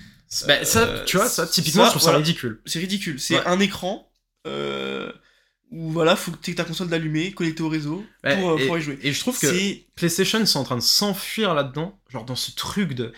Bah, 0.47 0.63
ça, 0.65 0.81
Euh, 0.83 1.03
tu 1.05 1.17
vois, 1.17 1.27
ça, 1.27 1.47
typiquement, 1.47 1.83
ça, 1.83 1.89
je 1.89 1.91
trouve 1.91 2.03
voilà. 2.03 2.17
ça 2.19 2.23
ridicule. 2.23 2.61
C'est 2.65 2.79
ridicule. 2.79 3.19
C'est 3.19 3.35
Ouais. 3.37 3.45
un 3.47 3.59
écran 3.59 4.11
euh, 4.47 5.11
où 5.71 5.89
voilà, 5.91 6.15
faut 6.15 6.31
que 6.31 6.51
ta 6.51 6.63
console 6.63 6.87
d'allumée, 6.89 7.31
connectée 7.31 7.63
au 7.63 7.69
réseau 7.69 8.03
Ouais, 8.23 8.37
pour, 8.37 8.51
euh, 8.51 8.57
et, 8.57 8.67
pour 8.67 8.77
y 8.77 8.81
jouer. 8.81 8.99
et 9.01 9.11
je 9.13 9.19
trouve 9.19 9.39
que. 9.39 9.47
PlayStation, 9.95 10.45
sont 10.45 10.59
en 10.59 10.63
train 10.63 10.75
de 10.77 10.81
s'enfuir 10.81 11.53
là-dedans, 11.55 11.99
genre 12.09 12.25
dans 12.25 12.35
ce 12.35 12.51
truc 12.51 12.93
de. 12.93 13.11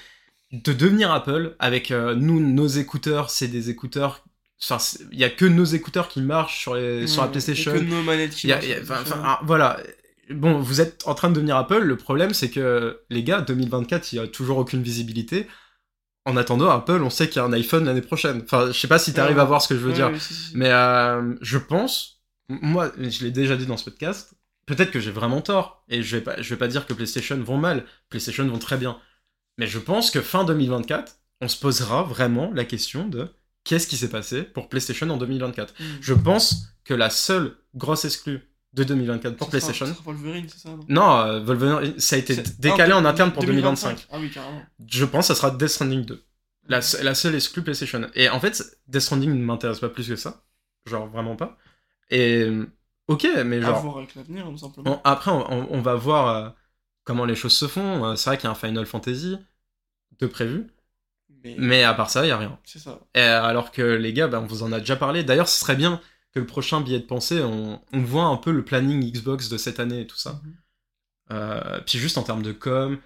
De 0.51 0.73
devenir 0.73 1.11
Apple 1.11 1.55
avec 1.59 1.91
euh, 1.91 2.15
nous, 2.15 2.39
nos 2.39 2.67
écouteurs, 2.67 3.29
c'est 3.29 3.47
des 3.47 3.69
écouteurs. 3.69 4.23
Enfin, 4.63 4.77
il 5.11 5.19
y 5.19 5.23
a 5.23 5.29
que 5.29 5.45
nos 5.45 5.65
écouteurs 5.65 6.07
qui 6.07 6.21
marchent 6.21 6.59
sur, 6.61 6.75
les, 6.75 7.07
sur 7.07 7.21
la 7.23 7.27
PlayStation. 7.27 7.73
et 7.75 7.79
que 7.79 7.83
nos 7.83 8.01
manettes 8.03 8.31
qui 8.35 8.47
Il 8.47 8.49
y 8.49 8.53
a- 8.53 8.55
marchent 8.57 8.67
y 8.69 8.73
a- 8.73 8.81
enfin, 8.81 8.97
enfin, 9.01 9.21
ah, 9.23 9.39
voilà. 9.43 9.79
Bon, 10.31 10.59
vous 10.59 10.81
êtes 10.81 11.03
en 11.05 11.13
train 11.13 11.29
de 11.29 11.35
devenir 11.35 11.55
Apple. 11.57 11.79
Le 11.83 11.97
problème, 11.97 12.33
c'est 12.33 12.49
que 12.49 12.99
les 13.09 13.23
gars, 13.23 13.41
2024, 13.41 14.11
il 14.13 14.15
y 14.15 14.19
a 14.19 14.27
toujours 14.27 14.57
aucune 14.57 14.81
visibilité. 14.81 15.47
En 16.25 16.37
attendant, 16.37 16.69
Apple, 16.71 17.01
on 17.03 17.11
sait 17.11 17.27
qu'il 17.27 17.35
y 17.35 17.39
a 17.39 17.43
un 17.45 17.53
iPhone 17.53 17.85
l'année 17.85 18.01
prochaine. 18.01 18.41
Enfin, 18.43 18.67
je 18.71 18.79
sais 18.79 18.87
pas 18.87 18.97
si 18.97 19.13
tu 19.13 19.19
arrives 19.19 19.35
Ouais. 19.35 19.41
à 19.41 19.45
voir 19.45 19.61
ce 19.61 19.67
que 19.67 19.75
je 19.75 19.81
veux 19.81 19.89
Ouais, 19.89 19.93
dire. 19.95 20.09
si, 20.19 20.33
si. 20.33 20.51
Mais 20.57 20.71
euh, 20.71 21.35
je 21.41 21.59
pense, 21.59 22.23
moi, 22.49 22.91
je 22.97 23.23
l'ai 23.23 23.29
déjà 23.31 23.55
dit 23.55 23.67
dans 23.67 23.77
ce 23.77 23.83
podcast, 23.85 24.33
peut-être 24.65 24.89
que 24.89 24.99
j'ai 24.99 25.11
vraiment 25.11 25.41
tort. 25.41 25.83
Et 25.89 26.01
je 26.01 26.15
vais 26.15 26.23
pas, 26.23 26.41
je 26.41 26.49
vais 26.49 26.57
pas 26.57 26.67
dire 26.67 26.87
que 26.87 26.93
PlayStation 26.93 27.37
vont 27.37 27.57
mal. 27.57 27.85
PlayStation 28.09 28.47
vont 28.47 28.57
très 28.57 28.77
bien. 28.77 28.97
Mais 29.57 29.67
je 29.67 29.79
pense 29.79 30.11
que 30.11 30.21
fin 30.21 30.43
2024, 30.43 31.17
on 31.41 31.47
se 31.47 31.57
posera 31.59 32.03
vraiment 32.03 32.51
la 32.53 32.65
question 32.65 33.07
de 33.07 33.29
qu'est-ce 33.63 33.87
qui 33.87 33.97
s'est 33.97 34.09
passé 34.09 34.43
pour 34.43 34.69
PlayStation 34.69 35.09
en 35.09 35.17
2024. 35.17 35.73
Mm. 35.79 35.83
Je 36.01 36.13
pense 36.13 36.67
que 36.83 36.93
la 36.93 37.09
seule 37.09 37.55
grosse 37.73 38.05
exclue 38.05 38.41
de 38.73 38.83
2024 38.83 39.37
pour 39.37 39.47
Ça 39.47 39.51
sera- 39.59 39.67
PlayStation. 39.71 39.85
ça 39.85 39.93
sera 39.93 40.03
Wolverine, 40.11 40.47
c'est 40.49 40.59
ça 40.59 40.69
non? 40.69 40.85
Non, 40.89 41.17
euh, 41.21 41.39
Wolverine, 41.43 41.99
ça 41.99 42.15
a 42.17 42.19
été 42.19 42.35
décalé 42.59 42.91
Ah, 42.93 42.97
en 42.97 43.05
interne 43.05 43.31
pour 43.31 43.43
2025. 43.43 43.87
2025. 43.95 44.07
Ah 44.11 44.17
oui, 44.19 44.29
carrément. 44.29 44.61
Je 44.87 45.05
pense 45.05 45.27
que 45.27 45.33
ça 45.33 45.35
sera 45.35 45.51
Death 45.51 45.69
Stranding 45.69 46.05
2. 46.05 46.21
La, 46.67 46.81
se- 46.81 47.01
la 47.01 47.15
seule 47.15 47.35
exclue 47.35 47.61
PlayStation. 47.63 48.01
Et 48.15 48.27
en 48.29 48.39
fait, 48.39 48.61
Death 48.87 49.01
Stranding 49.03 49.29
ne 49.31 49.43
m'intéresse 49.45 49.79
pas 49.79 49.89
plus 49.89 50.07
que 50.07 50.15
ça. 50.15 50.43
Genre, 50.87 51.07
vraiment 51.07 51.35
pas. 51.35 51.57
Et 52.11 52.49
ok, 53.07 53.27
mais 53.45 53.57
À 53.57 53.61
genre. 53.67 53.81
voir 53.81 53.97
avec 53.99 54.13
l'avenir, 54.15 54.45
tout 54.49 54.57
simplement. 54.57 54.91
on- 54.97 55.01
après, 55.09 55.31
on 55.31 55.81
va 55.81 55.95
voir 55.95 56.27
euh, 56.35 56.49
comment 57.05 57.25
les 57.25 57.35
choses 57.35 57.55
se 57.55 57.67
font. 57.67 58.05
Euh, 58.05 58.15
C'est 58.17 58.29
vrai 58.29 58.37
qu'il 58.37 58.45
y 58.45 58.47
a 58.49 58.51
un 58.51 58.55
Final 58.55 58.85
Fantasy 58.85 59.37
de 60.19 60.27
prévu. 60.27 60.67
Mais, 61.43 61.55
Mais 61.59 61.83
à 61.83 61.93
part 61.93 62.09
ça, 62.09 62.23
il 62.23 62.27
n'y 62.27 62.31
a 62.31 62.37
rien. 62.37 62.59
c'est 62.65 62.79
ça. 62.79 62.99
Et 63.15 63.21
alors 63.21 63.71
que 63.71 63.81
les 63.81 64.13
gars, 64.13 64.27
bah, 64.27 64.41
on 64.41 64.47
vous 64.47 64.63
en 64.63 64.71
a 64.71 64.79
déjà 64.79 64.95
parlé. 64.95 65.23
D'ailleurs, 65.23 65.47
ce 65.49 65.59
serait 65.59 65.75
bien 65.75 66.01
que 66.33 66.39
le 66.39 66.45
prochain 66.45 66.81
billet 66.81 66.99
de 66.99 67.05
pensée, 67.05 67.41
on, 67.41 67.81
on 67.93 68.01
voit 68.01 68.25
un 68.25 68.37
peu 68.37 68.51
le 68.51 68.65
planning 68.65 69.11
Xbox 69.11 69.49
de 69.49 69.57
cette 69.57 69.79
année 69.79 70.01
et 70.01 70.07
tout 70.07 70.17
ça. 70.17 70.41
Mhm. 70.43 70.55
Euh, 71.31 71.79
puis 71.85 71.97
juste 71.99 72.17
en 72.17 72.23
termes 72.23 72.43
de 72.43 72.51
com, 72.51 72.99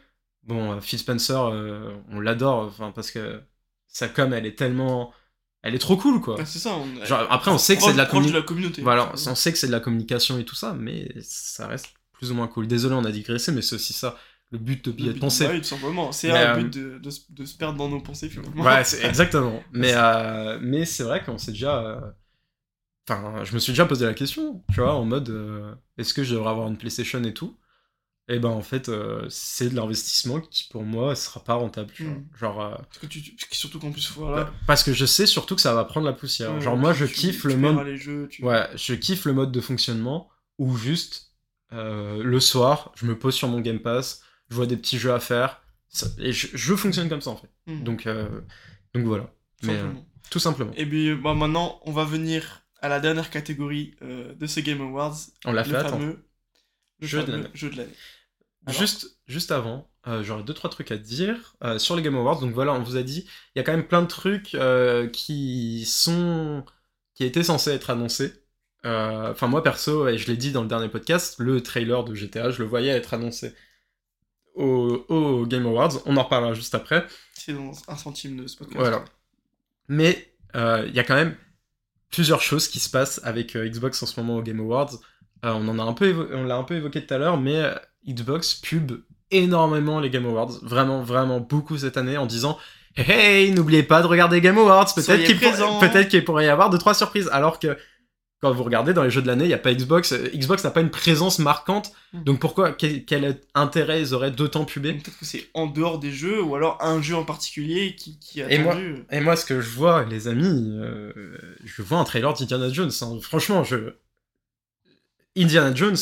bon, 0.43 0.73
euh, 0.73 0.81
Phil 0.81 0.99
Spencer, 0.99 1.37
euh, 1.53 1.95
on 2.11 2.19
l'adore, 2.19 2.65
enfin 2.65 2.91
parce 2.91 3.11
que 3.11 3.41
sa 3.87 4.09
com, 4.09 4.33
elle 4.33 4.45
est 4.45 4.57
tellement, 4.57 5.13
elle 5.61 5.73
est 5.75 5.79
trop 5.79 5.95
cool 5.97 6.19
quoi. 6.21 6.35
Bah, 6.37 6.45
c'est 6.45 6.59
ça. 6.59 6.71
On... 6.75 7.05
Genre, 7.05 7.27
après, 7.31 7.51
on 7.51 7.57
sait 7.57 7.77
que 7.77 7.83
c'est 7.83 7.93
de 7.93 7.97
la 7.97 8.05
communi- 8.05 8.31
la 8.33 8.41
communauté. 8.41 8.81
Voilà, 8.81 9.11
on 9.13 9.35
sait 9.35 9.51
que 9.53 9.57
c'est 9.57 9.67
de 9.67 9.71
la 9.71 9.79
communication 9.79 10.37
et 10.37 10.45
tout 10.45 10.55
ça, 10.55 10.73
mais 10.73 11.09
ça 11.21 11.67
reste 11.67 11.93
plus 12.19 12.31
ou 12.31 12.35
moins 12.35 12.47
cool. 12.47 12.67
Désolé, 12.67 12.93
on 12.95 13.05
a 13.05 13.11
digressé, 13.11 13.51
mais 13.51 13.61
c'est 13.63 13.75
aussi 13.75 13.93
ça 13.93 14.17
le 14.51 14.59
but 14.59 14.85
de 14.85 14.91
billet 14.91 15.13
de 15.13 15.19
pensée. 15.19 15.47
Oui, 15.47 15.57
tout 15.61 15.67
simplement. 15.67 16.11
C'est 16.11 16.31
un 16.31 16.35
euh, 16.35 16.63
but 16.63 16.73
de, 16.73 16.97
de, 16.99 17.09
se- 17.09 17.21
de 17.31 17.45
se 17.45 17.55
perdre 17.55 17.77
dans 17.77 17.89
nos 17.89 18.01
pensées, 18.01 18.29
finalement. 18.29 18.63
Ouais, 18.63 18.81
exactement. 19.03 19.63
Mais, 19.73 19.93
euh, 19.95 20.59
mais 20.61 20.85
c'est 20.85 21.03
vrai 21.03 21.23
qu'on 21.23 21.37
s'est 21.37 21.51
déjà. 21.51 21.79
euh, 21.83 22.01
Enfin, 23.09 23.43
je 23.43 23.53
me 23.55 23.59
suis 23.59 23.71
déjà 23.71 23.85
posé 23.85 24.05
la 24.05 24.13
question, 24.13 24.63
tu 24.71 24.81
vois, 24.81 24.93
en 24.93 25.03
mode 25.03 25.29
euh, 25.29 25.73
est-ce 25.97 26.13
que 26.13 26.23
je 26.23 26.35
devrais 26.35 26.51
avoir 26.51 26.67
une 26.67 26.77
PlayStation 26.77 27.23
et 27.23 27.33
tout? 27.33 27.57
Et 28.27 28.37
ben 28.37 28.49
en 28.49 28.61
fait, 28.61 28.91
c'est 29.29 29.69
de 29.69 29.75
l'investissement 29.75 30.39
qui 30.39 30.67
pour 30.69 30.83
moi 30.83 31.15
sera 31.15 31.43
pas 31.43 31.55
rentable, 31.55 31.91
tu 31.95 32.03
vois. 32.03 32.13
Mm. 32.13 32.27
Genre. 32.37 32.61
euh, 32.61 32.75
Parce 32.75 32.99
que 32.99 33.07
tu, 33.07 33.35
surtout 33.51 33.79
qu'en 33.79 33.91
plus, 33.91 34.11
voilà. 34.11 34.51
parce 34.67 34.83
que 34.83 34.93
je 34.93 35.05
sais 35.05 35.25
surtout 35.25 35.55
que 35.55 35.61
ça 35.61 35.73
va 35.73 35.83
prendre 35.85 36.05
la 36.05 36.13
poussière. 36.13 36.53
Ouais, 36.53 36.61
Genre, 36.61 36.77
moi, 36.77 36.93
je 36.93 37.05
kiffe 37.05 37.41
tu 37.41 37.47
le 37.47 37.57
mode. 37.57 37.95
jeux, 37.95 38.29
Ouais, 38.41 38.67
je 38.75 38.93
kiffe 38.93 39.25
le 39.25 39.33
mode 39.33 39.51
de 39.51 39.61
fonctionnement 39.61 40.29
où 40.59 40.77
juste 40.77 41.28
euh, 41.73 42.23
le 42.23 42.39
soir, 42.39 42.91
je 42.95 43.05
me 43.05 43.17
pose 43.17 43.35
sur 43.35 43.47
mon 43.47 43.59
Game 43.61 43.79
Pass, 43.79 44.21
je 44.49 44.55
vois 44.55 44.65
des 44.65 44.77
petits 44.77 44.97
jeux 44.99 45.13
à 45.13 45.19
faire, 45.19 45.61
ça- 45.89 46.07
et 46.19 46.31
je, 46.33 46.47
je 46.55 46.75
fonctionne 46.75 47.09
comme 47.09 47.21
ça 47.21 47.31
en 47.31 47.37
fait. 47.37 47.49
Mhm. 47.67 47.83
Donc, 47.83 48.07
euh, 48.07 48.41
donc 48.93 49.05
voilà. 49.05 49.25
Tout 49.61 49.67
Mais, 49.67 49.73
euh, 49.73 49.81
simplement. 49.81 50.05
tout 50.31 50.39
simplement. 50.39 50.71
Et 50.75 50.85
puis, 50.85 51.15
bah, 51.15 51.33
maintenant, 51.33 51.79
on 51.85 51.91
va 51.91 52.05
venir 52.05 52.61
à 52.81 52.89
la 52.89 52.99
dernière 52.99 53.29
catégorie 53.29 53.95
euh, 54.01 54.33
de 54.35 54.47
ce 54.47 54.59
Game 54.61 54.81
Awards. 54.81 55.17
On 55.45 55.51
l'a 55.51 55.63
le 55.63 55.69
fait, 55.69 55.81
fameux, 55.83 56.25
le 56.99 57.07
Jeu 57.07 57.19
de 57.23 57.25
fameux 57.25 57.37
l'année. 57.43 57.49
jeu 57.53 57.69
de 57.69 57.77
l'année. 57.77 57.93
Juste, 58.67 59.19
juste 59.27 59.51
avant, 59.51 59.89
euh, 60.07 60.21
j'aurais 60.23 60.43
deux 60.43 60.53
trois 60.53 60.69
trucs 60.69 60.91
à 60.91 60.97
dire 60.97 61.55
euh, 61.63 61.79
sur 61.79 61.95
les 61.95 62.01
Game 62.03 62.15
Awards. 62.15 62.39
Donc 62.39 62.53
voilà, 62.53 62.73
on 62.73 62.83
vous 62.83 62.97
a 62.97 63.03
dit, 63.03 63.25
il 63.55 63.59
y 63.59 63.61
a 63.61 63.63
quand 63.63 63.71
même 63.71 63.87
plein 63.87 64.01
de 64.01 64.07
trucs 64.07 64.53
euh, 64.55 65.07
qui 65.09 65.85
sont, 65.85 66.63
qui 67.15 67.23
étaient 67.23 67.43
censés 67.43 67.71
être 67.71 67.89
annoncés. 67.89 68.33
Euh, 68.85 69.31
Enfin 69.31 69.47
moi 69.47 69.61
perso, 69.63 70.07
et 70.07 70.17
je 70.17 70.27
l'ai 70.27 70.37
dit 70.37 70.51
dans 70.51 70.61
le 70.61 70.67
dernier 70.67 70.87
podcast, 70.89 71.35
le 71.39 71.61
trailer 71.61 72.03
de 72.03 72.13
GTA, 72.15 72.49
je 72.51 72.59
le 72.63 72.67
voyais 72.69 72.91
être 72.91 73.13
annoncé 73.13 73.53
au, 74.55 75.05
au 75.09 75.45
Game 75.45 75.65
Awards. 75.65 76.01
On 76.05 76.17
en 76.17 76.23
reparlera 76.23 76.53
juste 76.53 76.75
après. 76.75 77.05
C'est 77.33 77.53
dans 77.53 77.71
un 77.87 77.95
centime 77.95 78.37
de 78.37 78.47
ce 78.47 78.57
podcast. 78.57 78.79
Voilà. 78.79 79.05
Mais 79.87 80.33
euh, 80.55 80.85
il 80.87 80.95
y 80.95 80.99
a 80.99 81.03
quand 81.03 81.15
même 81.15 81.35
plusieurs 82.11 82.41
choses 82.41 82.67
qui 82.67 82.79
se 82.79 82.89
passent 82.89 83.21
avec 83.23 83.55
euh, 83.55 83.67
Xbox 83.67 84.01
en 84.01 84.05
ce 84.05 84.19
moment 84.19 84.37
au 84.37 84.41
Game 84.41 84.59
Awards. 84.59 84.93
Euh, 85.45 85.51
on 85.53 85.67
en 85.67 85.79
a 85.79 85.83
un 85.83 85.93
peu, 85.93 86.29
on 86.33 86.43
l'a 86.43 86.55
un 86.57 86.63
peu 86.63 86.75
évoqué 86.75 87.05
tout 87.05 87.13
à 87.13 87.17
l'heure, 87.17 87.37
mais 87.39 87.55
euh, 87.57 87.73
Xbox 88.07 88.55
pub 88.55 88.93
énormément 89.31 89.99
les 89.99 90.09
Game 90.09 90.25
Awards, 90.25 90.51
vraiment, 90.63 91.01
vraiment 91.01 91.39
beaucoup 91.39 91.77
cette 91.77 91.97
année, 91.97 92.17
en 92.17 92.25
disant 92.25 92.57
Hey, 92.95 93.45
hey, 93.45 93.51
n'oubliez 93.51 93.83
pas 93.83 94.01
de 94.01 94.07
regarder 94.07 94.41
Game 94.41 94.57
Awards. 94.57 94.93
Peut-être 94.93 95.23
qu'il 95.23 95.39
pour- 95.39 95.79
peut-être 95.79 96.09
qu'il 96.09 96.25
pourrait 96.25 96.45
y 96.45 96.49
avoir 96.49 96.69
deux 96.69 96.79
trois 96.79 96.93
surprises. 96.95 97.29
Alors 97.31 97.59
que 97.59 97.77
quand 98.41 98.51
vous 98.53 98.63
regardez 98.63 98.93
dans 98.93 99.03
les 99.03 99.09
jeux 99.09 99.21
de 99.21 99.27
l'année, 99.27 99.43
il 99.45 99.49
n'y 99.49 99.53
a 99.53 99.57
pas 99.57 99.73
Xbox. 99.73 100.13
Euh, 100.13 100.29
Xbox 100.33 100.63
n'a 100.63 100.71
pas 100.71 100.79
une 100.81 100.89
présence 100.91 101.39
marquante. 101.39 101.91
Mm. 102.13 102.23
Donc 102.23 102.39
pourquoi 102.39 102.71
quel, 102.71 103.03
quel 103.05 103.41
intérêt 103.53 104.01
ils 104.01 104.13
auraient 104.13 104.31
d'autant 104.31 104.63
pubé 104.65 104.93
Peut-être 104.93 105.19
que 105.19 105.25
c'est 105.25 105.49
en 105.53 105.67
dehors 105.67 105.99
des 105.99 106.11
jeux, 106.11 106.41
ou 106.41 106.55
alors 106.55 106.77
un 106.81 107.01
jeu 107.01 107.15
en 107.15 107.25
particulier 107.25 107.95
qui, 107.95 108.17
qui 108.19 108.41
a 108.41 108.49
Et 108.51 108.59
moi- 108.59 108.73
attendu. 108.73 109.03
Et 109.11 109.19
moi, 109.19 109.35
ce 109.35 109.45
que 109.45 109.59
je 109.59 109.69
vois, 109.69 110.05
les 110.05 110.27
amis, 110.29 110.45
euh, 110.79 111.11
je 111.65 111.81
vois 111.81 111.99
un 111.99 112.03
trailer 112.05 112.33
d'Indiana 112.33 112.69
Jones. 112.71 112.91
hein. 113.01 113.17
Franchement, 113.21 113.63
je... 113.63 113.93
Indiana 115.37 115.73
Jones, 115.75 115.97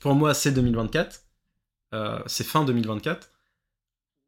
pour 0.00 0.14
moi, 0.14 0.34
c'est 0.34 0.52
2024. 0.52 1.20
Euh, 1.94 2.18
c'est 2.26 2.44
fin 2.46 2.64
2024. 2.64 3.30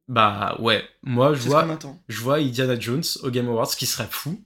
Bah 0.07 0.55
ouais, 0.59 0.85
moi, 1.03 1.33
je 1.35 1.41
vois, 1.49 1.67
je 2.09 2.21
vois 2.21 2.37
Indiana 2.37 2.79
Jones 2.79 3.03
au 3.23 3.31
Game 3.31 3.49
Awards, 3.49 3.69
ce 3.71 3.77
qui 3.77 3.87
serait 3.87 4.07
fou. 4.11 4.39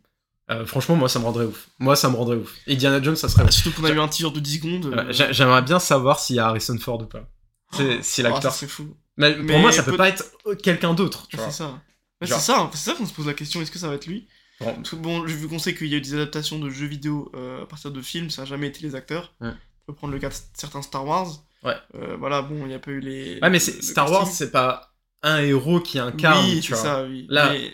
Euh, 0.51 0.65
franchement, 0.65 0.97
moi, 0.97 1.09
ça 1.09 1.19
me 1.19 1.25
rendrait 1.25 1.45
ouf. 1.45 1.69
Moi, 1.79 1.95
ça 1.97 2.09
me 2.09 2.17
rendrait 2.17 2.37
ouf. 2.37 2.55
Indiana 2.67 3.03
Jones, 3.03 3.17
ça 3.17 3.29
serait 3.29 3.45
ouf. 3.45 3.51
Surtout 3.51 3.81
qu'on 3.81 3.87
a 3.87 3.91
eu 3.91 4.01
un 4.01 4.09
teaser 4.09 4.31
de 4.31 4.41
10 4.41 4.57
secondes. 4.59 4.87
Euh, 4.97 5.05
j'a- 5.13 5.31
J'aimerais 5.33 5.63
bien 5.63 5.79
savoir 5.79 6.19
s'il 6.21 6.37
y 6.37 6.39
a 6.39 6.47
Harrison 6.49 6.79
Ford 6.79 7.01
ou 7.03 7.07
pas. 7.07 7.29
C'est- 7.73 8.03
si 8.03 8.23
ah, 8.23 8.31
l'acteur. 8.31 8.53
c'est 8.53 8.67
fou. 8.67 8.97
mais 9.19 9.35
pour 9.35 9.59
moi, 9.59 9.73
ça 9.73 9.83
peut 9.83 9.91
peut- 9.91 9.97
pas 9.99 10.09
être 10.09 10.25
quelqu'un 10.63 10.95
d'autre. 10.95 11.27
c'est 11.31 11.51
ça. 11.53 11.81
C'est 12.23 12.29
ça, 12.29 12.69
c'est 12.73 12.91
ça 12.91 12.95
qu'on 12.97 13.07
se 13.07 13.13
pose 13.13 13.27
la 13.27 13.35
question, 13.35 13.61
est-ce 13.63 13.71
que 13.71 13.79
ça 13.79 13.89
va 13.89 13.95
être 13.95 14.07
lui? 14.07 14.27
Bon, 14.61 14.75
Parce 14.75 14.91
que 14.91 14.97
bon, 14.97 15.23
vu 15.23 15.47
qu'on 15.47 15.61
sait 15.61 15.73
qu'il 15.75 15.87
y 15.87 15.95
a 15.95 15.99
eu 15.99 16.01
des 16.01 16.15
adaptations 16.15 16.59
de 16.59 16.69
jeux 16.69 16.87
vidéo 16.87 17.31
euh, 17.37 17.63
à 17.63 17.67
partir 17.67 17.93
de 17.93 18.01
films, 18.03 18.29
ça 18.31 18.43
n'a 18.43 18.47
jamais 18.49 18.67
été 18.67 18.81
les 18.83 18.97
acteurs. 18.97 19.33
Ouais. 19.41 19.51
On 19.51 19.93
peut 19.93 19.95
prendre 19.95 20.13
le 20.15 20.19
cas 20.19 20.31
de 20.31 20.35
certains 20.55 20.83
Star 20.83 21.05
Wars. 21.07 21.29
Ouais. 21.63 21.77
Voilà, 22.19 22.43
bon, 22.43 22.57
il 22.63 22.69
n'y 22.69 22.75
a 22.75 22.79
pas 22.81 22.91
eu 22.91 22.99
les. 23.01 23.39
Ouais, 23.41 23.51
mais 23.51 23.61
Star 23.61 24.11
Wars, 24.11 24.27
c'est 24.27 24.51
pas 24.51 24.93
un 25.23 25.39
héros 25.43 25.81
qui 25.81 25.99
incarne. 26.01 26.45
Oui, 26.45 26.61
tu 26.61 26.73
c'est 26.75 26.81
ça, 26.81 27.05
oui. 27.05 27.27
Là- 27.29 27.51
Mais- 27.53 27.61
Moi, 27.61 27.71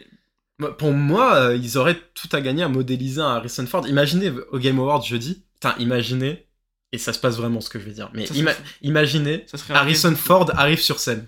Pour 0.79 0.93
moi, 0.93 1.35
euh, 1.37 1.57
ils 1.57 1.79
auraient 1.79 1.99
tout 2.15 2.29
à 2.33 2.41
gagner 2.41 2.63
à 2.63 2.69
modéliser 2.69 3.21
un 3.21 3.27
Harrison 3.37 3.67
Ford. 3.67 3.87
Imaginez 3.89 4.33
au 4.53 4.59
Game 4.59 4.79
Awards 4.79 5.03
jeudi. 5.03 5.45
Putain, 5.55 5.75
imaginez. 5.79 6.47
Et 6.93 6.99
ça 6.99 7.13
se 7.13 7.19
passe 7.19 7.37
vraiment 7.37 7.61
ce 7.61 7.69
que 7.69 7.81
je 7.81 7.85
vais 7.85 7.91
dire. 7.93 8.09
Mais 8.15 8.25
Ça 8.27 8.35
ima- 8.35 8.55
imaginez, 8.83 9.45
ça 9.53 9.59
Harrison 9.75 10.15
Ford 10.15 10.51
arrive 10.57 10.81
sur 10.81 11.01
scène. 11.01 11.27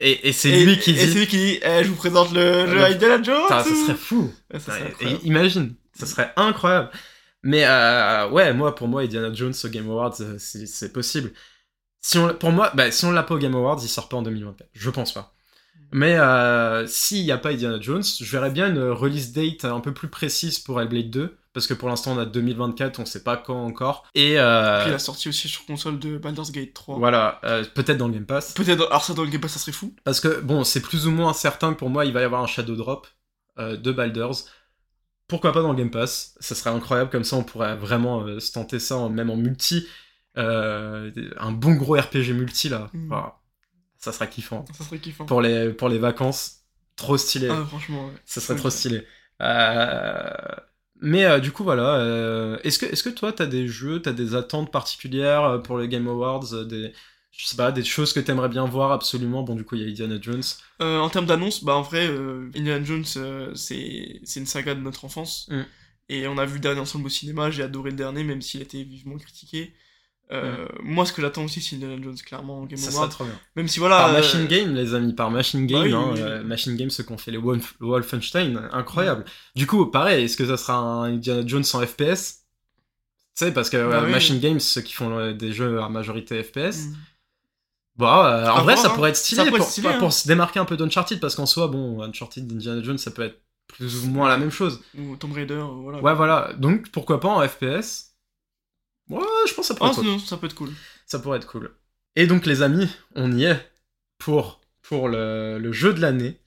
Et, 0.00 0.28
et 0.28 0.32
c'est 0.32 0.64
lui 0.64 0.78
qui 0.78 0.90
et 0.90 0.96
c'est 0.96 1.06
dit. 1.06 1.14
lui 1.14 1.26
qui 1.26 1.36
dit 1.36 1.58
eh, 1.62 1.82
Je 1.84 1.88
vous 1.88 1.94
présente 1.96 2.32
le 2.32 2.66
jeu 2.66 2.74
Le- 2.74 2.84
Indiana 2.84 3.22
Jones 3.22 3.44
ça 3.48 3.64
serait 3.64 3.94
fou. 3.94 4.30
Ouais, 4.52 4.58
ça 4.60 4.72
serait 4.78 5.18
imagine, 5.22 5.74
ça 5.94 6.06
serait 6.06 6.32
incroyable. 6.36 6.90
Mais 7.44 7.64
euh, 7.64 8.28
ouais, 8.30 8.52
moi, 8.52 8.74
pour 8.74 8.88
moi, 8.88 9.02
Indiana 9.02 9.32
Jones 9.32 9.54
au 9.64 9.68
Game 9.68 9.88
Awards, 9.88 10.14
euh, 10.20 10.36
c'est 10.38 10.66
c'est 10.66 10.92
possible. 10.92 11.32
Si 12.00 12.18
on, 12.18 12.34
pour 12.34 12.50
moi, 12.52 12.70
bah, 12.74 12.90
si 12.90 13.04
on 13.04 13.12
l'a 13.12 13.22
pas 13.22 13.34
au 13.34 13.38
Game 13.38 13.54
Awards, 13.54 13.78
il 13.82 13.88
sort 13.88 14.08
pas 14.08 14.16
en 14.18 14.22
2024. 14.22 14.68
Je 14.72 14.90
pense 14.90 15.12
pas. 15.14 15.32
Mais 15.92 16.18
euh, 16.18 16.86
s'il 16.86 17.24
n'y 17.24 17.32
a 17.32 17.38
pas 17.38 17.50
Indiana 17.50 17.78
Jones, 17.80 18.02
je 18.02 18.30
verrais 18.30 18.50
bien 18.50 18.68
une 18.68 18.82
release 18.82 19.32
date 19.32 19.64
un 19.64 19.80
peu 19.80 19.92
plus 19.92 20.08
précise 20.08 20.58
pour 20.58 20.80
Hellblade 20.80 21.10
2. 21.10 21.36
Parce 21.52 21.66
que 21.66 21.74
pour 21.74 21.90
l'instant, 21.90 22.12
on 22.12 22.18
a 22.18 22.24
2024, 22.24 22.98
on 22.98 23.04
sait 23.04 23.22
pas 23.22 23.36
quand 23.36 23.62
encore. 23.62 24.06
Et 24.14 24.38
euh, 24.38 24.80
Puis 24.80 24.90
il 24.90 24.94
a 24.94 24.98
sorti 24.98 25.28
aussi 25.28 25.48
sur 25.48 25.66
console 25.66 25.98
de 25.98 26.16
Baldur's 26.16 26.50
Gate 26.50 26.72
3. 26.72 26.96
voilà, 26.96 27.40
euh, 27.44 27.62
peut-être 27.74 27.98
dans 27.98 28.08
le 28.08 28.14
Game 28.14 28.24
Pass. 28.24 28.54
Peut-être, 28.54 28.86
alors 28.86 29.04
ça 29.04 29.12
dans 29.12 29.22
le 29.22 29.28
Game 29.28 29.40
Pass, 29.40 29.52
ça 29.52 29.58
serait 29.58 29.72
fou. 29.72 29.94
Parce 30.04 30.20
que, 30.20 30.40
bon, 30.40 30.64
c'est 30.64 30.80
plus 30.80 31.06
ou 31.06 31.10
moins 31.10 31.34
certain 31.34 31.74
que 31.74 31.78
pour 31.78 31.90
moi, 31.90 32.06
il 32.06 32.12
va 32.12 32.22
y 32.22 32.24
avoir 32.24 32.42
un 32.42 32.46
Shadow 32.46 32.74
Drop 32.74 33.06
euh, 33.58 33.76
de 33.76 33.92
Baldur's. 33.92 34.46
Pourquoi 35.28 35.52
pas 35.52 35.60
dans 35.60 35.72
le 35.72 35.78
Game 35.78 35.90
Pass? 35.90 36.34
Ça 36.40 36.54
serait 36.54 36.70
incroyable, 36.70 37.10
comme 37.10 37.24
ça 37.24 37.36
on 37.36 37.44
pourrait 37.44 37.76
vraiment 37.76 38.22
euh, 38.22 38.40
se 38.40 38.52
tenter 38.52 38.78
ça, 38.78 39.08
même 39.08 39.28
en 39.28 39.36
multi. 39.36 39.86
Euh, 40.38 41.10
un 41.38 41.52
bon 41.52 41.74
gros 41.74 41.96
RPG 41.96 42.32
multi, 42.32 42.70
là. 42.70 42.88
Mm. 42.94 43.08
Voilà. 43.08 43.41
Ça 44.02 44.12
serait 44.12 44.28
kiffant. 44.28 44.64
Ça 44.76 44.84
serait 44.84 44.98
kiffant. 44.98 45.24
Pour 45.24 45.40
les, 45.40 45.72
pour 45.72 45.88
les 45.88 45.98
vacances, 45.98 46.64
trop 46.96 47.16
stylé. 47.16 47.48
Ah, 47.50 47.64
franchement, 47.66 48.06
ouais. 48.06 48.12
ça 48.26 48.40
serait 48.40 48.54
ouais. 48.54 48.60
trop 48.60 48.70
stylé. 48.70 49.06
Euh, 49.40 50.30
Mais 51.00 51.24
euh, 51.24 51.40
du 51.40 51.52
coup, 51.52 51.64
voilà. 51.64 51.96
euh, 51.96 52.58
Est-ce 52.64 52.78
que, 52.78 52.86
est 52.86 53.02
que 53.02 53.10
toi, 53.10 53.32
t'as 53.32 53.46
des 53.46 53.66
jeux, 53.68 54.02
t'as 54.02 54.12
des 54.12 54.34
attentes 54.34 54.70
particulières 54.70 55.62
pour 55.62 55.78
les 55.78 55.88
Game 55.88 56.08
Awards 56.08 56.64
des... 56.66 56.92
je 57.30 57.46
sais 57.46 57.56
pas, 57.56 57.72
des 57.72 57.84
choses 57.84 58.12
que 58.12 58.20
t'aimerais 58.20 58.48
bien 58.48 58.64
voir 58.66 58.92
absolument? 58.92 59.42
Bon, 59.42 59.54
du 59.54 59.64
coup, 59.64 59.76
il 59.76 59.82
y 59.82 59.84
a 59.84 59.88
Indiana 59.88 60.18
Jones. 60.20 60.42
En 60.80 61.08
termes 61.08 61.26
d'annonce, 61.26 61.62
bah 61.64 61.74
en 61.76 61.82
vrai, 61.82 62.08
Indiana 62.56 62.84
Jones, 62.84 63.54
c'est 63.54 64.20
une 64.36 64.46
saga 64.46 64.74
de 64.74 64.80
notre 64.80 65.04
enfance. 65.04 65.48
Mm. 65.48 65.62
Et 66.08 66.26
on 66.26 66.36
a 66.36 66.44
vu 66.44 66.54
le 66.54 66.60
dernier 66.60 66.80
ensemble 66.80 67.06
au 67.06 67.08
cinéma, 67.08 67.50
j'ai 67.50 67.62
adoré 67.62 67.90
le 67.90 67.96
dernier, 67.96 68.24
même 68.24 68.42
s'il 68.42 68.60
été 68.60 68.82
vivement 68.82 69.16
critiqué. 69.16 69.72
Euh, 70.30 70.66
Mm. 70.66 70.68
Moi, 70.84 71.04
ce 71.04 71.12
que 71.12 71.20
j'attends 71.20 71.44
aussi, 71.44 71.60
c'est 71.60 71.76
Indiana 71.76 71.96
Jones, 72.02 72.16
clairement, 72.24 72.60
en 72.60 72.64
Game 72.64 72.78
Ça 72.78 72.90
Award. 72.96 73.10
trop 73.10 73.24
bien. 73.24 73.38
Même 73.56 73.68
si 73.68 73.78
voilà. 73.80 73.98
Par 73.98 74.08
euh, 74.10 74.12
Machine 74.12 74.46
Game, 74.46 74.74
les 74.74 74.94
amis, 74.94 75.12
par 75.12 75.30
Machine 75.30 75.66
Game. 75.66 75.80
bah 75.80 75.84
oui, 75.86 75.92
hein, 75.94 76.04
oui, 76.12 76.20
oui. 76.20 76.22
euh, 76.22 76.42
Machine 76.42 76.76
Game, 76.76 76.88
ceux 76.90 77.02
qui 77.04 77.12
ont 77.12 77.18
fait 77.18 77.30
les 77.32 77.38
Wolf- 77.38 77.74
Wolfenstein, 77.80 78.68
incroyable. 78.72 79.24
Du 79.54 79.66
coup, 79.66 79.84
pareil, 79.86 80.24
est-ce 80.24 80.36
que 80.38 80.46
ça 80.46 80.56
sera 80.56 80.74
un 80.78 81.14
Indiana 81.14 81.42
Jones 81.46 81.64
en 81.74 81.80
FPS 81.86 82.44
Tu 83.36 83.44
sais, 83.46 83.52
parce 83.52 83.68
que 83.68 83.76
Bah 83.90 84.02
oui. 84.04 84.10
Machine 84.10 84.38
Games, 84.40 84.60
ceux 84.60 84.80
qui 84.80 84.94
font 84.94 85.32
des 85.32 85.52
jeux 85.52 85.80
à 85.82 85.88
majorité 85.90 86.42
FPS, 86.42 86.86
mm. 86.86 86.96
Bon, 87.96 88.06
euh, 88.06 88.48
en 88.48 88.62
vrai, 88.62 88.72
voir, 88.74 88.78
ça 88.78 88.88
hein. 88.88 88.94
pourrait 88.94 89.10
être 89.10 89.16
stylé, 89.16 89.40
pourrait 89.42 89.50
pour, 89.50 89.58
être 89.66 89.70
stylé, 89.70 89.88
pour- 89.88 89.96
hein. 89.96 89.98
pour 90.00 90.12
se 90.14 90.26
démarquer 90.26 90.58
un 90.60 90.64
peu 90.64 90.78
d'Uncharted, 90.78 91.20
parce 91.20 91.34
qu'en 91.34 91.44
soi, 91.44 91.68
bon, 91.68 92.00
Uncharted 92.02 92.50
Indiana 92.50 92.82
Jones, 92.82 92.96
ça 92.96 93.10
peut 93.10 93.22
être 93.22 93.38
plus 93.66 94.04
ou 94.04 94.08
moins 94.08 94.28
la 94.30 94.38
même 94.38 94.50
chose. 94.50 94.80
Ou 94.98 95.14
Tomb 95.16 95.32
Raider, 95.34 95.62
voilà. 95.82 96.00
Ouais, 96.00 96.14
voilà. 96.14 96.54
Donc, 96.56 96.90
pourquoi 96.90 97.20
pas 97.20 97.28
en 97.28 97.46
FPS 97.46 98.11
Ouais, 99.08 99.20
je 99.48 99.54
pense 99.54 99.68
que 99.68 99.74
ça 99.74 99.74
pourrait, 99.74 99.90
Ah, 99.90 100.00
être 100.00 100.02
cool. 100.02 100.20
ça 100.20 100.36
peut 100.36 100.46
être 100.46 100.54
cool. 100.54 100.70
Ça 101.06 101.18
pourrait 101.18 101.38
être 101.38 101.46
cool. 101.46 101.74
Et 102.16 102.26
donc, 102.26 102.46
les 102.46 102.62
amis, 102.62 102.88
on 103.14 103.32
y 103.36 103.44
est 103.44 103.72
pour, 104.18 104.60
pour 104.82 105.08
le, 105.08 105.58
le 105.58 105.72
jeu 105.72 105.92
de 105.92 106.00
l'année. 106.00 106.40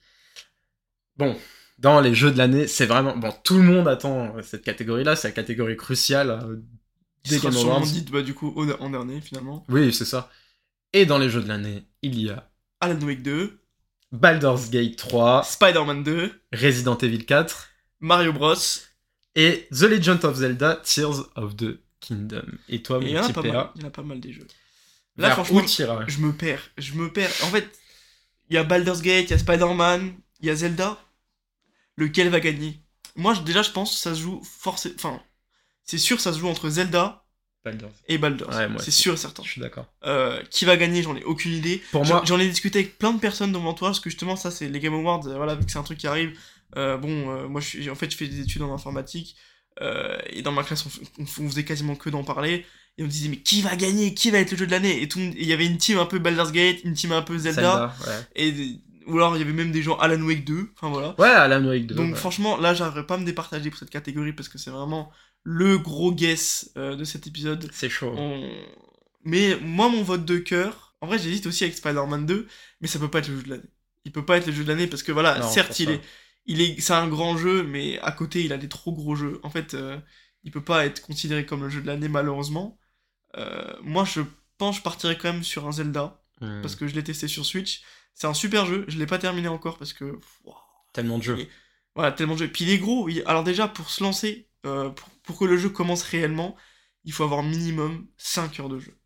Bon, 1.16 1.36
dans 1.78 2.00
les 2.00 2.14
jeux 2.14 2.30
de 2.30 2.38
l'année, 2.38 2.66
c'est 2.66 2.86
vraiment... 2.86 3.16
Bon, 3.16 3.32
tout 3.44 3.56
le 3.56 3.62
monde 3.62 3.88
attend 3.88 4.34
cette 4.42 4.62
catégorie-là, 4.64 5.16
c'est 5.16 5.28
la 5.28 5.32
catégorie 5.32 5.76
cruciale 5.76 6.30
euh, 6.30 6.56
des 7.28 7.38
Game 7.38 7.56
Awards. 7.56 7.84
bah, 8.10 8.22
du 8.22 8.34
coup, 8.34 8.54
en 8.80 8.90
dernier, 8.90 9.20
finalement. 9.20 9.64
Oui, 9.68 9.92
c'est 9.92 10.04
ça. 10.04 10.30
Et 10.92 11.04
dans 11.06 11.18
les 11.18 11.28
jeux 11.28 11.42
de 11.42 11.48
l'année, 11.48 11.84
il 12.02 12.20
y 12.20 12.30
a 12.30 12.50
Alan 12.80 13.00
Wake 13.00 13.22
2, 13.22 13.58
Baldur's 14.12 14.70
Gate 14.70 14.96
3, 14.96 15.42
Spider-Man 15.44 16.02
2, 16.04 16.32
Resident 16.52 16.96
Evil 16.98 17.24
4 17.26 17.68
Mario 18.00 18.32
Bros. 18.32 18.54
et 19.34 19.66
The 19.72 19.82
Legend 19.82 20.24
of 20.24 20.36
Zelda 20.36 20.76
Tears 20.84 21.22
of 21.34 21.56
the 21.56 21.78
Kingdom. 22.06 22.44
Et 22.68 22.82
toi, 22.82 23.00
mon 23.00 23.06
petit 23.06 23.32
PA. 23.32 23.72
Il 23.76 23.82
y 23.82 23.84
en 23.84 23.88
a 23.88 23.90
pas 23.90 24.02
mal 24.02 24.20
des 24.20 24.32
jeux. 24.32 24.46
Là, 25.16 25.30
franchement, 25.32 25.60
où 25.60 25.66
je 26.08 26.18
me 26.20 26.32
perds. 26.32 26.70
Je 26.78 26.92
me 26.94 27.10
perds. 27.12 27.32
En 27.42 27.48
fait, 27.48 27.66
il 28.50 28.54
y 28.54 28.58
a 28.58 28.64
Baldur's 28.64 29.00
Gate, 29.02 29.24
il 29.26 29.30
y 29.30 29.34
a 29.34 29.38
Spider-Man, 29.38 30.14
il 30.40 30.46
y 30.46 30.50
a 30.50 30.54
Zelda. 30.54 30.98
Lequel 31.96 32.28
va 32.28 32.40
gagner? 32.40 32.78
Moi, 33.16 33.34
déjà, 33.44 33.62
je 33.62 33.70
pense 33.70 33.92
que 33.92 33.96
ça 33.96 34.14
se 34.14 34.20
joue 34.20 34.42
forcément. 34.44 34.94
Enfin, 34.96 35.22
c'est 35.84 35.98
sûr, 35.98 36.20
ça 36.20 36.32
se 36.32 36.38
joue 36.38 36.48
entre 36.48 36.68
Zelda 36.68 37.24
Baldur's. 37.64 37.92
et 38.08 38.18
Baldur's. 38.18 38.54
Ouais, 38.54 38.68
c'est 38.78 38.90
sûr 38.90 39.14
et 39.14 39.16
certain. 39.16 39.42
Je 39.42 39.48
suis 39.50 39.60
d'accord. 39.60 39.86
Euh, 40.04 40.42
qui 40.50 40.66
va 40.66 40.76
gagner? 40.76 41.02
J'en 41.02 41.16
ai 41.16 41.24
aucune 41.24 41.52
idée. 41.52 41.82
Pour 41.92 42.04
J'en- 42.04 42.16
moi, 42.16 42.22
J'en 42.26 42.38
ai 42.38 42.46
discuté 42.48 42.80
avec 42.80 42.98
plein 42.98 43.12
de 43.14 43.18
personnes 43.20 43.52
dans 43.52 43.60
mon 43.60 43.70
entourage, 43.70 43.94
parce 43.94 44.00
que 44.00 44.10
justement, 44.10 44.36
ça, 44.36 44.50
c'est 44.50 44.68
les 44.68 44.78
Game 44.80 44.94
Awards, 44.94 45.26
euh, 45.26 45.36
voilà, 45.36 45.54
vu 45.54 45.64
que 45.64 45.72
c'est 45.72 45.78
un 45.78 45.82
truc 45.82 45.98
qui 45.98 46.06
arrive. 46.06 46.38
euh, 46.76 46.96
bon, 46.98 47.30
euh, 47.30 47.48
moi, 47.48 47.60
je 47.62 47.68
suis, 47.68 47.88
en 47.90 47.94
fait, 47.94 48.10
je 48.10 48.16
fais 48.16 48.26
des 48.28 48.40
études 48.40 48.60
en 48.62 48.74
informatique, 48.74 49.36
euh, 49.80 50.16
et 50.30 50.42
dans 50.42 50.52
ma 50.52 50.62
classe, 50.62 50.86
on, 51.18 51.26
faisait 51.26 51.64
quasiment 51.64 51.94
que 51.94 52.10
d'en 52.10 52.24
parler, 52.24 52.64
et 52.98 53.02
on 53.02 53.06
disait, 53.06 53.28
mais 53.28 53.38
qui 53.38 53.62
va 53.62 53.76
gagner? 53.76 54.14
Qui 54.14 54.30
va 54.30 54.38
être 54.38 54.52
le 54.52 54.56
jeu 54.56 54.66
de 54.66 54.70
l'année? 54.70 55.02
Et 55.02 55.08
tout, 55.08 55.18
il 55.18 55.46
y 55.46 55.52
avait 55.52 55.66
une 55.66 55.76
team 55.76 55.98
un 55.98 56.06
peu 56.06 56.18
Baldur's 56.18 56.52
Gate, 56.52 56.78
une 56.84 56.94
team 56.94 57.12
un 57.12 57.22
peu 57.22 57.36
Zelda, 57.36 57.60
Zelda, 57.60 57.94
ouais. 58.06 58.26
et 58.36 58.80
ou 59.06 59.16
alors 59.16 59.36
il 59.36 59.38
y 59.38 59.42
avait 59.42 59.52
même 59.52 59.70
des 59.70 59.82
gens 59.82 59.96
Alan 59.98 60.20
Wake 60.22 60.44
2, 60.44 60.70
enfin 60.74 60.88
voilà. 60.88 61.14
Ouais, 61.18 61.28
Alan 61.28 61.64
Wake 61.64 61.86
2. 61.86 61.94
Donc 61.94 62.12
ouais. 62.12 62.16
franchement, 62.16 62.56
là, 62.56 62.74
j'arriverai 62.74 63.06
pas 63.06 63.14
à 63.14 63.18
me 63.18 63.24
départager 63.24 63.70
pour 63.70 63.78
cette 63.78 63.90
catégorie, 63.90 64.32
parce 64.32 64.48
que 64.48 64.58
c'est 64.58 64.70
vraiment 64.70 65.10
le 65.44 65.78
gros 65.78 66.12
guess 66.12 66.72
euh, 66.76 66.96
de 66.96 67.04
cet 67.04 67.26
épisode. 67.26 67.68
c'est 67.72 67.88
chaud. 67.88 68.12
On- 68.16 68.50
Mais 69.24 69.56
moi, 69.60 69.88
mon 69.88 70.02
vote 70.02 70.24
de 70.24 70.38
cœur, 70.38 70.94
en 71.00 71.06
vrai, 71.06 71.18
j'hésite 71.18 71.46
aussi 71.46 71.64
avec 71.64 71.76
Spider-Man 71.76 72.26
2, 72.26 72.48
mais 72.80 72.88
ça 72.88 72.98
peut 72.98 73.10
pas 73.10 73.20
être 73.20 73.28
le 73.28 73.36
jeu 73.36 73.42
de 73.44 73.50
l'année. 73.50 73.70
Il 74.04 74.12
peut 74.12 74.24
pas 74.24 74.38
être 74.38 74.46
le 74.46 74.52
jeu 74.52 74.64
de 74.64 74.68
l'année 74.68 74.86
parce 74.86 75.02
que 75.02 75.12
voilà, 75.12 75.38
Non, 75.38 75.48
certes, 75.48 75.78
il 75.80 75.90
est, 75.90 76.00
il 76.46 76.60
est, 76.62 76.80
c'est 76.80 76.92
un 76.94 77.08
grand 77.08 77.36
jeu, 77.36 77.62
mais 77.64 77.98
à 78.00 78.12
côté, 78.12 78.44
il 78.44 78.52
a 78.52 78.58
des 78.58 78.68
trop 78.68 78.92
gros 78.92 79.14
jeux. 79.16 79.40
En 79.42 79.50
fait, 79.50 79.74
euh, 79.74 79.98
il 80.44 80.50
peut 80.52 80.64
pas 80.64 80.86
être 80.86 81.02
considéré 81.02 81.44
comme 81.46 81.62
le 81.62 81.68
jeu 81.70 81.80
de 81.82 81.86
l'année, 81.86 82.08
malheureusement. 82.08 82.78
Euh, 83.36 83.74
moi, 83.82 84.04
je 84.04 84.20
pense 84.58 84.76
que 84.76 84.78
je 84.78 84.82
partirais 84.82 85.18
quand 85.18 85.32
même 85.32 85.42
sur 85.44 85.66
un 85.66 85.72
Zelda, 85.72 86.22
Hmm. 86.40 86.60
parce 86.60 86.76
que 86.76 86.86
je 86.86 86.94
l'ai 86.94 87.02
testé 87.02 87.28
sur 87.28 87.46
Switch. 87.46 87.82
C'est 88.14 88.26
un 88.26 88.34
super 88.34 88.66
jeu, 88.66 88.84
je 88.88 88.98
l'ai 88.98 89.06
pas 89.06 89.18
terminé 89.18 89.48
encore 89.48 89.78
parce 89.78 89.92
que. 89.94 90.18
wow, 90.44 90.54
Tellement 90.92 91.18
de 91.18 91.22
jeux. 91.22 91.38
et- 91.38 91.48
Voilà, 91.94 92.12
tellement 92.12 92.34
de 92.34 92.40
jeux. 92.40 92.48
Puis 92.52 92.64
il 92.64 92.70
est 92.70 92.78
gros. 92.78 93.08
il- 93.08 93.22
Alors 93.26 93.42
déjà, 93.42 93.68
pour 93.68 93.88
se 93.90 94.02
lancer, 94.04 94.48
euh, 94.66 94.90
pour, 94.90 95.08
pour 95.22 95.38
que 95.38 95.44
le 95.46 95.56
jeu 95.56 95.70
commence 95.70 96.02
réellement, 96.02 96.54
il 97.04 97.12
faut 97.12 97.24
avoir 97.24 97.42
minimum 97.42 98.06
5 98.18 98.60
heures 98.60 98.68
de 98.68 98.78
jeu. 98.78 98.98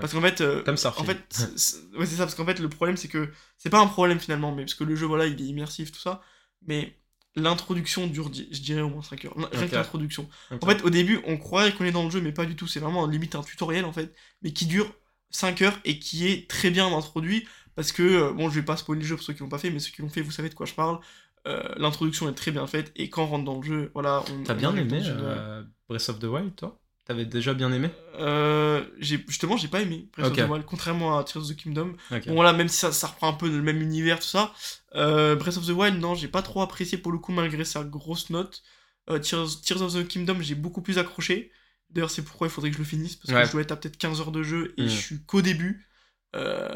Parce 0.00 0.12
qu'en 0.12 0.20
fait, 0.22 0.40
euh, 0.40 0.62
Comme 0.62 0.74
en 0.74 0.76
Starfield. 0.78 1.08
fait, 1.10 1.24
c'est- 1.30 1.58
c'est 1.58 1.96
ouais, 1.98 2.06
c'est 2.06 2.14
ça. 2.16 2.24
Parce 2.24 2.34
qu'en 2.36 2.46
fait, 2.46 2.58
le 2.60 2.68
problème, 2.68 2.96
c'est 2.96 3.08
que 3.08 3.30
c'est 3.58 3.70
pas 3.70 3.80
un 3.80 3.86
problème 3.88 4.18
finalement, 4.20 4.54
mais 4.54 4.62
parce 4.62 4.74
que 4.74 4.84
le 4.84 4.94
jeu, 4.96 5.06
voilà, 5.06 5.26
il 5.26 5.40
est 5.40 5.44
immersif, 5.44 5.90
tout 5.92 6.00
ça. 6.00 6.22
Mais 6.66 6.94
l'introduction 7.36 8.06
dure, 8.06 8.30
je 8.34 8.60
dirais, 8.60 8.80
au 8.80 8.88
moins 8.88 9.02
5 9.02 9.24
heures. 9.24 9.34
Rien 9.36 9.60
que 9.68 9.74
l'introduction. 9.76 10.28
En 10.62 10.66
fait, 10.66 10.82
au 10.84 10.90
début, 10.90 11.20
on 11.26 11.36
croirait 11.36 11.72
qu'on 11.72 11.84
est 11.84 11.92
dans 11.92 12.04
le 12.04 12.10
jeu, 12.10 12.20
mais 12.20 12.32
pas 12.32 12.46
du 12.46 12.56
tout. 12.56 12.66
C'est 12.66 12.80
vraiment 12.80 13.06
limite 13.06 13.34
un 13.34 13.42
tutoriel, 13.42 13.84
en 13.84 13.92
fait, 13.92 14.14
mais 14.42 14.52
qui 14.52 14.66
dure 14.66 14.92
5 15.30 15.62
heures 15.62 15.78
et 15.84 15.98
qui 15.98 16.26
est 16.26 16.48
très 16.50 16.70
bien 16.70 16.86
introduit. 16.94 17.46
Parce 17.76 17.92
que, 17.92 18.02
euh, 18.02 18.32
bon, 18.32 18.50
je 18.50 18.56
vais 18.58 18.64
pas 18.64 18.76
spoiler 18.76 19.02
le 19.02 19.06
jeu 19.06 19.14
pour 19.14 19.24
ceux 19.24 19.32
qui 19.34 19.40
l'ont 19.40 19.48
pas 19.48 19.58
fait, 19.58 19.70
mais 19.70 19.78
ceux 19.78 19.92
qui 19.92 20.02
l'ont 20.02 20.08
fait, 20.08 20.20
vous 20.20 20.32
savez 20.32 20.48
de 20.48 20.54
quoi 20.54 20.66
je 20.66 20.74
parle. 20.74 20.98
Euh, 21.46 21.62
L'introduction 21.76 22.28
est 22.28 22.32
très 22.34 22.50
bien 22.50 22.66
faite, 22.66 22.90
et 22.96 23.08
quand 23.08 23.22
on 23.22 23.26
rentre 23.28 23.44
dans 23.44 23.56
le 23.58 23.62
jeu, 23.62 23.90
voilà. 23.94 24.24
on- 24.32 24.42
T'as 24.42 24.54
bien 24.54 24.74
aimé 24.76 25.00
euh, 25.06 25.62
Breath 25.88 26.08
of 26.08 26.18
the 26.18 26.24
Wild, 26.24 26.56
toi? 26.56 26.80
T'avais 27.08 27.24
déjà 27.24 27.54
bien 27.54 27.72
aimé 27.72 27.90
Euh, 28.20 28.84
justement, 28.98 29.56
j'ai 29.56 29.68
pas 29.68 29.80
aimé 29.80 30.08
Breath 30.16 30.30
of 30.30 30.36
the 30.36 30.48
Wild, 30.50 30.64
contrairement 30.66 31.18
à 31.18 31.24
Tears 31.24 31.42
of 31.42 31.48
the 31.48 31.56
Kingdom. 31.56 31.94
Ok. 32.12 32.26
Bon, 32.28 32.34
voilà, 32.34 32.52
même 32.52 32.68
si 32.68 32.76
ça, 32.76 32.92
ça 32.92 33.06
reprend 33.08 33.28
un 33.30 33.32
peu 33.32 33.48
le 33.48 33.62
même 33.62 33.80
univers, 33.80 34.20
tout 34.20 34.26
ça. 34.26 34.52
Euh, 34.94 35.34
Breath 35.34 35.56
of 35.56 35.66
the 35.66 35.70
Wild, 35.70 35.98
non, 35.98 36.14
j'ai 36.14 36.28
pas 36.28 36.42
trop 36.42 36.60
apprécié 36.60 36.98
pour 36.98 37.10
le 37.10 37.18
coup, 37.18 37.32
malgré 37.32 37.64
sa 37.64 37.82
grosse 37.82 38.28
note. 38.30 38.62
Euh, 39.08 39.18
Tears, 39.18 39.60
Tears 39.62 39.80
of 39.82 39.94
the 39.94 40.06
Kingdom, 40.06 40.36
j'ai 40.42 40.54
beaucoup 40.54 40.82
plus 40.82 40.98
accroché. 40.98 41.50
D'ailleurs, 41.88 42.10
c'est 42.10 42.22
pourquoi 42.22 42.46
il 42.48 42.50
faudrait 42.50 42.68
que 42.70 42.74
je 42.76 42.82
le 42.82 42.86
finisse, 42.86 43.16
parce 43.16 43.32
Ouais. 43.32 43.40
que 43.40 43.46
je 43.46 43.52
dois 43.52 43.62
être 43.62 43.72
à 43.72 43.76
peut-être 43.76 43.96
15 43.96 44.20
heures 44.20 44.30
de 44.32 44.42
jeu 44.42 44.74
et 44.76 44.82
Mm. 44.84 44.88
je 44.88 44.94
suis 44.96 45.20
qu'au 45.24 45.40
début. 45.40 45.86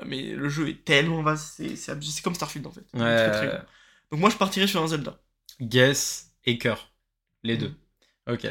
Mais 0.07 0.33
le 0.33 0.49
jeu 0.49 0.69
est 0.71 0.83
tellement 0.85 1.23
vaste, 1.23 1.61
c'est- 1.77 2.23
comme 2.23 2.35
Starfield 2.35 2.67
en 2.67 2.71
fait. 2.73 2.87
Très, 2.97 3.31
très. 3.33 3.67
Donc 4.11 4.21
moi, 4.21 4.31
je 4.31 4.37
partirais 4.37 4.67
sur 4.67 4.83
un 4.83 4.87
Zelda. 4.89 5.21
Guess 5.61 6.33
et 6.47 6.57
cœur. 6.57 6.91
Les 7.43 7.57
Mm. 7.57 7.59
deux. 7.61 7.75
Ok. 8.29 8.47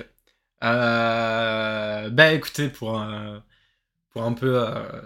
Euh, 0.64 2.09
Bah 2.09 2.34
écoutez, 2.34 2.70
pour 2.70 2.97
un, 2.99 3.43
pour 4.12 4.24
un 4.24 4.34
peu 4.34 4.59
euh, 4.68 5.01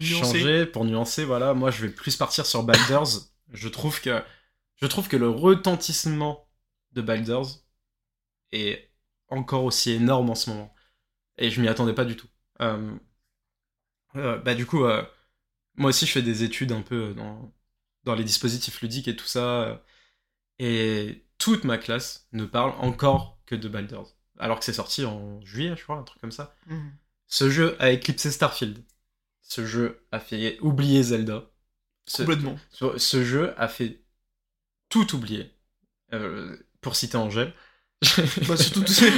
Nuancer. 0.00 0.40
changer, 0.40 0.66
pour 0.66 0.84
nuancer, 0.84 1.24
voilà, 1.24 1.54
moi 1.54 1.70
je 1.70 1.86
vais 1.86 1.92
plus 1.92 2.16
partir 2.16 2.46
sur 2.46 2.62
Baldur's. 2.62 3.34
je 3.52 3.68
trouve 3.68 4.00
que 4.00 4.22
je 4.76 4.86
trouve 4.86 5.08
que 5.08 5.16
le 5.16 5.28
retentissement 5.30 6.48
de 6.92 7.02
Baldur's 7.02 7.66
est 8.52 8.90
encore 9.28 9.64
aussi 9.64 9.92
énorme 9.92 10.30
en 10.30 10.34
ce 10.36 10.50
moment. 10.50 10.74
Et 11.38 11.50
je 11.50 11.60
m'y 11.62 11.68
attendais 11.68 11.94
pas 11.94 12.04
du 12.06 12.16
tout. 12.16 12.28
Euh, 12.62 12.96
euh, 14.16 14.38
bah 14.38 14.54
du 14.54 14.66
coup, 14.66 14.84
moi 15.76 15.90
aussi 15.90 16.06
je 16.06 16.12
fais 16.12 16.22
des 16.22 16.42
études 16.44 16.72
un 16.72 16.82
peu 16.82 17.14
dans, 17.14 17.52
dans 18.04 18.14
les 18.14 18.24
dispositifs 18.24 18.80
ludiques 18.82 19.08
et 19.08 19.16
tout 19.16 19.26
ça. 19.26 19.82
et 20.60 21.26
toute 21.38 21.64
ma 21.64 21.78
classe 21.78 22.28
ne 22.32 22.46
parle 22.46 22.72
encore 22.80 23.40
que 23.46 23.56
de 23.56 23.68
Baldur's. 23.68 24.17
Alors 24.38 24.58
que 24.58 24.64
c'est 24.64 24.72
sorti 24.72 25.04
en 25.04 25.40
juillet, 25.44 25.74
je 25.76 25.82
crois, 25.82 25.96
un 25.96 26.02
truc 26.02 26.20
comme 26.20 26.32
ça. 26.32 26.54
Mhm. 26.66 26.92
Ce 27.26 27.50
jeu 27.50 27.76
a 27.80 27.90
éclipsé 27.90 28.30
Starfield. 28.30 28.78
Ce 29.42 29.66
jeu 29.66 30.00
a 30.12 30.20
fait 30.20 30.58
oublier 30.60 31.02
Zelda. 31.02 31.44
Ce, 32.06 32.22
Complètement. 32.22 32.58
ce- 32.70 32.98
ce 32.98 33.24
jeu 33.24 33.54
a 33.58 33.68
fait 33.68 34.00
tout 34.88 35.14
oublier. 35.14 35.50
Euh, 36.14 36.56
pour 36.80 36.96
citer 36.96 37.16
Angèle. 37.16 37.52
Bah, 38.46 38.56
surtout 38.56 38.82
tous 38.84 38.92
ceux... 38.94 39.10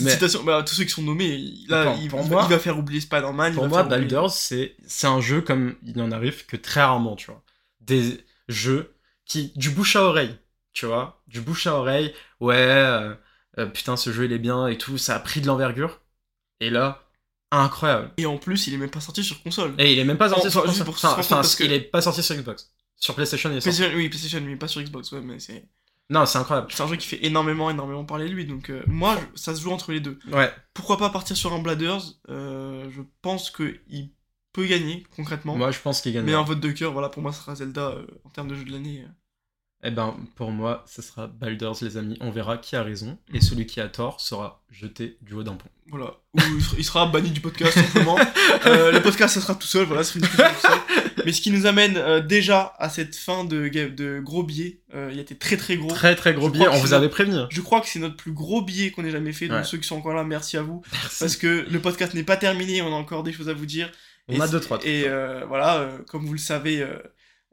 Mais- 0.00 0.10
Citation, 0.10 0.42
bah, 0.44 0.62
tous 0.66 0.74
ceux 0.74 0.84
qui 0.84 0.90
sont 0.90 1.02
nommés, 1.02 1.28
il- 1.36 1.66
là, 1.68 1.84
Pour- 1.84 2.02
il, 2.02 2.08
pour 2.10 2.20
il 2.22 2.28
moi- 2.28 2.42
va, 2.42 2.48
il 2.48 2.50
va 2.50 2.58
faire 2.58 2.78
oublier 2.78 3.00
Spider-Man. 3.00 3.54
Pour 3.54 3.68
moi, 3.68 3.82
Baldur's, 3.84 4.34
c'est 4.34 4.76
c'est 4.86 5.06
un 5.06 5.20
jeu 5.20 5.40
comme 5.40 5.76
il 5.84 5.96
n'en 5.96 6.10
arrive 6.10 6.44
que 6.46 6.56
très 6.56 6.82
rarement, 6.82 7.16
tu 7.16 7.26
vois. 7.30 7.42
Des 7.80 8.24
jeux 8.48 8.94
qui. 9.24 9.52
du 9.56 9.70
bouche 9.70 9.96
à 9.96 10.02
oreille, 10.02 10.36
tu 10.72 10.86
vois. 10.86 11.22
Du 11.28 11.40
bouche 11.40 11.66
à 11.66 11.74
oreille, 11.76 12.12
ouais, 12.40 12.56
euh, 12.56 13.14
euh, 13.58 13.66
putain, 13.66 13.96
ce 13.96 14.12
jeu 14.12 14.24
il 14.26 14.32
est 14.32 14.38
bien 14.38 14.66
et 14.68 14.78
tout, 14.78 14.98
ça 14.98 15.16
a 15.16 15.18
pris 15.20 15.40
de 15.40 15.46
l'envergure. 15.46 16.00
Et 16.60 16.70
là, 16.70 17.04
incroyable. 17.50 18.10
Et 18.16 18.26
en 18.26 18.36
plus, 18.38 18.66
il 18.66 18.74
est 18.74 18.78
même 18.78 18.90
pas 18.90 19.00
sorti 19.00 19.22
sur 19.24 19.42
console. 19.42 19.74
Et 19.78 19.92
il 19.92 19.98
est 19.98 20.04
même 20.04 20.18
pas 20.18 20.28
sorti 20.28 20.50
sur 20.50 20.62
console. 20.64 20.84
pour 20.84 20.98
se 20.98 21.06
rendre 21.06 21.18
Enfin, 21.18 21.22
compte, 21.22 21.32
enfin, 21.32 21.42
parce 21.42 21.56
que- 21.56 21.64
il 21.64 21.72
est 21.72 21.80
pas 21.80 22.00
sorti 22.02 22.22
sur 22.22 22.34
Xbox. 22.34 22.70
Sur 22.96 23.14
PlayStation, 23.14 23.50
il 23.50 23.56
est 23.58 23.60
sorti. 23.60 23.82
Oui, 23.94 24.08
PlayStation, 24.08 24.40
mais 24.40 24.56
pas 24.56 24.68
sur 24.68 24.82
Xbox, 24.82 25.12
ouais, 25.12 25.20
mais 25.20 25.38
c'est 25.38 25.68
Non, 26.10 26.26
c'est 26.26 26.38
incroyable. 26.38 26.68
c'est 26.72 26.82
un 26.82 26.88
jeu 26.88 26.96
qui 26.96 27.06
fait 27.06 27.24
énormément, 27.24 27.70
énormément 27.70 28.04
parler 28.04 28.28
de 28.28 28.34
lui, 28.34 28.44
donc 28.46 28.70
euh, 28.70 28.82
moi, 28.86 29.16
je- 29.34 29.40
ça 29.40 29.54
se 29.54 29.60
joue 29.60 29.70
entre 29.70 29.92
les 29.92 30.00
deux. 30.00 30.18
Ouais. 30.32 30.52
Pourquoi 30.74 30.96
pas 30.98 31.10
partir 31.10 31.36
sur 31.36 31.52
un 31.52 31.60
Bladders? 31.60 32.02
Euh, 32.28 32.88
Je 32.90 33.02
pense 33.22 33.50
que 33.50 33.78
il 33.88 34.10
peut 34.52 34.66
gagner, 34.66 35.04
concrètement. 35.14 35.54
Moi, 35.56 35.70
je 35.70 35.78
pense 35.78 36.00
qu'il 36.00 36.12
gagne. 36.12 36.24
mais 36.24 36.34
un 36.34 36.42
vote 36.42 36.58
de 36.60 36.70
cœur, 36.72 36.92
voilà, 36.92 37.08
pour 37.08 37.22
moi, 37.22 37.32
ce 37.32 37.40
sera 37.40 37.54
Zelda 37.54 37.88
euh, 37.90 38.06
en 38.24 38.30
termes 38.30 38.48
de 38.48 38.54
jeu 38.56 38.64
de 38.64 38.72
l'année. 38.72 39.04
Eh 39.84 39.90
ben, 39.92 40.16
pour 40.34 40.50
moi, 40.50 40.84
ce 40.88 41.02
sera 41.02 41.28
Baldur's, 41.28 41.82
les 41.82 41.96
amis. 41.96 42.16
On 42.20 42.30
verra 42.32 42.58
qui 42.58 42.74
a 42.74 42.82
raison. 42.82 43.16
Et 43.32 43.36
Mhm. 43.36 43.40
celui 43.42 43.66
qui 43.66 43.80
a 43.80 43.88
tort 43.88 44.20
sera 44.20 44.60
jeté 44.72 45.16
du 45.22 45.34
haut 45.34 45.44
d'un 45.44 45.54
pont. 45.54 45.68
Voilà. 45.90 46.14
Ou 46.34 46.40
il 46.76 46.84
sera- 46.84 47.06
banni 47.06 47.30
du 47.30 47.40
podcast, 47.40 47.74
simplement. 47.78 48.16
Euh, 48.66 48.90
le 48.90 49.00
podcast, 49.00 49.34
ça 49.34 49.40
sera 49.40 49.54
tout 49.54 49.66
seul, 49.68 49.84
voilà, 49.86 50.02
c'est 50.02 50.18
une 50.18 50.26
tout 50.26 50.36
seul. 50.36 50.50
Mais 51.24 51.32
ce 51.32 51.40
qui 51.40 51.50
nous 51.52 51.66
amène 51.66 51.96
euh, 51.96 52.20
déjà 52.20 52.74
à 52.78 52.88
cette 52.88 53.14
fin 53.14 53.44
de, 53.44 54.20
gros 54.20 54.42
billets. 54.42 54.80
Euh, 54.94 55.10
il 55.12 55.18
a 55.18 55.22
été 55.22 55.36
très 55.36 55.56
très 55.56 55.76
gros. 55.76 55.88
Très 55.90 56.16
très 56.16 56.34
gros 56.34 56.46
Je 56.48 56.52
billet. 56.52 56.64
crois 56.64 56.76
que 56.76 56.80
On 56.82 56.84
vous 56.86 56.92
avait 56.94 57.08
prévenu. 57.08 57.36
Je 57.50 57.60
crois 57.60 57.80
que 57.80 57.86
c'est 57.86 58.00
notre 58.00 58.16
plus 58.16 58.32
gros 58.32 58.62
billet 58.62 58.90
qu'on 58.90 59.04
ait 59.04 59.10
jamais 59.10 59.32
fait. 59.32 59.46
Donc 59.46 59.58
Ouais. 59.58 59.64
ceux 59.64 59.78
qui 59.78 59.86
sont 59.86 59.96
encore 59.96 60.14
là, 60.14 60.24
merci 60.24 60.56
à 60.56 60.62
vous. 60.62 60.82
Merci. 60.92 61.18
Parce 61.20 61.36
que 61.36 61.66
le 61.70 61.78
podcast 61.80 62.14
n'est 62.14 62.24
pas 62.24 62.36
terminé, 62.36 62.82
on 62.82 62.88
a 62.88 62.96
encore 62.96 63.22
des 63.22 63.32
choses 63.32 63.48
à 63.48 63.54
vous 63.54 63.66
dire. 63.66 63.90
On 64.28 64.34
Et 64.34 64.40
a 64.40 64.48
deux, 64.48 64.60
trois. 64.60 64.78
Et 64.84 65.04
euh, 65.06 65.44
voilà, 65.46 65.88
comme 66.08 66.26
vous 66.26 66.32
le 66.32 66.38
savez, 66.38 66.82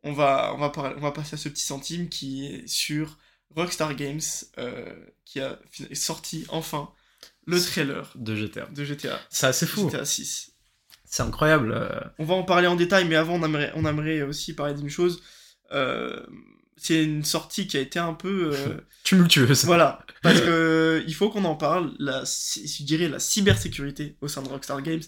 on, 0.06 0.14
va, 0.14 0.54
on, 0.56 0.58
va 0.60 0.70
par- 0.70 0.94
on 0.98 1.02
va 1.02 1.12
passer 1.12 1.34
à 1.34 1.38
ce 1.38 1.50
petit 1.50 1.64
centime 1.66 2.08
qui 2.08 2.46
est 2.48 2.68
sur 2.68 3.18
Rockstar 3.56 3.96
Games, 3.96 4.22
euh, 4.58 4.94
qui 5.26 5.40
a 5.42 5.60
sorti 5.94 6.46
enfin 6.50 6.90
le 7.46 7.60
trailer 7.62 8.12
De 8.16 8.36
GTA. 8.36 8.66
de 8.68 8.84
GTA, 8.84 9.20
C'est 9.30 9.48
assez 9.48 9.66
fou. 9.68 9.90
GTA 9.90 10.06
6. 10.06 10.52
C'est 11.06 11.24
incroyable. 11.24 11.72
euh, 11.74 12.00
On 12.20 12.26
va 12.26 12.34
en 12.36 12.44
parler 12.44 12.68
en 12.68 12.76
détail, 12.76 13.06
mais 13.08 13.16
avant, 13.16 13.36
on 13.36 13.44
aimerait, 13.44 13.72
on 13.76 13.86
aimerait 13.86 14.22
aussi 14.24 14.54
parler 14.56 14.74
d'une 14.74 14.90
chose. 14.90 15.22
Euh, 15.72 16.26
c'est 16.78 17.04
une 17.04 17.24
sortie 17.24 17.68
qui 17.68 17.78
a 17.78 17.80
été 17.80 18.00
un 18.00 18.14
peu... 18.14 18.52
euh, 18.54 18.78
tumultueuse. 19.04 19.64
Voilà, 19.66 20.06
parce 20.24 20.42
que 20.42 21.04
il 21.08 21.14
faut 21.16 21.30
qu'on 21.30 21.46
en 21.46 21.56
parle. 21.56 21.94
La, 22.00 22.24
je 22.26 22.84
dirais 22.84 23.08
la 23.08 23.20
cybersécurité 23.20 24.18
au 24.22 24.28
sein 24.28 24.42
de 24.42 24.50
Rockstar 24.50 24.82
Games 24.82 25.04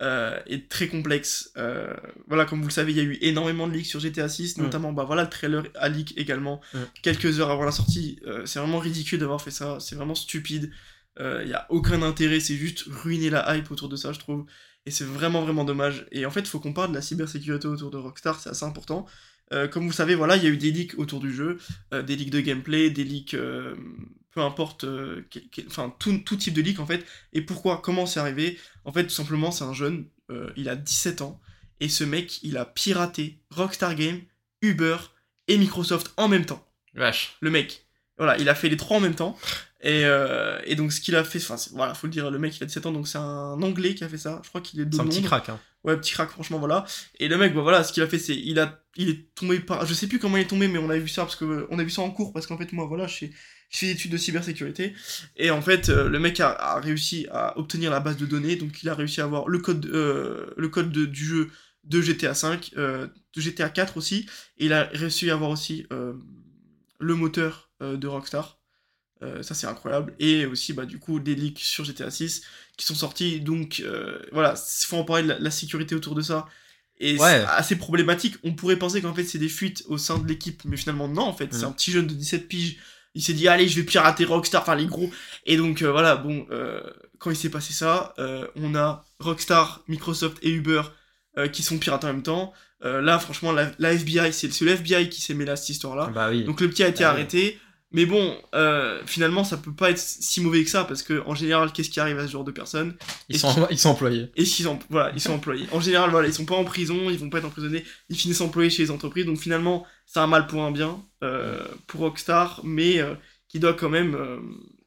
euh, 0.00 0.38
est 0.46 0.68
très 0.68 0.88
complexe. 0.88 1.52
Euh, 1.56 1.94
voilà, 2.26 2.44
comme 2.44 2.60
vous 2.60 2.68
le 2.68 2.72
savez, 2.72 2.92
il 2.92 2.96
y 2.96 3.00
a 3.00 3.04
eu 3.04 3.18
énormément 3.20 3.68
de 3.68 3.72
leaks 3.72 3.86
sur 3.86 4.00
GTA 4.00 4.28
6, 4.28 4.56
Mm. 4.58 4.62
notamment 4.62 4.92
bah 4.92 5.04
voilà 5.04 5.22
le 5.24 5.28
trailer 5.30 5.64
a 5.76 5.88
leak 5.88 6.14
également 6.16 6.60
Mm. 6.74 6.78
quelques 7.02 7.38
heures 7.40 7.50
avant 7.50 7.64
la 7.64 7.70
sortie. 7.72 8.18
Euh, 8.26 8.44
c'est 8.46 8.58
vraiment 8.58 8.78
ridicule 8.78 9.18
d'avoir 9.20 9.40
fait 9.42 9.50
ça. 9.52 9.78
C'est 9.80 9.94
vraiment 9.94 10.14
stupide. 10.14 10.70
Il 11.20 11.46
y 11.48 11.52
a 11.52 11.66
aucun 11.68 12.00
intérêt. 12.02 12.40
C'est 12.40 12.56
juste 12.56 12.84
ruiner 12.88 13.28
la 13.30 13.54
hype 13.56 13.70
autour 13.70 13.88
de 13.90 13.96
ça, 13.96 14.12
je 14.12 14.18
trouve. 14.18 14.46
Et 14.86 14.90
c'est 14.90 15.04
vraiment 15.04 15.42
vraiment 15.42 15.64
dommage. 15.64 16.06
Et 16.10 16.24
en 16.26 16.30
fait, 16.30 16.40
il 16.40 16.46
faut 16.46 16.58
qu'on 16.58 16.72
parle 16.72 16.88
de 16.90 16.94
la 16.94 17.02
cybersécurité 17.02 17.68
autour 17.68 17.90
de 17.90 17.98
Rockstar. 17.98 18.40
C'est 18.40 18.48
assez 18.50 18.64
important. 18.64 19.06
Euh, 19.52 19.68
comme 19.68 19.86
vous 19.86 19.92
savez, 19.92 20.14
voilà, 20.14 20.36
il 20.36 20.42
y 20.42 20.46
a 20.46 20.48
eu 20.50 20.56
des 20.56 20.70
leaks 20.72 20.98
autour 20.98 21.20
du 21.20 21.32
jeu, 21.32 21.58
euh, 21.92 22.02
des 22.02 22.16
leaks 22.16 22.30
de 22.30 22.40
gameplay, 22.40 22.88
des 22.90 23.04
leaks, 23.04 23.34
euh, 23.34 23.74
peu 24.32 24.40
importe, 24.40 24.84
euh, 24.84 25.22
quel- 25.30 25.48
quel- 25.50 25.66
enfin 25.68 25.94
tout, 25.98 26.18
tout 26.18 26.36
type 26.36 26.54
de 26.54 26.62
leak 26.62 26.80
en 26.80 26.86
fait. 26.86 27.04
Et 27.32 27.42
pourquoi 27.42 27.80
Comment 27.82 28.06
c'est 28.06 28.20
arrivé 28.20 28.58
En 28.84 28.92
fait, 28.92 29.04
tout 29.04 29.10
simplement, 29.10 29.50
c'est 29.50 29.64
un 29.64 29.74
jeune, 29.74 30.06
euh, 30.30 30.50
il 30.56 30.68
a 30.68 30.76
17 30.76 31.20
ans, 31.22 31.40
et 31.80 31.88
ce 31.88 32.04
mec, 32.04 32.42
il 32.42 32.56
a 32.56 32.64
piraté 32.64 33.40
Rockstar 33.50 33.94
Games, 33.94 34.20
Uber 34.62 34.96
et 35.48 35.58
Microsoft 35.58 36.12
en 36.16 36.28
même 36.28 36.46
temps. 36.46 36.66
Vache. 36.94 37.36
Le 37.40 37.50
mec, 37.50 37.86
voilà, 38.18 38.38
il 38.38 38.48
a 38.48 38.54
fait 38.54 38.68
les 38.68 38.76
trois 38.76 38.98
en 38.98 39.00
même 39.00 39.14
temps. 39.14 39.36
Et, 39.84 40.04
euh, 40.04 40.60
et 40.64 40.76
donc, 40.76 40.92
ce 40.92 41.00
qu'il 41.00 41.16
a 41.16 41.24
fait, 41.24 41.40
enfin, 41.40 41.56
voilà, 41.72 41.92
faut 41.94 42.06
le 42.06 42.12
dire, 42.12 42.30
le 42.30 42.38
mec, 42.38 42.56
il 42.56 42.62
a 42.62 42.66
17 42.66 42.86
ans, 42.86 42.92
donc 42.92 43.08
c'est 43.08 43.18
un 43.18 43.60
anglais 43.62 43.96
qui 43.96 44.04
a 44.04 44.08
fait 44.08 44.18
ça. 44.18 44.40
Je 44.44 44.48
crois 44.48 44.60
qu'il 44.60 44.78
est 44.80 44.84
de 44.84 44.94
C'est 44.94 45.00
un 45.00 45.06
petit 45.06 45.22
crack. 45.22 45.48
Hein. 45.48 45.58
Ouais, 45.82 45.96
petit 45.96 46.12
crack, 46.12 46.30
franchement, 46.30 46.60
voilà. 46.60 46.84
Et 47.18 47.26
le 47.26 47.36
mec, 47.36 47.52
bah 47.52 47.62
voilà, 47.62 47.82
ce 47.82 47.92
qu'il 47.92 48.00
a 48.04 48.06
fait, 48.06 48.20
c'est. 48.20 48.36
Il, 48.36 48.60
a, 48.60 48.80
il 48.94 49.08
est 49.08 49.34
tombé 49.34 49.58
par. 49.58 49.84
Je 49.84 49.92
sais 49.92 50.06
plus 50.06 50.20
comment 50.20 50.36
il 50.36 50.42
est 50.42 50.46
tombé, 50.46 50.68
mais 50.68 50.78
on 50.78 50.88
a 50.90 50.96
vu 50.96 51.08
ça, 51.08 51.22
parce 51.22 51.34
que 51.34 51.66
on 51.70 51.80
a 51.80 51.82
vu 51.82 51.90
ça 51.90 52.02
en 52.02 52.10
cours, 52.12 52.32
parce 52.32 52.46
qu'en 52.46 52.56
fait, 52.56 52.72
moi, 52.72 52.86
voilà, 52.86 53.08
je 53.08 53.16
fais, 53.16 53.30
je 53.72 53.78
fais 53.78 53.86
des 53.86 53.92
études 53.92 54.12
de 54.12 54.16
cybersécurité. 54.18 54.94
Et 55.36 55.50
en 55.50 55.60
fait, 55.62 55.88
euh, 55.88 56.08
le 56.08 56.18
mec 56.20 56.38
a, 56.40 56.50
a 56.50 56.78
réussi 56.80 57.26
à 57.32 57.58
obtenir 57.58 57.90
la 57.90 57.98
base 58.00 58.16
de 58.18 58.26
données, 58.26 58.54
donc 58.56 58.82
il 58.84 58.88
a 58.88 58.94
réussi 58.94 59.20
à 59.20 59.24
avoir 59.24 59.48
le 59.48 59.58
code, 59.58 59.86
euh, 59.86 60.46
le 60.56 60.68
code 60.68 60.92
de- 60.92 61.06
du 61.06 61.24
jeu 61.24 61.50
de 61.84 62.00
GTA 62.00 62.34
5, 62.34 62.70
euh, 62.76 63.08
de 63.34 63.40
GTA 63.40 63.68
4 63.70 63.96
aussi. 63.96 64.26
Et 64.58 64.66
il 64.66 64.72
a 64.72 64.84
réussi 64.92 65.28
à 65.30 65.34
avoir 65.34 65.50
aussi 65.50 65.86
le 67.00 67.14
moteur 67.14 67.70
de 67.80 68.06
Rockstar. 68.06 68.58
Euh, 69.22 69.42
ça 69.42 69.54
c'est 69.54 69.66
incroyable. 69.68 70.14
Et 70.18 70.46
aussi 70.46 70.72
bah, 70.72 70.84
du 70.84 70.98
coup 70.98 71.20
des 71.20 71.34
leaks 71.36 71.60
sur 71.60 71.84
GTA 71.84 72.10
6 72.10 72.42
qui 72.76 72.84
sont 72.86 72.94
sortis. 72.94 73.40
Donc 73.40 73.80
euh, 73.84 74.18
voilà, 74.32 74.54
il 74.82 74.86
faut 74.86 74.96
en 74.96 75.04
parler 75.04 75.22
de 75.22 75.28
la, 75.28 75.38
la 75.38 75.50
sécurité 75.50 75.94
autour 75.94 76.14
de 76.14 76.22
ça. 76.22 76.46
Et 76.98 77.12
Ouais. 77.12 77.18
c'est 77.18 77.44
assez 77.46 77.76
problématique. 77.76 78.36
On 78.44 78.52
pourrait 78.54 78.76
penser 78.78 79.00
qu'en 79.00 79.14
fait 79.14 79.24
c'est 79.24 79.38
des 79.38 79.48
fuites 79.48 79.84
au 79.86 79.96
sein 79.98 80.18
de 80.18 80.26
l'équipe, 80.28 80.62
mais 80.64 80.76
finalement 80.76 81.08
non 81.08 81.22
en 81.22 81.32
fait. 81.32 81.52
C'est 81.54 81.62
Mm. 81.64 81.68
un 81.68 81.72
petit 81.72 81.90
jeune 81.92 82.06
de 82.06 82.14
17 82.14 82.48
piges. 82.48 82.78
Il 83.14 83.22
s'est 83.22 83.34
dit 83.34 83.48
allez 83.48 83.68
je 83.68 83.76
vais 83.76 83.86
pirater 83.86 84.24
Rockstar, 84.24 84.62
enfin 84.62 84.74
les 84.74 84.86
gros. 84.86 85.10
Et 85.46 85.56
donc 85.56 85.82
euh, 85.82 85.90
voilà, 85.90 86.16
bon, 86.16 86.46
euh, 86.50 86.80
quand 87.18 87.30
il 87.30 87.36
s'est 87.36 87.50
passé 87.50 87.72
ça, 87.72 88.14
euh, 88.18 88.46
on 88.56 88.74
a 88.74 89.04
Rockstar, 89.20 89.82
Microsoft 89.88 90.38
et 90.42 90.50
Uber 90.50 90.82
euh, 91.38 91.48
qui 91.48 91.62
sont 91.62 91.78
piratés 91.78 92.06
en 92.06 92.12
même 92.12 92.22
temps. 92.22 92.52
Euh, 92.84 93.00
là 93.00 93.18
franchement 93.18 93.52
la, 93.52 93.70
la 93.78 93.92
FBI, 93.92 94.32
c'est 94.32 94.60
le 94.60 94.72
FBI 94.72 95.08
qui 95.08 95.20
s'est 95.20 95.34
mêlé 95.34 95.50
à 95.52 95.56
cette 95.56 95.68
histoire-là. 95.68 96.10
Bah 96.14 96.28
oui. 96.30 96.44
Donc 96.44 96.60
le 96.60 96.68
petit 96.68 96.82
a 96.82 96.88
été 96.88 97.04
Ah 97.04 97.14
oui. 97.14 97.58
Mais 97.94 98.06
bon, 98.06 98.36
euh, 98.54 99.00
finalement, 99.06 99.44
ça 99.44 99.56
peut 99.58 99.72
pas 99.74 99.90
être 99.90 99.98
si 99.98 100.40
mauvais 100.40 100.64
que 100.64 100.70
ça, 100.70 100.84
parce 100.84 101.02
que 101.02 101.22
en 101.26 101.34
général, 101.34 101.72
qu'est-ce 101.72 101.90
qui 101.90 102.00
arrive 102.00 102.18
à 102.18 102.26
ce 102.26 102.32
genre 102.32 102.44
de 102.44 102.50
personnes 102.52 102.96
ils, 103.28 103.38
sont, 103.38 103.66
ils 103.70 103.78
sont 103.78 103.90
employés. 103.90 104.30
Et 104.36 104.44
s'ils 104.44 104.64
sont, 104.64 104.78
voilà, 104.88 105.12
ils 105.14 105.20
sont 105.20 105.34
employés. 105.34 105.66
En 105.72 105.80
général, 105.80 106.10
voilà, 106.10 106.28
ils 106.28 106.34
sont 106.34 106.46
pas 106.46 106.54
en 106.56 106.64
prison, 106.64 107.10
ils 107.10 107.18
vont 107.18 107.28
pas 107.30 107.38
être 107.38 107.44
emprisonnés, 107.46 107.84
ils 108.08 108.16
finissent 108.16 108.40
employés 108.40 108.70
chez 108.70 108.82
les 108.82 108.90
entreprises. 108.90 109.26
Donc 109.26 109.38
finalement, 109.38 109.86
c'est 110.06 110.20
un 110.20 110.26
mal 110.26 110.46
pour 110.46 110.62
un 110.62 110.70
bien 110.70 111.02
euh, 111.22 111.62
pour 111.86 112.00
Rockstar, 112.00 112.60
mais 112.64 112.98
euh, 113.00 113.14
qui 113.48 113.58
doit 113.60 113.74
quand 113.74 113.90
même, 113.90 114.14
euh, 114.14 114.38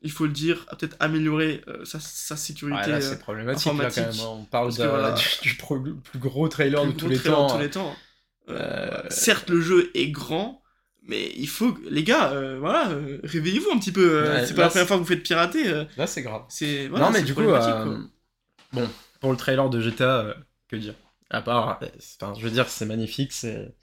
il 0.01 0.11
faut 0.11 0.25
le 0.25 0.31
dire, 0.31 0.65
peut-être 0.77 0.95
améliorer 0.99 1.61
euh, 1.67 1.85
sa, 1.85 1.99
sa 1.99 2.35
sécurité. 2.35 2.79
Ouais, 2.79 2.87
là, 2.87 2.95
euh, 2.97 3.01
c'est 3.01 3.19
problématique, 3.19 3.71
là, 3.77 3.89
quand 3.93 4.01
même. 4.01 4.19
On 4.27 4.43
parle 4.45 4.73
que 4.75 4.81
de- 4.81 4.87
voilà. 4.87 5.15
du, 5.43 5.55
plus 5.55 6.19
gros 6.19 6.47
trailer 6.47 6.81
plus 6.81 6.93
de 6.93 6.97
tous 6.97 7.05
gros 7.05 7.11
les 7.13 7.17
trailer 7.19 7.37
temps. 7.37 7.47
de 7.47 7.53
tous 7.53 7.59
les 7.59 7.69
temps. 7.69 7.95
Voilà. 8.47 9.03
Certes, 9.09 9.49
le 9.49 9.61
jeu 9.61 9.91
est 9.93 10.07
grand, 10.09 10.61
mais 11.07 11.31
il 11.35 11.47
faut, 11.47 11.77
les 11.89 12.03
gars, 12.03 12.31
euh, 12.31 12.57
voilà, 12.59 12.89
euh, 12.89 13.19
réveillez-vous 13.23 13.69
un 13.71 13.79
petit 13.79 13.91
peu. 13.91 14.23
euh, 14.23 14.39
Ouais, 14.39 14.45
c'est 14.45 14.53
pas 14.55 14.63
la 14.63 14.69
première 14.69 14.87
fois 14.87 14.97
que 14.97 15.01
vous 15.01 15.07
faites 15.07 15.23
pirater. 15.23 15.67
euh, 15.67 15.85
Là, 15.97 16.07
c'est 16.07 16.21
grave. 16.21 16.43
c'est 16.49 16.87
voilà, 16.87 17.05
non, 17.07 17.11
mais 17.11 17.21
du 17.23 17.33
coup, 17.33 17.41
euh, 17.41 17.97
bon, 18.73 18.89
pour 19.19 19.31
le 19.31 19.37
trailer 19.37 19.69
de 19.69 19.79
GTA, 19.79 20.19
euh, 20.21 20.33
que 20.67 20.75
dire? 20.75 20.95
À 21.29 21.41
part, 21.41 21.79
enfin, 22.21 22.33
je 22.37 22.43
veux 22.43 22.51
dire, 22.51 22.69
c'est 22.69 22.85
magnifique, 22.85 23.33
c'est. 23.33 23.73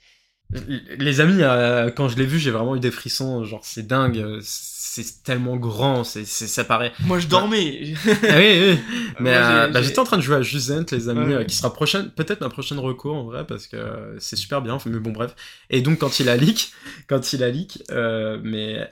Les 0.97 1.19
amis, 1.21 1.41
euh, 1.41 1.89
quand 1.91 2.07
je 2.09 2.17
l'ai 2.17 2.25
vu, 2.25 2.39
j'ai 2.39 2.51
vraiment 2.51 2.75
eu 2.75 2.79
des 2.79 2.91
frissons, 2.91 3.43
genre 3.43 3.61
c'est 3.63 3.87
dingue, 3.87 4.17
euh, 4.19 4.39
c'est 4.43 5.23
tellement 5.23 5.55
grand, 5.57 6.03
c'est 6.03 6.25
ça 6.25 6.63
paraît. 6.63 6.93
Moi, 7.01 7.19
je 7.19 7.27
dormais. 7.27 7.93
Ah 8.29 8.37
oui, 8.37 8.73
oui. 8.73 8.79
Mais 9.19 9.33
euh, 9.35 9.67
bah, 9.69 9.81
j'étais 9.81 9.99
en 9.99 10.03
train 10.03 10.17
de 10.17 10.21
jouer 10.21 10.35
à 10.35 10.41
Jusent, 10.41 10.85
les 10.91 11.09
amis, 11.09 11.33
Ouais. 11.33 11.45
qui 11.45 11.55
sera 11.55 11.73
prochaine, 11.73 12.11
peut-être 12.11 12.41
ma 12.41 12.49
prochaine 12.49 12.77
recours 12.79 13.15
en 13.15 13.23
vrai, 13.23 13.45
parce 13.47 13.67
que 13.67 14.15
c'est 14.19 14.35
super 14.35 14.61
bien. 14.61 14.77
Mais 14.85 14.99
bon, 14.99 15.11
bref. 15.11 15.35
Et 15.69 15.81
donc 15.81 15.99
quand 15.99 16.19
il 16.19 16.29
a 16.29 16.37
leak, 16.37 16.71
quand 17.07 17.33
il 17.33 17.43
a 17.43 17.49
leak, 17.49 17.83
euh, 17.91 18.39
mais 18.43 18.91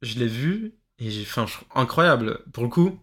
je 0.00 0.18
l'ai 0.18 0.28
vu 0.28 0.72
et 0.98 1.10
j'ai, 1.10 1.22
enfin, 1.22 1.46
incroyable. 1.74 2.38
Pour 2.52 2.62
le 2.62 2.70
coup, 2.70 2.98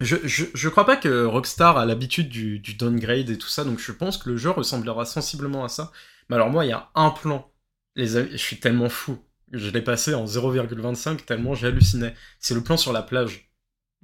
je, 0.00 0.16
je, 0.24 0.44
je 0.54 0.68
crois 0.68 0.86
pas 0.86 0.96
que 0.96 1.24
Rockstar 1.26 1.76
a 1.76 1.84
l'habitude 1.84 2.28
du, 2.28 2.58
du 2.58 2.74
downgrade 2.74 3.28
et 3.30 3.38
tout 3.38 3.48
ça, 3.48 3.64
donc 3.64 3.78
je 3.78 3.92
pense 3.92 4.16
que 4.18 4.30
le 4.30 4.36
jeu 4.36 4.50
ressemblera 4.50 5.04
sensiblement 5.04 5.64
à 5.64 5.68
ça. 5.68 5.92
Mais 6.28 6.36
alors 6.36 6.50
moi, 6.50 6.64
il 6.64 6.68
y 6.68 6.72
a 6.72 6.90
un 6.94 7.10
plan, 7.10 7.50
les 7.96 8.16
amis, 8.16 8.30
je 8.32 8.36
suis 8.36 8.60
tellement 8.60 8.88
fou. 8.88 9.18
Je 9.52 9.68
l'ai 9.68 9.82
passé 9.82 10.14
en 10.14 10.24
0,25 10.24 11.24
tellement 11.24 11.54
j'ai 11.54 11.66
halluciné. 11.66 12.14
C'est 12.38 12.54
le 12.54 12.62
plan 12.62 12.76
sur 12.76 12.92
la 12.92 13.02
plage. 13.02 13.50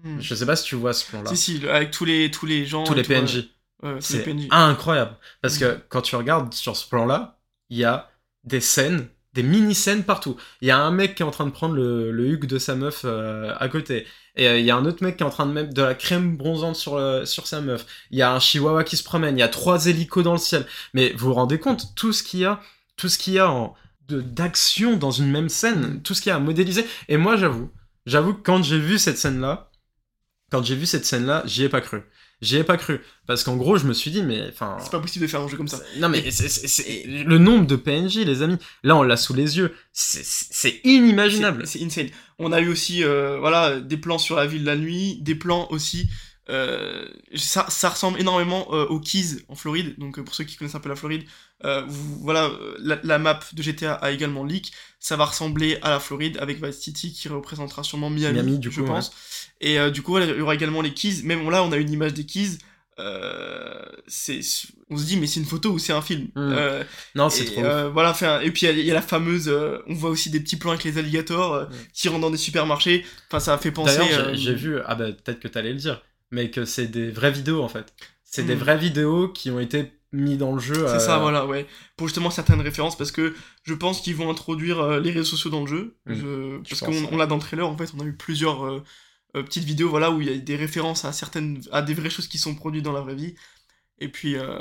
Hmm. 0.02 0.20
Je 0.20 0.34
sais 0.34 0.46
pas 0.46 0.56
si 0.56 0.64
tu 0.64 0.74
vois 0.74 0.92
ce 0.92 1.06
plan-là. 1.06 1.30
Si, 1.30 1.36
si, 1.36 1.68
avec 1.68 1.90
tous 1.90 2.04
les, 2.04 2.30
tous 2.30 2.46
les 2.46 2.66
gens. 2.66 2.84
Tous 2.84 2.94
les. 2.94 3.02
PNJ. 3.02 3.48
Ouais, 3.82 3.96
C'est 4.00 4.26
incroyable. 4.50 5.16
Parce 5.40 5.56
que 5.58 5.80
quand 5.88 6.02
tu 6.02 6.16
regardes 6.16 6.52
sur 6.52 6.76
ce 6.76 6.88
plan-là, 6.88 7.40
il 7.70 7.78
y 7.78 7.84
a 7.84 8.10
des 8.44 8.60
scènes, 8.60 9.08
des 9.39 9.45
mini-scènes 9.45 10.03
partout. 10.03 10.36
Il 10.62 10.68
y 10.68 10.72
a 10.72 10.78
un 10.78 10.91
mec 10.91 11.14
qui 11.14 11.22
est 11.22 11.26
en 11.26 11.30
train 11.30 11.47
de 11.47 11.53
prendre 11.53 11.76
le, 11.76 12.11
le 12.11 12.26
hug 12.26 12.47
de 12.47 12.59
sa 12.59 12.74
meuf 12.74 13.03
euh, 13.05 13.55
à 13.59 13.68
côté. 13.68 14.05
Et 14.34 14.49
euh, 14.49 14.59
il 14.59 14.64
y 14.64 14.70
a 14.72 14.76
un 14.76 14.84
autre 14.84 15.05
mec 15.05 15.16
qui 15.16 15.22
est 15.22 15.26
en 15.26 15.30
train 15.30 15.47
de 15.47 15.53
mettre 15.53 15.72
de 15.72 15.82
la 15.82 15.95
crème 15.95 16.36
bronzante 16.36 16.74
sur, 16.74 16.97
euh, 16.97 17.24
sur 17.24 17.47
sa 17.47 17.61
meuf. 17.61 17.86
Il 18.11 18.18
y 18.18 18.22
a 18.22 18.32
un 18.32 18.41
chihuahua 18.41 18.82
qui 18.82 18.97
se 18.97 19.05
promène. 19.05 19.36
Il 19.36 19.41
y 19.41 19.45
a 19.45 19.49
trois 19.49 19.86
hélicos 19.86 20.24
dans 20.24 20.32
le 20.32 20.39
ciel. 20.39 20.66
Mais 20.93 21.12
vous 21.12 21.28
vous 21.28 21.34
rendez 21.34 21.61
compte, 21.61 21.95
tout 21.95 22.12
ce 22.12 22.24
qu'il 22.24 22.41
y 22.41 22.45
a, 22.45 22.61
tout 22.97 23.09
ce 23.09 23.16
qu'il 23.16 23.34
y 23.34 23.39
a 23.39 23.49
en, 23.49 23.74
de, 24.09 24.20
d'action 24.20 24.97
dans 24.97 25.12
une 25.12 25.30
même 25.30 25.49
scène, 25.49 26.03
tout 26.03 26.14
ce 26.14 26.20
qu'il 26.20 26.30
y 26.30 26.32
a 26.32 26.36
à 26.36 26.41
modéliser. 26.41 26.84
Et 27.09 27.16
moi, 27.16 27.36
j'avoue, 27.36 27.70
j'avoue 28.07 28.34
que 28.34 28.43
quand 28.43 28.64
j'ai 28.64 28.80
vu 28.80 28.99
cette 28.99 29.18
scène-là, 29.18 29.70
quand 30.51 30.64
j'ai 30.64 30.74
vu 30.74 30.86
cette 30.86 31.05
scène-là, 31.05 31.45
j'y 31.47 31.62
ai 31.62 31.68
pas 31.68 31.80
cru. 31.80 32.03
J'y 32.41 32.57
ai 32.57 32.64
pas 32.64 32.76
cru. 32.76 33.01
Parce 33.26 33.43
qu'en 33.43 33.57
gros, 33.57 33.76
je 33.78 33.86
me 33.86 33.93
suis 33.93 34.11
dit, 34.12 34.22
mais 34.22 34.49
enfin. 34.49 34.76
C'est 34.80 34.91
pas 34.93 35.01
possible 35.01 35.24
de 35.26 35.30
faire 35.30 35.41
un 35.41 35.49
jeu 35.49 35.57
comme 35.57 35.66
ça. 35.68 35.80
Non, 35.99 36.09
mais 36.09 36.30
c'est- 36.30 36.49
c'est- 36.49 36.68
c'est- 36.68 37.05
le 37.07 37.39
nombre 37.39 37.66
de 37.66 37.74
PNJ, 37.76 38.18
les 38.24 38.43
amis, 38.43 38.59
là, 38.84 38.97
on 38.97 39.03
l'a 39.03 39.16
sous 39.16 39.34
les 39.34 39.57
yeux. 39.59 39.74
C'est- 39.93 40.22
C'est 40.24 40.80
inimaginable. 40.84 41.66
C'est 41.66 41.82
insane. 41.82 42.09
On 42.39 42.53
a 42.53 42.61
eu 42.61 42.68
aussi 42.68 43.03
euh, 43.03 43.39
voilà, 43.41 43.80
des 43.80 43.97
plans 43.97 44.18
sur 44.18 44.36
la 44.36 44.47
ville 44.47 44.62
la 44.64 44.76
nuit, 44.76 45.18
des 45.20 45.34
plans 45.34 45.66
aussi. 45.70 46.09
euh, 46.51 47.05
ça, 47.34 47.66
ça 47.68 47.91
ressemble 47.91 48.18
énormément 48.18 48.68
euh, 48.72 48.86
aux 48.86 49.01
Keys 49.01 49.45
en 49.49 49.55
Floride. 49.55 49.95
Donc, 49.99 50.18
euh, 50.18 50.22
pour 50.24 50.34
ceux 50.34 50.45
qui 50.45 50.57
connaissent 50.57 50.74
un 50.76 50.80
peu 50.80 50.89
la 50.89 50.97
Floride, 50.97 51.24
vous- 51.86 52.20
voilà, 52.22 52.51
la, 52.78 52.99
la 53.03 53.18
map 53.18 53.39
de 53.53 53.62
GTA 53.62 53.93
a 53.95 54.11
également 54.12 54.45
leak. 54.45 54.72
Ça 54.99 55.16
va 55.16 55.26
ressembler 55.26 55.78
à 55.82 55.91
la 55.91 56.01
Floride 56.01 56.39
avec 56.41 56.64
Vice 56.64 56.78
City 56.78 57.12
qui 57.12 57.28
représentera 57.28 57.82
sûrement 57.82 58.09
Miami, 58.09 58.34
Miami, 58.36 58.59
du 58.59 58.70
je 58.70 58.80
coup, 58.80 58.86
pense. 58.86 59.12
Et 59.61 59.78
euh, 59.78 59.90
du 59.90 60.02
coup, 60.02 60.18
il 60.18 60.28
y 60.38 60.40
aura 60.40 60.54
également 60.54 60.80
les 60.82 60.92
Keys. 60.94 61.22
Même 61.24 61.48
là, 61.50 61.62
on 61.64 61.72
a 61.72 61.76
une 61.76 61.90
image 61.92 62.14
des 62.14 62.24
Keys. 62.26 62.59
euh, 63.00 63.84
c'est, 64.09 64.40
on 64.90 64.96
se 64.96 65.04
dit 65.04 65.16
mais 65.16 65.26
c'est 65.28 65.38
une 65.40 65.46
photo 65.46 65.70
ou 65.70 65.78
c'est 65.78 65.92
un 65.92 66.02
film? 66.02 66.24
Mm. 66.24 66.30
Euh, 66.36 66.84
Non, 67.14 67.28
c'est 67.30 67.44
trop. 67.44 67.62
euh, 67.64 67.88
voilà, 67.90 68.11
enfin, 68.11 68.40
et 68.40 68.50
puis 68.50 68.66
il 68.66 68.70
y 68.70 68.72
a- 68.72 68.72
il 68.80 68.86
y, 68.86 68.90
a 68.90 68.94
la 68.94 69.02
fameuse, 69.02 69.48
euh, 69.48 69.78
on 69.86 69.94
voit 69.94 70.11
aussi 70.11 70.30
des 70.30 70.40
petits 70.40 70.56
plans 70.56 70.72
avec 70.72 70.82
les 70.84 70.98
alligators 70.98 71.54
euh, 71.54 71.64
Mm. 71.66 71.68
qui 71.92 72.09
rentrent 72.09 72.20
dans 72.22 72.30
des 72.30 72.36
supermarchés. 72.36 73.04
Enfin, 73.28 73.38
ça 73.40 73.54
a 73.54 73.59
fait 73.59 73.70
penser. 73.70 74.00
J'ai- 74.34 74.54
vu, 74.54 74.78
ah 74.86 74.94
bah 74.96 75.06
peut-être 75.12 75.38
que 75.40 75.48
t'allais 75.48 75.72
le 75.72 75.78
dire, 75.78 76.02
mais 76.32 76.50
que 76.50 76.64
c'est 76.64 76.86
des 76.88 77.11
vraies 77.11 77.30
vidéos 77.30 77.62
en 77.62 77.68
fait. 77.68 77.92
C'est 78.24 78.42
des 78.44 78.56
Mm. 78.56 78.59
vraies 78.59 78.78
vidéos 78.78 79.28
qui 79.28 79.50
ont 79.50 79.61
été 79.61 79.92
mis 80.12 80.36
dans 80.36 80.52
le 80.54 80.61
jeu. 80.61 80.86
C'est 80.88 80.98
ça, 81.00 81.18
voilà, 81.18 81.46
ouais. 81.46 81.66
Pour 81.96 82.09
justement 82.09 82.30
certaines 82.30 82.61
références, 82.62 82.96
parce 82.98 83.12
que 83.12 83.34
je 83.62 83.74
pense 83.74 84.00
qu'ils 84.00 84.16
vont 84.16 84.28
introduire 84.30 84.98
les 85.00 85.11
réseaux 85.12 85.24
sociaux 85.36 85.50
dans 85.50 85.61
le 85.61 85.66
jeu. 85.68 85.96
Mm. 86.06 86.14
Je- 86.14 86.20
Je 86.64 86.68
parce 86.70 86.80
qu'on 86.80 86.92
ouais. 87.12 87.16
l'a 87.16 87.26
dans 87.26 87.36
le 87.36 87.42
trailer, 87.42 87.68
en 87.68 87.76
fait, 87.76 87.90
on 87.96 88.00
a 88.00 88.04
eu 88.04 88.14
plusieurs 88.16 88.82
euh, 89.39 89.43
petites 89.43 89.64
vidéos, 89.64 89.89
voilà, 89.89 90.11
où 90.11 90.20
il 90.20 90.28
y 90.28 90.32
a 90.32 90.39
des 90.39 90.57
références 90.57 91.05
à 91.05 91.12
certaines, 91.12 91.61
à 91.72 91.82
des 91.82 91.95
vraies 91.95 92.11
choses 92.11 92.28
qui 92.28 92.39
sont 92.39 92.55
produites 92.55 92.84
dans 92.84 92.93
la 92.93 93.01
vraie 93.01 93.14
vie. 93.14 93.34
Et 94.01 94.09
puis, 94.09 94.36
euh, 94.36 94.59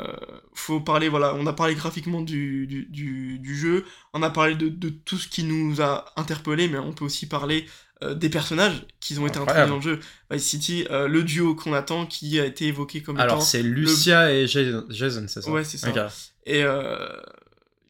faut 0.53 0.79
parler, 0.79 1.09
voilà, 1.09 1.35
on 1.35 1.45
a 1.45 1.53
parlé 1.53 1.75
graphiquement 1.75 2.21
du, 2.21 2.65
du, 2.65 2.85
du, 2.85 3.37
du 3.37 3.55
jeu, 3.55 3.85
on 4.13 4.23
a 4.23 4.31
parlé 4.31 4.55
de, 4.55 4.67
de 4.67 4.89
tout 4.89 5.17
ce 5.17 5.27
qui 5.27 5.43
nous 5.43 5.79
a 5.79 6.05
interpellé, 6.15 6.67
mais 6.67 6.79
on 6.79 6.91
peut 6.91 7.05
aussi 7.05 7.27
parler 7.27 7.67
euh, 8.03 8.15
des 8.15 8.29
personnages 8.29 8.85
qui 8.99 9.17
ont 9.19 9.27
été 9.27 9.37
introduits 9.37 9.67
dans 9.67 9.75
le 9.75 9.81
jeu. 9.81 9.99
Vice 10.31 10.43
City, 10.43 10.87
euh, 10.89 11.07
le 11.07 11.23
duo 11.23 11.53
qu'on 11.53 11.73
attend, 11.73 12.07
qui 12.07 12.39
a 12.39 12.45
été 12.45 12.65
évoqué 12.65 13.03
comme 13.03 13.19
Alors 13.19 13.37
étant 13.37 13.45
c'est 13.45 13.61
Lucia 13.61 14.33
et 14.33 14.47
Jason, 14.47 15.25
c'est 15.27 15.41
ça? 15.41 15.51
Ouais, 15.51 15.63
c'est 15.63 15.77
ça. 15.77 16.09
Et 16.45 16.63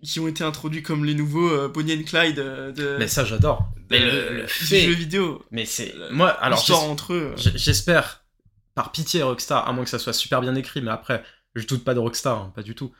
qui 0.04 0.20
ont 0.20 0.28
été 0.28 0.43
introduits 0.43 0.84
comme 0.84 1.06
les 1.06 1.14
nouveaux 1.14 1.50
euh, 1.50 1.68
Bonnie 1.70 1.93
and 1.93 2.04
Clyde 2.04 2.39
euh, 2.39 2.72
de, 2.72 2.98
Mais 3.00 3.08
ça 3.08 3.26
j'adore. 3.26 3.72
Mais 3.89 4.00
le, 4.00 4.41
le 4.41 4.48
fait- 4.48 4.82
jeu 4.82 4.91
vidéo. 4.93 5.43
Mais 5.52 5.66
c'est 5.66 5.93
Le- 5.95 6.12
moi 6.12 6.30
alors 6.30 6.64
entre 6.89 7.14
eux. 7.14 7.34
euh, 7.38 7.52
j'espère 7.56 8.24
par 8.76 8.91
pitié 8.91 9.24
Rockstar, 9.24 9.68
à 9.68 9.74
moins 9.74 9.84
que 9.84 9.89
ça 9.89 9.98
soit 10.00 10.14
super 10.14 10.39
bien 10.41 10.56
écrit, 10.56 10.82
mais 10.82 10.91
après 10.91 11.24
je 11.56 11.66
doute 11.66 11.84
pas 11.84 11.93
de 11.95 12.00
Rockstar, 12.00 12.38
hein, 12.38 12.52
pas 12.56 12.62
du 12.64 12.76
tout. 12.76 12.93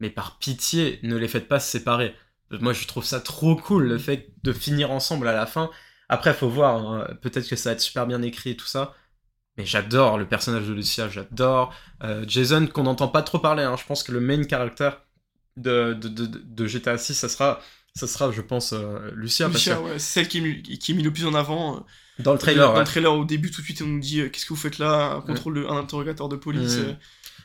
Mais 0.00 0.10
par 0.10 0.38
pitié, 0.38 1.00
ne 1.02 1.16
les 1.16 1.28
faites 1.28 1.48
pas 1.48 1.60
se 1.60 1.70
séparer. 1.70 2.14
Moi 2.50 2.72
je 2.72 2.86
trouve 2.86 3.04
ça 3.04 3.20
trop 3.20 3.54
cool 3.56 3.84
le 3.88 3.98
fait 3.98 4.28
de 4.42 4.52
finir 4.52 4.90
ensemble 4.90 5.28
à 5.28 5.32
la 5.34 5.44
fin. 5.44 5.70
Après 6.08 6.32
faut 6.32 6.48
voir, 6.48 6.76
hein, 6.76 7.06
peut-être 7.20 7.46
que 7.48 7.56
ça 7.56 7.70
va 7.70 7.74
être 7.74 7.80
super 7.82 8.06
bien 8.06 8.22
écrit 8.22 8.50
et 8.50 8.56
tout 8.56 8.66
ça. 8.66 8.94
Mais 9.58 9.66
j'adore 9.66 10.16
le 10.18 10.24
personnage 10.26 10.66
de 10.68 10.72
Lucia, 10.72 11.08
j'adore 11.08 11.74
Euh, 12.04 12.24
Jason 12.26 12.66
qu'on 12.68 12.84
n'entend 12.84 13.08
pas 13.08 13.22
trop 13.22 13.40
parler. 13.40 13.64
hein. 13.64 13.76
Je 13.76 13.84
pense 13.84 14.02
que 14.04 14.12
le 14.12 14.20
main 14.20 14.42
character 14.48 14.90
de, 15.62 15.94
de, 15.94 16.08
de, 16.08 16.26
de 16.26 16.66
GTA 16.66 16.98
6, 16.98 17.14
ça 17.14 17.28
sera, 17.28 17.60
ça 17.94 18.06
sera, 18.06 18.30
je 18.32 18.40
pense, 18.42 18.72
euh, 18.72 19.10
Lucia, 19.14 19.48
parce 19.50 19.66
Lucia, 19.66 19.76
que 19.76 19.80
ouais, 19.80 19.98
c'est 19.98 20.20
celle 20.20 20.28
qui 20.28 20.38
est, 20.38 20.40
mis, 20.40 20.62
qui 20.62 20.92
est 20.92 20.94
mise 20.94 21.04
le 21.04 21.12
plus 21.12 21.26
en 21.26 21.34
avant. 21.34 21.76
euh, 21.78 21.80
dans 22.18 22.32
le 22.32 22.38
trailer, 22.38 22.72
Dans 22.72 22.74
ouais. 22.74 22.80
le 22.80 22.84
trailer, 22.86 23.14
au 23.14 23.24
début, 23.24 23.50
tout 23.50 23.60
de 23.60 23.64
suite, 23.66 23.82
on 23.82 23.86
nous 23.86 24.00
dit 24.00 24.20
euh, 24.20 24.28
Qu'est-ce 24.28 24.44
que 24.46 24.50
vous 24.54 24.56
faites 24.60 24.78
là? 24.78 25.12
Un 25.14 25.20
contrôle, 25.22 25.66
un 25.68 25.76
interrogateur 25.76 26.28
de 26.28 26.36
police. 26.36 26.76
Mm. 26.78 26.96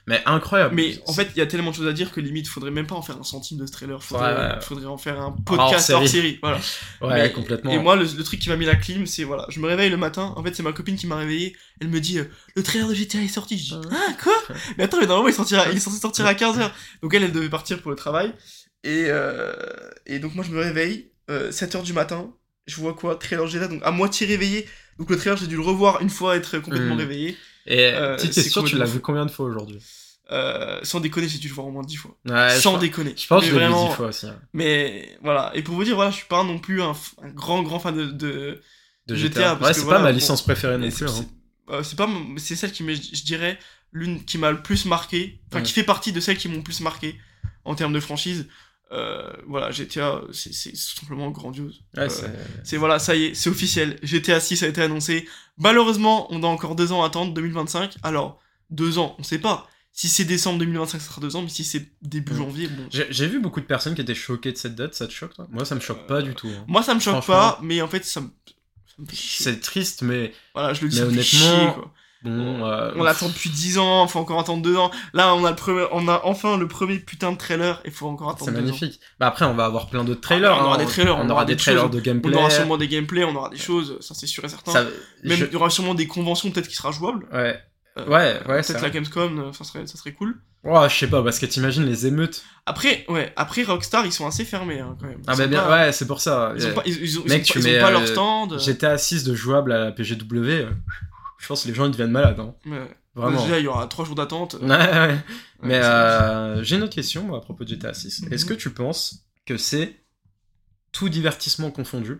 Euh. 0.09 0.13
mais 0.13 0.21
incroyable. 0.25 0.75
Mais 0.75 0.99
en 1.07 1.13
fait, 1.13 1.29
il 1.35 1.39
y 1.39 1.41
a 1.41 1.45
tellement 1.45 1.71
de 1.71 1.75
choses 1.75 1.87
à 1.87 1.93
dire 1.93 2.11
que 2.11 2.19
limite, 2.21 2.47
faudrait 2.47 2.71
même 2.71 2.87
pas 2.87 2.95
en 2.95 3.01
faire 3.01 3.17
un 3.17 3.23
centime 3.23 3.57
de 3.57 3.65
ce 3.65 3.71
trailer. 3.71 4.03
Faudrait, 4.03 4.33
Ouais, 4.33 4.39
ouais. 4.55 4.61
faudrait 4.61 4.85
en 4.85 4.97
faire 4.97 5.19
un 5.21 5.31
podcast 5.31 5.89
hors 5.91 6.07
série. 6.07 6.39
Voilà. 6.41 6.57
ouais, 7.01 7.13
Mais- 7.23 7.31
complètement. 7.31 7.71
Et 7.71 7.77
moi, 7.79 7.95
le, 7.95 8.03
le 8.05 8.23
truc 8.23 8.39
qui 8.39 8.49
m'a 8.49 8.55
mis 8.57 8.65
la 8.65 8.75
clim, 8.75 9.05
c'est 9.05 9.23
voilà, 9.23 9.45
je 9.49 9.59
me 9.59 9.67
réveille 9.67 9.89
le 9.89 9.97
matin. 9.97 10.33
En 10.35 10.43
fait, 10.43 10.53
c'est 10.55 10.63
ma 10.63 10.73
copine 10.73 10.95
qui 10.95 11.07
m'a 11.07 11.15
réveillé. 11.15 11.55
Elle 11.81 11.87
me 11.89 11.99
dit 11.99 12.19
euh, 12.19 12.25
le 12.55 12.63
trailer 12.63 12.87
de 12.87 12.93
GTA 12.93 13.19
est 13.21 13.27
sorti. 13.27 13.57
Je 13.57 13.63
dis 13.75 13.87
ah 13.91 14.13
quoi? 14.21 14.33
Mais 14.77 14.83
attends, 14.85 14.99
mais 14.99 15.05
normalement 15.07 15.29
il, 15.29 15.33
sortira, 15.33 15.67
il 15.69 15.77
est 15.77 15.79
censé 15.79 15.99
sortir 15.99 16.25
à 16.25 16.33
15h. 16.33 16.69
Donc 17.01 17.13
elle, 17.13 17.23
elle 17.23 17.31
devait 17.31 17.49
partir 17.49 17.81
pour 17.81 17.91
le 17.91 17.97
travail. 17.97 18.33
Et, 18.83 19.05
euh, 19.07 19.53
et 20.05 20.19
donc 20.19 20.35
moi, 20.35 20.43
je 20.45 20.51
me 20.51 20.59
réveille 20.61 21.11
7h 21.29 21.83
du 21.83 21.93
matin. 21.93 22.33
Je 22.67 22.75
vois 22.77 22.93
quoi? 22.93 23.15
Trailer 23.15 23.47
GTA, 23.47 23.67
donc 23.67 23.81
à 23.83 23.91
moitié 23.91 24.27
réveillé. 24.27 24.67
Donc 24.99 25.09
le 25.09 25.17
trailer, 25.17 25.37
j'ai 25.37 25.47
dû 25.47 25.55
le 25.55 25.61
revoir 25.61 26.01
une 26.01 26.09
fois 26.09 26.35
être 26.35 26.59
complètement 26.59 26.95
Mm. 26.95 26.99
réveillé. 26.99 27.37
Et 27.65 27.79
euh, 27.93 28.15
petite 28.17 28.33
c'est 28.33 28.43
question, 28.43 28.63
tu 28.63 28.77
l'as 28.77 28.85
vu 28.85 28.99
combien 28.99 29.25
de 29.25 29.31
fois 29.31 29.45
aujourd'hui 29.45 29.79
Euh, 30.31 30.79
sans 30.83 30.99
déconner, 30.99 31.27
j'ai 31.29 31.37
dû 31.37 31.47
le 31.49 31.53
voir 31.53 31.67
au 31.67 31.71
moins 31.71 31.83
10 31.83 31.95
fois. 31.97 32.17
ouais, 32.25 32.49
sans 32.59 32.77
déconner. 32.77 33.13
Je 33.17 33.27
pense 33.27 33.41
que 33.41 33.45
Mais 33.45 33.51
je 33.51 33.55
l'ai 33.59 33.65
vu 33.65 33.71
vraiment, 33.71 33.89
dix 33.89 33.95
fois 33.95 34.07
aussi. 34.07 34.25
hein, 34.27 34.39
Mais 34.53 35.17
voilà. 35.21 35.51
Et 35.53 35.61
pour 35.63 35.75
vous 35.75 35.83
dire, 35.83 35.95
voilà, 35.95 36.11
je 36.11 36.15
suis 36.17 36.27
pas 36.27 36.43
non 36.43 36.59
plus 36.59 36.81
un, 36.81 36.93
grand, 37.33 37.61
grand 37.63 37.79
fan 37.79 37.95
de- 37.95 38.05
de, 38.05 38.61
De 39.07 39.15
GTA, 39.15 39.53
GTA. 39.53 39.53
Ouais, 39.61 39.67
que 39.69 39.73
c'est 39.75 39.81
voilà, 39.81 39.99
pas 39.99 40.03
ma 40.05 40.11
bon, 40.11 40.15
licence 40.17 40.41
préférée 40.43 40.77
non 40.77 40.89
plus. 40.89 40.91
c'est- 40.91 41.05
hein. 41.05 41.25
c'est- 41.83 41.99
euh, 41.99 42.37
c'est 42.37 42.55
celle 42.55 42.71
qui 42.71 42.83
je 42.95 43.23
dirais 43.23 43.57
l'une 43.91 44.23
qui 44.25 44.37
m'a 44.37 44.51
le 44.51 44.61
plus 44.61 44.85
marqué 44.85 45.41
enfin 45.49 45.57
Ouais. 45.59 45.63
qui 45.63 45.71
fait 45.73 45.83
partie 45.83 46.11
de 46.11 46.19
celles 46.19 46.37
qui 46.37 46.47
m'ont 46.49 46.57
le 46.57 46.63
plus 46.63 46.79
marqué 46.81 47.15
en 47.65 47.75
termes 47.75 47.93
de 47.93 47.99
franchise 47.99 48.47
Euh, 48.93 49.31
voilà 49.47 49.71
GTA 49.71 50.21
c'est 50.31 50.53
c'est 50.53 50.75
simplement 50.75 51.31
grandiose 51.31 51.81
Ouais, 51.97 52.03
Euh, 52.03 52.27
c'est- 52.63 52.77
voilà 52.77 52.99
ça 52.99 53.15
y 53.15 53.23
est 53.25 53.33
c'est 53.33 53.49
officiel 53.49 53.97
GTA 54.03 54.39
6 54.39 54.61
a 54.61 54.67
été 54.67 54.81
annoncé 54.83 55.27
malheureusement 55.57 56.27
on 56.31 56.43
a 56.43 56.47
encore 56.47 56.75
deux 56.75 56.91
ans 56.91 57.01
à 57.03 57.07
attendre 57.07 57.33
2025 57.33 57.95
alors 58.03 58.39
deux 58.69 58.99
ans 58.99 59.15
on 59.17 59.23
sait 59.23 59.39
pas 59.39 59.67
si 59.93 60.07
c'est 60.09 60.25
décembre 60.25 60.59
2025 60.59 60.99
ça 61.01 61.07
sera 61.07 61.21
deux 61.21 61.35
ans 61.35 61.41
mais 61.41 61.49
si 61.49 61.63
c'est 61.63 61.87
début 62.03 62.33
Ouais. 62.33 62.37
janvier 62.39 62.67
bon 62.67 62.83
J'ai 62.91 63.27
vu 63.27 63.39
beaucoup 63.39 63.61
de 63.61 63.65
personnes 63.65 63.95
qui 63.95 64.01
étaient 64.01 64.13
choquées 64.15 64.51
de 64.51 64.57
cette 64.57 64.75
date, 64.75 64.93
ça 64.93 65.07
te 65.07 65.11
choque 65.13 65.33
toi? 65.33 65.47
Moi 65.51 65.65
ça 65.65 65.75
me 65.75 65.79
choque 65.79 66.05
pas 66.07 66.19
Euh, 66.19 66.21
du 66.21 66.35
tout. 66.35 66.49
hein. 66.49 66.65
moi 66.67 66.83
ça 66.83 66.93
me 66.93 66.99
choque 66.99 67.25
pas 67.25 67.59
mais 67.63 67.81
en 67.81 67.87
fait 67.87 68.03
ça 68.05 68.21
me. 68.21 68.29
C'est 69.11 69.59
triste, 69.59 70.03
mais 70.03 70.33
voilà 70.53 70.73
je 70.75 70.83
le 70.83 70.89
dis 70.89 71.01
honnêtement, 71.01 71.23
chier, 71.23 71.73
quoi. 71.73 71.91
Bon. 72.23 72.65
euh, 72.65 72.91
On 72.95 73.03
l'attend 73.03 73.27
depuis 73.29 73.49
10 73.49 73.77
ans, 73.77 74.07
faut 74.07 74.19
encore 74.19 74.39
attendre 74.39 74.61
2 74.61 74.75
ans. 74.77 74.91
Là, 75.13 75.33
on 75.35 75.43
a, 75.45 75.49
le 75.51 75.55
premier, 75.55 75.85
on 75.91 76.07
a 76.07 76.21
enfin 76.23 76.57
le 76.57 76.67
premier 76.67 76.99
putain 76.99 77.31
de 77.31 77.37
trailer 77.37 77.81
et 77.85 77.91
faut 77.91 78.07
encore 78.07 78.29
attendre 78.31 78.45
C'est 78.45 78.51
2 78.51 78.59
ans. 78.59 78.63
magnifique. 78.65 78.99
Bah 79.19 79.27
après, 79.27 79.45
on 79.45 79.53
va 79.53 79.65
avoir 79.65 79.89
plein 79.89 80.03
d'autres 80.03 80.21
trailers. 80.21 80.53
Ah, 80.53 80.59
on 80.61 80.65
aura 80.65 80.75
hein. 80.75 80.77
des 80.79 80.85
trailers, 80.85 81.17
on, 81.17 81.29
aura 81.29 81.45
des 81.45 81.55
trailers 81.57 81.89
de 81.89 81.99
On 81.99 82.01
gameplay. 82.01 82.35
aura 82.35 82.49
sûrement 82.49 82.77
des 82.77 82.87
gameplays, 82.87 83.23
on 83.23 83.35
aura 83.35 83.49
des 83.49 83.57
choses, 83.57 83.97
ça 84.01 84.13
c'est 84.15 84.27
sûr 84.27 84.43
et 84.45 84.49
certain. 84.49 84.71
Ça- 84.71 84.85
Même 85.23 85.37
je- 85.37 85.45
il 85.45 85.51
y 85.53 85.55
aura 85.55 85.69
sûrement 85.69 85.93
des 85.95 86.07
conventions 86.07 86.49
peut-être 86.51 86.67
qui 86.67 86.75
sera 86.75 86.91
jouable. 86.91 87.25
Ouais. 87.33 87.59
Euh, 87.99 88.05
Ouais, 88.07 88.39
ouais, 88.49 88.63
c'est 88.63 88.73
Peut-être 88.73 88.81
la. 88.85 88.89
Gamescom, 88.89 89.39
euh, 89.39 89.53
ça 89.53 89.63
serait, 89.63 89.85
ça 89.85 89.97
serait 89.99 90.13
cool. 90.13 90.35
Oh, 90.63 90.83
je 90.89 90.95
sais 90.95 91.05
pas, 91.07 91.21
parce 91.21 91.37
que 91.37 91.45
t'imagines 91.45 91.85
les 91.85 92.07
émeutes. 92.07 92.41
Après, 92.65 93.05
ouais, 93.07 93.31
après 93.35 93.61
Rockstar, 93.63 94.03
ils 94.07 94.11
sont 94.11 94.25
assez 94.25 94.45
fermés 94.45 94.79
hein, 94.79 94.95
quand 94.99 95.05
même. 95.05 95.19
Ils 95.19 95.25
Ah 95.27 95.35
bah 95.35 95.43
sont 95.43 95.49
bien, 95.49 95.61
pas- 95.61 95.69
ouais, 95.85 95.91
c'est 95.91 96.07
pour 96.07 96.19
ça. 96.19 96.53
Ils 96.57 96.65
ont 96.65 96.73
pas, 96.73 96.81
ils, 96.87 96.97
ils 97.03 97.19
ont, 97.19 97.23
ils 97.25 97.29
Mec, 97.29 97.41
ont 97.41 97.43
tu 97.45 97.53
pas, 97.53 97.59
ils 97.59 97.69
ont 97.69 97.71
mets, 97.73 97.79
pas 97.81 97.87
euh, 97.89 97.91
leur 97.91 98.07
stand. 98.07 98.59
GTA 98.59 98.97
6 98.97 99.23
de 99.25 99.35
jouable 99.35 99.71
à 99.73 99.77
la 99.85 99.91
PGW, 99.91 100.23
euh, 100.49 100.69
je 101.43 101.47
pense 101.49 101.63
que 101.63 101.67
les 101.67 101.73
gens 101.73 101.85
ils 101.85 101.91
deviennent 101.91 102.11
malades. 102.11 102.39
Hein. 102.39 102.55
Ouais. 102.65 102.87
Vraiment. 103.15 103.43
Déjà, 103.43 103.59
il 103.59 103.65
y 103.65 103.67
aura 103.67 103.85
3 103.85 104.05
jours 104.05 104.15
d'attente. 104.15 104.55
Ouais, 104.61 104.69
ouais. 104.69 105.17
Mais 105.61 105.83
euh, 105.83 106.63
j'ai 106.63 106.77
une 106.77 106.83
autre 106.83 106.95
question 106.95 107.23
moi, 107.23 107.37
à 107.39 107.41
propos 107.41 107.63
de 107.63 107.69
GTA 107.69 107.93
6. 107.93 108.23
Mhm. 108.23 108.33
Est-ce 108.33 108.45
que 108.45 108.53
tu 108.53 108.71
penses 108.71 109.27
que 109.45 109.57
c'est 109.57 109.99
tout 110.93 111.09
divertissement 111.09 111.69
confondu, 111.69 112.19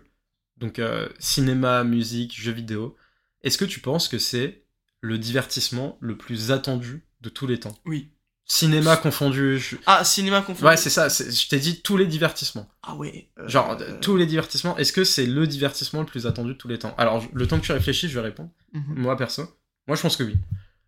donc 0.58 0.78
euh, 0.78 1.08
cinéma, 1.18 1.84
musique, 1.84 2.38
jeux 2.38 2.52
vidéo, 2.52 2.96
est-ce 3.42 3.56
que 3.56 3.64
tu 3.64 3.80
penses 3.80 4.08
que 4.08 4.18
c'est 4.18 4.64
le 5.00 5.18
divertissement 5.18 5.96
le 6.00 6.16
plus 6.18 6.50
attendu 6.52 7.06
de 7.22 7.28
tous 7.28 7.46
les 7.46 7.60
temps? 7.60 7.76
Oui. 7.86 8.10
Cinéma 8.46 8.96
confondu. 8.98 9.58
je- 9.58 9.76
Ah, 9.86 10.04
cinéma 10.04 10.42
confondu. 10.42 10.66
Ouais, 10.66 10.76
c'est 10.76 10.90
ça. 10.90 11.08
Je 11.08 11.48
t'ai 11.48 11.58
dit 11.58 11.80
tous 11.80 11.96
les 11.96 12.06
divertissements. 12.06 12.68
Ah 12.82 12.94
ouais. 12.94 13.30
euh, 13.38 13.48
Genre, 13.48 13.76
euh, 13.80 13.98
tous 14.02 14.16
les 14.18 14.26
divertissements. 14.26 14.76
Est-ce 14.76 14.92
que 14.92 15.02
c'est 15.04 15.24
le 15.26 15.46
divertissement 15.46 16.00
le 16.00 16.06
plus 16.06 16.26
attendu 16.26 16.50
de 16.52 16.58
tous 16.58 16.68
les 16.68 16.78
temps? 16.78 16.94
Alors, 16.98 17.20
je- 17.20 17.28
le 17.32 17.46
temps 17.46 17.58
que 17.58 17.64
tu 17.64 17.72
réfléchis, 17.72 18.08
je 18.08 18.14
vais 18.14 18.20
répondre. 18.24 18.50
mhm. 18.74 18.84
Moi, 18.98 19.16
perso. 19.16 19.44
Moi, 19.86 19.96
je 19.96 20.02
pense 20.02 20.16
que 20.16 20.24
oui. 20.24 20.36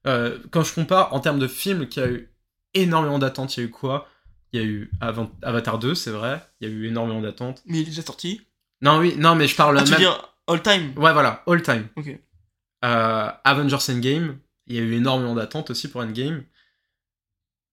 Euh, 0.07 0.39
quand 0.51 0.63
je 0.63 0.75
compare 0.75 1.15
en 1.15 1.21
termes 1.21 1.39
de 1.39 1.49
films 1.49 1.89
qui 1.89 1.99
a 2.01 2.07
eu 2.09 2.31
énormément 2.75 3.19
d'attentes, 3.19 3.57
il 3.57 3.61
y 3.61 3.63
a 3.65 3.67
eu 3.67 3.71
quoi? 3.71 4.07
Il 4.53 4.61
y 4.61 4.63
a 4.63 4.67
eu 4.67 4.91
Avant- 5.01 5.31
Avatar 5.43 5.79
2, 5.79 5.95
c'est 5.95 6.11
vrai. 6.11 6.47
Il 6.61 6.69
y 6.69 6.71
a 6.71 6.75
eu 6.75 6.87
énormément 6.87 7.21
d'attentes. 7.23 7.63
Mais 7.67 7.79
il 7.79 7.83
est 7.83 7.87
déjà 7.87 8.03
sorti? 8.03 8.43
Non, 8.83 8.99
oui, 8.99 9.15
non, 9.17 9.35
mais 9.35 9.49
je 9.49 9.57
parle 9.57 9.79
Ah, 9.79 9.83
tu 9.83 9.87
veux 9.87 9.93
même. 9.93 10.01
dire 10.01 10.35
all 10.47 10.63
time? 10.63 10.93
Ouais, 10.97 11.13
voilà, 11.15 11.43
all 11.47 11.63
time. 11.63 11.89
Ok. 11.97 12.19
Euh, 12.85 13.31
Avengers 13.45 13.79
Endgame, 13.91 14.39
il 14.67 14.77
y 14.77 14.79
a 14.79 14.83
eu 14.83 14.93
énormément 14.95 15.35
d'attentes 15.35 15.71
aussi 15.71 15.89
pour 15.89 16.03
Endgame. 16.03 16.43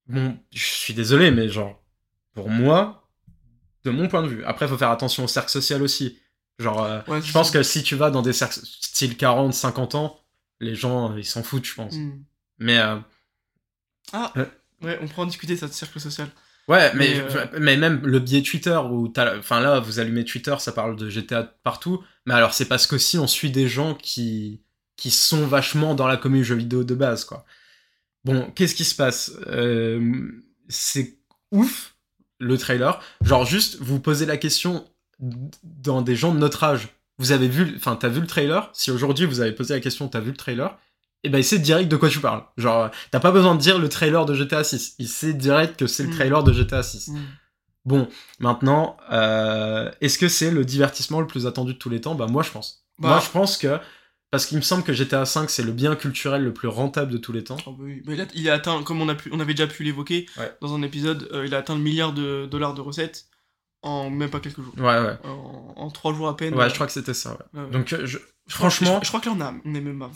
Bon, 0.08 0.38
je 0.51 0.66
suis 0.66 0.93
désolé, 0.93 1.32
mais 1.32 1.47
genre, 1.49 1.82
pour 2.34 2.49
moi, 2.49 3.08
de 3.86 3.91
mon 3.91 4.08
point 4.08 4.24
de 4.24 4.28
vue, 4.28 4.43
après, 4.45 4.66
il 4.66 4.70
faut 4.70 4.78
faire 4.78 4.91
attention 4.91 5.24
au 5.24 5.28
cercle 5.28 5.49
social 5.51 5.82
aussi. 5.82 6.20
Genre, 6.60 6.84
euh, 6.84 7.01
Ouais, 7.08 7.22
je 7.22 7.32
pense 7.32 7.47
ça. 7.51 7.54
que 7.60 7.64
si 7.64 7.84
tu 7.84 7.95
vas 7.95 8.12
dans 8.12 8.22
des 8.22 8.34
cercles 8.34 8.60
style 8.64 9.18
40, 9.18 9.54
50 9.54 9.95
ans, 9.95 10.20
les 10.60 10.76
gens, 10.76 11.16
ils 11.18 11.26
s'en 11.26 11.43
foutent, 11.43 11.66
je 11.66 11.74
pense. 11.74 11.95
Hmm. 11.95 12.24
Mais, 12.60 12.80
euh, 12.80 12.97
Ah, 14.12 14.32
Euh. 14.38 14.45
ouais, 14.82 14.99
on 15.01 15.08
pourra 15.08 15.24
en 15.24 15.26
discuter, 15.28 15.56
ça, 15.56 15.68
de 15.68 15.72
cercle 15.74 15.99
social. 15.99 16.30
ouais, 16.68 16.93
mais, 16.95 17.16
Mais, 17.54 17.60
mais 17.60 17.78
même 17.78 18.06
le 18.06 18.20
biais 18.20 18.41
Twitter, 18.43 18.78
où 18.89 19.08
t'as, 19.08 19.38
enfin 19.39 19.60
là, 19.62 19.80
vous 19.80 19.99
allumez 19.99 20.24
Twitter, 20.26 20.56
ça 20.60 20.72
parle 20.72 20.96
de 20.96 21.09
GTA 21.09 21.43
partout. 21.63 22.04
Mais 22.25 22.34
alors, 22.34 22.54
c'est 22.54 22.66
parce 22.67 22.88
qu'aussi, 22.88 23.17
on 23.17 23.28
suit 23.28 23.51
des 23.51 23.67
gens 23.67 23.96
qui, 23.96 24.62
qui 24.97 25.09
sont 25.12 25.47
vachement 25.47 25.96
dans 25.96 26.08
la 26.08 26.17
commune 26.17 26.43
jeux 26.43 26.55
vidéo 26.55 26.84
de 26.84 26.93
base, 26.96 27.25
quoi. 27.25 27.46
Bon, 28.25 28.50
qu'est-ce 28.55 28.75
qui 28.75 28.86
se 28.86 28.95
passe? 28.95 29.32
Euh, 29.47 30.29
C'est 30.70 31.17
ouf, 31.51 31.95
le 32.39 32.58
trailer. 32.58 33.00
Genre, 33.21 33.45
juste, 33.45 33.78
vous 33.82 34.00
posez 34.00 34.25
la 34.25 34.37
question 34.37 34.86
dans 35.63 36.01
des 36.01 36.16
gens 36.16 36.33
de 36.33 36.39
notre 36.39 36.63
âge. 36.63 36.89
Vous 37.20 37.32
avez 37.32 37.47
vu, 37.47 37.74
enfin, 37.78 37.95
t'as 37.95 38.08
vu 38.09 38.21
le 38.21 38.28
trailer? 38.28 38.70
Si 38.74 38.91
aujourd'hui 38.91 39.25
vous 39.25 39.39
avez 39.39 39.51
posé 39.51 39.74
la 39.74 39.79
question, 39.79 40.08
t'as 40.08 40.20
vu 40.20 40.32
le 40.32 40.37
trailer 40.37 40.78
Et 41.24 41.29
ben, 41.29 41.37
il 41.37 41.43
sait 41.43 41.59
direct 41.59 41.89
de 41.89 41.95
quoi 41.95 42.09
tu 42.09 42.20
parles. 42.20 42.43
Genre, 42.58 42.89
t'as 43.12 43.20
pas 43.20 43.32
besoin 43.32 43.55
de 43.55 43.59
dire 43.62 43.78
le 43.79 43.87
trailer 43.87 44.25
de 44.25 44.33
GTA 44.33 44.63
6. 44.63 44.95
Il 45.00 45.08
sait 45.08 45.33
direct 45.33 45.78
que 45.78 45.87
c'est 45.87 46.04
le 46.04 46.09
Mm. 46.09 46.13
trailer 46.13 46.43
de 46.43 46.51
GTA 46.54 46.82
6. 46.83 47.09
Hmm. 47.09 47.20
Bon, 47.86 48.08
maintenant, 48.39 48.97
euh, 49.12 49.91
est-ce 50.01 50.17
que 50.17 50.28
c'est 50.28 50.51
le 50.51 50.66
divertissement 50.66 51.21
le 51.21 51.28
plus 51.28 51.45
attendu 51.47 51.74
de 51.74 51.78
tous 51.78 51.89
les 51.89 52.01
temps? 52.01 52.16
Bah, 52.16 52.28
moi, 52.28 52.41
je 52.43 52.50
pense. 52.51 52.86
Bah. 53.00 53.09
Moi, 53.09 53.20
je 53.24 53.29
pense 53.29 53.58
que 53.58 53.78
Parce 54.34 54.47
qu'il 54.47 54.58
me 54.58 54.64
semble 54.64 54.82
que 54.84 54.93
GTA 54.93 55.26
V, 55.26 55.46
c'est 55.47 55.62
le 55.62 55.72
bien 55.72 55.96
culturel 55.96 56.43
le 56.43 56.51
plus 56.54 56.68
rentable 56.68 57.12
de 57.12 57.20
tous 57.20 57.32
les 57.32 57.43
temps. 57.43 57.58
Oh, 57.68 57.72
bah 57.72 57.84
oui. 57.86 58.01
Mais 58.08 58.16
là, 58.16 58.26
il 58.34 58.50
a 58.50 58.55
atteint, 58.55 58.82
comme 58.82 59.00
on, 59.00 59.08
a 59.08 59.14
pu, 59.14 59.30
on 59.32 59.39
avait 59.39 59.54
déjà 59.54 59.68
pu 59.68 59.84
l'évoquer 59.84 60.26
Ouais. 60.38 60.51
dans 60.60 60.74
un 60.74 60.82
épisode, 60.82 61.30
euh, 61.34 61.46
il 61.46 61.54
a 61.54 61.60
atteint 61.60 61.76
le 61.76 61.82
milliard 61.82 62.14
de 62.14 62.47
dollars 62.50 62.74
de 62.74 62.82
recettes 62.82 63.26
en 63.84 64.10
même 64.10 64.32
pas 64.32 64.39
quelques 64.39 64.62
jours. 64.64 64.74
Ouais, 64.78 65.00
ouais. 65.00 65.18
En, 65.24 65.74
en 65.78 65.92
trois 65.92 66.16
jours 66.16 66.28
à 66.28 66.36
peine. 66.36 66.55
Ouais, 66.55 66.64
euh, 66.66 66.70
je 66.70 66.74
crois 66.74 66.88
que 66.88 66.93
c'était 66.93 67.14
ça, 67.14 67.34
ouais. 67.34 67.60
ouais, 67.60 67.66
ouais. 67.66 67.72
Donc, 67.72 67.93
euh, 67.93 68.05
je- 68.08 68.18
franchement, 68.47 69.00
je, 69.01 69.05
je 69.05 69.10
crois 69.12 69.20
que 69.22 69.28
là, 69.30 69.36
on, 69.38 69.42
a, 69.42 69.54
on 69.66 69.76
est 69.76 69.82
même 69.82 70.01
à. 70.01 70.10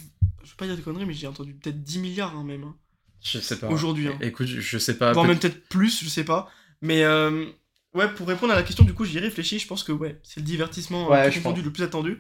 Je 0.44 0.50
veux 0.50 0.56
pas 0.58 0.66
dire 0.66 0.76
des 0.76 0.82
conneries, 0.82 1.06
mais 1.06 1.14
j'ai 1.14 1.28
entendu 1.28 1.54
peut-être 1.54 1.84
10 1.84 2.00
milliards 2.00 2.36
hein, 2.36 2.44
même. 2.44 2.64
hein. 2.64 2.76
je 3.22 3.38
sais 3.40 3.58
pas. 3.60 3.68
Aujourd'hui, 3.68 4.08
hein. 4.08 4.18
Écoute, 4.22 4.48
je, 4.48 4.78
sais 4.80 4.98
pas. 4.98 5.12
Voire 5.14 5.26
peut- 5.26 5.32
même 5.32 5.40
peut-être 5.40 5.68
plus, 5.70 6.04
je 6.04 6.10
sais 6.10 6.24
pas. 6.24 6.50
Mais 6.82 7.04
euh, 7.04 7.46
ouais, 7.94 8.08
pour 8.14 8.28
répondre 8.28 8.54
à 8.54 8.56
la 8.56 8.64
question, 8.64 8.84
du 8.84 8.94
coup, 8.94 9.06
j'y 9.06 9.18
ai 9.18 9.22
réfléchi. 9.22 9.60
Je 9.60 9.68
pense 9.68 9.84
que 9.84 9.92
ouais, 9.92 10.20
c'est 10.24 10.40
le 10.40 10.46
divertissement 10.46 11.08
Ouais, 11.10 11.32
je 11.32 11.40
pense. 11.40 11.56
le 11.58 11.72
plus 11.72 11.84
attendu. 11.84 12.20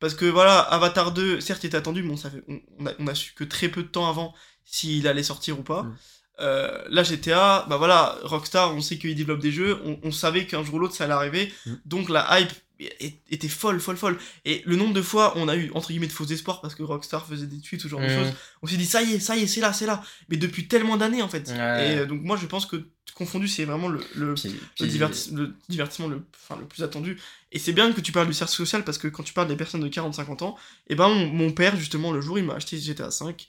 Parce 0.00 0.14
que 0.14 0.26
voilà, 0.26 0.60
Avatar 0.60 1.12
2, 1.12 1.40
certes, 1.40 1.64
il 1.64 1.68
était 1.68 1.76
attendu, 1.76 2.02
mais 2.02 2.12
on, 2.12 2.16
savait, 2.16 2.42
on, 2.48 2.60
on 2.78 2.86
a, 2.86 2.92
on 2.98 3.06
a 3.06 3.14
su 3.14 3.32
que 3.34 3.44
très 3.44 3.68
peu 3.68 3.82
de 3.82 3.88
temps 3.88 4.08
avant 4.08 4.34
s'il 4.64 5.06
allait 5.08 5.22
sortir 5.22 5.58
ou 5.58 5.62
pas. 5.62 5.84
Mm. 5.84 5.96
Euh, 6.40 6.84
là, 6.90 7.02
GTA, 7.02 7.64
bah 7.68 7.78
voilà, 7.78 8.18
Rockstar, 8.22 8.74
on 8.74 8.80
sait 8.82 8.98
qu'ils 8.98 9.14
développent 9.14 9.40
des 9.40 9.52
jeux, 9.52 9.80
on, 9.86 9.98
on 10.02 10.10
savait 10.12 10.46
qu'un 10.46 10.62
jour 10.62 10.74
ou 10.74 10.78
l'autre 10.80 10.94
ça 10.94 11.04
allait 11.04 11.14
arriver, 11.14 11.52
Mm. 11.64 11.72
donc 11.86 12.08
la 12.10 12.40
hype 12.40 12.52
était 12.78 13.48
folle, 13.48 13.80
folle, 13.80 13.96
folle. 13.96 14.18
Et 14.44 14.62
le 14.66 14.76
nombre 14.76 14.92
de 14.94 15.02
fois 15.02 15.32
on 15.36 15.48
a 15.48 15.56
eu 15.56 15.70
entre 15.74 15.88
guillemets 15.88 16.06
de 16.06 16.12
faux 16.12 16.26
espoirs 16.26 16.60
parce 16.60 16.74
que 16.74 16.82
Rockstar 16.82 17.26
faisait 17.26 17.46
des 17.46 17.60
tweets, 17.60 17.80
ce 17.82 17.88
genre 17.88 18.00
de 18.00 18.06
Mm. 18.06 18.24
choses, 18.24 18.32
on 18.62 18.66
s'est 18.66 18.76
dit 18.76 18.86
ça 18.86 19.02
y 19.02 19.14
est, 19.14 19.18
ça 19.20 19.36
y 19.36 19.42
est, 19.42 19.46
c'est 19.46 19.60
là, 19.60 19.72
c'est 19.72 19.86
là. 19.86 20.02
Mais 20.28 20.36
depuis 20.36 20.68
tellement 20.68 20.96
d'années 20.96 21.22
en 21.22 21.28
fait. 21.28 21.48
Ouais. 21.48 21.54
Et 21.94 21.98
euh, 21.98 22.06
donc 22.06 22.22
moi 22.22 22.36
je 22.36 22.46
pense 22.46 22.66
que 22.66 22.76
confondu 23.14 23.48
c'est 23.48 23.64
vraiment 23.64 23.88
le, 23.88 24.00
le, 24.14 24.34
Puis- 24.34 24.50
le 24.50 24.58
puis- 24.76 24.86
divertis- 24.88 25.34
le 25.34 25.54
divertissement 25.68 26.08
le, 26.08 26.22
enfin, 26.34 26.60
le 26.60 26.66
plus 26.66 26.82
attendu. 26.82 27.18
Et 27.52 27.58
c'est 27.58 27.72
bien 27.72 27.90
que 27.92 28.00
tu 28.02 28.12
parles 28.12 28.26
du 28.26 28.34
cercle 28.34 28.52
social 28.52 28.84
parce 28.84 28.98
que 28.98 29.08
quand 29.08 29.22
tu 29.22 29.32
parles 29.32 29.48
des 29.48 29.56
personnes 29.56 29.80
de 29.80 29.88
40-50 29.88 30.42
ans, 30.42 30.56
et 30.88 30.94
ben 30.94 31.08
mon, 31.08 31.26
mon 31.28 31.52
père 31.52 31.76
justement 31.76 32.12
le 32.12 32.20
jour 32.20 32.38
il 32.38 32.44
m'a 32.44 32.54
acheté 32.54 32.78
GTA 32.78 33.10
5, 33.10 33.48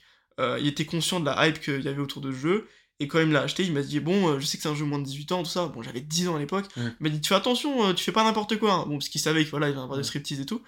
il 0.60 0.66
était 0.68 0.84
conscient 0.86 1.18
de 1.20 1.26
la 1.26 1.46
hype 1.48 1.60
qu'il 1.60 1.82
y 1.82 1.88
avait 1.88 2.00
autour 2.00 2.22
de 2.22 2.30
ce 2.32 2.36
jeu. 2.38 2.68
Et 3.00 3.06
quand 3.06 3.20
il 3.20 3.26
me 3.26 3.32
l'a 3.32 3.42
acheté, 3.42 3.62
il 3.64 3.72
m'a 3.72 3.82
dit 3.82 4.00
Bon, 4.00 4.28
euh, 4.28 4.40
je 4.40 4.46
sais 4.46 4.56
que 4.56 4.62
c'est 4.64 4.68
un 4.68 4.74
jeu 4.74 4.84
moins 4.84 4.98
de 4.98 5.04
18 5.04 5.30
ans, 5.32 5.42
tout 5.42 5.48
ça. 5.50 5.66
Bon, 5.66 5.82
j'avais 5.82 6.00
10 6.00 6.28
ans 6.28 6.36
à 6.36 6.38
l'époque. 6.38 6.66
Il 6.76 6.94
m'a 7.00 7.08
dit 7.10 7.20
Tu 7.20 7.28
fais 7.28 7.34
attention, 7.36 7.88
euh, 7.88 7.92
tu 7.94 8.02
fais 8.04 8.12
pas 8.12 8.24
n'importe 8.24 8.56
quoi. 8.58 8.72
hein. 8.72 8.84
Bon, 8.86 8.94
parce 8.98 9.08
qu'il 9.08 9.20
savait 9.20 9.44
que 9.44 9.50
voilà, 9.50 9.68
il 9.68 9.72
allait 9.72 9.82
avoir 9.82 9.96
des 9.96 10.02
Mm. 10.02 10.04
striptease 10.04 10.40
et 10.40 10.46
tout. 10.46 10.62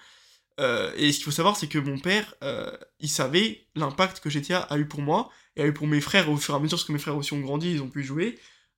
Euh, 0.59 0.91
et 0.95 1.11
ce 1.11 1.17
qu'il 1.17 1.25
faut 1.25 1.31
savoir, 1.31 1.55
c'est 1.57 1.67
que 1.67 1.79
mon 1.79 1.97
père, 1.99 2.35
euh, 2.43 2.71
il 2.99 3.09
savait 3.09 3.65
l'impact 3.75 4.19
que 4.19 4.29
GTA 4.29 4.59
a 4.61 4.77
eu 4.77 4.85
pour 4.87 5.01
moi 5.01 5.29
et 5.55 5.61
a 5.63 5.65
eu 5.67 5.73
pour 5.73 5.87
mes 5.87 6.01
frères 6.01 6.29
au 6.29 6.37
fur 6.37 6.53
et 6.53 6.57
à 6.57 6.59
mesure, 6.59 6.77
parce 6.77 6.85
que 6.85 6.91
mes 6.93 6.99
frères 6.99 7.17
aussi 7.17 7.33
ont 7.33 7.39
grandi, 7.39 7.71
ils 7.71 7.81
ont 7.81 7.89
pu 7.89 8.01
y 8.01 8.05
jouer. 8.05 8.37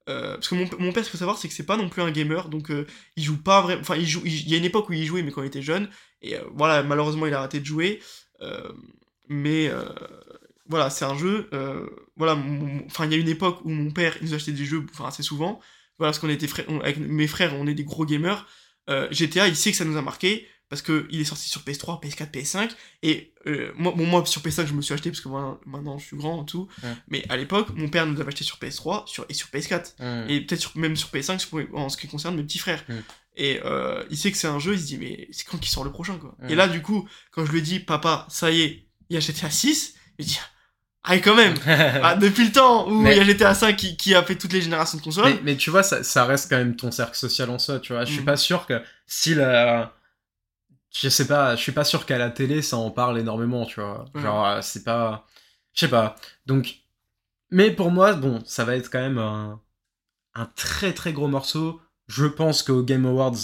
Euh, 0.10 0.34
parce 0.36 0.48
que 0.50 0.56
mon, 0.56 0.68
mon 0.80 0.92
père, 0.92 1.04
ce 1.04 1.10
qu'il 1.10 1.18
faut 1.18 1.18
savoir, 1.20 1.38
c'est 1.38 1.48
que 1.48 1.54
c'est 1.54 1.66
pas 1.66 1.78
non 1.78 1.90
plus 1.90 2.02
un 2.02 2.12
gamer, 2.12 2.50
donc 2.50 2.72
il 3.18 3.24
joue 3.24 3.38
pas 3.38 3.62
vraiment. 3.62 3.82
Enfin, 3.82 3.96
il 3.96 4.08
joue. 4.08 4.22
il- 4.26 4.42
Il 4.42 4.50
y 4.50 4.56
a 4.56 4.58
une 4.58 4.66
époque 4.66 4.90
où 4.90 4.94
il 4.94 5.06
jouait, 5.06 5.22
mais 5.24 5.32
quand 5.32 5.42
il 5.44 5.48
était 5.48 5.62
jeune. 5.62 5.90
Et 6.22 6.36
voilà, 6.56 6.84
malheureusement, 6.84 7.26
il 7.28 7.34
a 7.34 7.40
arrêté 7.40 7.60
de 7.60 7.66
jouer. 7.66 8.02
Mais 9.30 9.72
voilà, 10.68 10.90
c'est 10.90 11.06
un 11.06 11.18
jeu. 11.18 11.50
euh, 11.54 11.86
voilà, 12.16 12.38
enfin, 12.86 13.06
il 13.06 13.12
y 13.12 13.16
a 13.16 13.18
une 13.18 13.28
époque 13.30 13.60
où 13.66 13.70
mon 13.70 13.92
père 13.92 14.16
il 14.22 14.28
nous 14.28 14.34
achetait 14.34 14.52
des 14.54 14.66
jeux, 14.66 14.86
enfin 14.94 15.06
assez 15.08 15.24
souvent. 15.24 15.60
Voilà, 15.98 16.12
parce 16.12 16.20
qu'on 16.20 16.30
était 16.30 16.48
frères, 16.48 16.66
on- 16.70 16.80
avec 16.80 16.98
mes 16.98 17.28
frères, 17.28 17.54
on 17.56 17.68
est 17.68 17.74
des 17.74 17.84
gros 17.84 18.06
gamers. 18.06 18.48
Euh, 18.90 19.08
GTA, 19.12 19.48
il 19.48 19.56
sait 19.56 19.72
que 19.72 19.78
ça 19.78 19.86
nous 19.86 19.98
a 19.98 20.02
marqué 20.02 20.48
parce 20.70 20.82
que 20.82 21.06
il 21.12 21.22
est 21.22 21.26
sorti 21.26 21.48
sur 21.50 21.62
PS3, 21.62 22.02
PS4, 22.02 22.32
PS5. 22.32 22.72
Et 23.04 23.34
euh, 23.46 23.72
moi, 23.76 23.94
bon, 23.96 24.06
moi, 24.08 24.26
sur 24.26 24.42
PS5, 24.42 24.66
je 24.66 24.74
me 24.74 24.82
suis 24.82 24.94
acheté 24.94 25.12
parce 25.12 25.22
que 25.22 25.30
moi, 25.30 25.60
maintenant, 25.66 25.98
je 26.00 26.06
suis 26.06 26.18
grand 26.18 26.42
et 26.44 26.46
tout. 26.46 26.68
Ouais. 26.82 26.90
Mais 27.08 27.24
à 27.30 27.38
l'époque, 27.38 27.68
mon 27.76 27.90
père 27.90 28.06
nous 28.08 28.20
avait 28.20 28.30
acheté 28.30 28.44
sur 28.44 28.58
PS3 28.58 29.06
sur, 29.08 29.26
et 29.30 29.34
sur 29.34 29.50
PS4 29.50 29.94
Mm. 30.00 30.30
et 30.30 30.42
peut-être 30.42 30.76
même 30.78 30.96
sur 30.96 31.10
PS5 31.10 31.40
sur- 31.40 31.60
en 31.78 31.90
ce 31.90 31.98
qui 31.98 32.08
concerne 32.08 32.36
mes 32.36 32.44
petits 32.44 32.58
frères. 32.60 32.84
Et 33.36 33.60
euh, 33.66 34.04
il 34.10 34.18
sait 34.18 34.32
que 34.32 34.38
c'est 34.38 34.48
un 34.48 34.60
jeu, 34.60 34.74
il 34.74 34.80
se 34.80 34.86
dit 34.86 34.98
mais 34.98 35.28
c'est 35.32 35.46
quand 35.48 35.58
qu'il 35.58 35.70
sort 35.70 35.84
le 35.84 35.92
prochain 35.92 36.18
quoi. 36.18 36.36
Et 36.50 36.56
là 36.56 36.68
du 36.68 36.82
coup, 36.82 37.08
quand 37.32 37.46
je 37.46 37.52
lui 37.52 37.62
dit 37.62 37.80
papa, 37.80 38.26
ça 38.30 38.52
y 38.52 38.62
est, 38.62 38.88
il 39.10 39.14
y 39.16 39.18
a 39.18 39.20
GTA 39.20 39.50
6, 39.50 39.96
il 40.20 40.26
dit 40.26 40.40
ah 41.04 41.18
quand 41.18 41.36
même. 41.36 41.54
Ah, 42.04 42.16
depuis 42.16 42.46
le 42.46 42.52
temps 42.52 42.90
où 42.90 43.02
il 43.06 43.16
y 43.16 43.20
a 43.20 43.24
GTA 43.24 43.54
5 43.54 43.76
qui, 43.76 43.98
qui 43.98 44.16
a 44.16 44.24
fait 44.24 44.36
toutes 44.36 44.54
les 44.54 44.62
générations 44.62 44.98
de 44.98 45.04
consoles. 45.04 45.26
mais, 45.26 45.40
mais 45.44 45.58
tu 45.58 45.70
vois, 45.70 45.84
ça, 45.84 46.04
ça 46.04 46.26
reste 46.26 46.50
quand 46.50 46.58
même 46.58 46.76
ton 46.76 46.92
cercle 46.92 47.16
social 47.16 47.50
en 47.50 47.60
soi, 47.60 47.80
tu 47.80 47.94
vois. 47.94 48.06
Je 48.06 48.12
suis 48.14 48.22
Mm. 48.22 48.26
pas 48.26 48.38
sûr 48.38 48.66
que 48.66 48.82
si 49.06 49.36
la. 49.36 49.94
Je 50.96 51.10
sais 51.10 51.26
pas, 51.28 51.56
je 51.56 51.62
suis 51.62 51.72
pas 51.72 51.84
sûr 51.84 52.06
qu'à 52.06 52.18
la 52.20 52.30
télé 52.30 52.62
ça 52.62 52.78
en 52.78 52.92
parle 52.92 53.20
énormément, 53.20 53.66
tu 53.66 53.80
vois. 53.82 54.06
Genre, 54.16 54.46
euh, 54.48 54.60
c'est 54.62 54.84
pas. 54.84 55.26
Je 55.74 55.82
sais 55.82 55.88
pas. 55.90 56.16
Donc. 56.46 56.76
Mais 57.52 57.70
pour 57.72 57.92
moi, 57.92 58.14
bon, 58.14 58.42
ça 58.46 58.64
va 58.66 58.76
être 58.76 58.90
quand 58.90 59.00
même 59.02 59.18
un, 59.20 59.60
un 60.36 60.46
très 60.56 60.94
très 60.94 61.14
gros 61.14 61.28
morceau. 61.28 61.80
Je 62.08 62.26
pense 62.26 62.64
qu'au 62.64 62.82
Game 62.84 63.06
Awards 63.06 63.36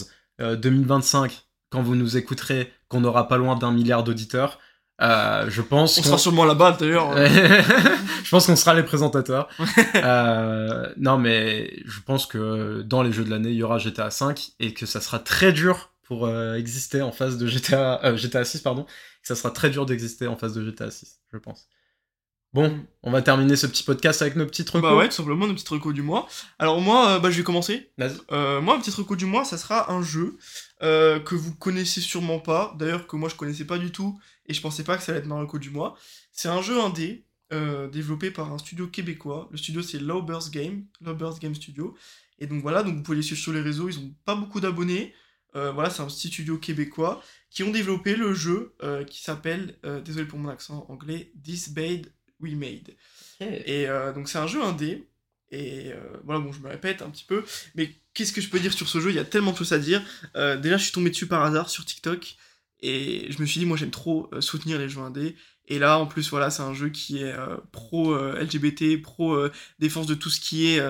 euh, 0.41 0.55
2025, 0.55 1.43
quand 1.69 1.81
vous 1.83 1.95
nous 1.95 2.17
écouterez, 2.17 2.71
qu'on 2.87 3.03
aura 3.03 3.27
pas 3.27 3.37
loin 3.37 3.55
d'un 3.55 3.71
milliard 3.71 4.03
d'auditeurs, 4.03 4.59
euh, 5.01 5.45
je 5.49 5.61
pense 5.61 5.97
On 5.97 6.01
qu'on- 6.01 6.07
sera 6.07 6.17
sûrement 6.17 6.45
là-bas 6.45 6.77
d'ailleurs. 6.79 7.15
je 8.23 8.29
pense 8.29 8.47
qu'on 8.47 8.55
sera 8.55 8.73
les 8.73 8.83
présentateurs. 8.83 9.47
Euh, 9.95 10.91
non, 10.97 11.17
mais 11.17 11.73
je 11.85 11.99
pense 12.01 12.25
que 12.25 12.81
dans 12.81 13.01
les 13.03 13.11
jeux 13.11 13.23
de 13.23 13.29
l'année, 13.29 13.49
il 13.49 13.55
y 13.55 13.63
aura 13.63 13.77
GTA 13.77 14.09
5 14.11 14.51
et 14.59 14.73
que 14.73 14.85
ça 14.85 15.01
sera 15.01 15.19
très 15.19 15.51
dur 15.53 15.91
pour 16.03 16.25
euh, 16.25 16.55
exister 16.55 17.01
en 17.01 17.11
face 17.11 17.37
de 17.37 17.47
GTA, 17.47 18.01
euh, 18.03 18.17
GTA 18.17 18.43
6, 18.43 18.61
pardon. 18.61 18.85
Ça 19.23 19.35
sera 19.35 19.51
très 19.51 19.69
dur 19.69 19.85
d'exister 19.85 20.27
en 20.27 20.35
face 20.35 20.53
de 20.53 20.63
GTA 20.65 20.89
6, 20.91 21.19
je 21.31 21.37
pense. 21.37 21.67
Bon, 22.51 22.69
Mm. 22.69 22.85
on 23.03 23.11
va 23.11 23.21
terminer 23.21 23.55
ce 23.55 23.67
petit 23.67 23.83
podcast 23.83 24.21
avec 24.23 24.35
nos 24.35 24.45
petits 24.47 24.65
trucs. 24.65 24.81
Bah 24.81 24.95
ouais, 24.95 25.07
tout 25.07 25.15
simplement, 25.15 25.45
nos 25.45 25.53
petits 25.53 25.67
recos 25.67 25.93
du 25.93 26.01
mois. 26.01 26.27
Alors 26.57 26.81
moi, 26.81 27.11
euh, 27.11 27.19
bah, 27.19 27.29
je 27.29 27.37
vais 27.37 27.43
commencer. 27.43 27.91
Vas-y. 27.97 28.17
Euh, 28.31 28.59
moi, 28.59 28.75
un 28.75 28.79
petit 28.79 28.89
reco 28.89 29.15
du 29.15 29.25
mois, 29.25 29.45
ça 29.45 29.57
sera 29.57 29.91
un 29.91 30.01
jeu 30.01 30.37
euh, 30.81 31.19
que 31.19 31.35
vous 31.35 31.53
connaissez 31.53 32.01
sûrement 32.01 32.39
pas. 32.39 32.75
D'ailleurs, 32.79 33.05
que 33.05 33.15
moi 33.15 33.29
je 33.29 33.35
connaissais 33.35 33.65
pas 33.65 33.77
du 33.77 33.91
tout 33.91 34.19
et 34.47 34.53
je 34.53 34.61
pensais 34.61 34.83
pas 34.83 34.97
que 34.97 35.03
ça 35.03 35.11
allait 35.11 35.21
être 35.21 35.27
ma 35.27 35.39
reco 35.39 35.59
du 35.59 35.69
mois. 35.69 35.95
C'est 36.31 36.49
un 36.49 36.61
jeu 36.61 36.81
indé 36.81 37.25
euh, 37.53 37.87
développé 37.87 38.31
par 38.31 38.51
un 38.51 38.57
studio 38.57 38.87
québécois. 38.87 39.47
Le 39.51 39.57
studio 39.57 39.81
c'est 39.83 39.99
Lowbirds 39.99 40.49
Game, 40.51 40.85
Lowbirds 41.01 41.39
Game 41.39 41.53
Studio. 41.53 41.95
Et 42.39 42.47
donc 42.47 42.61
voilà, 42.63 42.81
donc 42.83 42.95
vous 42.95 43.03
pouvez 43.03 43.17
les 43.17 43.23
suivre 43.23 43.41
sur 43.41 43.53
les 43.53 43.61
réseaux. 43.61 43.89
Ils 43.89 43.99
ont 43.99 44.13
pas 44.25 44.35
beaucoup 44.35 44.59
d'abonnés. 44.59 45.13
Euh, 45.55 45.71
voilà, 45.71 45.89
c'est 45.89 46.01
un 46.01 46.05
petit 46.07 46.27
studio 46.29 46.57
québécois 46.57 47.21
qui 47.49 47.63
ont 47.63 47.71
développé 47.71 48.15
le 48.15 48.33
jeu 48.35 48.75
euh, 48.83 49.03
qui 49.03 49.21
s'appelle, 49.23 49.77
euh, 49.83 49.99
désolé 49.99 50.25
pour 50.27 50.37
mon 50.39 50.49
accent 50.49 50.85
anglais, 50.89 51.31
This 51.43 51.69
Bade 51.69 52.13
We 52.39 52.53
Made. 52.53 52.95
Et 53.41 53.87
euh, 53.87 54.13
donc 54.13 54.29
c'est 54.29 54.37
un 54.37 54.47
jeu 54.47 54.63
indé. 54.63 55.07
Et 55.51 55.91
euh, 55.91 55.97
voilà, 56.25 56.41
bon, 56.41 56.51
je 56.51 56.59
me 56.59 56.69
répète 56.69 57.01
un 57.01 57.09
petit 57.09 57.23
peu. 57.23 57.43
Mais 57.75 57.91
qu'est-ce 58.13 58.33
que 58.33 58.41
je 58.41 58.49
peux 58.49 58.59
dire 58.59 58.73
sur 58.73 58.87
ce 58.87 58.99
jeu? 58.99 59.09
Il 59.09 59.15
y 59.15 59.19
a 59.19 59.25
tellement 59.25 59.51
de 59.51 59.57
choses 59.57 59.73
à 59.73 59.79
dire. 59.79 60.03
Euh, 60.35 60.57
déjà, 60.57 60.77
je 60.77 60.83
suis 60.83 60.91
tombé 60.91 61.09
dessus 61.09 61.27
par 61.27 61.43
hasard 61.43 61.69
sur 61.69 61.85
TikTok. 61.85 62.35
Et 62.81 63.29
je 63.31 63.41
me 63.41 63.45
suis 63.45 63.59
dit, 63.59 63.65
moi 63.65 63.75
j'aime 63.75 63.91
trop 63.91 64.29
soutenir 64.39 64.77
les 64.77 64.87
jeux 64.87 65.01
indés. 65.01 65.35
Et 65.69 65.77
là, 65.77 65.99
en 65.99 66.07
plus, 66.07 66.29
voilà, 66.31 66.49
c'est 66.49 66.63
un 66.63 66.73
jeu 66.73 66.89
qui 66.89 67.19
est 67.19 67.31
euh, 67.31 67.57
pro 67.71 68.13
euh, 68.13 68.41
LGBT, 68.41 69.01
pro 69.01 69.33
euh, 69.33 69.51
défense 69.77 70.07
de 70.07 70.15
tout 70.15 70.31
ce 70.31 70.39
qui 70.39 70.67
est, 70.67 70.81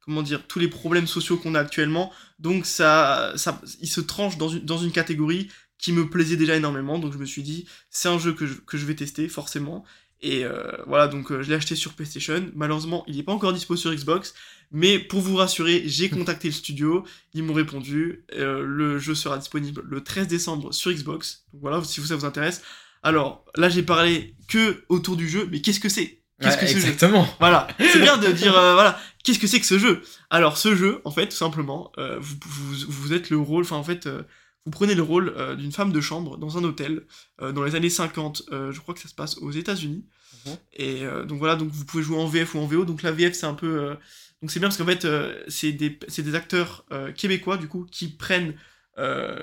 comment 0.00 0.22
dire, 0.22 0.46
tous 0.46 0.58
les 0.58 0.68
problèmes 0.68 1.06
sociaux 1.06 1.38
qu'on 1.38 1.54
a 1.54 1.60
actuellement. 1.60 2.12
Donc 2.38 2.66
ça, 2.66 3.32
ça, 3.36 3.60
il 3.80 3.88
se 3.88 4.00
tranche 4.00 4.36
dans 4.36 4.50
une, 4.50 4.64
dans 4.64 4.78
une 4.78 4.92
catégorie 4.92 5.48
qui 5.78 5.92
me 5.92 6.10
plaisait 6.10 6.36
déjà 6.36 6.56
énormément. 6.56 6.98
Donc 6.98 7.12
je 7.12 7.18
me 7.18 7.24
suis 7.24 7.42
dit, 7.42 7.66
c'est 7.88 8.08
un 8.08 8.18
jeu 8.18 8.34
que 8.34 8.46
je, 8.46 8.54
que 8.54 8.76
je 8.76 8.84
vais 8.84 8.94
tester, 8.94 9.28
forcément. 9.28 9.84
Et 10.20 10.44
euh, 10.44 10.72
voilà, 10.86 11.06
donc 11.08 11.30
euh, 11.30 11.42
je 11.42 11.48
l'ai 11.48 11.54
acheté 11.54 11.76
sur 11.76 11.92
PlayStation. 11.94 12.50
Malheureusement, 12.54 13.04
il 13.06 13.16
n'est 13.16 13.22
pas 13.22 13.32
encore 13.32 13.52
dispo 13.52 13.76
sur 13.76 13.92
Xbox. 13.94 14.34
Mais 14.72 14.98
pour 14.98 15.20
vous 15.20 15.36
rassurer, 15.36 15.82
j'ai 15.86 16.08
contacté 16.10 16.48
le 16.48 16.54
studio. 16.54 17.04
Ils 17.34 17.42
m'ont 17.44 17.54
répondu. 17.54 18.24
Euh, 18.34 18.62
le 18.64 18.98
jeu 18.98 19.14
sera 19.14 19.38
disponible 19.38 19.82
le 19.88 20.02
13 20.02 20.26
décembre 20.26 20.72
sur 20.72 20.90
Xbox. 20.92 21.44
Donc 21.52 21.62
voilà, 21.62 21.82
si 21.84 22.00
ça 22.02 22.16
vous 22.16 22.24
intéresse. 22.24 22.62
Alors, 23.02 23.44
là, 23.54 23.68
j'ai 23.68 23.82
parlé 23.84 24.34
que 24.48 24.82
autour 24.88 25.16
du 25.16 25.28
jeu. 25.28 25.48
Mais 25.50 25.60
qu'est-ce 25.60 25.80
que 25.80 25.88
c'est? 25.88 26.18
Qu'est-ce 26.40 26.56
Ouais, 26.56 26.60
que 26.60 26.66
ce 26.66 26.78
jeu? 26.78 26.78
exactement. 26.78 27.28
voilà, 27.40 27.66
c'est 27.78 28.00
bien 28.00 28.16
de 28.16 28.28
dire, 28.32 28.56
euh, 28.56 28.74
voilà, 28.74 29.00
qu'est-ce 29.24 29.38
que 29.38 29.46
c'est 29.46 29.60
que 29.60 29.66
ce 29.66 29.78
jeu? 29.78 30.02
Alors, 30.30 30.56
ce 30.58 30.74
jeu, 30.76 31.00
en 31.04 31.10
fait, 31.10 31.28
tout 31.28 31.36
simplement, 31.36 31.90
euh, 31.98 32.16
vous, 32.20 32.36
vous, 32.46 32.74
vous 32.88 33.12
êtes 33.12 33.30
le 33.30 33.38
rôle, 33.38 33.64
enfin, 33.64 33.76
en 33.76 33.82
fait, 33.84 34.06
euh, 34.06 34.22
vous 34.64 34.70
prenez 34.70 34.94
le 34.94 35.02
rôle 35.02 35.32
euh, 35.36 35.54
d'une 35.56 35.72
femme 35.72 35.92
de 35.92 36.00
chambre 36.00 36.36
dans 36.36 36.58
un 36.58 36.64
hôtel, 36.64 37.06
euh, 37.40 37.52
dans 37.52 37.64
les 37.64 37.74
années 37.74 37.90
50, 37.90 38.42
euh, 38.52 38.70
je 38.72 38.80
crois 38.80 38.94
que 38.94 39.00
ça 39.00 39.08
se 39.08 39.14
passe 39.14 39.38
aux 39.38 39.50
États-Unis. 39.50 40.04
Mhm. 40.46 40.56
Et 40.74 41.02
donc 41.26 41.38
voilà, 41.38 41.56
donc 41.56 41.70
vous 41.70 41.84
pouvez 41.84 42.02
jouer 42.02 42.18
en 42.18 42.26
VF 42.26 42.54
ou 42.54 42.58
en 42.58 42.66
VO, 42.66 42.84
donc 42.84 43.02
la 43.02 43.12
VF, 43.12 43.34
c'est 43.34 43.46
un 43.46 43.54
peu. 43.54 43.96
donc 44.40 44.50
c'est 44.50 44.60
bien 44.60 44.68
parce 44.68 44.76
qu'en 44.78 44.86
fait, 44.86 45.06
c'est 45.48 45.72
des, 45.72 45.98
des 46.18 46.34
acteurs 46.34 46.84
québécois, 47.16 47.56
du 47.56 47.66
coup, 47.66 47.86
qui 47.90 48.08
prennent. 48.08 48.54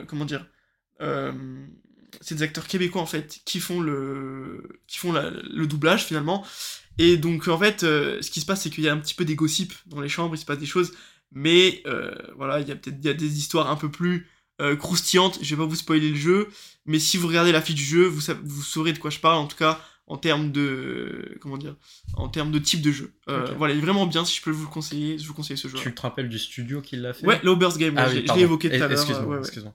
comment 0.08 0.26
dire 0.26 0.46
c'est 2.22 2.36
des 2.36 2.44
acteurs 2.44 2.68
québécois 2.68 3.02
en 3.02 3.06
fait 3.06 3.42
qui 3.46 3.60
font 3.60 3.82
le 3.82 4.80
qui 4.88 4.98
font 4.98 5.12
la- 5.12 5.32
le 5.32 5.68
doublage 5.68 6.06
finalement 6.06 6.46
et 6.98 7.18
donc 7.18 7.48
en 7.50 7.58
fait 7.58 7.82
ce 7.82 8.32
qui 8.32 8.40
se 8.40 8.46
passe 8.46 8.62
c'est 8.62 8.70
qu'il 8.70 8.84
y 8.86 8.90
a 8.90 8.94
un 8.94 8.98
petit 8.98 9.14
peu 9.16 9.26
des 9.26 9.36
gossips 9.36 9.74
dans 9.86 10.00
les 10.00 10.08
chambres 10.10 10.34
il 10.36 10.38
se 10.38 10.46
passe 10.46 10.60
des 10.60 10.66
choses 10.66 10.94
mais 11.32 11.84
euh, 11.88 12.16
voilà 12.38 12.62
il 12.62 12.68
y 12.68 12.72
a 12.72 12.76
peut-être 12.76 13.02
des 13.02 13.38
histoires 13.38 13.70
un 13.70 13.76
peu 13.76 13.92
plus 13.92 14.28
euh, 14.62 14.76
croustillantes 14.76 15.40
je 15.42 15.56
vais 15.56 15.62
pas 15.62 15.68
vous 15.68 15.76
spoiler 15.76 16.10
le 16.10 16.16
jeu 16.16 16.50
mais 16.86 17.00
si 17.00 17.18
vous 17.18 17.28
regardez 17.28 17.52
la 17.52 17.62
fiche 17.62 17.76
du 17.76 17.84
jeu 17.84 18.06
vous 18.06 18.22
vous 18.44 18.62
saurez 18.64 18.94
de 18.94 19.00
quoi 19.00 19.10
je 19.12 19.20
parle 19.20 19.38
en 19.38 19.48
tout 19.48 19.58
cas 19.58 19.82
en 20.08 20.18
termes 20.18 20.52
de 20.52 21.38
comment 21.42 21.58
dire 21.58 21.76
en 22.16 22.30
termes 22.30 22.52
de 22.52 22.60
type 22.60 22.82
de 22.82 22.92
jeu. 22.92 23.12
Euh, 23.28 23.48
voilà 23.58 23.74
il 23.74 23.80
est 23.80 23.82
vraiment 23.82 24.06
bien 24.06 24.24
si 24.24 24.38
je 24.38 24.42
peux 24.44 24.52
vous 24.52 24.66
le 24.66 24.70
conseiller 24.70 25.18
je 25.18 25.28
vous 25.28 25.34
conseille 25.34 25.58
ce 25.58 25.68
jeu 25.68 25.78
Tu 25.80 25.94
te 25.96 26.02
rappelles 26.02 26.30
du 26.30 26.38
studio 26.40 26.82
qui 26.82 26.96
l'a 26.96 27.14
fait? 27.14 27.26
Ouais 27.26 27.40
Lowbirds 27.44 27.78
Game 27.80 27.96
Ah 27.98 28.08
oui, 28.10 28.24
je 28.28 28.34
l'ai- 28.34 28.42
évoqué 28.42 28.70
tout 28.70 28.76
Eh, 28.76 28.82
à 28.82 28.88
l'heure 28.88 28.92
Excuse-moi, 29.00 29.26
ouais, 29.26 29.34
ouais. 29.36 29.40
excuse-moi. 29.42 29.74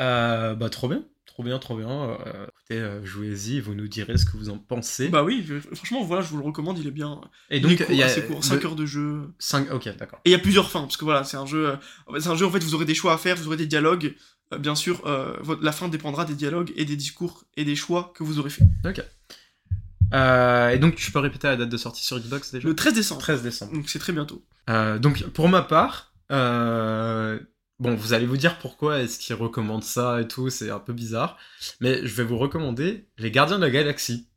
Euh, 0.00 0.54
bah 0.54 0.68
trop 0.70 0.88
bien, 0.88 1.02
trop 1.32 1.42
bien, 1.42 1.58
trop 1.58 1.76
bien. 1.76 1.88
Euh, 1.88 2.46
écoutez, 2.46 2.78
euh, 2.80 3.04
jouez-y, 3.04 3.60
vous 3.60 3.74
nous 3.74 3.88
direz 3.88 4.18
ce 4.18 4.26
que 4.26 4.36
vous 4.36 4.50
en 4.50 4.58
pensez. 4.58 5.08
Bah 5.08 5.22
oui, 5.24 5.44
je- 5.46 5.58
franchement, 5.74 6.04
voilà, 6.04 6.22
je 6.22 6.28
vous 6.28 6.36
le 6.36 6.44
recommande, 6.44 6.78
il 6.78 6.86
est 6.86 6.90
bien. 6.90 7.20
et 7.50 7.58
donc, 7.60 7.76
court, 7.78 7.86
il 7.90 7.96
y 7.96 8.02
a 8.02 8.06
assez 8.06 8.22
court, 8.24 8.44
5 8.44 8.60
le- 8.62 8.66
heures 8.68 8.76
de 8.76 8.84
jeu. 8.86 9.22
cinq- 9.38 9.70
Ok, 9.72 9.88
d'accord. 9.98 10.20
Et 10.24 10.30
il 10.30 10.32
y 10.32 10.36
a 10.36 10.38
plusieurs 10.38 10.70
fins, 10.70 10.82
parce 10.82 10.96
que 10.98 11.04
voilà, 11.04 11.24
c'est 11.24 11.36
un 11.38 11.46
jeu. 11.46 11.68
euh, 11.70 12.20
c'est 12.20 12.28
un 12.28 12.36
jeu, 12.36 12.44
en 12.46 12.50
fait, 12.50 12.62
vous 12.62 12.74
aurez 12.74 12.84
des 12.84 12.94
choix 12.94 13.14
à 13.14 13.18
faire, 13.18 13.36
vous 13.36 13.46
aurez 13.46 13.56
des 13.56 13.66
dialogues. 13.66 14.14
Bien 14.60 14.74
sûr, 14.74 15.00
euh, 15.06 15.34
votre- 15.40 15.62
la 15.64 15.72
fin 15.72 15.88
dépendra 15.88 16.26
des 16.26 16.34
dialogues 16.34 16.72
et 16.76 16.84
des 16.84 16.96
discours 16.96 17.44
et 17.56 17.64
des 17.64 17.74
choix 17.76 18.12
que 18.14 18.22
vous 18.24 18.38
aurez 18.38 18.50
fait. 18.50 18.64
Euh, 20.14 20.68
et 20.70 20.78
donc, 20.78 20.96
tu 20.96 21.10
peux 21.10 21.20
répéter 21.20 21.46
la 21.46 21.56
date 21.56 21.70
de 21.70 21.76
sortie 21.78 22.04
sur 22.04 22.18
Xbox 22.18 22.52
déjà? 22.52 22.68
Le 22.68 22.74
13 22.76 22.92
décembre. 22.92 23.20
13 23.22 23.42
décembre. 23.42 23.72
Donc 23.72 23.88
c'est 23.88 23.98
très 23.98 24.12
bientôt. 24.12 24.44
Euh, 24.68 24.98
donc, 24.98 25.24
pour 25.28 25.48
ma 25.48 25.62
part, 25.62 26.12
euh, 26.30 27.38
bon, 27.82 27.94
vous 27.94 28.12
allez 28.12 28.26
vous 28.26 28.36
dire 28.36 28.58
pourquoi 28.58 29.00
est-ce 29.00 29.18
qu'il 29.18 29.34
recommande 29.34 29.82
ça 29.82 30.20
et 30.20 30.28
tout, 30.28 30.48
c'est 30.50 30.70
un 30.70 30.78
peu 30.78 30.92
bizarre. 30.92 31.36
Mais 31.80 32.06
je 32.06 32.14
vais 32.14 32.24
vous 32.24 32.38
recommander 32.38 33.06
Les 33.18 33.30
Gardiens 33.30 33.58
de 33.58 33.64
la 33.64 33.70
Galaxie. 33.70 34.28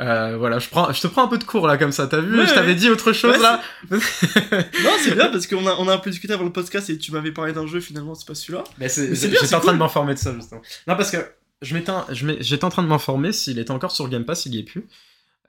Euh, 0.00 0.36
voilà, 0.36 0.58
je, 0.58 0.68
prends, 0.68 0.92
je 0.92 1.00
te 1.00 1.06
prends 1.06 1.24
un 1.24 1.28
peu 1.28 1.38
de 1.38 1.44
cours 1.44 1.68
là 1.68 1.76
comme 1.78 1.92
ça, 1.92 2.08
t'as 2.08 2.20
vu? 2.20 2.36
Ouais, 2.36 2.46
Je 2.46 2.54
t'avais 2.54 2.68
ouais. 2.68 2.74
dit 2.74 2.90
autre 2.90 3.12
chose 3.12 3.36
Ouais, 3.36 3.42
là 3.42 3.60
Non, 3.90 4.90
c'est 4.98 5.14
bien 5.14 5.28
parce 5.28 5.46
qu'on 5.46 5.66
a, 5.66 5.76
on 5.78 5.86
a 5.88 5.94
un 5.94 5.98
peu 5.98 6.10
discuté 6.10 6.32
avant 6.32 6.44
le 6.44 6.52
podcast 6.52 6.90
et 6.90 6.98
tu 6.98 7.12
m'avais 7.12 7.30
parlé 7.30 7.52
d'un 7.52 7.66
jeu, 7.66 7.78
finalement, 7.80 8.14
c'est 8.14 8.26
pas 8.26 8.34
celui-là. 8.34 8.64
Mais 8.78 8.88
c'est, 8.88 9.14
j'étais 9.14 9.54
en 9.54 9.60
train 9.60 9.72
de 9.72 9.78
m'informer 9.78 10.14
de 10.14 10.18
ça 10.18 10.34
justement. 10.34 10.62
Non 10.88 10.96
parce 10.96 11.10
que 11.10 11.18
je 11.62 11.74
m'étais, 11.74 11.92
j'étais 12.40 12.64
en 12.64 12.70
train 12.70 12.82
de 12.82 12.88
m'informer 12.88 13.32
s'il 13.32 13.58
était 13.58 13.70
encore 13.70 13.92
sur 13.92 14.08
Game 14.08 14.24
Pass, 14.24 14.46
il 14.46 14.54
y 14.54 14.58
est 14.58 14.64
plus. 14.64 14.86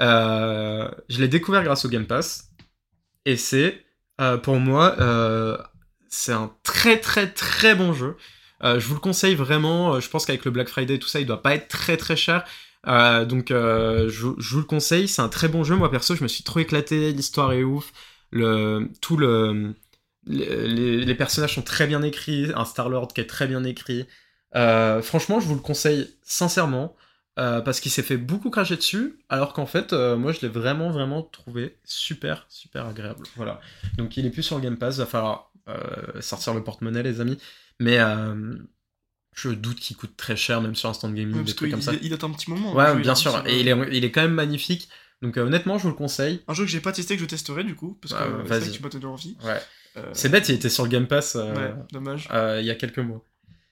Euh, 0.01 0.89
je 1.09 1.19
l'ai 1.19 1.27
découvert 1.27 1.63
grâce 1.63 1.85
au 1.85 1.89
Game 1.89 2.05
Pass 2.05 2.49
et 3.25 3.37
c'est 3.37 3.83
euh, 4.21 4.37
pour 4.37 4.57
moi 4.57 4.95
c'est 6.09 6.33
un 6.33 6.51
très 6.63 6.99
très 6.99 7.31
très 7.31 7.75
bon 7.75 7.93
jeu. 7.93 8.17
Euh, 8.63 8.79
je 8.79 8.87
vous 8.87 8.95
le 8.95 8.99
conseille 8.99 9.35
vraiment. 9.35 9.95
euh, 9.95 9.99
Je 9.99 10.09
pense 10.09 10.25
qu'avec 10.25 10.45
le 10.45 10.51
Black 10.51 10.69
Friday 10.69 10.95
et 10.95 10.99
tout 10.99 11.07
ça, 11.07 11.19
il 11.19 11.25
doit 11.25 11.41
pas 11.41 11.55
être 11.55 11.67
très 11.67 11.97
très 11.97 12.15
cher. 12.15 12.45
Euh, 12.87 13.25
donc 13.25 13.47
je, 13.49 14.27
vous 14.27 14.59
le 14.59 14.65
conseille. 14.65 15.07
C'est 15.07 15.21
un 15.21 15.29
très 15.29 15.47
bon 15.47 15.63
jeu. 15.63 15.75
Moi 15.75 15.91
perso, 15.91 16.15
je 16.15 16.23
me 16.23 16.27
suis 16.27 16.43
trop 16.43 16.59
éclaté. 16.59 17.11
L'histoire 17.11 17.53
est 17.53 17.63
ouf. 17.63 17.91
Tout 18.31 19.17
le 19.17 19.73
les, 20.27 21.15
personnages 21.15 21.53
sont 21.55 21.61
très 21.61 21.85
bien 21.87 22.01
écrits, 22.01 22.51
un 22.55 22.65
Star-Lord 22.65 23.09
qui 23.13 23.21
est 23.21 23.27
très 23.27 23.47
bien 23.47 23.63
écrit. 23.63 24.05
Franchement, 24.53 25.39
je 25.39 25.47
vous 25.47 25.55
le 25.55 25.61
conseille 25.61 26.09
sincèrement, 26.23 26.95
parce 27.35 27.79
qu'il 27.79 27.91
s'est 27.91 28.03
fait 28.03 28.17
beaucoup 28.17 28.49
cracher 28.49 28.75
dessus, 28.75 29.19
alors 29.29 29.53
qu'en 29.53 29.67
fait, 29.67 29.93
moi, 29.93 30.31
je 30.31 30.41
l'ai 30.41 30.47
vraiment, 30.47 30.89
vraiment 30.89 31.21
trouvé 31.21 31.77
super, 31.83 32.45
super 32.49 32.87
agréable. 32.87 33.25
Voilà. 33.35 33.61
Donc, 33.97 34.17
il 34.17 34.25
est 34.25 34.31
plus 34.31 34.43
sur 34.43 34.59
Game 34.59 34.77
Pass, 34.77 34.97
va 34.97 35.05
falloir 35.05 35.51
sortir 36.21 36.53
le 36.53 36.63
porte-monnaie, 36.63 37.03
les 37.03 37.21
amis. 37.21 37.37
Mais 37.79 37.97
euh, 37.99 38.55
je 39.35 39.49
doute 39.49 39.79
qu'il 39.79 39.97
coûte 39.97 40.15
très 40.17 40.35
cher, 40.35 40.61
même 40.61 40.75
sur 40.75 40.89
Instant 40.89 41.09
Gaming, 41.11 41.35
Ouais, 41.37 41.43
des 41.43 41.53
trucs 41.55 41.71
comme 41.71 41.81
ça. 41.81 41.93
il 42.01 42.09
date 42.09 42.23
un 42.23 42.31
petit 42.31 42.49
moment. 42.49 42.71
le 42.71 42.77
Ouais, 42.77 42.87
jeu, 42.91 42.95
il 42.97 43.01
bien 43.01 43.11
un 43.11 43.15
sûr. 43.15 43.43
Et 43.47 43.59
il 43.59 43.67
est, 43.67 43.77
il 43.91 44.03
est 44.05 44.11
quand 44.11 44.21
même 44.21 44.33
magnifique. 44.33 44.89
Donc, 45.21 45.37
euh, 45.37 45.45
honnêtement, 45.45 45.77
je 45.77 45.83
vous 45.83 45.89
le 45.89 45.95
conseille. 45.95 46.41
Un 46.47 46.53
jeu 46.53 46.65
que 46.65 46.69
j'ai 46.69 46.81
pas 46.81 46.91
testé, 46.91 47.15
que 47.15 47.21
je 47.21 47.27
testerai 47.27 47.63
du 47.63 47.75
coup, 47.75 47.97
parce 48.01 48.13
que 48.13 48.19
Ouais, 48.19 48.25
euh, 48.29 48.41
c'est 48.43 48.49
vas-y. 48.49 48.59
vrai 48.59 48.69
que 48.71 48.75
tu 48.77 48.83
m'as 48.83 48.89
donné 48.89 49.05
envie. 49.05 49.37
Ouais. 49.43 49.61
Euh, 49.97 50.09
C'est 50.13 50.29
bête, 50.29 50.47
il 50.49 50.55
était 50.55 50.69
sur 50.69 50.83
le 50.83 50.89
Game 50.89 51.07
Pass 51.07 51.35
euh, 51.37 51.53
Ouais, 51.55 51.73
dommage. 51.91 52.27
euh, 52.31 52.59
il 52.61 52.65
y 52.67 52.69
a 52.69 52.75
quelques 52.75 52.99
mois. 52.99 53.23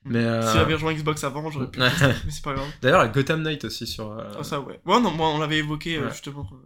Mais, 0.06 0.24
euh, 0.24 0.42
Si 0.50 0.54
j'avais 0.58 0.74
rejoint 0.74 0.92
Xbox 0.94 1.22
avant, 1.24 1.50
j'aurais 1.50 1.70
pu 1.70 1.78
tester, 1.80 2.06
mais 2.24 2.30
c'est 2.30 2.42
pas 2.44 2.54
grave. 2.54 2.68
D'ailleurs, 2.82 3.02
la 3.02 3.08
Gotham 3.08 3.42
Knight 3.42 3.64
aussi 3.64 3.86
sur. 3.86 4.10
euh, 4.12 4.24
Ah, 4.38 4.42
ça, 4.44 4.60
ouais. 4.60 4.80
Ouais, 4.84 5.00
non, 5.00 5.10
moi, 5.12 5.28
on 5.30 5.38
l'avait 5.38 5.58
évoqué 5.58 5.96
euh, 5.96 6.04
Ouais. 6.06 6.10
justement. 6.12 6.48
euh, 6.52 6.56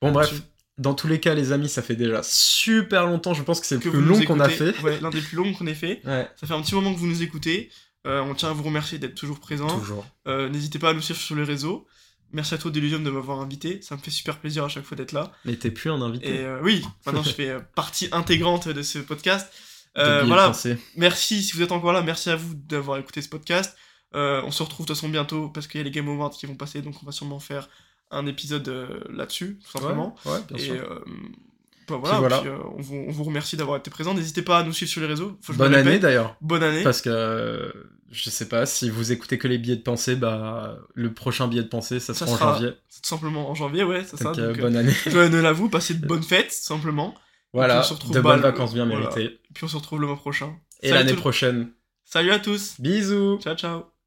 Bon, 0.00 0.12
bref. 0.12 0.32
Dans 0.78 0.94
tous 0.94 1.08
les 1.08 1.18
cas, 1.20 1.34
les 1.34 1.52
amis, 1.52 1.68
ça 1.68 1.82
fait 1.82 1.96
déjà 1.96 2.22
super 2.22 3.06
longtemps. 3.06 3.34
Je 3.34 3.42
pense 3.42 3.60
que 3.60 3.66
c'est 3.66 3.74
le 3.74 3.80
que 3.80 3.88
plus 3.88 4.00
long 4.00 4.22
qu'on 4.24 4.40
a 4.40 4.48
fait. 4.48 4.78
Ouais, 4.80 5.00
l'un 5.00 5.10
des 5.10 5.20
plus 5.22 5.36
longs 5.36 5.52
qu'on 5.52 5.66
ait 5.66 5.74
fait. 5.74 6.00
Ouais, 6.04 6.28
Ça 6.40 6.46
fait 6.46 6.54
un 6.54 6.62
petit 6.62 6.74
moment 6.74 6.94
que 6.94 6.98
vous 6.98 7.06
nous 7.08 7.22
écoutez. 7.22 7.70
Euh, 8.06 8.20
on 8.20 8.34
tient 8.34 8.50
à 8.50 8.52
vous 8.52 8.62
remercier 8.62 8.98
d'être 8.98 9.16
toujours 9.16 9.40
présent. 9.40 9.66
toujours. 9.78 10.06
Euh, 10.28 10.48
N'hésitez 10.48 10.78
pas 10.78 10.90
à 10.90 10.94
nous 10.94 11.02
suivre 11.02 11.20
sur 11.20 11.34
les 11.34 11.42
réseaux. 11.42 11.86
Merci 12.32 12.54
à 12.54 12.58
toi 12.58 12.70
Delusium 12.70 13.02
de 13.02 13.10
m'avoir 13.10 13.40
invité. 13.40 13.80
Ça 13.82 13.96
me 13.96 14.00
fait 14.00 14.10
super 14.10 14.38
plaisir 14.38 14.64
à 14.64 14.68
chaque 14.68 14.84
fois 14.84 14.96
d'être 14.96 15.12
là. 15.12 15.32
Mais 15.44 15.56
t'es 15.56 15.70
plus 15.70 15.90
un 15.90 16.00
invité. 16.00 16.28
Et 16.28 16.44
euh, 16.44 16.60
oui, 16.62 16.84
maintenant 17.06 17.22
je 17.22 17.30
fais 17.30 17.56
partie 17.74 18.08
intégrante 18.12 18.68
de 18.68 18.82
ce 18.82 18.98
podcast. 19.00 19.52
Voilà, 19.96 20.52
merci 20.94 21.42
si 21.42 21.56
vous 21.56 21.62
êtes 21.62 21.72
encore 21.72 21.92
là. 21.92 22.02
Merci 22.02 22.30
à 22.30 22.36
vous 22.36 22.54
d'avoir 22.54 22.98
écouté 22.98 23.20
ce 23.20 23.28
podcast. 23.28 23.76
On 24.14 24.50
se 24.52 24.62
retrouve 24.62 24.86
de 24.86 24.92
toute 24.92 24.96
façon 24.96 25.08
bientôt 25.08 25.48
parce 25.48 25.66
qu'il 25.66 25.78
y 25.78 25.80
a 25.80 25.84
les 25.84 25.90
Game 25.90 26.08
Awards 26.08 26.30
qui 26.30 26.46
vont 26.46 26.54
passer, 26.54 26.82
donc 26.82 26.94
on 27.02 27.06
va 27.06 27.12
sûrement 27.12 27.40
faire 27.40 27.68
un 28.10 28.26
épisode 28.26 28.68
euh, 28.68 29.00
là-dessus, 29.10 29.58
tout 29.64 29.70
simplement. 29.78 30.14
Ouais, 30.24 30.32
ouais, 30.32 30.38
bien 30.48 30.56
Et 30.56 30.60
sûr. 30.60 31.04
bah 31.88 31.96
voilà, 31.96 32.14
Puis 32.16 32.20
voilà. 32.20 32.38
puis, 32.40 32.50
on, 32.50 32.80
vous, 32.80 33.04
on 33.08 33.10
vous 33.12 33.24
remercie 33.24 33.56
d'avoir 33.56 33.78
été 33.78 33.90
présent. 33.90 34.14
N'hésitez 34.14 34.42
pas 34.42 34.58
à 34.58 34.62
nous 34.62 34.72
suivre 34.72 34.90
sur 34.90 35.00
les 35.00 35.06
réseaux. 35.06 35.36
Faut 35.42 35.52
que 35.52 35.58
Bonne 35.58 35.74
année 35.74 35.98
d'ailleurs. 35.98 36.36
Bonne 36.40 36.62
année. 36.62 36.82
Parce 36.82 37.00
que 37.02 37.10
euh, 37.10 37.72
je 38.10 38.30
sais 38.30 38.48
pas, 38.48 38.64
si 38.66 38.88
vous 38.90 39.12
écoutez 39.12 39.36
que 39.38 39.48
les 39.48 39.58
billets 39.58 39.76
de 39.76 39.82
pensée, 39.82 40.16
bah 40.16 40.78
le 40.94 41.12
prochain 41.12 41.46
billet 41.48 41.62
de 41.62 41.68
pensée, 41.68 42.00
ça, 42.00 42.14
Ça 42.14 42.26
sera 42.26 42.50
en 42.50 42.54
janvier. 42.54 42.70
Tout 42.70 43.08
simplement 43.08 43.50
en 43.50 43.54
janvier, 43.54 43.84
ouais, 43.84 44.04
c'est 44.04 44.16
ça. 44.16 44.24
Donc, 44.32 44.38
euh, 44.38 44.54
bonne 44.54 44.76
année. 44.76 44.92
joyeux 45.06 45.28
Noël 45.28 45.46
à 45.46 45.52
vous, 45.52 45.68
passez 45.68 45.94
de 45.94 46.06
bonnes 46.06 46.22
fêtes, 46.22 46.48
tout 46.48 46.54
simplement. 46.66 47.14
voilà, 47.52 47.80
on 47.80 47.82
se 47.82 47.92
retrouve 47.94 48.12
de 48.14 48.20
bah, 48.20 48.32
bonnes 48.32 48.42
vacances 48.42 48.72
bien 48.74 48.86
méritées. 48.86 49.38
Puis 49.54 49.64
on 49.64 49.68
se 49.68 49.76
retrouve 49.76 50.00
le 50.00 50.06
mois 50.06 50.16
prochain. 50.16 50.56
Et 50.82 50.90
l'année 50.90 51.14
prochaine. 51.14 51.70
Salut 52.04 52.30
à 52.30 52.38
tous. 52.38 52.80
Bisous 52.80 53.38
Ciao, 53.42 53.54
ciao. 53.54 53.97